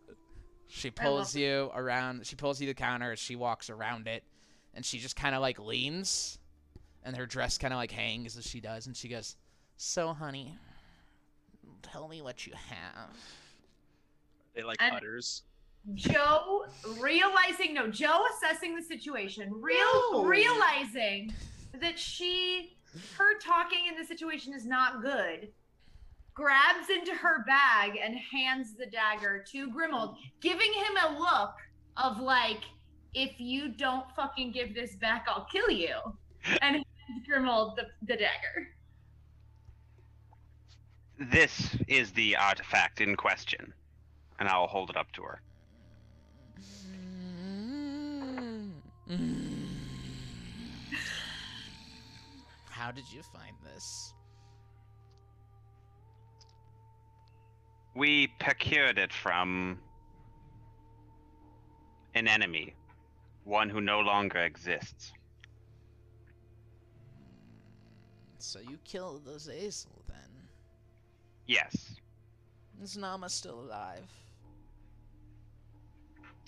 [0.68, 2.26] she pulls you around.
[2.26, 3.12] She pulls you to the counter.
[3.12, 4.22] as She walks around it,
[4.74, 6.38] and she just kind of like leans,
[7.04, 8.86] and her dress kind of like hangs as she does.
[8.86, 9.36] And she goes,
[9.76, 10.56] "So, honey,
[11.82, 13.16] tell me what you have."
[14.54, 15.42] They like And- hutters.
[15.92, 16.66] Joe
[16.98, 20.24] realizing no, Joe assessing the situation, real No.
[20.24, 21.34] realizing
[21.74, 22.78] that she
[23.16, 25.52] her talking in the situation is not good.
[26.32, 31.54] Grabs into her bag and hands the dagger to Grimald, giving him a look
[31.96, 32.62] of like,
[33.14, 35.96] if you don't fucking give this back, I'll kill you.
[36.62, 36.76] And
[37.08, 38.73] hands Grimald the, the dagger.
[41.18, 43.72] This is the artifact in question,
[44.38, 45.40] and I will hold it up to her.
[52.70, 54.12] How did you find this?
[57.94, 59.78] We procured it from
[62.14, 62.74] an enemy,
[63.44, 65.12] one who no longer exists.
[68.38, 70.03] So you killed those then?
[71.46, 71.96] Yes.
[72.82, 74.08] Is Nama still alive?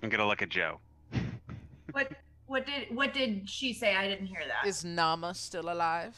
[0.03, 0.79] I'm gonna look at Joe.
[1.93, 2.13] What
[2.47, 3.97] what did what did she say?
[3.97, 4.69] I didn't hear that.
[4.69, 6.17] Is Nama still alive?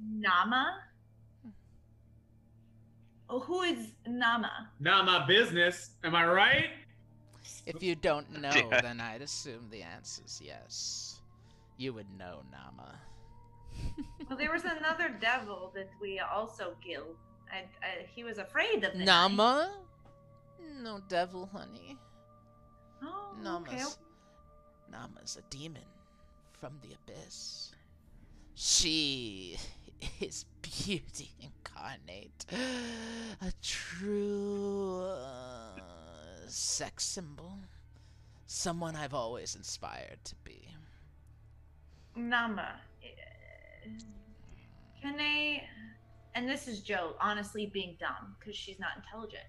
[0.00, 0.80] Nama?
[3.30, 4.70] Oh, who is Nama?
[4.80, 5.90] Not my business.
[6.04, 6.70] Am I right?
[7.66, 8.80] If you don't know, Yeah.
[8.80, 11.20] then I'd assume the answer's yes.
[11.76, 12.94] You would know Nama.
[14.28, 17.16] Well, there was another devil that we also killed.
[17.52, 19.06] I, I, he was afraid of the night.
[19.06, 19.70] Nama?
[20.82, 21.96] No devil, honey.
[23.02, 23.76] Oh, okay.
[23.76, 23.98] Nama's,
[24.90, 25.82] Nama's a demon
[26.60, 27.72] from the abyss.
[28.54, 29.56] She
[30.20, 32.44] is beauty incarnate,
[33.40, 35.80] a true uh,
[36.46, 37.58] sex symbol,
[38.46, 40.68] someone I've always inspired to be.
[42.16, 42.80] Nama.
[45.00, 45.62] Can I?
[46.38, 49.42] And this is Joe, honestly being dumb because she's not intelligent.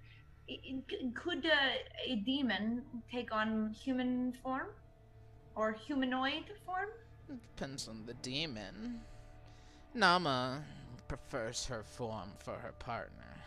[1.13, 1.49] Could uh,
[2.03, 4.69] a demon take on human form
[5.55, 6.89] or humanoid form?
[7.29, 9.01] It Depends on the demon.
[9.93, 10.63] Nama
[11.07, 13.37] prefers her form for her partner.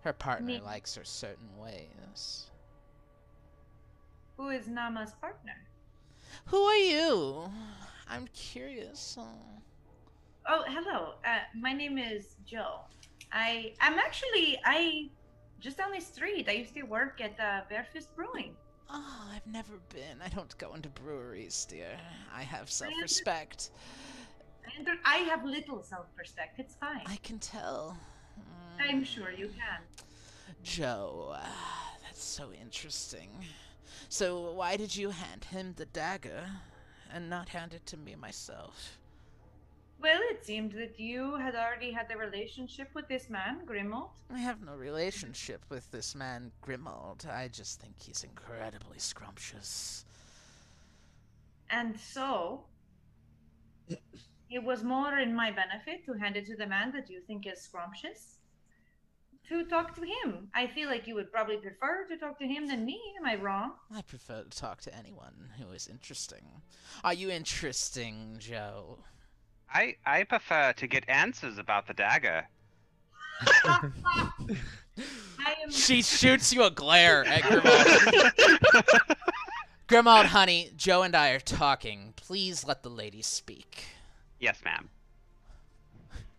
[0.00, 2.50] Her partner Me- likes her certain ways.
[4.36, 5.62] Who is Nama's partner?
[6.46, 7.52] Who are you?
[8.08, 9.16] I'm curious.
[9.16, 9.22] uh,
[10.46, 11.14] Oh, hello.
[11.24, 12.80] Uh, my name is Joe.
[13.32, 15.08] I I'm actually I
[15.58, 16.48] just down the street.
[16.48, 18.54] I used to work at uh, Bearfist Brewing.
[18.90, 20.20] Oh, I've never been.
[20.22, 21.96] I don't go into breweries, dear.
[22.34, 23.70] I have self-respect.
[25.06, 26.58] I have little self-respect.
[26.58, 27.02] It's fine.
[27.06, 27.96] I can tell.
[28.78, 29.80] I'm sure you can.
[30.62, 33.30] Joe, ah, that's so interesting.
[34.10, 36.50] So, why did you hand him the dagger
[37.12, 38.98] and not hand it to me myself?
[40.04, 44.10] Well, it seemed that you had already had a relationship with this man, Grimald.
[44.30, 47.26] I have no relationship with this man, Grimald.
[47.26, 50.04] I just think he's incredibly scrumptious.
[51.70, 52.64] And so,
[54.50, 57.46] it was more in my benefit to hand it to the man that you think
[57.46, 58.40] is scrumptious
[59.48, 60.48] to talk to him.
[60.54, 63.00] I feel like you would probably prefer to talk to him than me.
[63.18, 63.72] Am I wrong?
[63.90, 66.44] I prefer to talk to anyone who is interesting.
[67.02, 68.98] Are you interesting, Joe?
[69.74, 72.46] I I prefer to get answers about the dagger.
[75.46, 75.70] Am.
[75.70, 79.16] She shoots you a glare at Grimald.
[79.88, 82.14] Grimald, honey, Joe and I are talking.
[82.16, 83.84] Please let the lady speak.
[84.40, 84.88] Yes, ma'am.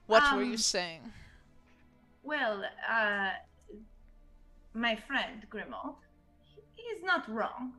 [0.08, 1.02] What were you Um, saying?
[2.24, 3.32] Well, uh,
[4.74, 5.96] my friend Grimald,
[6.76, 7.74] he's not wrong.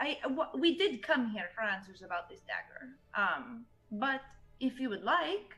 [0.00, 2.90] I w- we did come here for answers about this dagger.
[3.16, 4.22] Um, but
[4.58, 5.54] if you would like,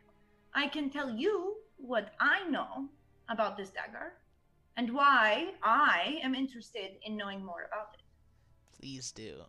[0.54, 2.88] I can tell you what I know
[3.28, 4.14] about this dagger
[4.76, 8.00] and why I am interested in knowing more about it.
[8.78, 9.36] Please do.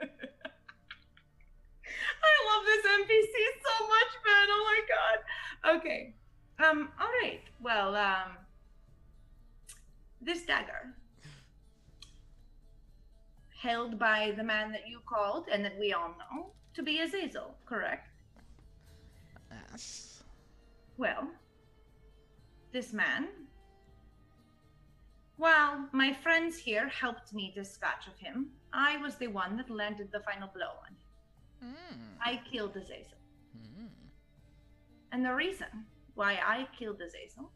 [0.00, 0.06] I
[2.48, 3.34] love this NPC
[3.66, 4.48] so much, man.
[4.50, 5.18] Oh my god.
[5.76, 6.14] Okay.
[6.58, 7.42] Um, all right.
[7.60, 8.38] Well, um
[10.20, 10.96] this dagger
[13.56, 17.54] held by the man that you called and that we all know to be Azazel,
[17.66, 18.08] correct?
[19.50, 20.22] Yes.
[20.96, 21.28] Well,
[22.72, 23.28] this man
[25.38, 30.10] while my friends here helped me dispatch of him, I was the one that landed
[30.12, 31.74] the final blow on him.
[31.76, 32.00] Hmm.
[32.20, 33.18] I killed Azazel.
[33.54, 33.86] Hmm.
[35.12, 35.68] And the reason
[36.16, 37.52] why I killed Azazel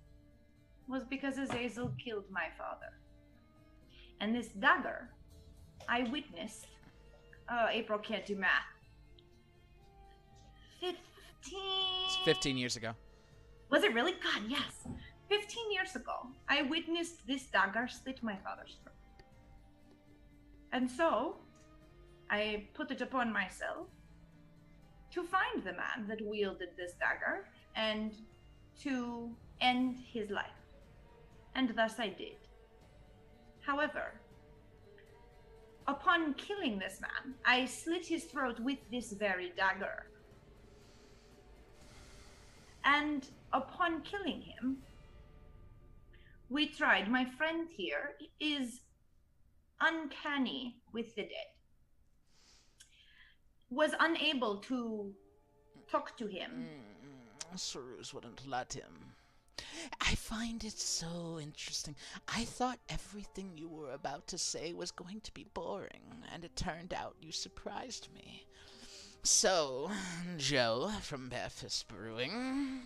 [0.89, 2.93] was because Azazel killed my father.
[4.21, 5.11] And this dagger,
[5.89, 6.69] I witnessed.
[7.49, 8.72] Uh, April can't do math.
[10.83, 10.97] 15.
[11.45, 12.93] It's 15 years ago.
[13.71, 14.13] Was it really?
[14.13, 14.87] God, yes.
[15.29, 18.95] 15 years ago, I witnessed this dagger slit my father's throat.
[20.73, 21.37] And so,
[22.31, 23.87] I put it upon myself
[25.13, 27.47] to find the man that wielded this dagger
[27.77, 28.13] and
[28.83, 29.31] to
[29.61, 30.61] end his life.
[31.55, 32.39] And thus I did.
[33.61, 34.15] However,
[35.87, 40.07] upon killing this man, I slit his throat with this very dagger.
[42.85, 44.79] And upon killing him,
[46.49, 47.09] we tried.
[47.09, 48.81] My friend here is
[49.81, 51.53] uncanny with the dead.
[53.71, 55.15] Was unable to
[55.91, 56.67] talk to him.
[57.53, 59.15] Mm, Sarus wouldn't let him.
[60.01, 61.97] I find it so interesting.
[62.29, 66.55] I thought everything you were about to say was going to be boring, and it
[66.55, 68.47] turned out you surprised me.
[69.25, 69.89] So,
[70.37, 72.81] Joe from Barefist Brewing,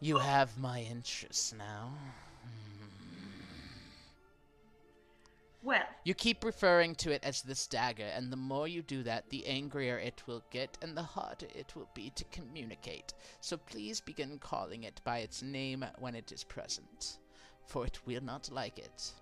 [0.00, 1.92] you have my interest now.
[5.60, 9.28] Well, You keep referring to it as this dagger, and the more you do that,
[9.30, 13.12] the angrier it will get, and the harder it will be to communicate.
[13.40, 17.18] So please begin calling it by its name when it is present,
[17.66, 19.14] for it will not like it.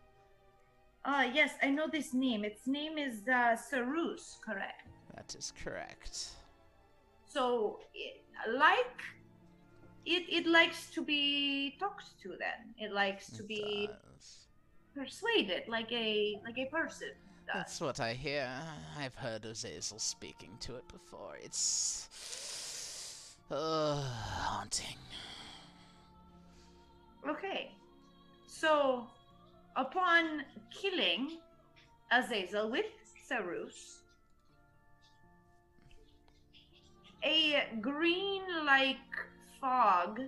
[1.05, 2.45] Ah, yes, I know this name.
[2.45, 4.89] Its name is uh, Sarus, correct?
[5.15, 6.31] That is correct.
[7.29, 8.23] So, it,
[8.53, 9.01] like,
[10.05, 12.29] it it likes to be talked to.
[12.31, 13.89] Then it likes to be
[14.95, 17.11] persuaded, like a like a person.
[17.47, 17.55] does.
[17.55, 18.49] That's what I hear.
[18.99, 21.37] I've heard Azazel speaking to it before.
[21.43, 22.09] It's.
[23.51, 24.97] Uh, haunting.
[27.29, 27.73] Okay.
[28.47, 29.07] So,
[29.77, 31.39] upon killing
[32.11, 32.87] Azazel with
[33.27, 34.03] Sarus,
[37.25, 38.97] a green like
[39.61, 40.21] fog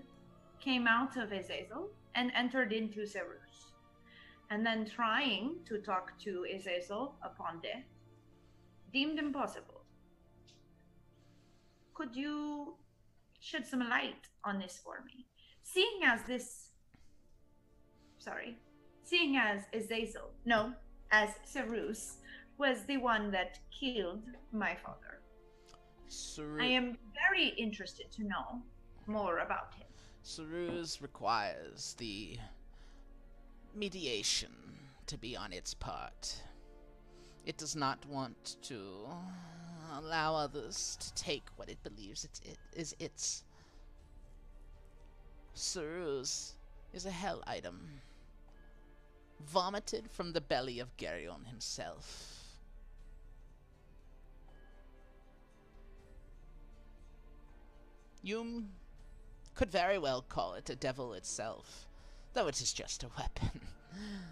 [0.61, 3.73] came out of Azazel and entered into Sarus.
[4.51, 7.85] And then trying to talk to Azazel upon death,
[8.93, 9.83] deemed impossible.
[11.95, 12.75] Could you
[13.41, 15.27] shed some light on this for me?
[15.63, 16.71] Seeing as this
[18.19, 18.57] sorry,
[19.05, 20.73] seeing as Azazel, no,
[21.12, 22.16] as Sarus
[22.58, 25.20] was the one that killed my father.
[26.08, 26.97] Saru- I am
[27.28, 28.62] very interested to know
[29.07, 29.86] more about him.
[30.23, 32.39] Sarus requires the
[33.74, 34.52] mediation
[35.07, 36.41] to be on its part.
[37.44, 38.81] It does not want to
[39.99, 43.44] allow others to take what it believes it, it is its.
[45.52, 46.55] Sarus
[46.92, 47.89] is a hell item,
[49.47, 52.35] vomited from the belly of Geryon himself.
[58.23, 58.65] You
[59.55, 61.87] could very well call it a devil itself,
[62.33, 63.61] though it is just a weapon.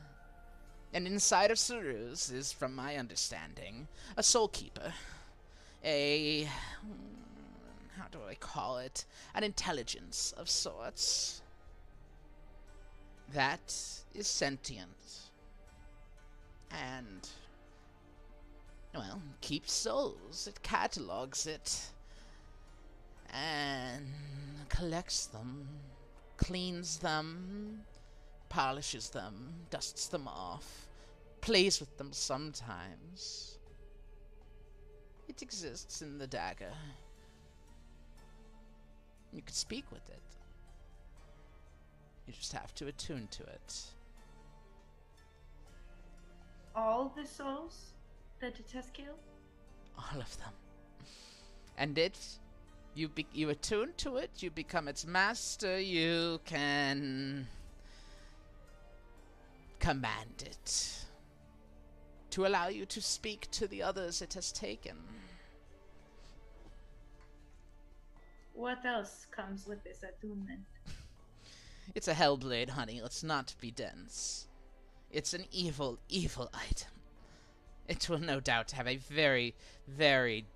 [0.95, 4.95] and inside of Sarus is, from my understanding, a soul keeper.
[5.85, 6.49] A.
[7.97, 9.05] How do I call it?
[9.35, 11.43] An intelligence of sorts.
[13.35, 15.31] That is sentient.
[16.71, 17.29] And.
[18.95, 20.47] Well, keeps souls.
[20.47, 21.87] It catalogs it
[23.33, 24.07] and
[24.69, 25.67] collects them,
[26.37, 27.81] cleans them,
[28.49, 30.87] polishes them, dusts them off,
[31.41, 33.59] plays with them sometimes.
[35.29, 36.73] It exists in the dagger.
[39.33, 40.21] You can speak with it.
[42.27, 43.83] You just have to attune to it.
[46.75, 47.93] All the souls
[48.41, 49.19] that it has killed?
[49.99, 50.53] All of them.
[51.77, 52.19] And it
[52.95, 57.47] you be, you attune to it, you become its master, you can
[59.79, 61.07] command it
[62.31, 64.97] to allow you to speak to the others it has taken.
[68.55, 70.61] What else comes with this attunement?
[71.95, 73.01] It's a hellblade, honey.
[73.03, 74.47] Let's not be dense.
[75.13, 76.89] It's an evil, evil item.
[77.87, 79.55] It will no doubt have a very,
[79.87, 80.47] very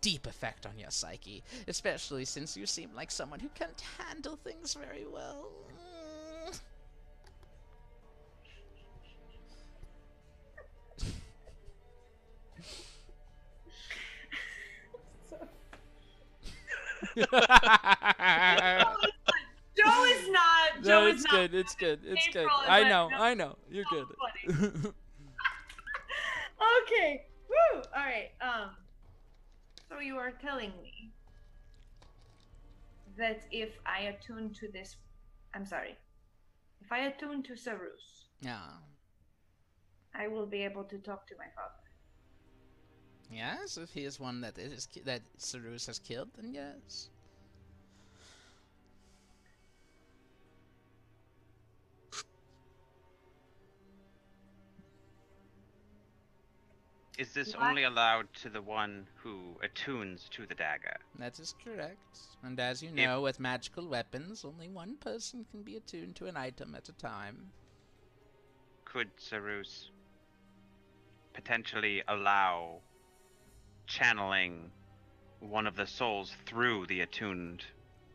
[0.00, 4.74] deep effect on your psyche, especially since you seem like someone who can't handle things
[4.74, 5.48] very well.
[19.78, 20.84] Joe is not.
[20.84, 21.32] Joe no, is it's not.
[21.32, 21.54] good.
[21.54, 22.00] It's good.
[22.04, 22.42] It's good.
[22.42, 23.08] April is I know.
[23.08, 23.56] no, I know.
[23.70, 24.06] You're good.
[26.82, 27.26] okay.
[27.48, 27.82] Woo.
[27.96, 28.30] All right.
[28.40, 28.70] Um.
[29.88, 31.12] So you are telling me
[33.16, 34.96] that if I attune to this
[35.54, 35.96] I'm sorry.
[36.80, 38.70] If I attune to Sarus, Yeah.
[40.14, 41.74] I will be able to talk to my father.
[43.30, 47.10] Yes, if he is one that is that Sarus has killed, then yes.
[57.18, 57.70] Is this What?
[57.70, 60.96] only allowed to the one who attunes to the dagger?
[61.18, 62.20] That is correct.
[62.44, 66.36] And as you know, with magical weapons, only one person can be attuned to an
[66.36, 67.50] item at a time.
[68.84, 69.90] Could Sarus
[71.34, 72.82] potentially allow
[73.88, 74.70] channeling
[75.40, 77.64] one of the souls through the attuned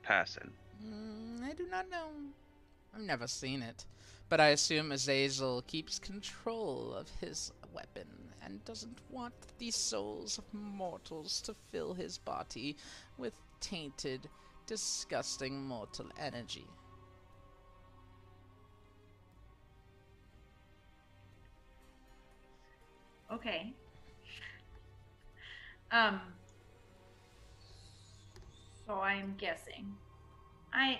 [0.01, 0.53] person?
[0.81, 2.07] Mm, I do not know.
[2.95, 3.85] I've never seen it.
[4.29, 10.45] But I assume Azazel keeps control of his weapon and doesn't want the souls of
[10.53, 12.75] mortals to fill his body
[13.17, 14.29] with tainted,
[14.67, 16.67] disgusting mortal energy.
[23.31, 23.73] Okay.
[25.91, 26.21] Um.
[28.85, 29.93] So I'm guessing.
[30.73, 30.99] I.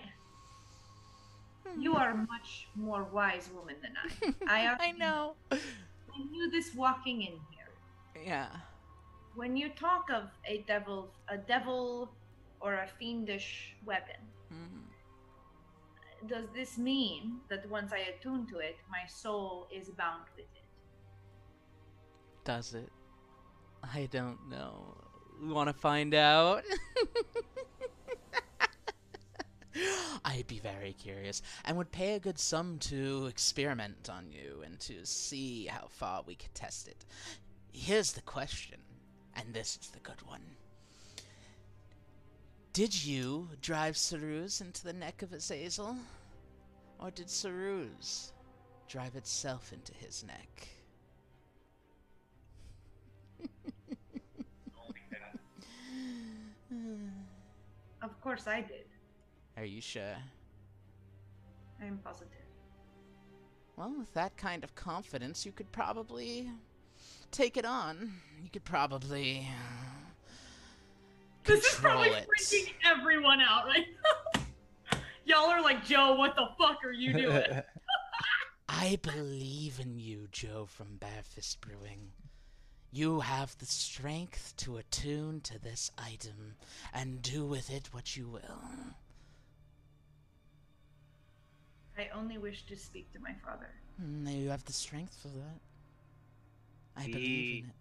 [1.79, 3.93] You are a much more wise woman than
[4.47, 4.67] I.
[4.79, 5.35] I, I know.
[6.15, 7.71] I knew this walking in here.
[8.25, 8.49] Yeah.
[9.35, 12.09] When you talk of a devil, a devil,
[12.59, 14.83] or a fiendish weapon, Mhm.
[16.27, 20.67] does this mean that once I attune to it, my soul is bound with it?
[22.43, 22.91] Does it?
[23.83, 24.95] I don't know.
[25.41, 26.63] We Want to find out?
[30.25, 34.79] I'd be very curious and would pay a good sum to experiment on you and
[34.81, 37.05] to see how far we could test it.
[37.71, 38.79] Here's the question,
[39.35, 40.41] and this is the good one.
[42.71, 45.95] Did you drive Sarus into the neck of Azazel?
[46.99, 48.31] Or did Sarus
[48.87, 50.67] drive itself into his neck?
[58.01, 58.83] Of course I did.
[59.57, 60.15] Are you sure?
[61.81, 62.29] I am positive.
[63.75, 66.49] Well, with that kind of confidence, you could probably
[67.31, 68.13] take it on.
[68.43, 69.47] You could probably
[71.43, 72.27] This is probably it.
[72.39, 73.85] freaking everyone out right
[74.35, 74.41] now.
[75.25, 77.43] Y'all are like, Joe, what the fuck are you doing?
[78.69, 82.11] I believe in you, Joe from Barefist Brewing.
[82.91, 86.55] You have the strength to attune to this item
[86.93, 88.59] and do with it what you will.
[91.97, 93.69] I only wish to speak to my father.
[94.01, 95.59] Mm, You have the strength for that.
[96.97, 97.75] I believe in it.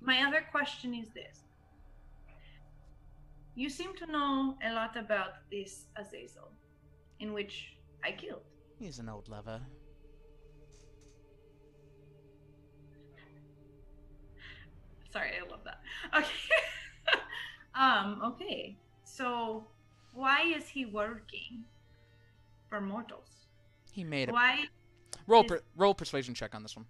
[0.00, 1.40] My other question is this.
[3.54, 6.50] You seem to know a lot about this Azazel,
[7.20, 8.42] in which I killed.
[8.78, 9.60] He's an old lover.
[15.12, 15.80] Sorry, I love that.
[16.18, 16.30] Okay.
[17.74, 18.76] um, okay.
[19.04, 19.68] So
[20.14, 21.64] why is he working
[22.68, 23.28] for mortals?
[23.92, 24.64] He made a Why
[25.26, 26.86] roll is- per- roll persuasion check on this one.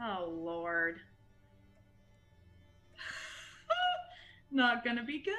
[0.00, 1.00] Oh lord.
[4.50, 5.34] Not gonna be good.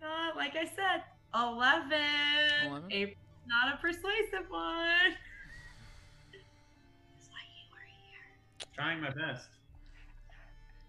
[0.00, 1.02] Not like I said,
[1.34, 2.00] eleven.
[2.66, 2.92] Eleven?
[2.92, 3.16] A,
[3.46, 5.14] not a persuasive one.
[8.74, 9.48] Trying my best.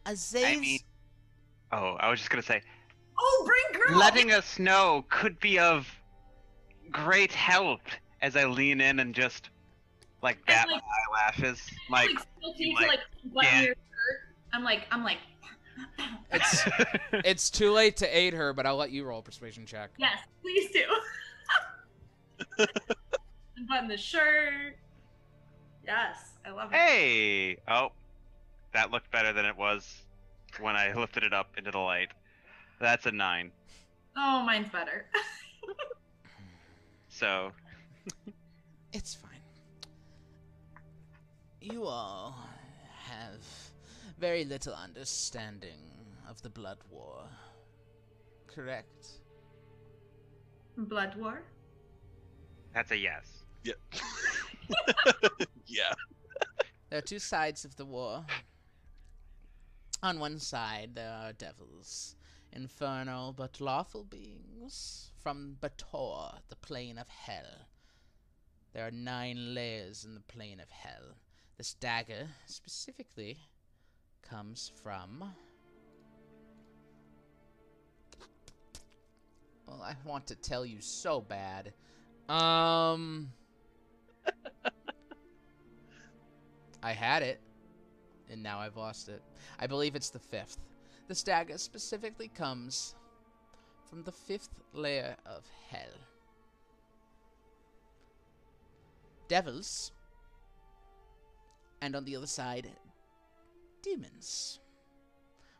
[0.06, 0.48] Azazel.
[0.48, 0.80] I mean,
[1.74, 2.62] oh, I was just gonna say,
[3.24, 4.00] Oh, bring girl.
[4.00, 5.88] letting us know could be of
[6.92, 7.82] great help
[8.22, 9.50] as I lean in and just
[10.22, 12.10] like bat like- my eyelashes, like.
[12.10, 13.62] like still like, to like yeah.
[13.62, 13.76] your shirt.
[14.54, 15.18] I'm like, I'm like,
[16.32, 16.64] It's
[17.12, 19.92] it's too late to aid her, but I'll let you roll a persuasion check.
[19.98, 20.84] yes, please do.
[23.68, 24.78] button the shirt.
[25.86, 26.76] Yes, I love it.
[26.76, 27.58] Hey!
[27.68, 27.90] Oh,
[28.74, 30.04] that looked better than it was
[30.60, 32.10] when I lifted it up into the light.
[32.82, 33.52] That's a nine.
[34.18, 35.06] Oh, mine's better.
[37.14, 37.52] So
[38.94, 39.30] It's fine.
[41.62, 42.36] You all
[43.04, 43.46] have
[44.18, 45.78] very little understanding
[46.28, 47.26] of the Blood War.
[48.48, 49.08] Correct?
[50.78, 51.44] Blood war.
[52.74, 53.44] that's a yes.
[53.64, 53.74] Yeah.
[55.68, 55.94] yeah.
[56.90, 58.26] There are two sides of the war.
[60.02, 62.16] On one side, there are devils,
[62.54, 67.68] infernal but lawful beings from Baator, the plane of hell.
[68.74, 71.16] There are nine layers in the plane of hell.
[71.58, 73.38] This dagger, specifically,
[74.22, 75.34] comes from
[79.72, 81.74] Well, I want to tell you so bad.
[82.28, 83.32] Um.
[86.84, 87.40] I had it,
[88.30, 89.22] and now I've lost it.
[89.60, 90.58] I believe it's the fifth.
[91.12, 92.96] This dagger specifically comes
[93.90, 96.00] from the fifth layer of hell.
[99.28, 99.92] Devils,
[101.82, 102.72] and on the other side,
[103.82, 104.62] demons.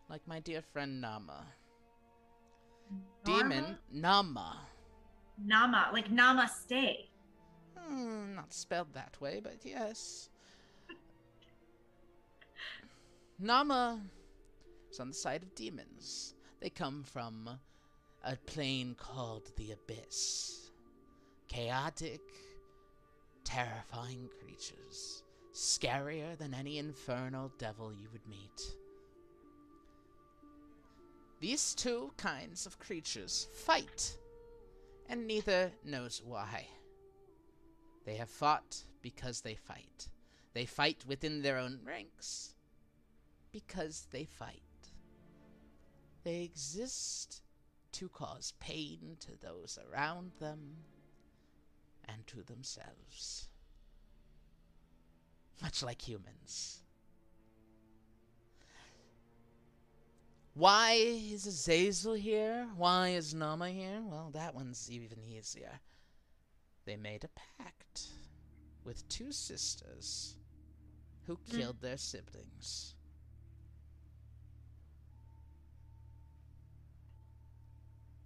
[0.10, 1.46] Like my dear friend Nama.
[3.26, 4.58] Demon Nama.
[5.38, 7.10] Nama, like namaste.
[7.78, 10.30] Hmm, not spelled that way, but yes.
[13.38, 14.00] Nama
[14.92, 16.36] is on the side of demons.
[16.60, 17.50] They come from
[18.24, 20.70] a plane called the Abyss.
[21.48, 22.22] Chaotic,
[23.44, 25.24] terrifying creatures.
[25.54, 28.76] Scarier than any infernal devil you would meet.
[31.40, 34.16] These two kinds of creatures fight,
[35.10, 36.68] and neither knows why.
[38.06, 40.10] They have fought because they fight.
[40.54, 42.54] They fight within their own ranks
[43.52, 44.62] because they fight.
[46.24, 47.42] They exist
[47.94, 50.78] to cause pain to those around them
[52.08, 53.50] and to themselves.
[55.62, 56.82] Much like humans.
[60.54, 62.68] Why is Azazel here?
[62.76, 64.02] Why is Nama here?
[64.04, 65.80] Well, that one's even easier.
[66.86, 68.08] They made a pact
[68.84, 70.36] with two sisters
[71.26, 71.58] who hmm.
[71.58, 72.96] killed their siblings.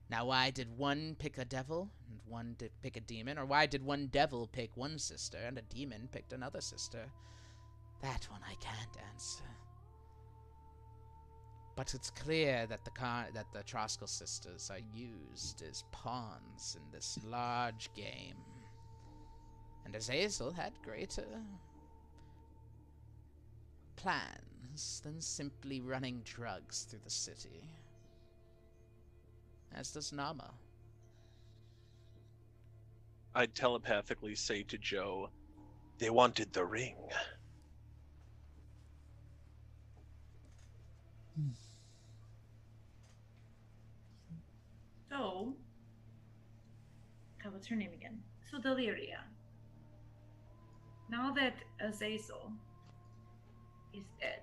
[0.10, 3.38] Now, why did one pick a devil and one did pick a demon?
[3.38, 7.06] Or why did one devil pick one sister and a demon picked another sister?
[8.02, 9.44] That one I can't answer.
[11.76, 16.92] But it's clear that the car- that the Troskell sisters are used as pawns in
[16.92, 18.38] this large game.
[19.84, 21.42] And Azazel had greater
[23.96, 27.70] plans than simply running drugs through the city.
[29.76, 30.50] As does Nama.
[33.36, 35.30] I'd telepathically say to Joe,
[35.98, 36.96] they wanted the ring.
[45.10, 45.54] So,
[47.44, 48.18] God, what's her name again?
[48.50, 49.20] So Deliria.
[51.10, 52.54] Now that Azazel
[53.94, 54.42] is dead,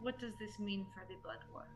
[0.00, 1.66] what does this mean for the Blood War?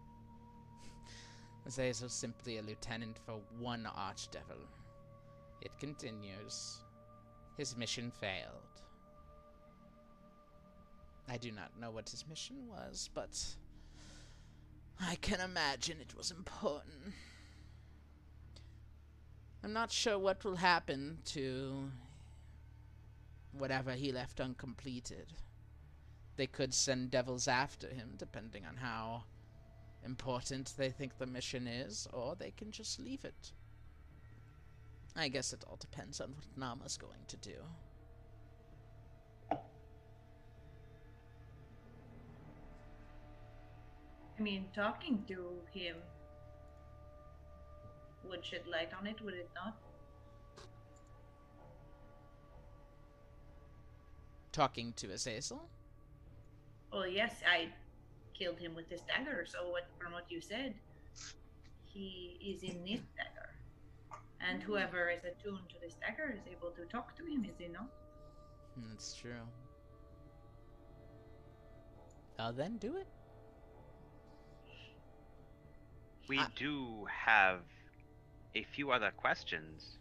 [1.69, 4.67] Azazel's simply a lieutenant for one archdevil.
[5.61, 6.79] It continues.
[7.57, 8.83] His mission failed.
[11.29, 13.39] I do not know what his mission was, but
[15.01, 17.15] I can imagine it was important.
[19.63, 21.91] I'm not sure what will happen to
[23.53, 25.35] whatever he left uncompleted.
[26.37, 29.25] They could send devils after him, depending on how
[30.05, 33.53] important they think the mission is, or they can just leave it.
[35.17, 37.57] I guess it all depends on what Nama's going to do.
[44.39, 45.97] I mean, talking to him
[48.29, 49.77] would shed light on it, would it not?
[54.53, 55.69] Talking to Azazel?
[56.93, 57.69] Well, yes, I
[58.41, 59.44] killed him with this dagger.
[59.47, 60.75] So, what from what you said,
[61.85, 63.51] he is in this dagger,
[64.41, 67.44] and whoever is attuned to this dagger is able to talk to him.
[67.44, 67.91] Is he not?
[68.89, 69.47] That's true.
[72.39, 73.07] Uh, then do it.
[76.28, 77.59] We do have
[78.55, 79.99] a few other questions,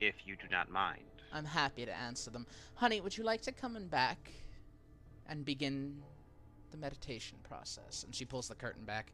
[0.00, 1.00] if you do not mind.
[1.32, 2.46] I'm happy to answer them.
[2.74, 4.30] Honey, would you like to come in back
[5.28, 6.02] and begin
[6.76, 8.04] the meditation process?
[8.04, 9.12] And she pulls the curtain back.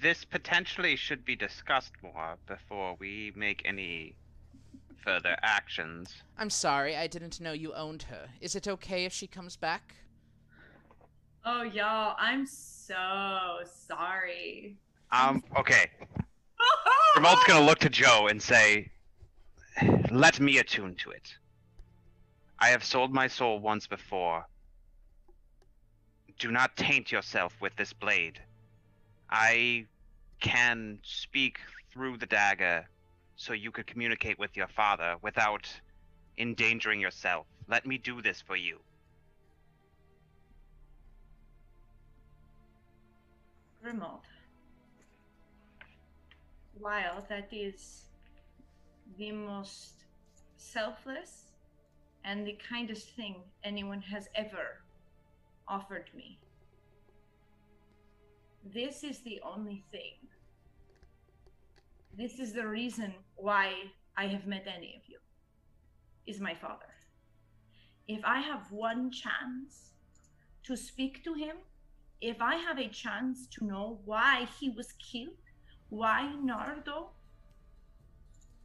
[0.00, 4.14] This potentially should be discussed more before we make any
[5.04, 6.12] further actions.
[6.38, 8.28] I'm sorry, I didn't know you owned her.
[8.40, 9.94] Is it okay if she comes back?
[11.44, 14.76] Oh, y'all, I'm so sorry.
[15.10, 15.90] Um, okay.
[17.16, 18.90] Grimald's gonna look to Joe and say,
[20.10, 21.34] Let me attune to it.
[22.62, 24.46] I have sold my soul once before.
[26.38, 28.38] Do not taint yourself with this blade.
[29.28, 29.86] I
[30.38, 31.58] can speak
[31.92, 32.88] through the dagger
[33.34, 35.68] so you could communicate with your father without
[36.38, 37.46] endangering yourself.
[37.66, 38.78] Let me do this for you.
[43.82, 44.22] Remote.
[46.78, 48.04] while that is
[49.18, 50.04] the most
[50.56, 51.51] selfless
[52.24, 54.82] and the kindest thing anyone has ever
[55.68, 56.38] offered me.
[58.64, 60.14] This is the only thing.
[62.16, 63.72] This is the reason why
[64.16, 65.18] I have met any of you.
[66.26, 66.94] Is my father.
[68.06, 69.92] If I have one chance
[70.64, 71.56] to speak to him,
[72.20, 75.42] if I have a chance to know why he was killed,
[75.88, 77.10] why Nardo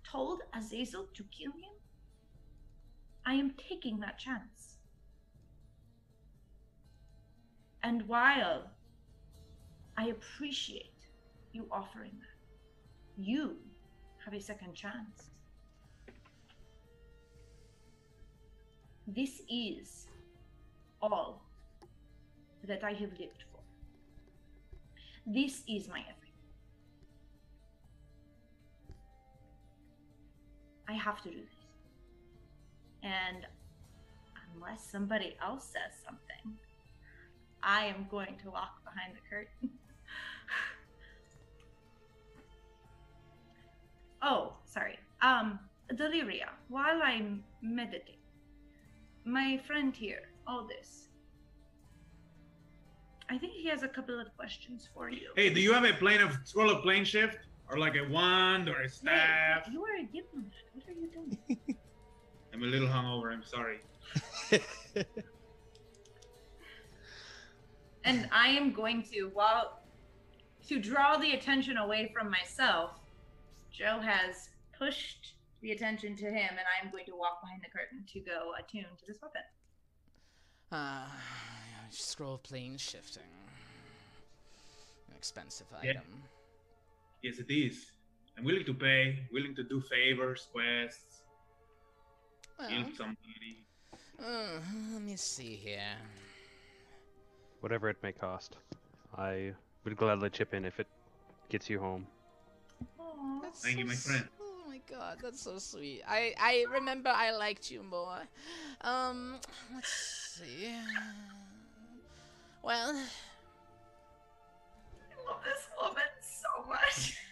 [0.04, 1.77] told Azazel to kill him,
[3.28, 4.78] I am taking that chance.
[7.84, 8.72] And while
[9.98, 11.02] I appreciate
[11.52, 13.58] you offering that, you
[14.24, 15.32] have a second chance.
[19.08, 20.08] This is
[21.02, 21.42] all
[22.64, 23.60] that I have lived for.
[25.26, 26.40] This is my everything.
[30.88, 31.57] I have to do this.
[33.08, 33.48] And
[34.54, 36.60] unless somebody else says something,
[37.64, 39.70] I am going to walk behind the curtain.
[44.22, 45.00] oh, sorry.
[45.22, 45.58] Um,
[45.94, 48.16] Deliria, while I'm meditating,
[49.24, 51.08] my friend here, Aldous,
[53.30, 55.30] I think he has a couple of questions for you.
[55.36, 57.38] Hey, do you have a plane of scroll of plane shift?
[57.70, 59.66] Or like a wand or a staff?
[59.66, 60.54] Hey, you are a diplomat.
[60.74, 61.38] What are you doing?
[62.58, 63.78] I'm a little hungover, I'm sorry.
[68.04, 69.84] and I am going to, while
[70.68, 73.00] to draw the attention away from myself,
[73.72, 77.70] Joe has pushed the attention to him, and I am going to walk behind the
[77.70, 79.44] curtain to go attune to this weapon.
[80.72, 81.16] Ah,
[81.92, 83.22] scroll plane shifting.
[85.10, 85.92] An expensive Yeah.
[85.92, 86.24] item.
[87.22, 87.92] Yes, it is.
[88.36, 91.17] I'm willing to pay, willing to do favors, quests,
[92.60, 93.64] Well, heal somebody.
[94.20, 94.60] uh,
[94.94, 95.96] let me see here.
[97.62, 98.58] Whatever it may cost.
[99.18, 99.54] I
[99.84, 100.88] would gladly chip in if it
[101.50, 102.06] gets you home.
[103.42, 104.28] That's Thank you, my friend.
[104.42, 106.02] Oh my god, that's so sweet.
[106.08, 108.20] I I remember I liked you more.
[108.82, 109.36] Um,
[109.74, 110.72] let's see.
[112.64, 112.94] Well, I
[115.30, 117.18] love this woman so much.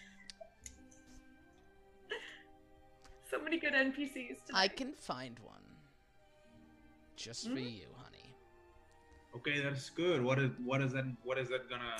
[3.36, 4.38] so many good NPCs.
[4.54, 5.54] I can find one.
[7.16, 7.58] Just for Hmm?
[7.58, 8.34] you, honey.
[9.36, 10.22] Okay, that's good.
[10.22, 11.96] What is what is that what is that gonna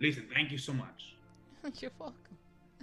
[0.00, 1.16] Listen, thank you so much.
[1.80, 2.36] You're welcome.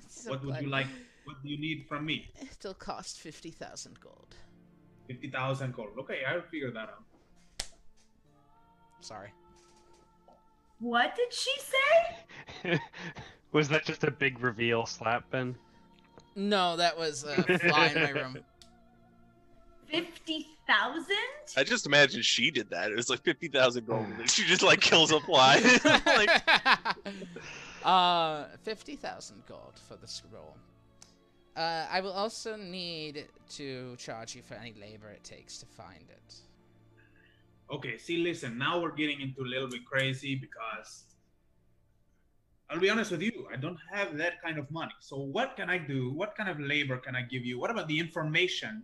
[0.07, 0.87] So what would glad- you like
[1.25, 2.31] what do you need from me?
[2.41, 4.35] It'll cost fifty thousand gold.
[5.07, 5.89] Fifty thousand gold.
[5.99, 7.03] Okay, I'll figure that out.
[9.01, 9.33] Sorry.
[10.79, 12.79] What did she say?
[13.51, 15.55] Was that just a big reveal slap, Ben?
[16.35, 18.37] No, that was a fly in my room.
[19.87, 21.15] Fifty thousand?
[21.57, 22.91] I just imagine she did that.
[22.91, 25.59] It was like fifty thousand gold, and she just like kills a fly.
[26.05, 26.41] like,
[27.83, 30.55] Uh, fifty thousand gold for the scroll.
[31.55, 36.05] Uh, I will also need to charge you for any labor it takes to find
[36.09, 36.35] it.
[37.69, 41.05] Okay, see, listen, now we're getting into a little bit crazy because
[42.71, 44.93] I'll be honest with you, I don't have that kind of money.
[45.01, 46.11] So, what can I do?
[46.13, 47.59] What kind of labor can I give you?
[47.59, 48.83] What about the information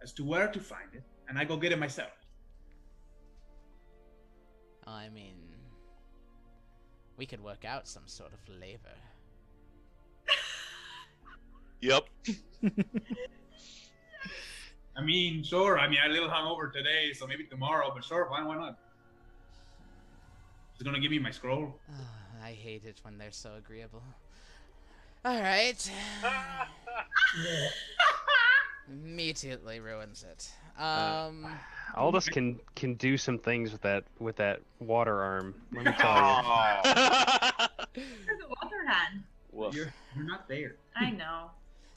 [0.00, 1.02] as to where to find it?
[1.28, 2.12] And I go get it myself.
[4.86, 5.34] I mean,
[7.16, 8.96] we could work out some sort of labor.
[11.80, 12.04] yep.
[14.96, 18.28] I mean, sure, I mean, I'm a little hungover today, so maybe tomorrow, but sure,
[18.30, 18.78] fine, why not?
[20.74, 21.80] He's gonna give me my scroll.
[21.90, 22.29] Ah.
[22.42, 24.02] I hate it when they're so agreeable.
[25.24, 25.90] All right.
[28.88, 30.50] Immediately ruins it.
[30.82, 31.46] Um.
[31.96, 35.54] Aldous can can do some things with that with that water arm.
[35.72, 38.02] Let me tell you.
[38.26, 39.22] There's a water hand.
[39.52, 40.76] You're, you're not there.
[40.96, 41.50] I know.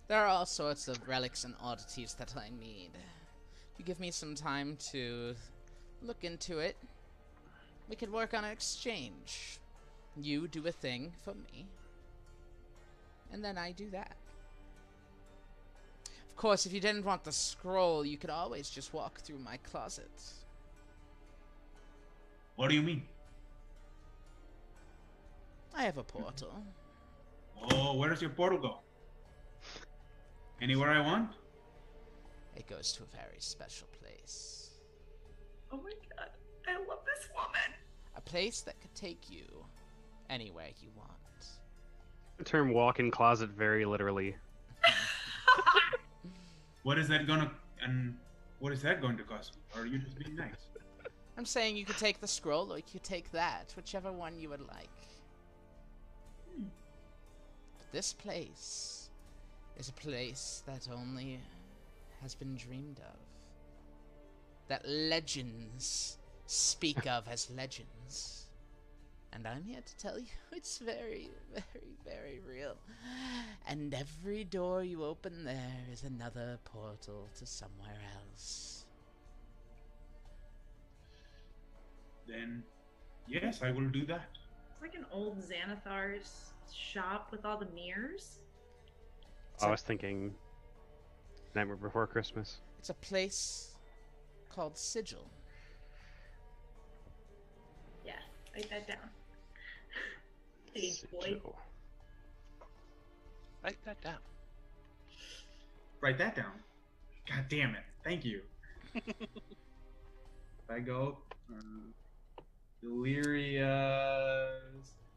[0.07, 2.89] There are all sorts of relics and oddities that I need.
[2.93, 5.33] If you give me some time to
[6.01, 6.75] look into it,
[7.89, 9.59] we could work on an exchange.
[10.15, 11.65] You do a thing for me,
[13.31, 14.15] and then I do that.
[16.29, 19.57] Of course, if you didn't want the scroll, you could always just walk through my
[19.57, 20.11] closet.
[22.55, 23.03] What do you mean?
[25.75, 26.63] I have a portal.
[27.71, 28.79] Oh, where does your portal go?
[30.61, 31.31] Anywhere I want?
[32.55, 34.69] It goes to a very special place.
[35.71, 36.29] Oh my god.
[36.67, 37.73] I love this woman.
[38.15, 39.65] A place that could take you
[40.29, 41.09] anywhere you want.
[42.37, 44.35] the term walk-in closet very literally.
[46.83, 47.49] What is that gonna
[47.81, 48.17] and
[48.59, 49.57] what is that going to cost?
[49.75, 50.67] Or are you just being nice?
[51.37, 54.49] I'm saying you could take the scroll or you could take that, whichever one you
[54.49, 54.89] would like.
[56.57, 59.09] But this place
[59.77, 61.39] is a place that only
[62.21, 63.17] has been dreamed of.
[64.67, 68.42] That legends speak of as legends.
[69.35, 72.75] And I'm here to tell you it's very, very, very real.
[73.67, 78.85] And every door you open there is another portal to somewhere else.
[82.27, 82.63] Then
[83.27, 84.29] yes, I will do that.
[84.71, 88.39] It's like an old Xanathar's shop with all the mirrors.
[89.61, 90.33] I was thinking
[91.55, 92.59] Nightmare Before Christmas.
[92.79, 93.75] It's a place
[94.49, 95.29] called Sigil.
[98.05, 98.13] Yeah,
[98.53, 99.09] write that down.
[100.73, 101.37] Page boy.
[103.63, 104.17] Write that down.
[106.01, 106.51] Write that down.
[107.29, 107.83] God damn it!
[108.03, 108.41] Thank you.
[108.95, 109.05] if
[110.69, 111.17] I go,
[111.49, 111.61] uh,
[112.81, 113.63] Delirious.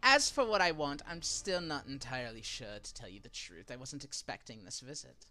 [0.03, 3.73] As for what I want, I'm still not entirely sure to tell you the truth.
[3.73, 5.27] I wasn't expecting this visit.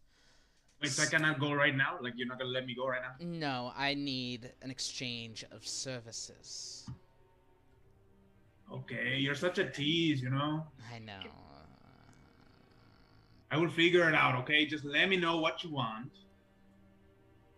[0.82, 1.98] Wait, so I cannot go right now?
[2.02, 3.26] Like you're not gonna let me go right now?
[3.26, 6.86] No, I need an exchange of services.
[8.72, 10.66] Okay, you're such a tease, you know.
[10.94, 11.19] I know.
[13.52, 14.35] I will figure it out.
[14.42, 16.11] Okay, just let me know what you want.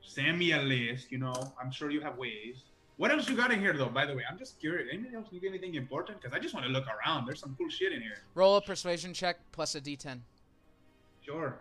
[0.02, 1.12] Send me a list.
[1.12, 2.64] You know, I'm sure you have ways.
[2.98, 3.90] What else you got in here, though?
[3.90, 4.90] By the way, I'm just curious.
[4.92, 5.28] Anything else?
[5.32, 6.20] You get anything important?
[6.20, 7.26] Because I just want to look around.
[7.26, 8.18] There's some cool shit in here.
[8.34, 10.20] Roll a persuasion check plus a d10.
[11.22, 11.60] Sure.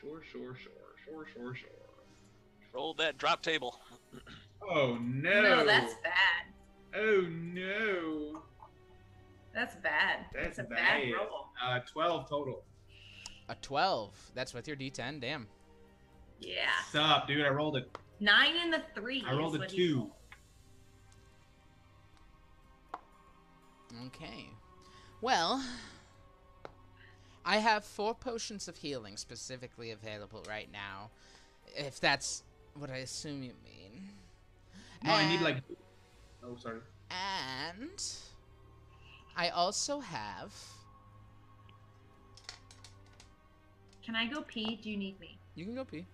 [0.00, 0.72] Sure, sure, sure,
[1.04, 1.68] sure, sure, sure.
[2.72, 3.80] Roll that drop table.
[4.68, 5.42] Oh no.
[5.42, 6.46] No, that's bad.
[6.96, 8.42] Oh no.
[9.54, 10.26] That's bad.
[10.34, 11.12] That's, a bad, bad.
[11.14, 11.46] roll.
[11.62, 12.62] Uh, 12 total.
[13.48, 14.32] A 12.
[14.34, 15.20] That's with your d10.
[15.20, 15.46] Damn.
[16.40, 16.54] Yeah.
[16.92, 17.44] What's up, dude?
[17.44, 17.96] I rolled it.
[18.20, 19.24] Nine and the three.
[19.26, 20.10] I rolled a two.
[24.06, 24.50] Okay.
[25.20, 25.62] Well,
[27.44, 31.10] I have four potions of healing specifically available right now.
[31.74, 32.42] If that's
[32.74, 34.10] what I assume you mean.
[35.04, 35.58] No, I need like.
[36.48, 36.78] Oh, sorry.
[37.10, 38.04] And
[39.36, 40.54] I also have.
[44.04, 44.78] Can I go pee?
[44.80, 45.38] Do you need me?
[45.56, 46.06] You can go pee.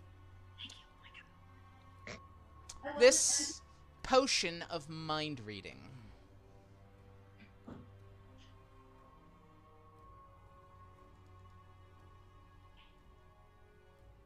[2.06, 2.20] Thank you.
[2.86, 3.60] Oh This
[4.02, 5.78] potion of mind reading.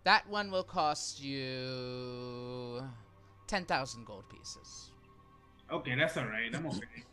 [0.05, 2.81] That one will cost you
[3.49, 4.93] 10,000 gold pieces.
[5.71, 6.55] Okay, that's all right.
[6.55, 7.05] I'm okay.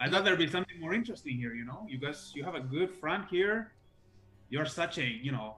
[0.00, 1.54] I thought there'd be something more interesting here.
[1.54, 3.72] You know, you guys, you have a good front here.
[4.48, 5.56] You're such a, you know,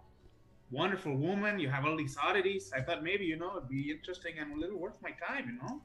[0.71, 1.61] wonderful woman.
[1.61, 2.73] You have all these oddities.
[2.75, 5.47] I thought maybe, you know, it'd be interesting and a little worth my time.
[5.47, 5.81] You know,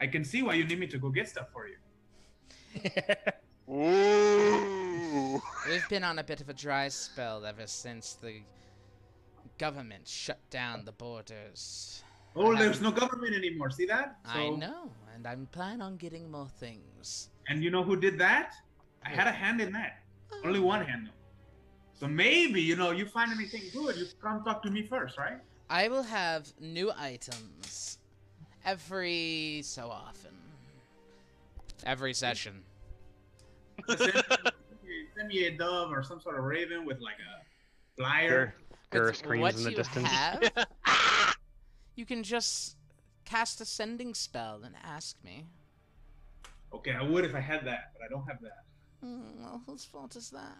[0.00, 1.76] I can see why you need me to go get stuff for you.
[3.68, 5.42] Ooh.
[5.68, 8.42] We've been on a bit of a dry spell ever since the
[9.58, 12.03] government shut down the borders.
[12.36, 13.70] Oh, I there's have- no government anymore.
[13.70, 14.16] See that?
[14.24, 17.30] I know, and I'm planning on getting more things.
[17.48, 18.54] And you know who did that?
[19.04, 20.00] I had a hand in that.
[20.32, 20.40] Oh.
[20.44, 21.10] Only one hand though.
[22.00, 25.38] So maybe, you know, you find anything good, you come talk to me first, right?
[25.70, 27.98] I will have new items
[28.64, 30.32] every so often.
[31.86, 32.62] Every session.
[33.88, 37.44] Send, me- send me a dove or some sort of raven with like a
[37.96, 38.54] flyer.
[38.90, 40.08] Gur With screams what in the you distance.
[41.94, 42.76] have, you can just
[43.24, 45.46] cast a sending spell and ask me.
[46.72, 48.64] Okay, I would if I had that, but I don't have that.
[49.00, 50.58] Hmm, well, whose fault is that?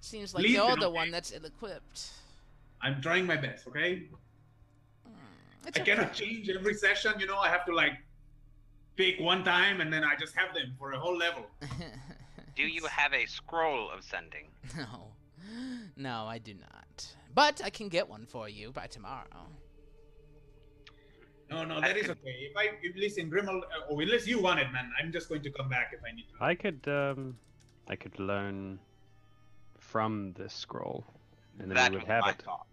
[0.00, 0.94] Seems like Leave you're it, the okay?
[0.94, 2.10] one that's ill-equipped.
[2.80, 4.08] I'm trying my best, okay?
[5.66, 5.94] It's I okay.
[5.94, 7.92] cannot change every session, you know, I have to like
[8.96, 11.46] pick one time and then I just have them for a whole level.
[12.56, 14.48] Do you have a scroll of sending?
[14.76, 15.08] no,
[15.96, 17.06] no, I do not.
[17.34, 19.48] But I can get one for you by tomorrow.
[21.50, 22.36] No, no, that is okay.
[22.50, 25.42] If I if listen, Grimmel, uh, or unless you want it, man, I'm just going
[25.42, 26.44] to come back if I need to.
[26.44, 27.36] I could um,
[27.88, 28.78] I could learn
[29.78, 31.04] from this scroll,
[31.58, 32.42] and then That we would have my it.
[32.42, 32.66] thought.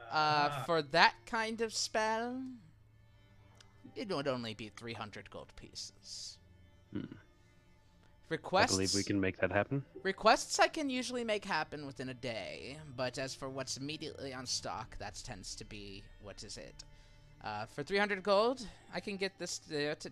[0.00, 0.62] Uh, Ah.
[0.66, 2.42] for that kind of spell,
[3.96, 6.36] it would only be 300 gold pieces.
[6.92, 7.16] Hmm.
[8.28, 8.72] Requests.
[8.72, 9.84] I believe we can make that happen.
[10.02, 14.46] requests I can usually make happen within a day, but as for what's immediately on
[14.46, 16.84] stock, that tends to be what is it.
[17.44, 18.64] Uh, for 300 gold,
[18.94, 20.10] I can get this there to,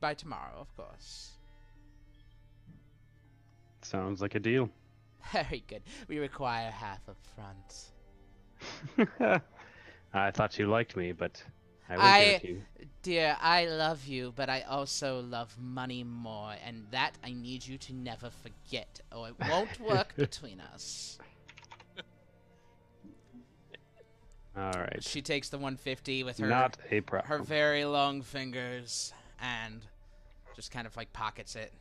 [0.00, 1.30] by tomorrow, of course.
[3.82, 4.68] Sounds like a deal.
[5.32, 5.82] Very good.
[6.08, 7.90] We require half up front.
[10.14, 11.42] I thought you liked me, but
[11.88, 12.62] I will I, give it to you.
[13.02, 17.78] dear, I love you, but I also love money more, and that I need you
[17.78, 21.18] to never forget, or it won't work between us.
[24.56, 25.02] All right.
[25.02, 27.28] She takes the 150 with her Not a problem.
[27.28, 29.80] her very long fingers and
[30.54, 31.72] just kind of like pockets it.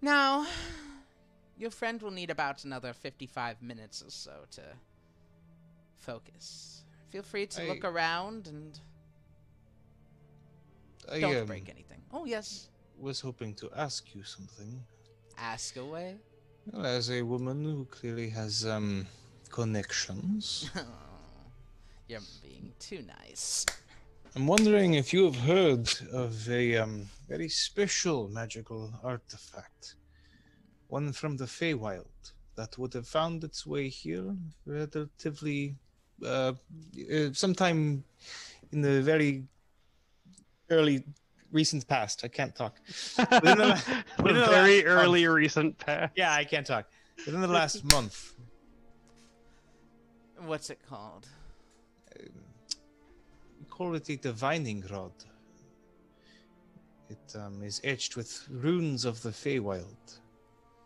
[0.00, 0.46] Now,
[1.56, 4.62] your friend will need about another 55 minutes or so to
[5.96, 6.82] focus.
[7.10, 8.78] Feel free to look around and
[11.10, 12.02] I don't um, break anything.
[12.12, 12.68] Oh, yes.
[12.98, 14.82] was hoping to ask you something.
[15.38, 16.16] Ask away.
[16.72, 19.06] Well, as a woman who clearly has um
[19.50, 20.70] connections,
[22.08, 23.66] You're being too nice.
[24.34, 29.96] I'm wondering if you have heard of a um very special magical artifact,
[30.88, 34.34] one from the Feywild that would have found its way here
[34.66, 35.74] relatively
[36.24, 36.52] uh,
[37.12, 38.04] uh sometime
[38.72, 39.44] in the very
[40.70, 41.04] early
[41.52, 42.24] recent past.
[42.24, 42.76] I can't talk.
[43.18, 43.80] Within the la-
[44.16, 45.36] The within the very last early month.
[45.36, 46.12] recent past.
[46.16, 46.86] Yeah, I can't talk.
[47.26, 48.34] Within the last month.
[50.40, 51.26] What's it called?
[52.16, 55.12] We call it a divining rod.
[57.10, 60.20] It um, is etched with runes of the Feywild.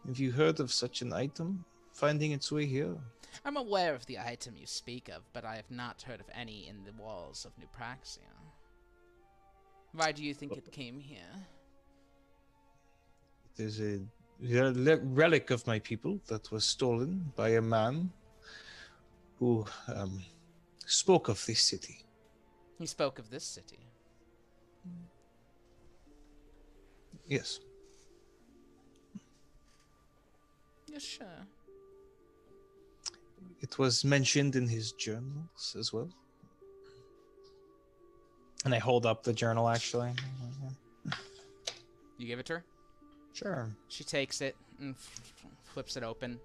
[0.06, 2.96] Have you heard of such an item finding its way here?
[3.44, 6.68] I'm aware of the item you speak of, but I have not heard of any
[6.68, 8.20] in the walls of Nupraxia.
[9.92, 11.34] Why do you think it came here?
[13.54, 14.00] It is a
[14.40, 18.10] relic of my people that was stolen by a man
[19.42, 20.22] who um,
[20.86, 22.04] spoke of this city.
[22.78, 23.80] He spoke of this city.
[27.26, 27.58] Yes.
[30.86, 31.26] Yes, sure.
[33.60, 36.08] It was mentioned in his journals as well.
[38.64, 40.12] And I hold up the journal actually.
[42.16, 42.64] You give it to her?
[43.32, 43.68] Sure.
[43.88, 44.94] She takes it and
[45.64, 46.38] flips it open.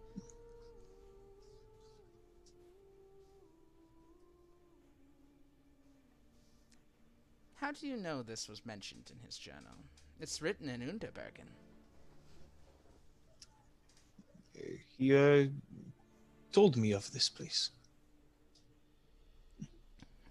[7.57, 9.77] How do you know this was mentioned in his journal?
[10.19, 11.49] It's written in Underbergen.
[14.97, 15.45] He uh,
[16.51, 17.71] told me of this place.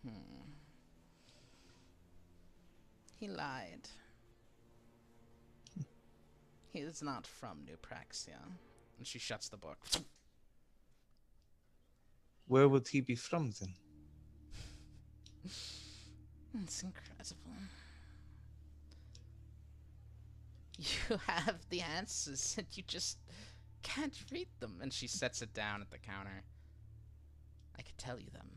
[0.04, 0.10] Hmm.
[3.18, 3.88] He lied.
[6.72, 8.40] He is not from Nupraxia.
[8.98, 9.78] And she shuts the book.
[12.46, 13.74] Where would he be from then?
[16.62, 17.52] It's incredible.
[20.78, 23.18] You have the answers and you just
[23.82, 24.78] can't read them.
[24.82, 26.42] And she sets it down at the counter.
[27.78, 28.48] I could tell you them.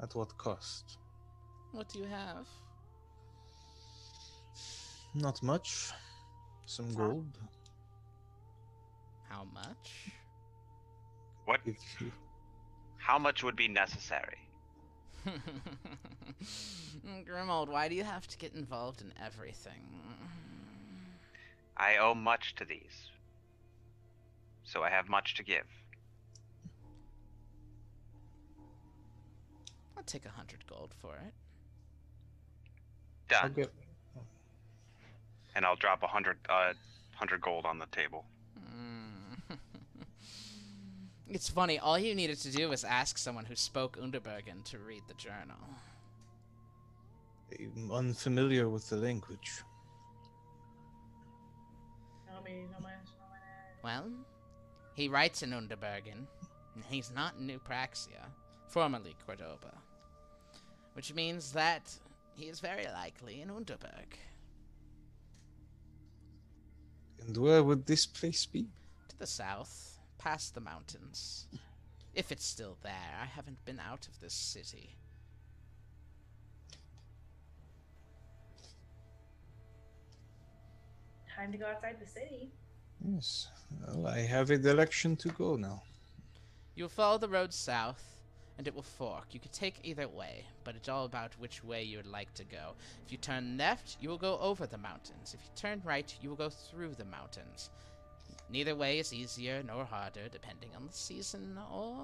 [0.00, 0.98] At what cost?
[1.72, 2.46] What do you have?
[5.14, 5.90] Not much.
[6.66, 7.38] Some gold.
[9.28, 10.12] How much?
[11.46, 11.60] What?
[12.98, 14.47] How much would be necessary?
[17.26, 19.84] Grimald, why do you have to get involved in everything?
[21.76, 23.10] I owe much to these.
[24.64, 25.66] So I have much to give.
[29.96, 31.32] I'll take a hundred gold for it.
[33.28, 33.54] Done.
[35.54, 36.72] And I'll drop a hundred, uh,
[37.14, 38.24] hundred gold on the table.
[41.30, 45.02] It's funny, all you needed to do was ask someone who spoke Underbergen to read
[45.06, 45.58] the journal.
[47.60, 49.62] I'm unfamiliar with the language.
[53.84, 54.10] Well,
[54.94, 56.26] he writes in Underbergen,
[56.74, 58.26] and he's not in Nupraxia,
[58.66, 59.74] formerly Cordoba.
[60.94, 61.92] Which means that
[62.34, 64.16] he is very likely in Underberg.
[67.20, 68.66] And where would this place be?
[69.10, 71.46] To the south, past the mountains.
[72.14, 74.96] If it's still there, I haven't been out of this city.
[81.36, 82.50] Time to go outside the city.
[83.00, 83.48] Yes.
[83.86, 85.82] Well, I have a direction to go now.
[86.74, 88.02] You will follow the road south,
[88.56, 89.26] and it will fork.
[89.30, 92.44] You could take either way, but it's all about which way you would like to
[92.44, 92.74] go.
[93.06, 95.32] If you turn left, you will go over the mountains.
[95.32, 97.70] If you turn right, you will go through the mountains.
[98.50, 101.96] Neither way is easier nor harder, depending on the season or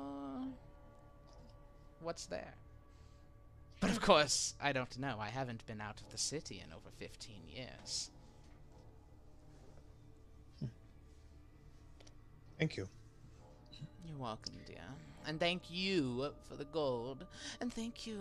[2.01, 2.55] what's there.
[3.81, 5.17] But of course, I don't know.
[5.21, 8.11] I haven't been out of the city in over 15 years.
[12.59, 12.89] Thank you.
[14.07, 14.85] You're welcome, dear.
[15.27, 17.27] And thank you for the gold.
[17.61, 18.21] And thank you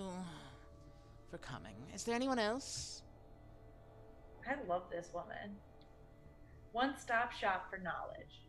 [1.30, 1.76] for coming.
[1.94, 3.04] Is there anyone else?
[4.48, 5.56] I love this woman.
[6.74, 8.42] One stop shop for knowledge.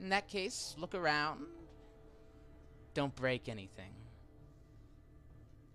[0.00, 1.46] In that case, look around.
[2.94, 3.94] Don't break anything.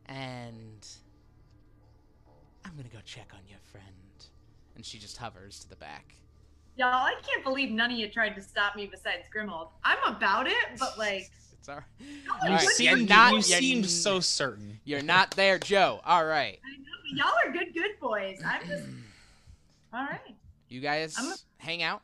[0.07, 0.85] And
[2.65, 3.85] I'm gonna go check on your friend.
[4.75, 6.15] And she just hovers to the back.
[6.75, 9.69] Y'all, I can't believe none of you tried to stop me besides Grimald.
[9.85, 11.85] I'm about it, but like, It's alright.
[11.99, 14.79] You Alright, seemed- you're not, you you're so certain.
[14.83, 16.01] You're not there, Joe.
[16.07, 16.59] Alright.
[17.15, 18.41] y'all are good, good boys.
[18.45, 18.83] I'm just.
[19.93, 20.35] All right.
[20.69, 22.01] You guys I'm a- hang out,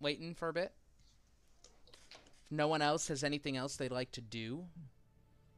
[0.00, 0.72] waiting for a bit.
[2.10, 4.64] If no one else has anything else they'd like to do,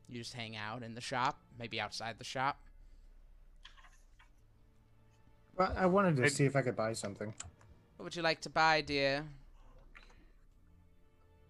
[0.08, 2.60] you just hang out in the shop, maybe outside the shop.
[5.56, 7.34] Well, I wanted to see if I could buy something.
[7.96, 9.24] What would you like to buy, dear?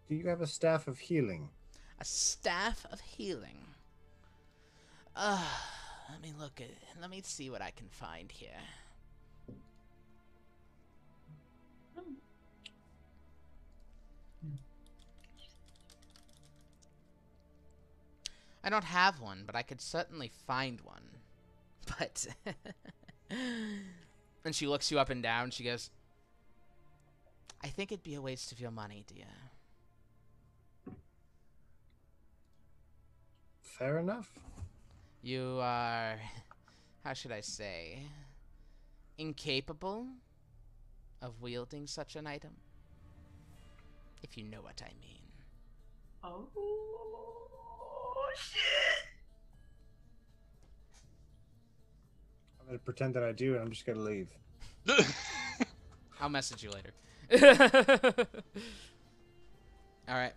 [0.09, 1.51] Do you have a staff of healing?
[2.01, 3.67] A staff of healing.
[5.15, 5.45] Uh,
[6.11, 6.69] let me look at
[7.01, 8.61] Let me see what I can find here.
[18.63, 21.03] I don't have one, but I could certainly find one.
[21.99, 22.27] But.
[23.31, 25.51] and she looks you up and down.
[25.51, 25.91] She goes,
[27.63, 29.27] I think it'd be a waste of your money, dear.
[33.63, 34.31] Fair enough.
[35.23, 36.19] You are,
[37.05, 38.01] how should I say,
[39.19, 40.07] incapable
[41.23, 42.53] of wielding such an item?
[44.23, 45.23] If you know what I mean.
[46.25, 46.49] Oh
[48.41, 48.63] shit!
[52.61, 54.29] I'm gonna pretend that I do, and I'm just gonna leave.
[56.21, 56.93] I'll message you later.
[60.09, 60.33] All right.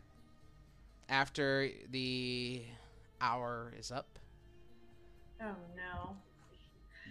[1.09, 2.63] After the
[3.21, 4.19] hour is up,
[5.41, 6.15] Oh no.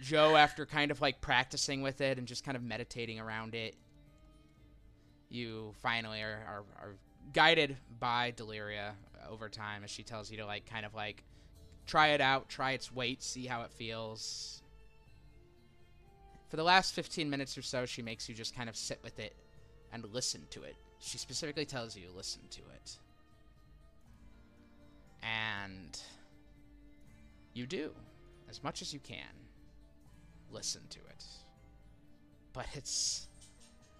[0.01, 3.75] Joe, after kind of like practicing with it and just kind of meditating around it,
[5.29, 6.95] you finally are, are, are
[7.33, 8.91] guided by Deliria
[9.29, 11.23] over time as she tells you to like kind of like
[11.85, 14.61] try it out, try its weight, see how it feels.
[16.49, 19.19] For the last 15 minutes or so, she makes you just kind of sit with
[19.19, 19.35] it
[19.93, 20.75] and listen to it.
[20.99, 22.97] She specifically tells you listen to it.
[25.23, 25.99] And
[27.53, 27.91] you do
[28.49, 29.33] as much as you can
[30.51, 31.25] listen to it.
[32.53, 33.27] But it's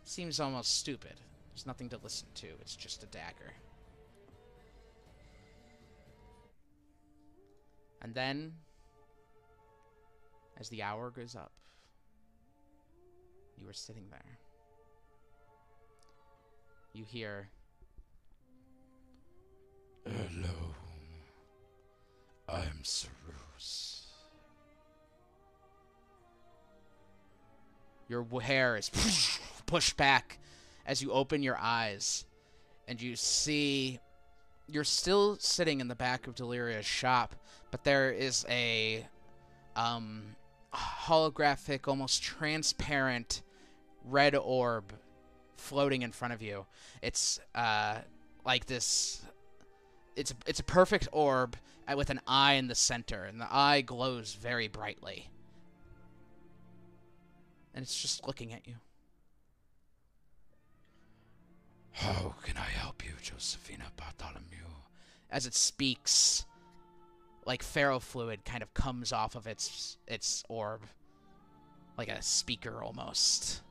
[0.04, 1.14] seems almost stupid.
[1.52, 2.48] There's nothing to listen to.
[2.60, 3.54] It's just a dagger.
[8.02, 8.54] And then
[10.60, 11.52] as the hour goes up,
[13.58, 14.40] you are sitting there.
[16.94, 17.50] You hear
[20.06, 20.76] Hello.
[22.50, 24.08] I'm Sarus.
[28.10, 28.90] Your hair is
[29.68, 30.40] pushed back
[30.86, 32.26] as you open your eyes
[32.88, 34.00] and you see
[34.68, 37.36] you're still sitting in the back of Deliria's shop,
[37.72, 39.06] but there is a
[39.76, 40.36] um
[40.74, 43.42] holographic, almost transparent
[44.06, 44.94] red orb
[45.58, 46.66] floating in front of you.
[47.02, 48.00] It's uh
[48.46, 49.24] like this
[50.16, 51.56] it's it's a perfect orb
[51.88, 55.30] uh, with an eye in the center and the eye glows very brightly
[57.74, 58.76] and it's just looking at you.
[61.92, 64.42] How can I help you, Josephina Bartholomew?
[65.30, 66.46] As it speaks,
[67.46, 70.82] like ferrofluid kind of comes off of its its orb,
[71.98, 73.62] like a speaker almost.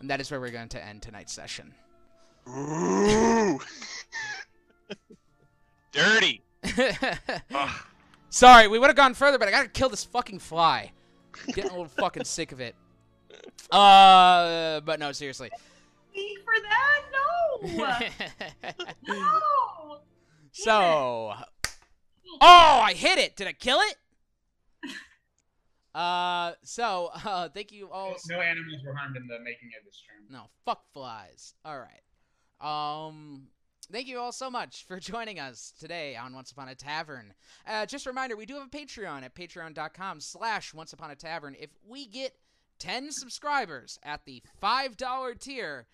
[0.00, 1.74] And that is where we're going to end tonight's session.
[2.48, 3.58] Ooh.
[5.92, 6.42] Dirty.
[8.28, 10.92] Sorry, we would have gone further, but I gotta kill this fucking fly.
[11.46, 12.74] Getting a little fucking sick of it.
[13.70, 15.50] Uh, but no, seriously.
[16.10, 17.02] Speak for that?
[17.12, 17.98] No.
[19.08, 19.98] no.
[20.52, 21.34] So,
[22.40, 23.36] oh, I hit it.
[23.36, 23.96] Did I kill it?
[25.96, 28.14] Uh, so uh, thank you all.
[28.28, 30.26] No animals were harmed in the making of this stream.
[30.30, 31.54] No, fuck flies.
[31.64, 32.02] All right.
[32.60, 33.48] Um,
[33.90, 37.32] thank you all so much for joining us today on Once Upon a Tavern.
[37.66, 41.16] Uh, just a reminder, we do have a Patreon at patreon.com slash Once Upon a
[41.16, 41.56] Tavern.
[41.58, 42.34] If we get
[42.78, 45.86] 10 subscribers at the $5 tier,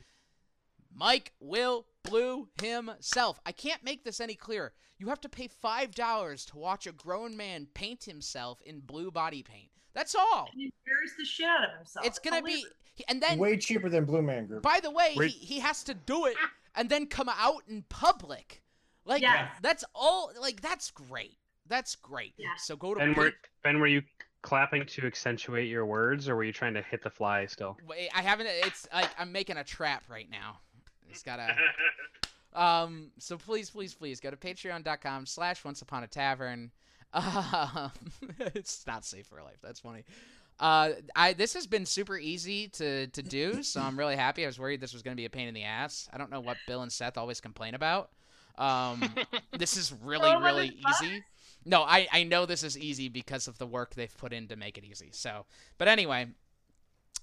[0.92, 3.40] Mike will blue himself.
[3.46, 4.72] I can't make this any clearer.
[4.98, 9.42] You have to pay $5 to watch a grown man paint himself in blue body
[9.42, 9.70] paint.
[9.94, 10.48] That's all.
[10.54, 12.06] He embarrassed the shit out of himself.
[12.06, 12.64] It's gonna be
[13.08, 14.62] and then Way cheaper than Blue Man Group.
[14.62, 16.36] by the way, Where- he, he has to do it
[16.74, 18.62] and then come out in public.
[19.04, 19.50] Like Yes.
[19.62, 20.30] that's all.
[20.40, 21.36] Like that's great.
[21.66, 22.34] That's great.
[22.58, 23.00] So go to.
[23.00, 23.32] Ben, were,
[23.64, 24.02] ben, were you
[24.42, 27.76] clapping to accentuate your words, or were you trying to hit the fly still?
[27.86, 28.46] Wait, I haven't.
[28.48, 30.58] It's like I'm making a trap right now.
[31.12, 31.54] It's gotta.
[32.54, 33.10] um.
[33.18, 36.70] So please, please, please go to patreon.com slash once upon a tavern.
[37.14, 37.92] Um,
[38.54, 39.58] it's not safe for life.
[39.62, 40.04] That's funny.
[40.58, 44.44] Uh, I this has been super easy to to do, so I'm really happy.
[44.44, 46.08] I was worried this was gonna be a pain in the ass.
[46.10, 48.10] I don't know what Bill and Seth always complain about.
[48.56, 49.02] Um,
[49.58, 50.92] this is really Oh, really fun.
[51.02, 51.22] easy.
[51.66, 54.56] No, I I know this is easy because of the work they've put in to
[54.56, 55.10] make it easy.
[55.12, 55.44] So,
[55.76, 56.28] but anyway,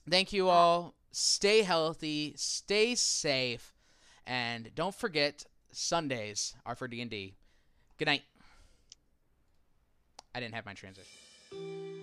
[0.08, 0.94] thank you all.
[1.12, 3.74] Stay healthy, stay safe,
[4.30, 7.34] and don't forget Sundays are for D and D.
[7.98, 8.22] Good night.
[10.34, 11.99] I didn't have my transition.